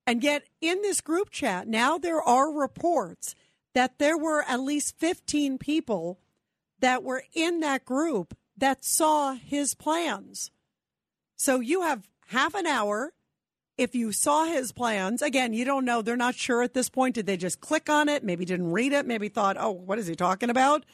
And 0.07 0.23
yet, 0.23 0.43
in 0.61 0.81
this 0.81 1.01
group 1.01 1.29
chat, 1.29 1.67
now 1.67 1.97
there 1.97 2.21
are 2.21 2.51
reports 2.51 3.35
that 3.73 3.97
there 3.99 4.17
were 4.17 4.43
at 4.47 4.59
least 4.59 4.97
15 4.99 5.57
people 5.57 6.19
that 6.79 7.03
were 7.03 7.23
in 7.33 7.59
that 7.61 7.85
group 7.85 8.37
that 8.57 8.85
saw 8.85 9.33
his 9.33 9.73
plans. 9.73 10.51
So 11.35 11.59
you 11.59 11.81
have 11.81 12.07
half 12.27 12.55
an 12.55 12.65
hour. 12.65 13.13
If 13.77 13.93
you 13.93 14.13
saw 14.13 14.45
his 14.45 14.71
plans, 14.71 15.21
again, 15.21 15.53
you 15.53 15.65
don't 15.65 15.83
know. 15.83 16.01
They're 16.01 16.15
not 16.15 16.35
sure 16.35 16.63
at 16.63 16.73
this 16.73 16.89
point. 16.89 17.15
Did 17.15 17.25
they 17.25 17.35
just 17.35 17.59
click 17.59 17.89
on 17.89 18.07
it? 18.07 18.23
Maybe 18.23 18.45
didn't 18.45 18.71
read 18.71 18.93
it. 18.93 19.05
Maybe 19.05 19.27
thought, 19.27 19.57
oh, 19.59 19.71
what 19.71 19.99
is 19.99 20.07
he 20.07 20.15
talking 20.15 20.49
about? 20.49 20.85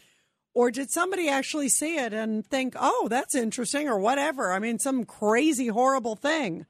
Or 0.53 0.72
did 0.72 0.90
somebody 0.90 1.30
actually 1.30 1.70
see 1.70 1.98
it 1.98 2.12
and 2.12 2.45
think, 2.45 2.76
oh, 2.78 3.08
that's 3.10 3.36
interesting 3.36 3.88
or 3.88 3.99
whatever? 3.99 4.52
I 4.52 4.60
mean, 4.60 4.80
some 4.80 5.06
crazy, 5.06 5.68
horrible 5.68 6.16
thing. 6.16 6.66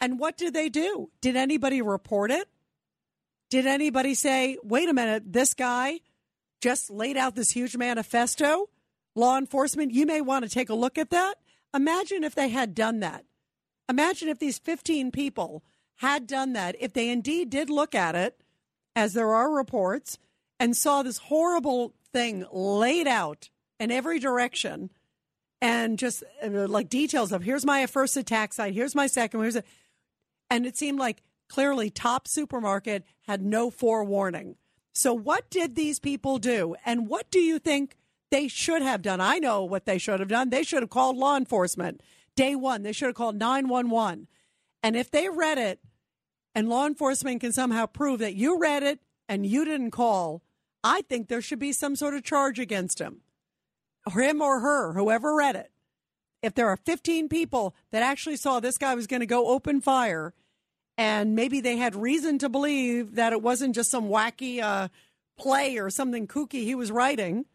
And 0.00 0.18
what 0.18 0.36
did 0.36 0.54
they 0.54 0.68
do? 0.68 1.10
Did 1.20 1.36
anybody 1.36 1.80
report 1.80 2.30
it? 2.30 2.48
Did 3.50 3.66
anybody 3.66 4.14
say, 4.14 4.56
wait 4.64 4.88
a 4.88 4.94
minute, 4.94 5.32
this 5.32 5.52
guy 5.54 6.00
just 6.60 6.90
laid 6.90 7.16
out 7.16 7.36
this 7.36 7.50
huge 7.50 7.76
manifesto? 7.76 8.68
Law 9.14 9.36
enforcement, 9.36 9.92
you 9.92 10.06
may 10.06 10.22
want 10.22 10.44
to 10.44 10.50
take 10.50 10.70
a 10.70 10.74
look 10.74 10.96
at 10.96 11.10
that. 11.10 11.34
Imagine 11.74 12.24
if 12.24 12.34
they 12.34 12.48
had 12.48 12.74
done 12.74 13.00
that. 13.00 13.26
Imagine 13.88 14.28
if 14.28 14.38
these 14.38 14.58
15 14.58 15.10
people 15.10 15.62
had 15.96 16.26
done 16.26 16.52
that, 16.54 16.76
if 16.80 16.92
they 16.92 17.08
indeed 17.10 17.50
did 17.50 17.70
look 17.70 17.94
at 17.94 18.14
it, 18.14 18.40
as 18.94 19.14
there 19.14 19.34
are 19.34 19.50
reports, 19.50 20.18
and 20.58 20.76
saw 20.76 21.02
this 21.02 21.18
horrible 21.18 21.94
thing 22.12 22.44
laid 22.52 23.06
out 23.06 23.48
in 23.80 23.90
every 23.90 24.18
direction 24.18 24.90
and 25.60 25.98
just 25.98 26.22
uh, 26.42 26.48
like 26.68 26.88
details 26.88 27.32
of 27.32 27.42
here's 27.42 27.64
my 27.64 27.86
first 27.86 28.16
attack 28.16 28.52
site, 28.52 28.74
here's 28.74 28.94
my 28.94 29.06
second, 29.06 29.40
here's 29.40 29.56
a, 29.56 29.62
and 30.50 30.66
it 30.66 30.76
seemed 30.76 30.98
like 30.98 31.22
clearly 31.48 31.90
Tops 31.90 32.32
Supermarket 32.34 33.04
had 33.26 33.42
no 33.42 33.70
forewarning. 33.70 34.56
So, 34.94 35.14
what 35.14 35.48
did 35.50 35.74
these 35.74 35.98
people 35.98 36.38
do? 36.38 36.74
And 36.84 37.08
what 37.08 37.30
do 37.30 37.40
you 37.40 37.58
think 37.58 37.96
they 38.30 38.48
should 38.48 38.82
have 38.82 39.02
done? 39.02 39.20
I 39.20 39.38
know 39.38 39.64
what 39.64 39.86
they 39.86 39.98
should 39.98 40.20
have 40.20 40.28
done. 40.28 40.50
They 40.50 40.62
should 40.64 40.82
have 40.82 40.90
called 40.90 41.16
law 41.16 41.36
enforcement 41.36 42.02
day 42.36 42.54
one. 42.54 42.82
They 42.82 42.92
should 42.92 43.06
have 43.06 43.14
called 43.14 43.36
911. 43.36 44.28
And 44.82 44.96
if 44.96 45.10
they 45.10 45.28
read 45.28 45.58
it 45.58 45.80
and 46.54 46.68
law 46.68 46.86
enforcement 46.86 47.40
can 47.40 47.52
somehow 47.52 47.86
prove 47.86 48.18
that 48.20 48.34
you 48.34 48.58
read 48.58 48.82
it 48.82 49.00
and 49.28 49.46
you 49.46 49.64
didn't 49.64 49.92
call, 49.92 50.42
I 50.84 51.02
think 51.02 51.28
there 51.28 51.40
should 51.40 51.58
be 51.58 51.72
some 51.72 51.96
sort 51.96 52.14
of 52.14 52.24
charge 52.24 52.58
against 52.58 52.98
him, 52.98 53.20
or 54.06 54.20
him 54.20 54.42
or 54.42 54.60
her, 54.60 54.92
whoever 54.94 55.34
read 55.34 55.54
it. 55.56 55.70
If 56.42 56.54
there 56.54 56.68
are 56.68 56.76
15 56.76 57.28
people 57.28 57.74
that 57.92 58.02
actually 58.02 58.36
saw 58.36 58.58
this 58.58 58.78
guy 58.78 58.94
was 58.96 59.06
going 59.06 59.20
to 59.20 59.26
go 59.26 59.48
open 59.48 59.80
fire 59.80 60.34
and 60.98 61.34
maybe 61.34 61.60
they 61.60 61.76
had 61.76 61.94
reason 61.94 62.38
to 62.38 62.48
believe 62.48 63.14
that 63.14 63.32
it 63.32 63.40
wasn't 63.40 63.74
just 63.74 63.90
some 63.90 64.08
wacky 64.08 64.60
uh, 64.60 64.88
play 65.38 65.78
or 65.78 65.88
something 65.88 66.26
kooky 66.26 66.64
he 66.64 66.74
was 66.74 66.90
writing 66.90 67.46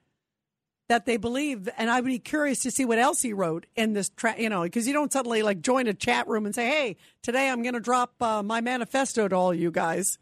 that 0.89 1.05
they 1.05 1.17
believe 1.17 1.67
and 1.77 1.89
i 1.89 1.99
would 1.99 2.07
be 2.07 2.19
curious 2.19 2.61
to 2.61 2.71
see 2.71 2.85
what 2.85 2.99
else 2.99 3.21
he 3.21 3.33
wrote 3.33 3.65
in 3.75 3.93
this 3.93 4.09
tra- 4.09 4.39
you 4.39 4.49
know 4.49 4.63
because 4.63 4.87
you 4.87 4.93
don't 4.93 5.13
suddenly 5.13 5.41
like 5.41 5.61
join 5.61 5.87
a 5.87 5.93
chat 5.93 6.27
room 6.27 6.45
and 6.45 6.55
say 6.55 6.67
hey 6.67 6.97
today 7.21 7.49
i'm 7.49 7.61
going 7.61 7.73
to 7.73 7.79
drop 7.79 8.13
uh, 8.21 8.41
my 8.43 8.61
manifesto 8.61 9.27
to 9.27 9.35
all 9.35 9.53
you 9.53 9.71
guys 9.71 10.17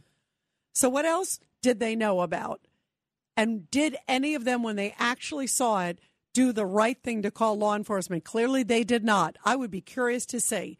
so 0.73 0.89
what 0.89 1.05
else 1.05 1.39
did 1.61 1.79
they 1.79 1.95
know 1.95 2.21
about 2.21 2.61
and 3.37 3.69
did 3.71 3.97
any 4.07 4.35
of 4.35 4.45
them 4.45 4.63
when 4.63 4.75
they 4.75 4.95
actually 4.97 5.47
saw 5.47 5.83
it 5.85 5.99
do 6.33 6.51
the 6.51 6.65
right 6.65 7.01
thing 7.01 7.21
to 7.21 7.31
call 7.31 7.57
law 7.57 7.75
enforcement 7.75 8.23
clearly 8.23 8.63
they 8.63 8.83
did 8.83 9.03
not 9.03 9.37
i 9.45 9.55
would 9.55 9.71
be 9.71 9.81
curious 9.81 10.25
to 10.25 10.39
see 10.39 10.77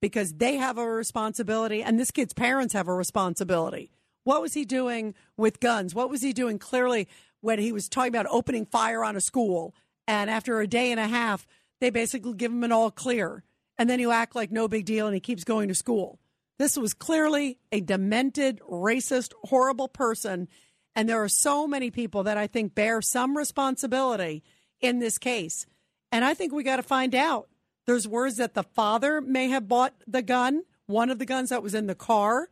because 0.00 0.34
they 0.34 0.56
have 0.56 0.78
a 0.78 0.88
responsibility 0.88 1.82
and 1.82 1.98
this 1.98 2.10
kid's 2.10 2.32
parents 2.34 2.74
have 2.74 2.88
a 2.88 2.94
responsibility. 2.94 3.90
What 4.24 4.42
was 4.42 4.54
he 4.54 4.64
doing 4.64 5.14
with 5.36 5.60
guns? 5.60 5.94
What 5.94 6.10
was 6.10 6.22
he 6.22 6.32
doing 6.32 6.58
clearly 6.58 7.08
when 7.46 7.60
he 7.60 7.70
was 7.70 7.88
talking 7.88 8.08
about 8.08 8.26
opening 8.28 8.66
fire 8.66 9.04
on 9.04 9.14
a 9.14 9.20
school? 9.20 9.72
And 10.08 10.28
after 10.28 10.60
a 10.60 10.66
day 10.66 10.90
and 10.90 10.98
a 10.98 11.06
half, 11.06 11.46
they 11.80 11.90
basically 11.90 12.34
give 12.34 12.50
him 12.50 12.64
an 12.64 12.72
all 12.72 12.90
clear. 12.90 13.44
And 13.78 13.88
then 13.88 14.00
you 14.00 14.10
act 14.10 14.34
like 14.34 14.50
no 14.50 14.66
big 14.66 14.84
deal 14.84 15.06
and 15.06 15.14
he 15.14 15.20
keeps 15.20 15.44
going 15.44 15.68
to 15.68 15.74
school. 15.74 16.18
This 16.58 16.76
was 16.76 16.92
clearly 16.92 17.58
a 17.70 17.80
demented, 17.80 18.60
racist, 18.68 19.32
horrible 19.44 19.88
person. 19.88 20.48
And 20.94 21.08
there 21.08 21.22
are 21.22 21.28
so 21.28 21.68
many 21.68 21.90
people 21.90 22.24
that 22.24 22.36
I 22.36 22.46
think 22.48 22.74
bear 22.74 23.00
some 23.00 23.36
responsibility 23.36 24.42
in 24.80 24.98
this 24.98 25.16
case. 25.16 25.66
And 26.10 26.24
I 26.24 26.34
think 26.34 26.52
we 26.52 26.64
got 26.64 26.76
to 26.76 26.82
find 26.82 27.14
out 27.14 27.48
there's 27.86 28.08
words 28.08 28.38
that 28.38 28.54
the 28.54 28.62
father 28.62 29.20
may 29.20 29.48
have 29.50 29.68
bought 29.68 29.94
the 30.06 30.22
gun, 30.22 30.62
one 30.86 31.10
of 31.10 31.18
the 31.18 31.26
guns 31.26 31.50
that 31.50 31.62
was 31.62 31.74
in 31.74 31.86
the 31.86 31.94
car. 31.94 32.48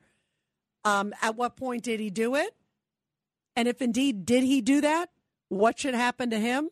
Um, 0.85 1.15
at 1.23 1.35
what 1.35 1.57
point 1.57 1.83
did 1.83 1.99
he 1.99 2.11
do 2.11 2.35
it? 2.35 2.55
And 3.57 3.69
if 3.69 3.81
indeed 3.81 4.27
did 4.27 4.45
he 4.45 4.61
do 4.61 4.81
that, 4.81 5.11
what 5.49 5.79
should 5.79 5.95
happen 5.95 6.31
to 6.31 6.39
him? 6.39 6.71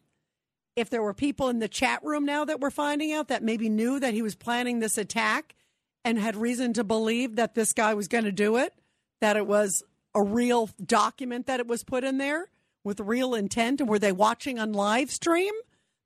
If 0.75 0.91
there 0.91 1.03
were 1.03 1.15
people 1.15 1.49
in 1.49 1.59
the 1.59 1.69
chat 1.69 2.03
room 2.03 2.25
now 2.25 2.45
that 2.45 2.61
we're 2.61 2.71
finding 2.71 3.13
out 3.13 3.29
that 3.29 3.43
maybe 3.43 3.69
knew 3.69 4.01
that 4.01 4.15
he 4.15 4.23
was 4.23 4.35
planning 4.35 4.81
this 4.81 4.97
attack 4.97 5.55
and 6.05 6.19
had 6.19 6.35
reason 6.35 6.73
to 6.73 6.85
believe 6.85 7.37
that 7.37 7.55
this 7.55 7.73
guy 7.73 7.95
was 7.95 8.09
going 8.09 8.25
to 8.25 8.33
do 8.33 8.57
it, 8.57 8.75
that 9.21 9.37
it 9.37 9.47
was 9.47 9.83
a 10.15 10.23
real 10.23 10.71
document 10.85 11.47
that 11.47 11.61
it 11.61 11.67
was 11.67 11.85
put 11.85 12.05
in 12.05 12.19
there 12.19 12.49
with 12.85 13.01
real 13.01 13.35
intent, 13.35 13.81
and 13.81 13.89
were 13.89 13.99
they 13.99 14.13
watching 14.13 14.59
on 14.59 14.73
live 14.73 15.11
stream? 15.11 15.53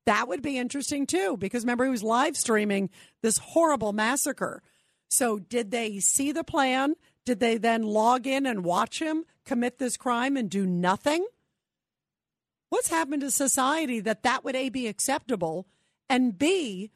That 0.04 0.28
would 0.28 0.42
be 0.42 0.58
interesting 0.58 1.06
too, 1.06 1.36
because 1.36 1.64
remember, 1.64 1.84
he 1.84 1.90
was 1.90 2.02
live 2.02 2.36
streaming 2.36 2.90
this 3.22 3.38
horrible 3.38 3.92
massacre. 3.92 4.62
So, 5.08 5.38
did 5.38 5.70
they 5.70 5.98
see 6.00 6.32
the 6.32 6.44
plan? 6.44 6.94
Did 7.26 7.40
they 7.40 7.58
then 7.58 7.82
log 7.82 8.26
in 8.26 8.46
and 8.46 8.64
watch 8.64 9.02
him 9.02 9.24
commit 9.44 9.78
this 9.78 9.96
crime 9.96 10.36
and 10.36 10.48
do 10.48 10.64
nothing? 10.64 11.26
What's 12.68 12.88
happened 12.88 13.22
to 13.22 13.30
society 13.30 14.00
that 14.00 14.22
that 14.22 14.44
would 14.44 14.56
A, 14.56 14.68
be 14.68 14.86
acceptable, 14.86 15.66
and 16.08 16.38
B, 16.38 16.92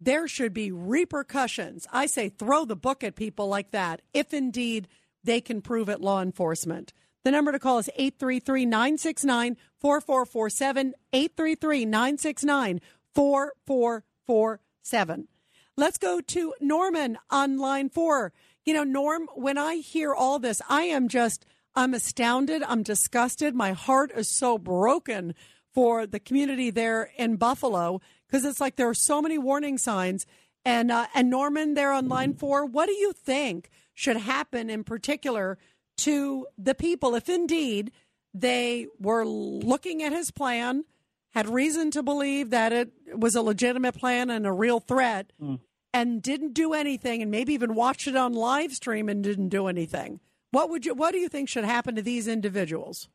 there 0.00 0.28
should 0.28 0.52
be 0.52 0.72
repercussions. 0.72 1.86
I 1.92 2.06
say 2.06 2.28
throw 2.28 2.64
the 2.64 2.76
book 2.76 3.02
at 3.02 3.16
people 3.16 3.48
like 3.48 3.70
that 3.70 4.02
if 4.12 4.34
indeed 4.34 4.88
they 5.24 5.40
can 5.40 5.62
prove 5.62 5.88
it 5.88 6.00
law 6.00 6.22
enforcement. 6.22 6.92
The 7.24 7.30
number 7.30 7.52
to 7.52 7.58
call 7.58 7.78
is 7.78 7.90
833 7.96 8.66
969 8.66 9.56
4447. 9.80 10.94
833 11.12 11.84
969 11.84 12.80
4447. 13.14 15.28
Let's 15.76 15.98
go 15.98 16.20
to 16.20 16.54
Norman 16.60 17.18
on 17.30 17.58
line 17.58 17.88
four. 17.88 18.32
You 18.68 18.74
know, 18.74 18.84
Norm, 18.84 19.30
when 19.34 19.56
I 19.56 19.76
hear 19.76 20.12
all 20.12 20.38
this, 20.38 20.60
I 20.68 20.82
am 20.82 21.08
just, 21.08 21.46
I'm 21.74 21.94
astounded. 21.94 22.62
I'm 22.62 22.82
disgusted. 22.82 23.54
My 23.54 23.72
heart 23.72 24.12
is 24.14 24.28
so 24.28 24.58
broken 24.58 25.34
for 25.72 26.06
the 26.06 26.20
community 26.20 26.68
there 26.68 27.10
in 27.16 27.36
Buffalo 27.36 28.02
because 28.26 28.44
it's 28.44 28.60
like 28.60 28.76
there 28.76 28.90
are 28.90 28.92
so 28.92 29.22
many 29.22 29.38
warning 29.38 29.78
signs. 29.78 30.26
And, 30.66 30.92
uh, 30.92 31.06
and 31.14 31.30
Norman, 31.30 31.72
there 31.72 31.92
on 31.92 32.10
line 32.10 32.34
four, 32.34 32.66
what 32.66 32.88
do 32.88 32.92
you 32.92 33.14
think 33.14 33.70
should 33.94 34.18
happen 34.18 34.68
in 34.68 34.84
particular 34.84 35.56
to 36.00 36.46
the 36.58 36.74
people 36.74 37.14
if 37.14 37.30
indeed 37.30 37.90
they 38.34 38.86
were 39.00 39.24
looking 39.24 40.02
at 40.02 40.12
his 40.12 40.30
plan, 40.30 40.84
had 41.30 41.48
reason 41.48 41.90
to 41.92 42.02
believe 42.02 42.50
that 42.50 42.74
it 42.74 42.92
was 43.16 43.34
a 43.34 43.40
legitimate 43.40 43.94
plan 43.94 44.28
and 44.28 44.46
a 44.46 44.52
real 44.52 44.78
threat, 44.78 45.32
mm. 45.40 45.58
And 45.92 46.22
didn't 46.22 46.52
do 46.52 46.74
anything, 46.74 47.22
and 47.22 47.30
maybe 47.30 47.54
even 47.54 47.74
watched 47.74 48.06
it 48.06 48.16
on 48.16 48.32
live 48.32 48.72
stream 48.72 49.08
and 49.08 49.22
didn't 49.22 49.48
do 49.48 49.66
anything. 49.66 50.20
What 50.50 50.70
would 50.70 50.86
you? 50.86 50.94
What 50.94 51.12
do 51.12 51.18
you 51.18 51.28
think 51.28 51.48
should 51.48 51.64
happen 51.64 51.94
to 51.96 52.02
these 52.02 52.28
individuals? 52.28 53.08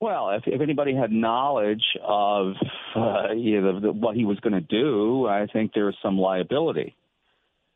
Well, 0.00 0.30
if, 0.30 0.44
if 0.46 0.62
anybody 0.62 0.94
had 0.94 1.12
knowledge 1.12 1.84
of 2.02 2.54
uh, 2.96 3.32
you 3.36 3.60
know, 3.60 3.80
the, 3.80 3.92
what 3.92 4.16
he 4.16 4.24
was 4.24 4.40
going 4.40 4.54
to 4.54 4.60
do, 4.60 5.26
I 5.26 5.46
think 5.52 5.72
there's 5.74 5.96
some 6.02 6.18
liability. 6.18 6.96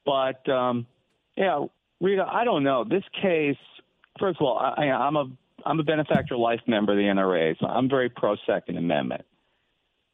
But 0.06 0.48
um, 0.48 0.86
yeah, 1.36 1.66
Rita, 2.01 2.24
I 2.26 2.44
don't 2.44 2.64
know. 2.64 2.84
This 2.84 3.05
case 3.20 3.59
first 4.18 4.40
of 4.40 4.46
all, 4.46 4.59
I, 4.59 4.84
I'm 4.84 5.16
a 5.16 5.26
I'm 5.66 5.80
a 5.80 5.82
benefactor 5.82 6.36
life 6.36 6.60
member 6.66 6.92
of 6.92 6.98
the 6.98 7.05
NRA, 7.05 7.59
so 7.59 7.66
I'm 7.66 7.88
very 7.88 8.09
pro 8.09 8.36
Second 8.46 8.76
Amendment. 8.76 9.24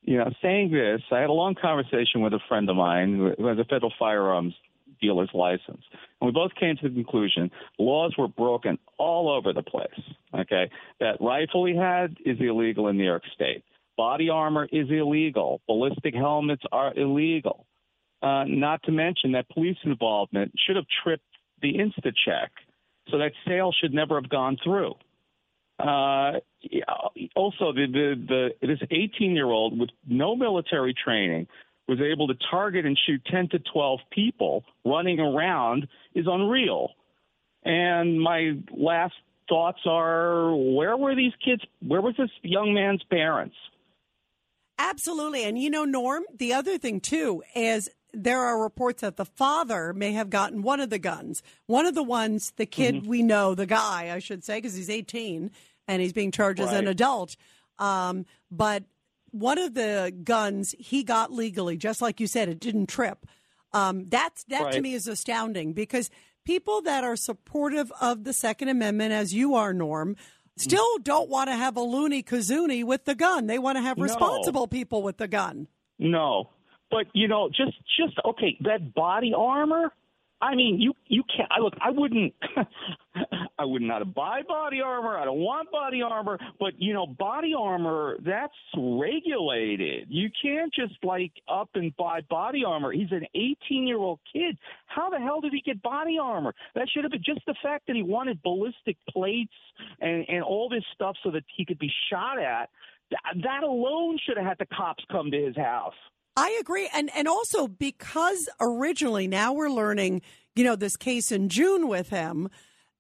You 0.03 0.19
know, 0.19 0.31
saying 0.43 0.73
this, 0.73 1.03
I 1.13 1.21
had 1.21 1.31
a 1.31 1.35
long 1.35 1.55
conversation 1.55 2.23
with 2.23 2.33
a 2.33 2.41
friend 2.49 2.69
of 2.71 2.77
mine 2.77 3.35
who 3.39 3.47
has 3.47 3.59
a 3.59 3.65
federal 3.65 3.93
firearms 3.99 4.55
dealer's 5.01 5.31
license. 5.35 5.83
And 6.21 6.27
we 6.27 6.33
both 6.33 6.55
came 6.59 6.77
to 6.77 6.89
the 6.89 6.95
conclusion 6.95 7.51
laws 7.79 8.15
were 8.19 8.29
broken 8.29 8.79
all 8.99 9.31
over 9.31 9.53
the 9.53 9.63
place. 9.63 9.89
Okay, 10.35 10.71
that 11.01 11.21
rifle 11.21 11.67
he 11.67 11.75
had 11.75 12.17
is 12.25 12.37
illegal 12.41 12.89
in 12.89 12.97
New 12.97 13.05
York 13.05 13.23
State. 13.35 13.65
Body 13.97 14.31
armor 14.31 14.69
is 14.71 14.89
illegal. 14.91 15.61
Ballistic 15.67 16.15
helmets 16.15 16.63
are 16.73 16.93
illegal. 16.97 17.67
Uh, 18.23 18.45
not 18.47 18.83
to 18.85 18.93
mention 18.93 19.33
that 19.33 19.49
police 19.51 19.79
involvement 19.85 20.53
should 20.67 20.77
have 20.77 20.85
tripped 21.03 21.25
the 21.63 21.75
Insta 21.75 22.13
check, 22.25 22.51
so 23.11 23.19
that 23.19 23.33
sale 23.47 23.73
should 23.79 23.93
never 23.93 24.21
have 24.21 24.31
gone 24.31 24.57
through. 24.63 24.95
Uh, 25.81 26.41
also, 27.35 27.73
the, 27.73 27.87
the, 27.91 28.51
the 28.61 28.67
this 28.67 28.81
18 28.91 29.35
year 29.35 29.47
old 29.47 29.79
with 29.79 29.91
no 30.07 30.37
military 30.37 30.95
training 30.95 31.47
was 31.89 32.01
able 32.01 32.29
to 32.29 32.35
target 32.51 32.85
and 32.87 32.99
shoot 33.07 33.21
10 33.31 33.49
to 33.49 33.59
12 33.73 34.01
people 34.13 34.65
running 34.85 35.19
around 35.19 35.89
is 36.15 36.27
unreal. 36.29 36.91
And 37.65 38.21
my 38.21 38.53
last 38.71 39.15
thoughts 39.49 39.81
are 39.87 40.55
where 40.55 40.97
were 40.97 41.15
these 41.15 41.33
kids? 41.45 41.63
Where 41.87 42.01
was 42.01 42.15
this 42.17 42.31
young 42.43 42.75
man's 42.75 43.03
parents? 43.11 43.57
Absolutely. 44.79 45.45
And 45.45 45.59
you 45.59 45.69
know, 45.71 45.85
Norm, 45.85 46.25
the 46.35 46.53
other 46.53 46.79
thing 46.79 47.01
too 47.01 47.43
is 47.55 47.91
there 48.13 48.41
are 48.41 48.63
reports 48.63 49.03
that 49.03 49.17
the 49.17 49.25
father 49.25 49.93
may 49.93 50.13
have 50.13 50.31
gotten 50.31 50.63
one 50.63 50.81
of 50.81 50.91
the 50.91 50.99
guns. 50.99 51.43
One 51.67 51.87
of 51.87 51.95
the 51.95 52.03
ones, 52.03 52.53
the 52.57 52.67
kid 52.67 52.95
Mm-hmm. 52.97 53.09
we 53.09 53.23
know, 53.23 53.55
the 53.55 53.67
guy, 53.67 54.11
I 54.15 54.19
should 54.21 54.45
say, 54.45 54.59
because 54.59 54.75
he's 54.75 54.91
18 54.91 55.51
and 55.91 56.01
he's 56.01 56.13
being 56.13 56.31
charged 56.31 56.61
as 56.61 56.73
an 56.73 56.87
adult. 56.87 57.37
Um, 57.79 58.25
but 58.51 58.85
one 59.33 59.59
of 59.59 59.75
the 59.75 60.15
guns 60.23 60.75
he 60.79 61.03
got 61.03 61.33
legally, 61.33 61.77
just 61.77 62.01
like 62.01 62.21
you 62.21 62.27
said, 62.27 62.49
it 62.49 62.61
didn't 62.61 62.87
trip. 62.87 63.27
Um, 63.73 64.07
that's 64.09 64.45
that 64.45 64.73
to 64.73 64.81
me 64.81 64.95
is 64.95 65.07
astounding 65.09 65.73
because 65.73 66.11
people 66.45 66.83
that 66.83 67.05
are 67.05 67.17
supportive 67.17 67.93
of 68.01 68.25
the 68.25 68.33
Second 68.33 68.69
Amendment, 68.69 69.13
as 69.13 69.35
you 69.35 69.55
are, 69.55 69.73
Norm, 69.73 70.17
still 70.57 70.99
don't 70.99 71.29
want 71.29 71.49
to 71.51 71.57
have 71.57 71.77
a 71.77 71.81
loony 71.81 72.23
kazoonie 72.23 72.85
with 72.85 73.05
the 73.05 73.15
gun. 73.15 73.47
They 73.47 73.59
want 73.59 73.77
to 73.77 73.83
have 73.83 73.97
No. 73.99 74.05
responsible 74.05 74.67
people 74.67 75.03
with 75.03 75.17
the 75.19 75.29
gun. 75.29 75.69
No, 75.99 76.51
but 76.91 77.07
you 77.13 77.29
know, 77.29 77.49
just 77.49 77.77
just 77.99 78.17
okay. 78.25 78.57
That 78.61 78.95
body 78.95 79.33
armor. 79.37 79.93
I 80.43 80.55
mean, 80.55 80.81
you 80.81 80.95
you 81.07 81.23
can't. 81.35 81.51
I 81.51 81.61
look. 81.61 81.75
I 81.81 81.91
wouldn't. 81.91 82.33
I 83.59 83.65
would 83.65 83.83
not 83.83 84.15
buy 84.15 84.41
body 84.49 84.81
armor. 84.81 85.19
I 85.19 85.27
don't 85.27 85.39
want 85.39 85.71
body 85.71 86.01
armor. 86.01 86.39
But 86.59 86.73
you 86.79 86.95
know, 86.95 87.07
body 87.07 87.53
armor 87.57 88.17
that's 88.25 88.55
regulated. 88.77 90.07
You 90.09 90.31
can't 90.43 90.73
just 90.73 90.95
like 91.03 91.33
up 91.47 91.69
and 91.75 91.95
buy 91.97 92.21
body 92.31 92.63
armor. 92.67 92.91
He's 92.91 93.13
an 93.13 93.27
18 93.35 93.87
year 93.87 93.99
old 93.99 94.21
kid. 94.33 94.57
How 94.87 95.11
the 95.11 95.19
hell 95.19 95.43
did 95.43 95.53
he 95.53 95.61
get 95.61 95.83
body 95.83 96.17
armor? 96.21 96.55
That 96.75 96.89
should 96.89 97.05
have 97.05 97.13
been 97.13 97.23
just 97.25 97.45
the 97.47 97.55
fact 97.63 97.87
that 97.87 97.97
he 97.97 98.03
wanted 98.03 98.43
ballistic 98.43 98.97
plates 99.11 99.53
and 100.01 100.25
and 100.29 100.43
all 100.43 100.71
this 100.71 100.85
stuff 100.95 101.17
so 101.23 101.31
that 101.33 101.45
he 101.55 101.67
could 101.67 101.79
be 101.79 101.93
shot 102.11 102.39
at. 102.39 102.71
That, 103.11 103.43
that 103.43 103.63
alone 103.63 104.19
should 104.25 104.39
have 104.39 104.47
had 104.47 104.59
the 104.59 104.75
cops 104.75 105.05
come 105.11 105.31
to 105.33 105.37
his 105.37 105.57
house. 105.57 105.95
I 106.37 106.57
agree. 106.61 106.89
And 106.95 107.11
and 107.15 107.29
also 107.29 107.67
because 107.67 108.49
originally 108.61 109.27
now 109.27 109.53
we're 109.53 109.71
learning, 109.71 110.23
you 110.55 110.65
know, 110.65 110.77
this 110.77 110.97
case 110.97 111.33
in 111.33 111.49
June 111.49 111.89
with 111.89 112.11
him, 112.11 112.49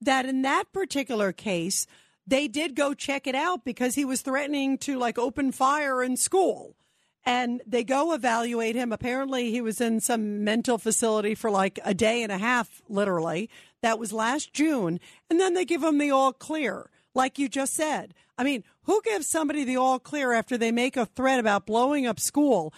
that 0.00 0.26
in 0.26 0.42
that 0.42 0.72
particular 0.72 1.32
case, 1.32 1.86
they 2.26 2.48
did 2.48 2.74
go 2.74 2.94
check 2.94 3.26
it 3.26 3.34
out 3.34 3.64
because 3.64 3.94
he 3.94 4.04
was 4.04 4.22
threatening 4.22 4.78
to 4.78 4.98
like 4.98 5.18
open 5.18 5.52
fire 5.52 6.02
in 6.02 6.16
school. 6.16 6.76
And 7.24 7.60
they 7.66 7.84
go 7.84 8.14
evaluate 8.14 8.76
him. 8.76 8.92
Apparently, 8.92 9.50
he 9.50 9.60
was 9.60 9.80
in 9.80 10.00
some 10.00 10.42
mental 10.42 10.78
facility 10.78 11.34
for 11.34 11.50
like 11.50 11.78
a 11.84 11.92
day 11.92 12.22
and 12.22 12.32
a 12.32 12.38
half, 12.38 12.80
literally. 12.88 13.50
That 13.82 13.98
was 13.98 14.12
last 14.12 14.54
June. 14.54 15.00
And 15.28 15.38
then 15.38 15.52
they 15.52 15.66
give 15.66 15.82
him 15.82 15.98
the 15.98 16.10
all 16.10 16.32
clear, 16.32 16.88
like 17.14 17.38
you 17.38 17.48
just 17.48 17.74
said. 17.74 18.14
I 18.38 18.44
mean, 18.44 18.64
who 18.84 19.02
gives 19.02 19.28
somebody 19.28 19.64
the 19.64 19.76
all 19.76 19.98
clear 19.98 20.32
after 20.32 20.56
they 20.56 20.72
make 20.72 20.96
a 20.96 21.04
threat 21.04 21.38
about 21.38 21.66
blowing 21.66 22.06
up 22.06 22.18
school? 22.18 22.72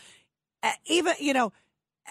Even 0.87 1.15
you 1.19 1.33
know 1.33 1.53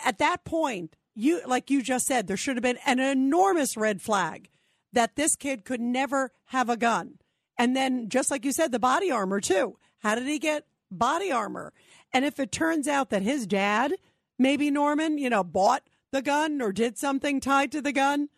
at 0.06 0.18
that 0.20 0.44
point 0.44 0.96
you 1.16 1.42
like 1.46 1.70
you 1.70 1.82
just 1.82 2.06
said 2.06 2.28
there 2.28 2.38
should 2.38 2.56
have 2.56 2.64
been 2.64 2.80
an 2.86 3.00
enormous 3.00 3.78
red 3.78 4.02
flag 4.02 4.50
that 4.94 5.16
this 5.16 5.36
kid 5.36 5.66
could 5.66 5.82
never 5.82 6.32
have 6.46 6.70
a 6.70 6.78
gun. 6.78 7.20
And 7.58 7.76
then 7.76 8.10
just 8.10 8.32
like 8.32 8.44
you 8.44 8.52
said 8.52 8.72
the 8.72 8.80
body 8.80 9.12
armor 9.12 9.40
too. 9.40 9.78
How 10.00 10.16
did 10.16 10.28
he 10.28 10.40
get 10.40 10.66
body 10.90 11.32
armor? 11.32 11.74
And 12.12 12.26
if 12.26 12.40
it 12.40 12.52
turns 12.52 12.88
out 12.88 13.10
that 13.10 13.22
his 13.22 13.46
dad 13.48 13.94
maybe 14.40 14.72
norman 14.72 15.18
you 15.18 15.30
know 15.30 15.44
bought 15.44 15.84
the 16.12 16.22
gun 16.22 16.62
or 16.62 16.72
did 16.72 16.98
something 16.98 17.40
tied 17.40 17.72
to 17.72 17.82
the 17.82 17.94
gun 17.94 18.30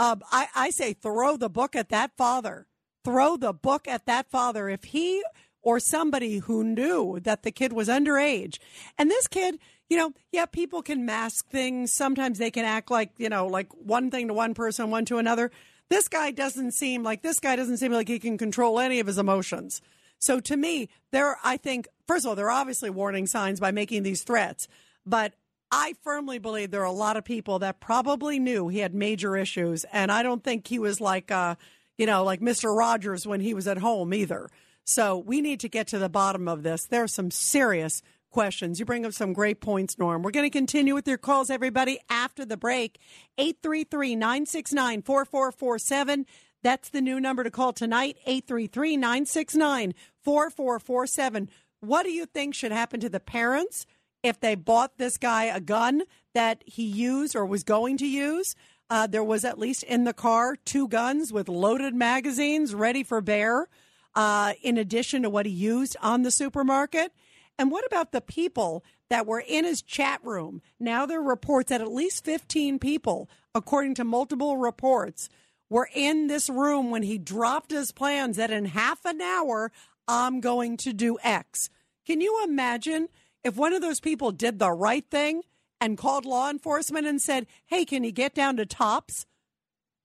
um, 0.00 0.22
I, 0.32 0.48
I 0.54 0.70
say 0.70 0.94
throw 0.94 1.36
the 1.36 1.50
book 1.50 1.76
at 1.76 1.90
that 1.90 2.12
father. 2.16 2.66
Throw 3.04 3.36
the 3.36 3.52
book 3.52 3.86
at 3.86 4.06
that 4.06 4.30
father. 4.30 4.70
If 4.70 4.84
he 4.84 5.22
or 5.62 5.78
somebody 5.78 6.38
who 6.38 6.64
knew 6.64 7.20
that 7.20 7.42
the 7.42 7.50
kid 7.50 7.72
was 7.72 7.88
underage. 7.88 8.58
And 8.98 9.10
this 9.10 9.26
kid, 9.26 9.58
you 9.88 9.96
know, 9.96 10.12
yeah, 10.32 10.46
people 10.46 10.82
can 10.82 11.04
mask 11.04 11.48
things. 11.48 11.92
Sometimes 11.92 12.38
they 12.38 12.50
can 12.50 12.64
act 12.64 12.90
like, 12.90 13.12
you 13.18 13.28
know, 13.28 13.46
like 13.46 13.68
one 13.72 14.10
thing 14.10 14.28
to 14.28 14.34
one 14.34 14.54
person, 14.54 14.90
one 14.90 15.04
to 15.06 15.18
another. 15.18 15.50
This 15.88 16.08
guy 16.08 16.30
doesn't 16.30 16.72
seem 16.72 17.02
like 17.02 17.22
this 17.22 17.40
guy 17.40 17.56
doesn't 17.56 17.78
seem 17.78 17.92
like 17.92 18.08
he 18.08 18.18
can 18.18 18.38
control 18.38 18.78
any 18.78 19.00
of 19.00 19.06
his 19.06 19.18
emotions. 19.18 19.82
So 20.18 20.38
to 20.40 20.56
me, 20.56 20.88
there, 21.12 21.36
I 21.42 21.56
think, 21.56 21.88
first 22.06 22.24
of 22.24 22.28
all, 22.28 22.36
there 22.36 22.46
are 22.46 22.60
obviously 22.60 22.90
warning 22.90 23.26
signs 23.26 23.58
by 23.58 23.70
making 23.72 24.02
these 24.02 24.22
threats, 24.22 24.68
but 25.04 25.34
I 25.72 25.94
firmly 26.02 26.38
believe 26.38 26.70
there 26.70 26.82
are 26.82 26.84
a 26.84 26.92
lot 26.92 27.16
of 27.16 27.24
people 27.24 27.60
that 27.60 27.80
probably 27.80 28.38
knew 28.38 28.68
he 28.68 28.80
had 28.80 28.94
major 28.94 29.36
issues. 29.36 29.84
And 29.92 30.10
I 30.10 30.22
don't 30.22 30.42
think 30.42 30.66
he 30.66 30.78
was 30.78 31.00
like, 31.00 31.30
uh, 31.30 31.54
you 31.96 32.06
know, 32.06 32.24
like 32.24 32.40
Mr. 32.40 32.76
Rogers 32.76 33.26
when 33.26 33.40
he 33.40 33.54
was 33.54 33.68
at 33.68 33.78
home 33.78 34.12
either. 34.12 34.50
So 34.90 35.18
we 35.18 35.40
need 35.40 35.60
to 35.60 35.68
get 35.68 35.86
to 35.88 36.00
the 36.00 36.08
bottom 36.08 36.48
of 36.48 36.64
this. 36.64 36.84
There 36.84 37.04
are 37.04 37.08
some 37.08 37.30
serious 37.30 38.02
questions. 38.32 38.80
You 38.80 38.84
bring 38.84 39.06
up 39.06 39.12
some 39.12 39.32
great 39.32 39.60
points, 39.60 39.96
Norm. 39.96 40.22
We're 40.22 40.32
going 40.32 40.50
to 40.50 40.50
continue 40.50 40.96
with 40.96 41.06
your 41.06 41.16
calls, 41.16 41.48
everybody, 41.48 42.00
after 42.10 42.44
the 42.44 42.56
break. 42.56 42.98
833 43.38 44.16
969 44.16 45.02
4447. 45.02 46.26
That's 46.64 46.88
the 46.88 47.00
new 47.00 47.20
number 47.20 47.44
to 47.44 47.52
call 47.52 47.72
tonight 47.72 48.16
833 48.26 48.96
969 48.96 49.94
4447. 50.24 51.48
What 51.78 52.02
do 52.02 52.10
you 52.10 52.26
think 52.26 52.56
should 52.56 52.72
happen 52.72 52.98
to 52.98 53.08
the 53.08 53.20
parents 53.20 53.86
if 54.24 54.40
they 54.40 54.56
bought 54.56 54.98
this 54.98 55.18
guy 55.18 55.44
a 55.44 55.60
gun 55.60 56.02
that 56.34 56.64
he 56.66 56.82
used 56.82 57.36
or 57.36 57.46
was 57.46 57.62
going 57.62 57.96
to 57.98 58.08
use? 58.08 58.56
Uh, 58.90 59.06
there 59.06 59.22
was 59.22 59.44
at 59.44 59.56
least 59.56 59.84
in 59.84 60.02
the 60.02 60.12
car 60.12 60.56
two 60.56 60.88
guns 60.88 61.32
with 61.32 61.48
loaded 61.48 61.94
magazines 61.94 62.74
ready 62.74 63.04
for 63.04 63.20
bear 63.20 63.68
uh, 64.14 64.54
in 64.62 64.78
addition 64.78 65.22
to 65.22 65.30
what 65.30 65.46
he 65.46 65.52
used 65.52 65.96
on 66.02 66.22
the 66.22 66.30
supermarket? 66.30 67.12
And 67.58 67.70
what 67.70 67.84
about 67.84 68.12
the 68.12 68.20
people 68.20 68.84
that 69.10 69.26
were 69.26 69.44
in 69.46 69.64
his 69.64 69.82
chat 69.82 70.20
room? 70.24 70.62
Now 70.78 71.04
there 71.04 71.20
are 71.20 71.22
reports 71.22 71.68
that 71.68 71.80
at 71.80 71.92
least 71.92 72.24
15 72.24 72.78
people, 72.78 73.28
according 73.54 73.94
to 73.96 74.04
multiple 74.04 74.56
reports, 74.56 75.28
were 75.68 75.88
in 75.94 76.26
this 76.26 76.48
room 76.48 76.90
when 76.90 77.02
he 77.02 77.18
dropped 77.18 77.70
his 77.70 77.92
plans 77.92 78.36
that 78.36 78.50
in 78.50 78.64
half 78.66 79.04
an 79.04 79.20
hour, 79.20 79.70
I'm 80.08 80.40
going 80.40 80.76
to 80.78 80.92
do 80.92 81.18
X. 81.22 81.70
Can 82.06 82.20
you 82.20 82.42
imagine 82.44 83.08
if 83.44 83.56
one 83.56 83.72
of 83.72 83.82
those 83.82 84.00
people 84.00 84.32
did 84.32 84.58
the 84.58 84.72
right 84.72 85.04
thing 85.10 85.42
and 85.80 85.96
called 85.96 86.24
law 86.24 86.50
enforcement 86.50 87.06
and 87.06 87.20
said, 87.22 87.46
hey, 87.66 87.84
can 87.84 88.04
you 88.04 88.10
get 88.10 88.34
down 88.34 88.56
to 88.56 88.66
Tops? 88.66 89.26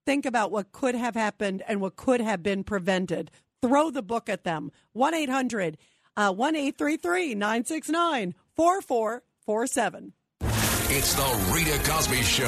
Think 0.04 0.24
about 0.24 0.52
what 0.52 0.72
could 0.72 0.94
have 0.94 1.14
happened 1.16 1.62
and 1.66 1.80
what 1.80 1.96
could 1.96 2.20
have 2.20 2.42
been 2.42 2.62
prevented 2.62 3.30
throw 3.62 3.90
the 3.90 4.02
book 4.02 4.28
at 4.28 4.44
them. 4.44 4.70
1 4.92 5.14
800 5.14 5.78
uh, 6.16 6.32
1 6.32 6.56
833 6.56 7.34
969 7.34 8.34
4447. 8.54 10.12
It's 10.88 11.14
the 11.14 11.52
Rita 11.52 11.78
Cosby 11.90 12.22
Show. 12.22 12.46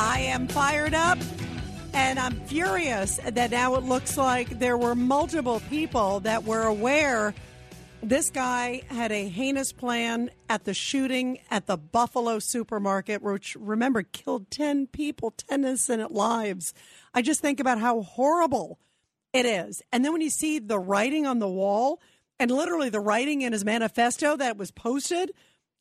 I 0.00 0.20
am 0.20 0.46
fired 0.46 0.94
up 0.94 1.18
and 1.92 2.20
I'm 2.20 2.40
furious 2.42 3.18
that 3.24 3.50
now 3.50 3.74
it 3.74 3.82
looks 3.82 4.16
like 4.16 4.60
there 4.60 4.78
were 4.78 4.94
multiple 4.94 5.60
people 5.68 6.20
that 6.20 6.44
were 6.44 6.62
aware 6.62 7.34
this 8.02 8.30
guy 8.30 8.82
had 8.88 9.10
a 9.10 9.28
heinous 9.28 9.72
plan 9.72 10.30
at 10.48 10.64
the 10.64 10.74
shooting 10.74 11.40
at 11.50 11.66
the 11.66 11.76
Buffalo 11.76 12.38
supermarket, 12.38 13.22
which 13.22 13.56
remember 13.58 14.02
killed 14.02 14.50
10 14.50 14.86
people, 14.88 15.32
10 15.32 15.64
innocent 15.64 16.12
lives. 16.12 16.72
I 17.12 17.22
just 17.22 17.40
think 17.40 17.60
about 17.60 17.80
how 17.80 18.02
horrible 18.02 18.78
it 19.32 19.44
is. 19.44 19.82
And 19.92 20.04
then 20.04 20.12
when 20.12 20.20
you 20.20 20.30
see 20.30 20.58
the 20.58 20.78
writing 20.78 21.26
on 21.26 21.38
the 21.38 21.48
wall, 21.48 22.00
and 22.38 22.50
literally 22.50 22.88
the 22.88 23.00
writing 23.00 23.42
in 23.42 23.52
his 23.52 23.64
manifesto 23.64 24.36
that 24.36 24.56
was 24.56 24.70
posted 24.70 25.32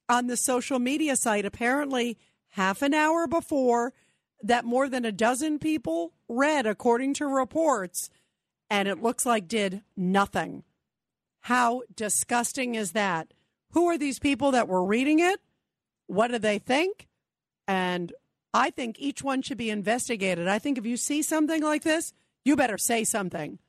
on 0.10 0.27
the 0.27 0.38
social 0.38 0.80
media 0.80 1.15
site, 1.15 1.45
apparently 1.45 2.18
half 2.49 2.81
an 2.81 2.94
hour 2.94 3.27
before 3.27 3.94
that 4.41 4.65
more 4.65 4.89
than 4.89 5.06
a 5.06 5.11
dozen 5.11 5.60
people 5.60 6.14
read, 6.27 6.65
according 6.65 7.14
to 7.15 7.27
reports, 7.27 8.10
and 8.69 8.88
it 8.88 9.02
looks 9.02 9.26
like 9.26 9.48
did 9.48 9.81
nothing. 9.95 10.64
How 11.48 11.84
disgusting 11.95 12.76
is 12.76 12.91
that? 12.91 13.34
Who 13.72 13.88
are 13.88 13.98
these 13.98 14.19
people 14.19 14.52
that 14.52 14.68
were 14.68 14.84
reading 14.84 15.19
it? 15.19 15.40
What 16.07 16.30
do 16.30 16.40
they 16.40 16.60
think? 16.60 17.07
And 17.69 18.11
I 18.53 18.69
think 18.69 18.98
each 18.99 19.24
one 19.24 19.41
should 19.41 19.57
be 19.57 19.69
investigated. 19.69 20.49
I 20.49 20.60
think 20.60 20.78
if 20.78 20.86
you 20.86 20.98
see 20.98 21.22
something 21.22 21.64
like 21.64 21.84
this, 21.84 22.11
you 22.44 22.57
better 22.57 22.78
say 22.78 23.06
something. 23.06 23.60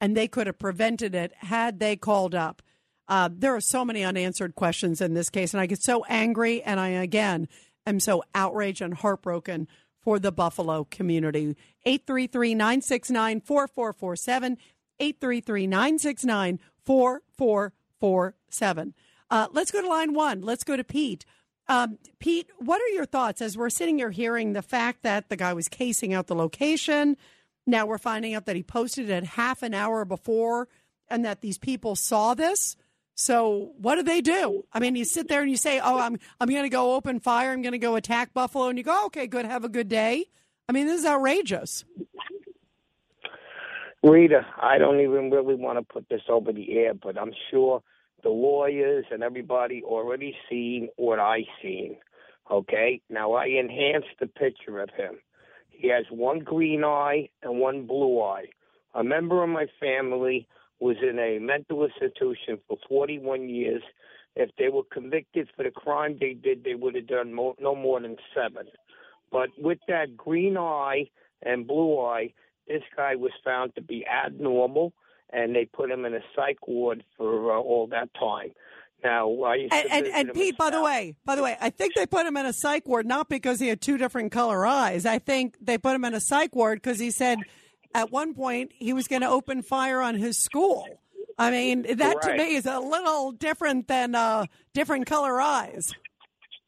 And 0.00 0.16
they 0.16 0.28
could 0.28 0.46
have 0.46 0.60
prevented 0.60 1.16
it 1.16 1.32
had 1.38 1.80
they 1.80 1.96
called 1.96 2.36
up. 2.36 2.62
Uh, 3.08 3.30
there 3.32 3.56
are 3.56 3.60
so 3.60 3.84
many 3.84 4.04
unanswered 4.04 4.54
questions 4.54 5.00
in 5.00 5.14
this 5.14 5.28
case, 5.28 5.52
and 5.52 5.60
I 5.60 5.66
get 5.66 5.82
so 5.82 6.04
angry, 6.04 6.62
and 6.62 6.78
I 6.78 6.90
again 6.90 7.48
am 7.84 7.98
so 7.98 8.22
outraged 8.32 8.80
and 8.80 8.94
heartbroken 8.94 9.66
for 10.00 10.20
the 10.20 10.30
Buffalo 10.30 10.84
community. 10.84 11.56
833 11.84 12.54
969 12.54 13.40
4447. 13.40 14.56
833 15.00 15.66
969 15.66 16.60
4447. 16.84 18.94
Uh, 19.30 19.46
let's 19.52 19.70
go 19.70 19.80
to 19.80 19.88
line 19.88 20.14
one. 20.14 20.42
Let's 20.42 20.64
go 20.64 20.76
to 20.76 20.84
Pete. 20.84 21.24
Um, 21.66 21.98
Pete, 22.18 22.50
what 22.58 22.82
are 22.82 22.88
your 22.88 23.06
thoughts 23.06 23.40
as 23.40 23.56
we're 23.56 23.70
sitting 23.70 23.98
here 23.98 24.10
hearing 24.10 24.52
the 24.52 24.62
fact 24.62 25.02
that 25.02 25.28
the 25.28 25.36
guy 25.36 25.52
was 25.54 25.68
casing 25.68 26.12
out 26.12 26.26
the 26.26 26.34
location? 26.34 27.16
Now 27.66 27.86
we're 27.86 27.98
finding 27.98 28.34
out 28.34 28.46
that 28.46 28.56
he 28.56 28.62
posted 28.62 29.08
it 29.08 29.24
half 29.24 29.62
an 29.62 29.72
hour 29.72 30.04
before 30.04 30.68
and 31.08 31.24
that 31.24 31.40
these 31.40 31.58
people 31.58 31.96
saw 31.96 32.34
this. 32.34 32.76
So 33.14 33.72
what 33.78 33.94
do 33.94 34.02
they 34.02 34.20
do? 34.20 34.64
I 34.72 34.80
mean, 34.80 34.96
you 34.96 35.04
sit 35.04 35.28
there 35.28 35.40
and 35.40 35.50
you 35.50 35.56
say, 35.56 35.80
"Oh, 35.80 35.98
I'm 35.98 36.18
I'm 36.40 36.48
going 36.48 36.64
to 36.64 36.68
go 36.68 36.94
open 36.94 37.20
fire. 37.20 37.52
I'm 37.52 37.62
going 37.62 37.72
to 37.72 37.78
go 37.78 37.94
attack 37.94 38.34
Buffalo," 38.34 38.68
and 38.68 38.76
you 38.76 38.84
go, 38.84 39.06
"Okay, 39.06 39.28
good. 39.28 39.46
Have 39.46 39.64
a 39.64 39.68
good 39.68 39.88
day." 39.88 40.26
I 40.68 40.72
mean, 40.72 40.86
this 40.86 41.00
is 41.00 41.06
outrageous. 41.06 41.84
Rita, 44.04 44.46
I 44.62 44.78
don't 44.78 45.00
even 45.00 45.30
really 45.32 45.56
want 45.56 45.78
to 45.80 45.94
put 45.94 46.08
this 46.10 46.22
over 46.30 46.52
the 46.52 46.78
air, 46.78 46.94
but 46.94 47.18
I'm 47.18 47.32
sure 47.50 47.82
the 48.22 48.30
lawyers 48.30 49.06
and 49.10 49.24
everybody 49.24 49.82
already 49.84 50.36
seen 50.50 50.90
what 50.96 51.20
I 51.20 51.40
seen. 51.62 51.96
Okay, 52.50 53.02
now 53.10 53.32
I 53.34 53.46
enhanced 53.46 54.16
the 54.20 54.28
picture 54.28 54.80
of 54.80 54.90
him. 54.96 55.16
He 55.70 55.88
has 55.88 56.04
one 56.10 56.40
green 56.40 56.84
eye 56.84 57.30
and 57.42 57.60
one 57.60 57.86
blue 57.86 58.22
eye. 58.22 58.46
A 58.94 59.04
member 59.04 59.42
of 59.42 59.50
my 59.50 59.66
family 59.80 60.48
was 60.80 60.96
in 61.02 61.18
a 61.18 61.40
mental 61.40 61.84
institution 61.84 62.60
for 62.68 62.78
41 62.88 63.48
years. 63.48 63.82
If 64.36 64.50
they 64.58 64.68
were 64.68 64.84
convicted 64.92 65.48
for 65.56 65.64
the 65.64 65.72
crime 65.72 66.18
they 66.20 66.34
did, 66.34 66.64
they 66.64 66.74
would 66.76 66.94
have 66.94 67.08
done 67.08 67.34
more, 67.34 67.54
no 67.60 67.74
more 67.74 68.00
than 68.00 68.16
seven. 68.34 68.66
But 69.32 69.50
with 69.58 69.80
that 69.88 70.16
green 70.16 70.58
eye 70.58 71.10
and 71.42 71.66
blue 71.66 71.98
eye, 72.00 72.34
this 72.66 72.82
guy 72.96 73.16
was 73.16 73.32
found 73.44 73.74
to 73.74 73.82
be 73.82 74.06
abnormal, 74.06 74.92
and 75.30 75.54
they 75.54 75.64
put 75.66 75.90
him 75.90 76.04
in 76.04 76.14
a 76.14 76.20
psych 76.34 76.66
ward 76.66 77.04
for 77.16 77.52
uh, 77.52 77.58
all 77.58 77.86
that 77.88 78.08
time. 78.14 78.52
Now, 79.02 79.42
I 79.42 79.54
used 79.56 79.74
And, 79.74 79.88
to 79.88 79.94
and, 79.94 80.06
and 80.06 80.32
Pete, 80.32 80.56
by 80.56 80.70
the 80.70 80.82
way, 80.82 81.14
by 81.26 81.36
the 81.36 81.42
way, 81.42 81.56
I 81.60 81.68
think 81.68 81.94
they 81.94 82.06
put 82.06 82.26
him 82.26 82.38
in 82.38 82.46
a 82.46 82.54
psych 82.54 82.86
ward 82.88 83.06
not 83.06 83.28
because 83.28 83.60
he 83.60 83.68
had 83.68 83.82
two 83.82 83.98
different 83.98 84.32
color 84.32 84.64
eyes. 84.66 85.04
I 85.04 85.18
think 85.18 85.56
they 85.60 85.76
put 85.76 85.94
him 85.94 86.04
in 86.06 86.14
a 86.14 86.20
psych 86.20 86.54
ward 86.56 86.80
because 86.80 86.98
he 86.98 87.10
said 87.10 87.38
at 87.94 88.10
one 88.10 88.32
point 88.32 88.72
he 88.74 88.94
was 88.94 89.06
going 89.06 89.20
to 89.20 89.28
open 89.28 89.60
fire 89.62 90.00
on 90.00 90.14
his 90.14 90.38
school. 90.38 90.86
I 91.38 91.50
mean, 91.50 91.82
that 91.96 92.22
to 92.22 92.36
me 92.36 92.56
is 92.56 92.64
a 92.64 92.78
little 92.78 93.32
different 93.32 93.88
than 93.88 94.14
uh, 94.14 94.46
different 94.72 95.06
color 95.06 95.40
eyes. 95.40 95.92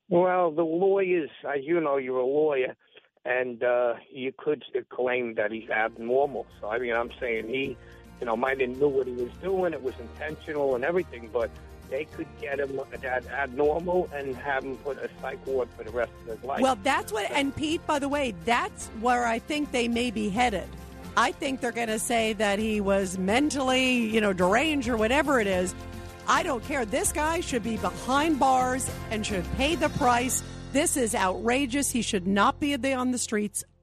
Well, 0.08 0.50
the 0.50 0.62
lawyers, 0.62 1.30
as 1.48 1.60
you 1.62 1.80
know, 1.80 1.96
you're 1.96 2.18
a 2.18 2.26
lawyer, 2.26 2.76
and 3.26 3.62
uh, 3.64 3.94
you 4.10 4.32
could 4.32 4.64
claim 4.88 5.34
that 5.34 5.50
he's 5.50 5.68
abnormal. 5.68 6.46
So, 6.60 6.68
I 6.68 6.78
mean, 6.78 6.94
I'm 6.94 7.10
saying 7.18 7.48
he, 7.48 7.76
you 8.20 8.26
know, 8.26 8.36
might 8.36 8.60
have 8.60 8.70
knew 8.70 8.88
what 8.88 9.06
he 9.06 9.12
was 9.14 9.32
doing. 9.42 9.72
It 9.72 9.82
was 9.82 9.94
intentional 9.98 10.76
and 10.76 10.84
everything, 10.84 11.28
but 11.32 11.50
they 11.90 12.04
could 12.04 12.28
get 12.40 12.60
him 12.60 12.80
that 13.00 13.26
abnormal 13.26 14.08
and 14.14 14.36
have 14.36 14.64
him 14.64 14.76
put 14.76 14.98
a 14.98 15.10
psych 15.20 15.44
ward 15.46 15.68
for 15.76 15.84
the 15.84 15.90
rest 15.90 16.12
of 16.22 16.36
his 16.36 16.44
life. 16.44 16.60
Well, 16.60 16.78
that's 16.82 17.12
what, 17.12 17.30
and 17.32 17.54
Pete, 17.54 17.84
by 17.86 17.98
the 17.98 18.08
way, 18.08 18.34
that's 18.44 18.86
where 19.00 19.26
I 19.26 19.40
think 19.40 19.72
they 19.72 19.88
may 19.88 20.10
be 20.10 20.28
headed. 20.28 20.68
I 21.16 21.32
think 21.32 21.60
they're 21.60 21.72
going 21.72 21.88
to 21.88 21.98
say 21.98 22.32
that 22.34 22.58
he 22.58 22.80
was 22.80 23.18
mentally, 23.18 24.06
you 24.06 24.20
know, 24.20 24.32
deranged 24.32 24.88
or 24.88 24.96
whatever 24.96 25.40
it 25.40 25.46
is. 25.46 25.74
I 26.28 26.42
don't 26.42 26.62
care. 26.64 26.84
This 26.84 27.12
guy 27.12 27.40
should 27.40 27.62
be 27.62 27.76
behind 27.76 28.38
bars 28.38 28.90
and 29.10 29.24
should 29.24 29.44
pay 29.56 29.76
the 29.76 29.88
price. 29.90 30.42
This 30.72 30.96
is 30.96 31.14
outrageous. 31.14 31.90
He 31.90 32.02
should 32.02 32.26
not 32.26 32.60
be 32.60 32.72
on 32.92 33.10
the 33.10 33.18
streets 33.18 33.64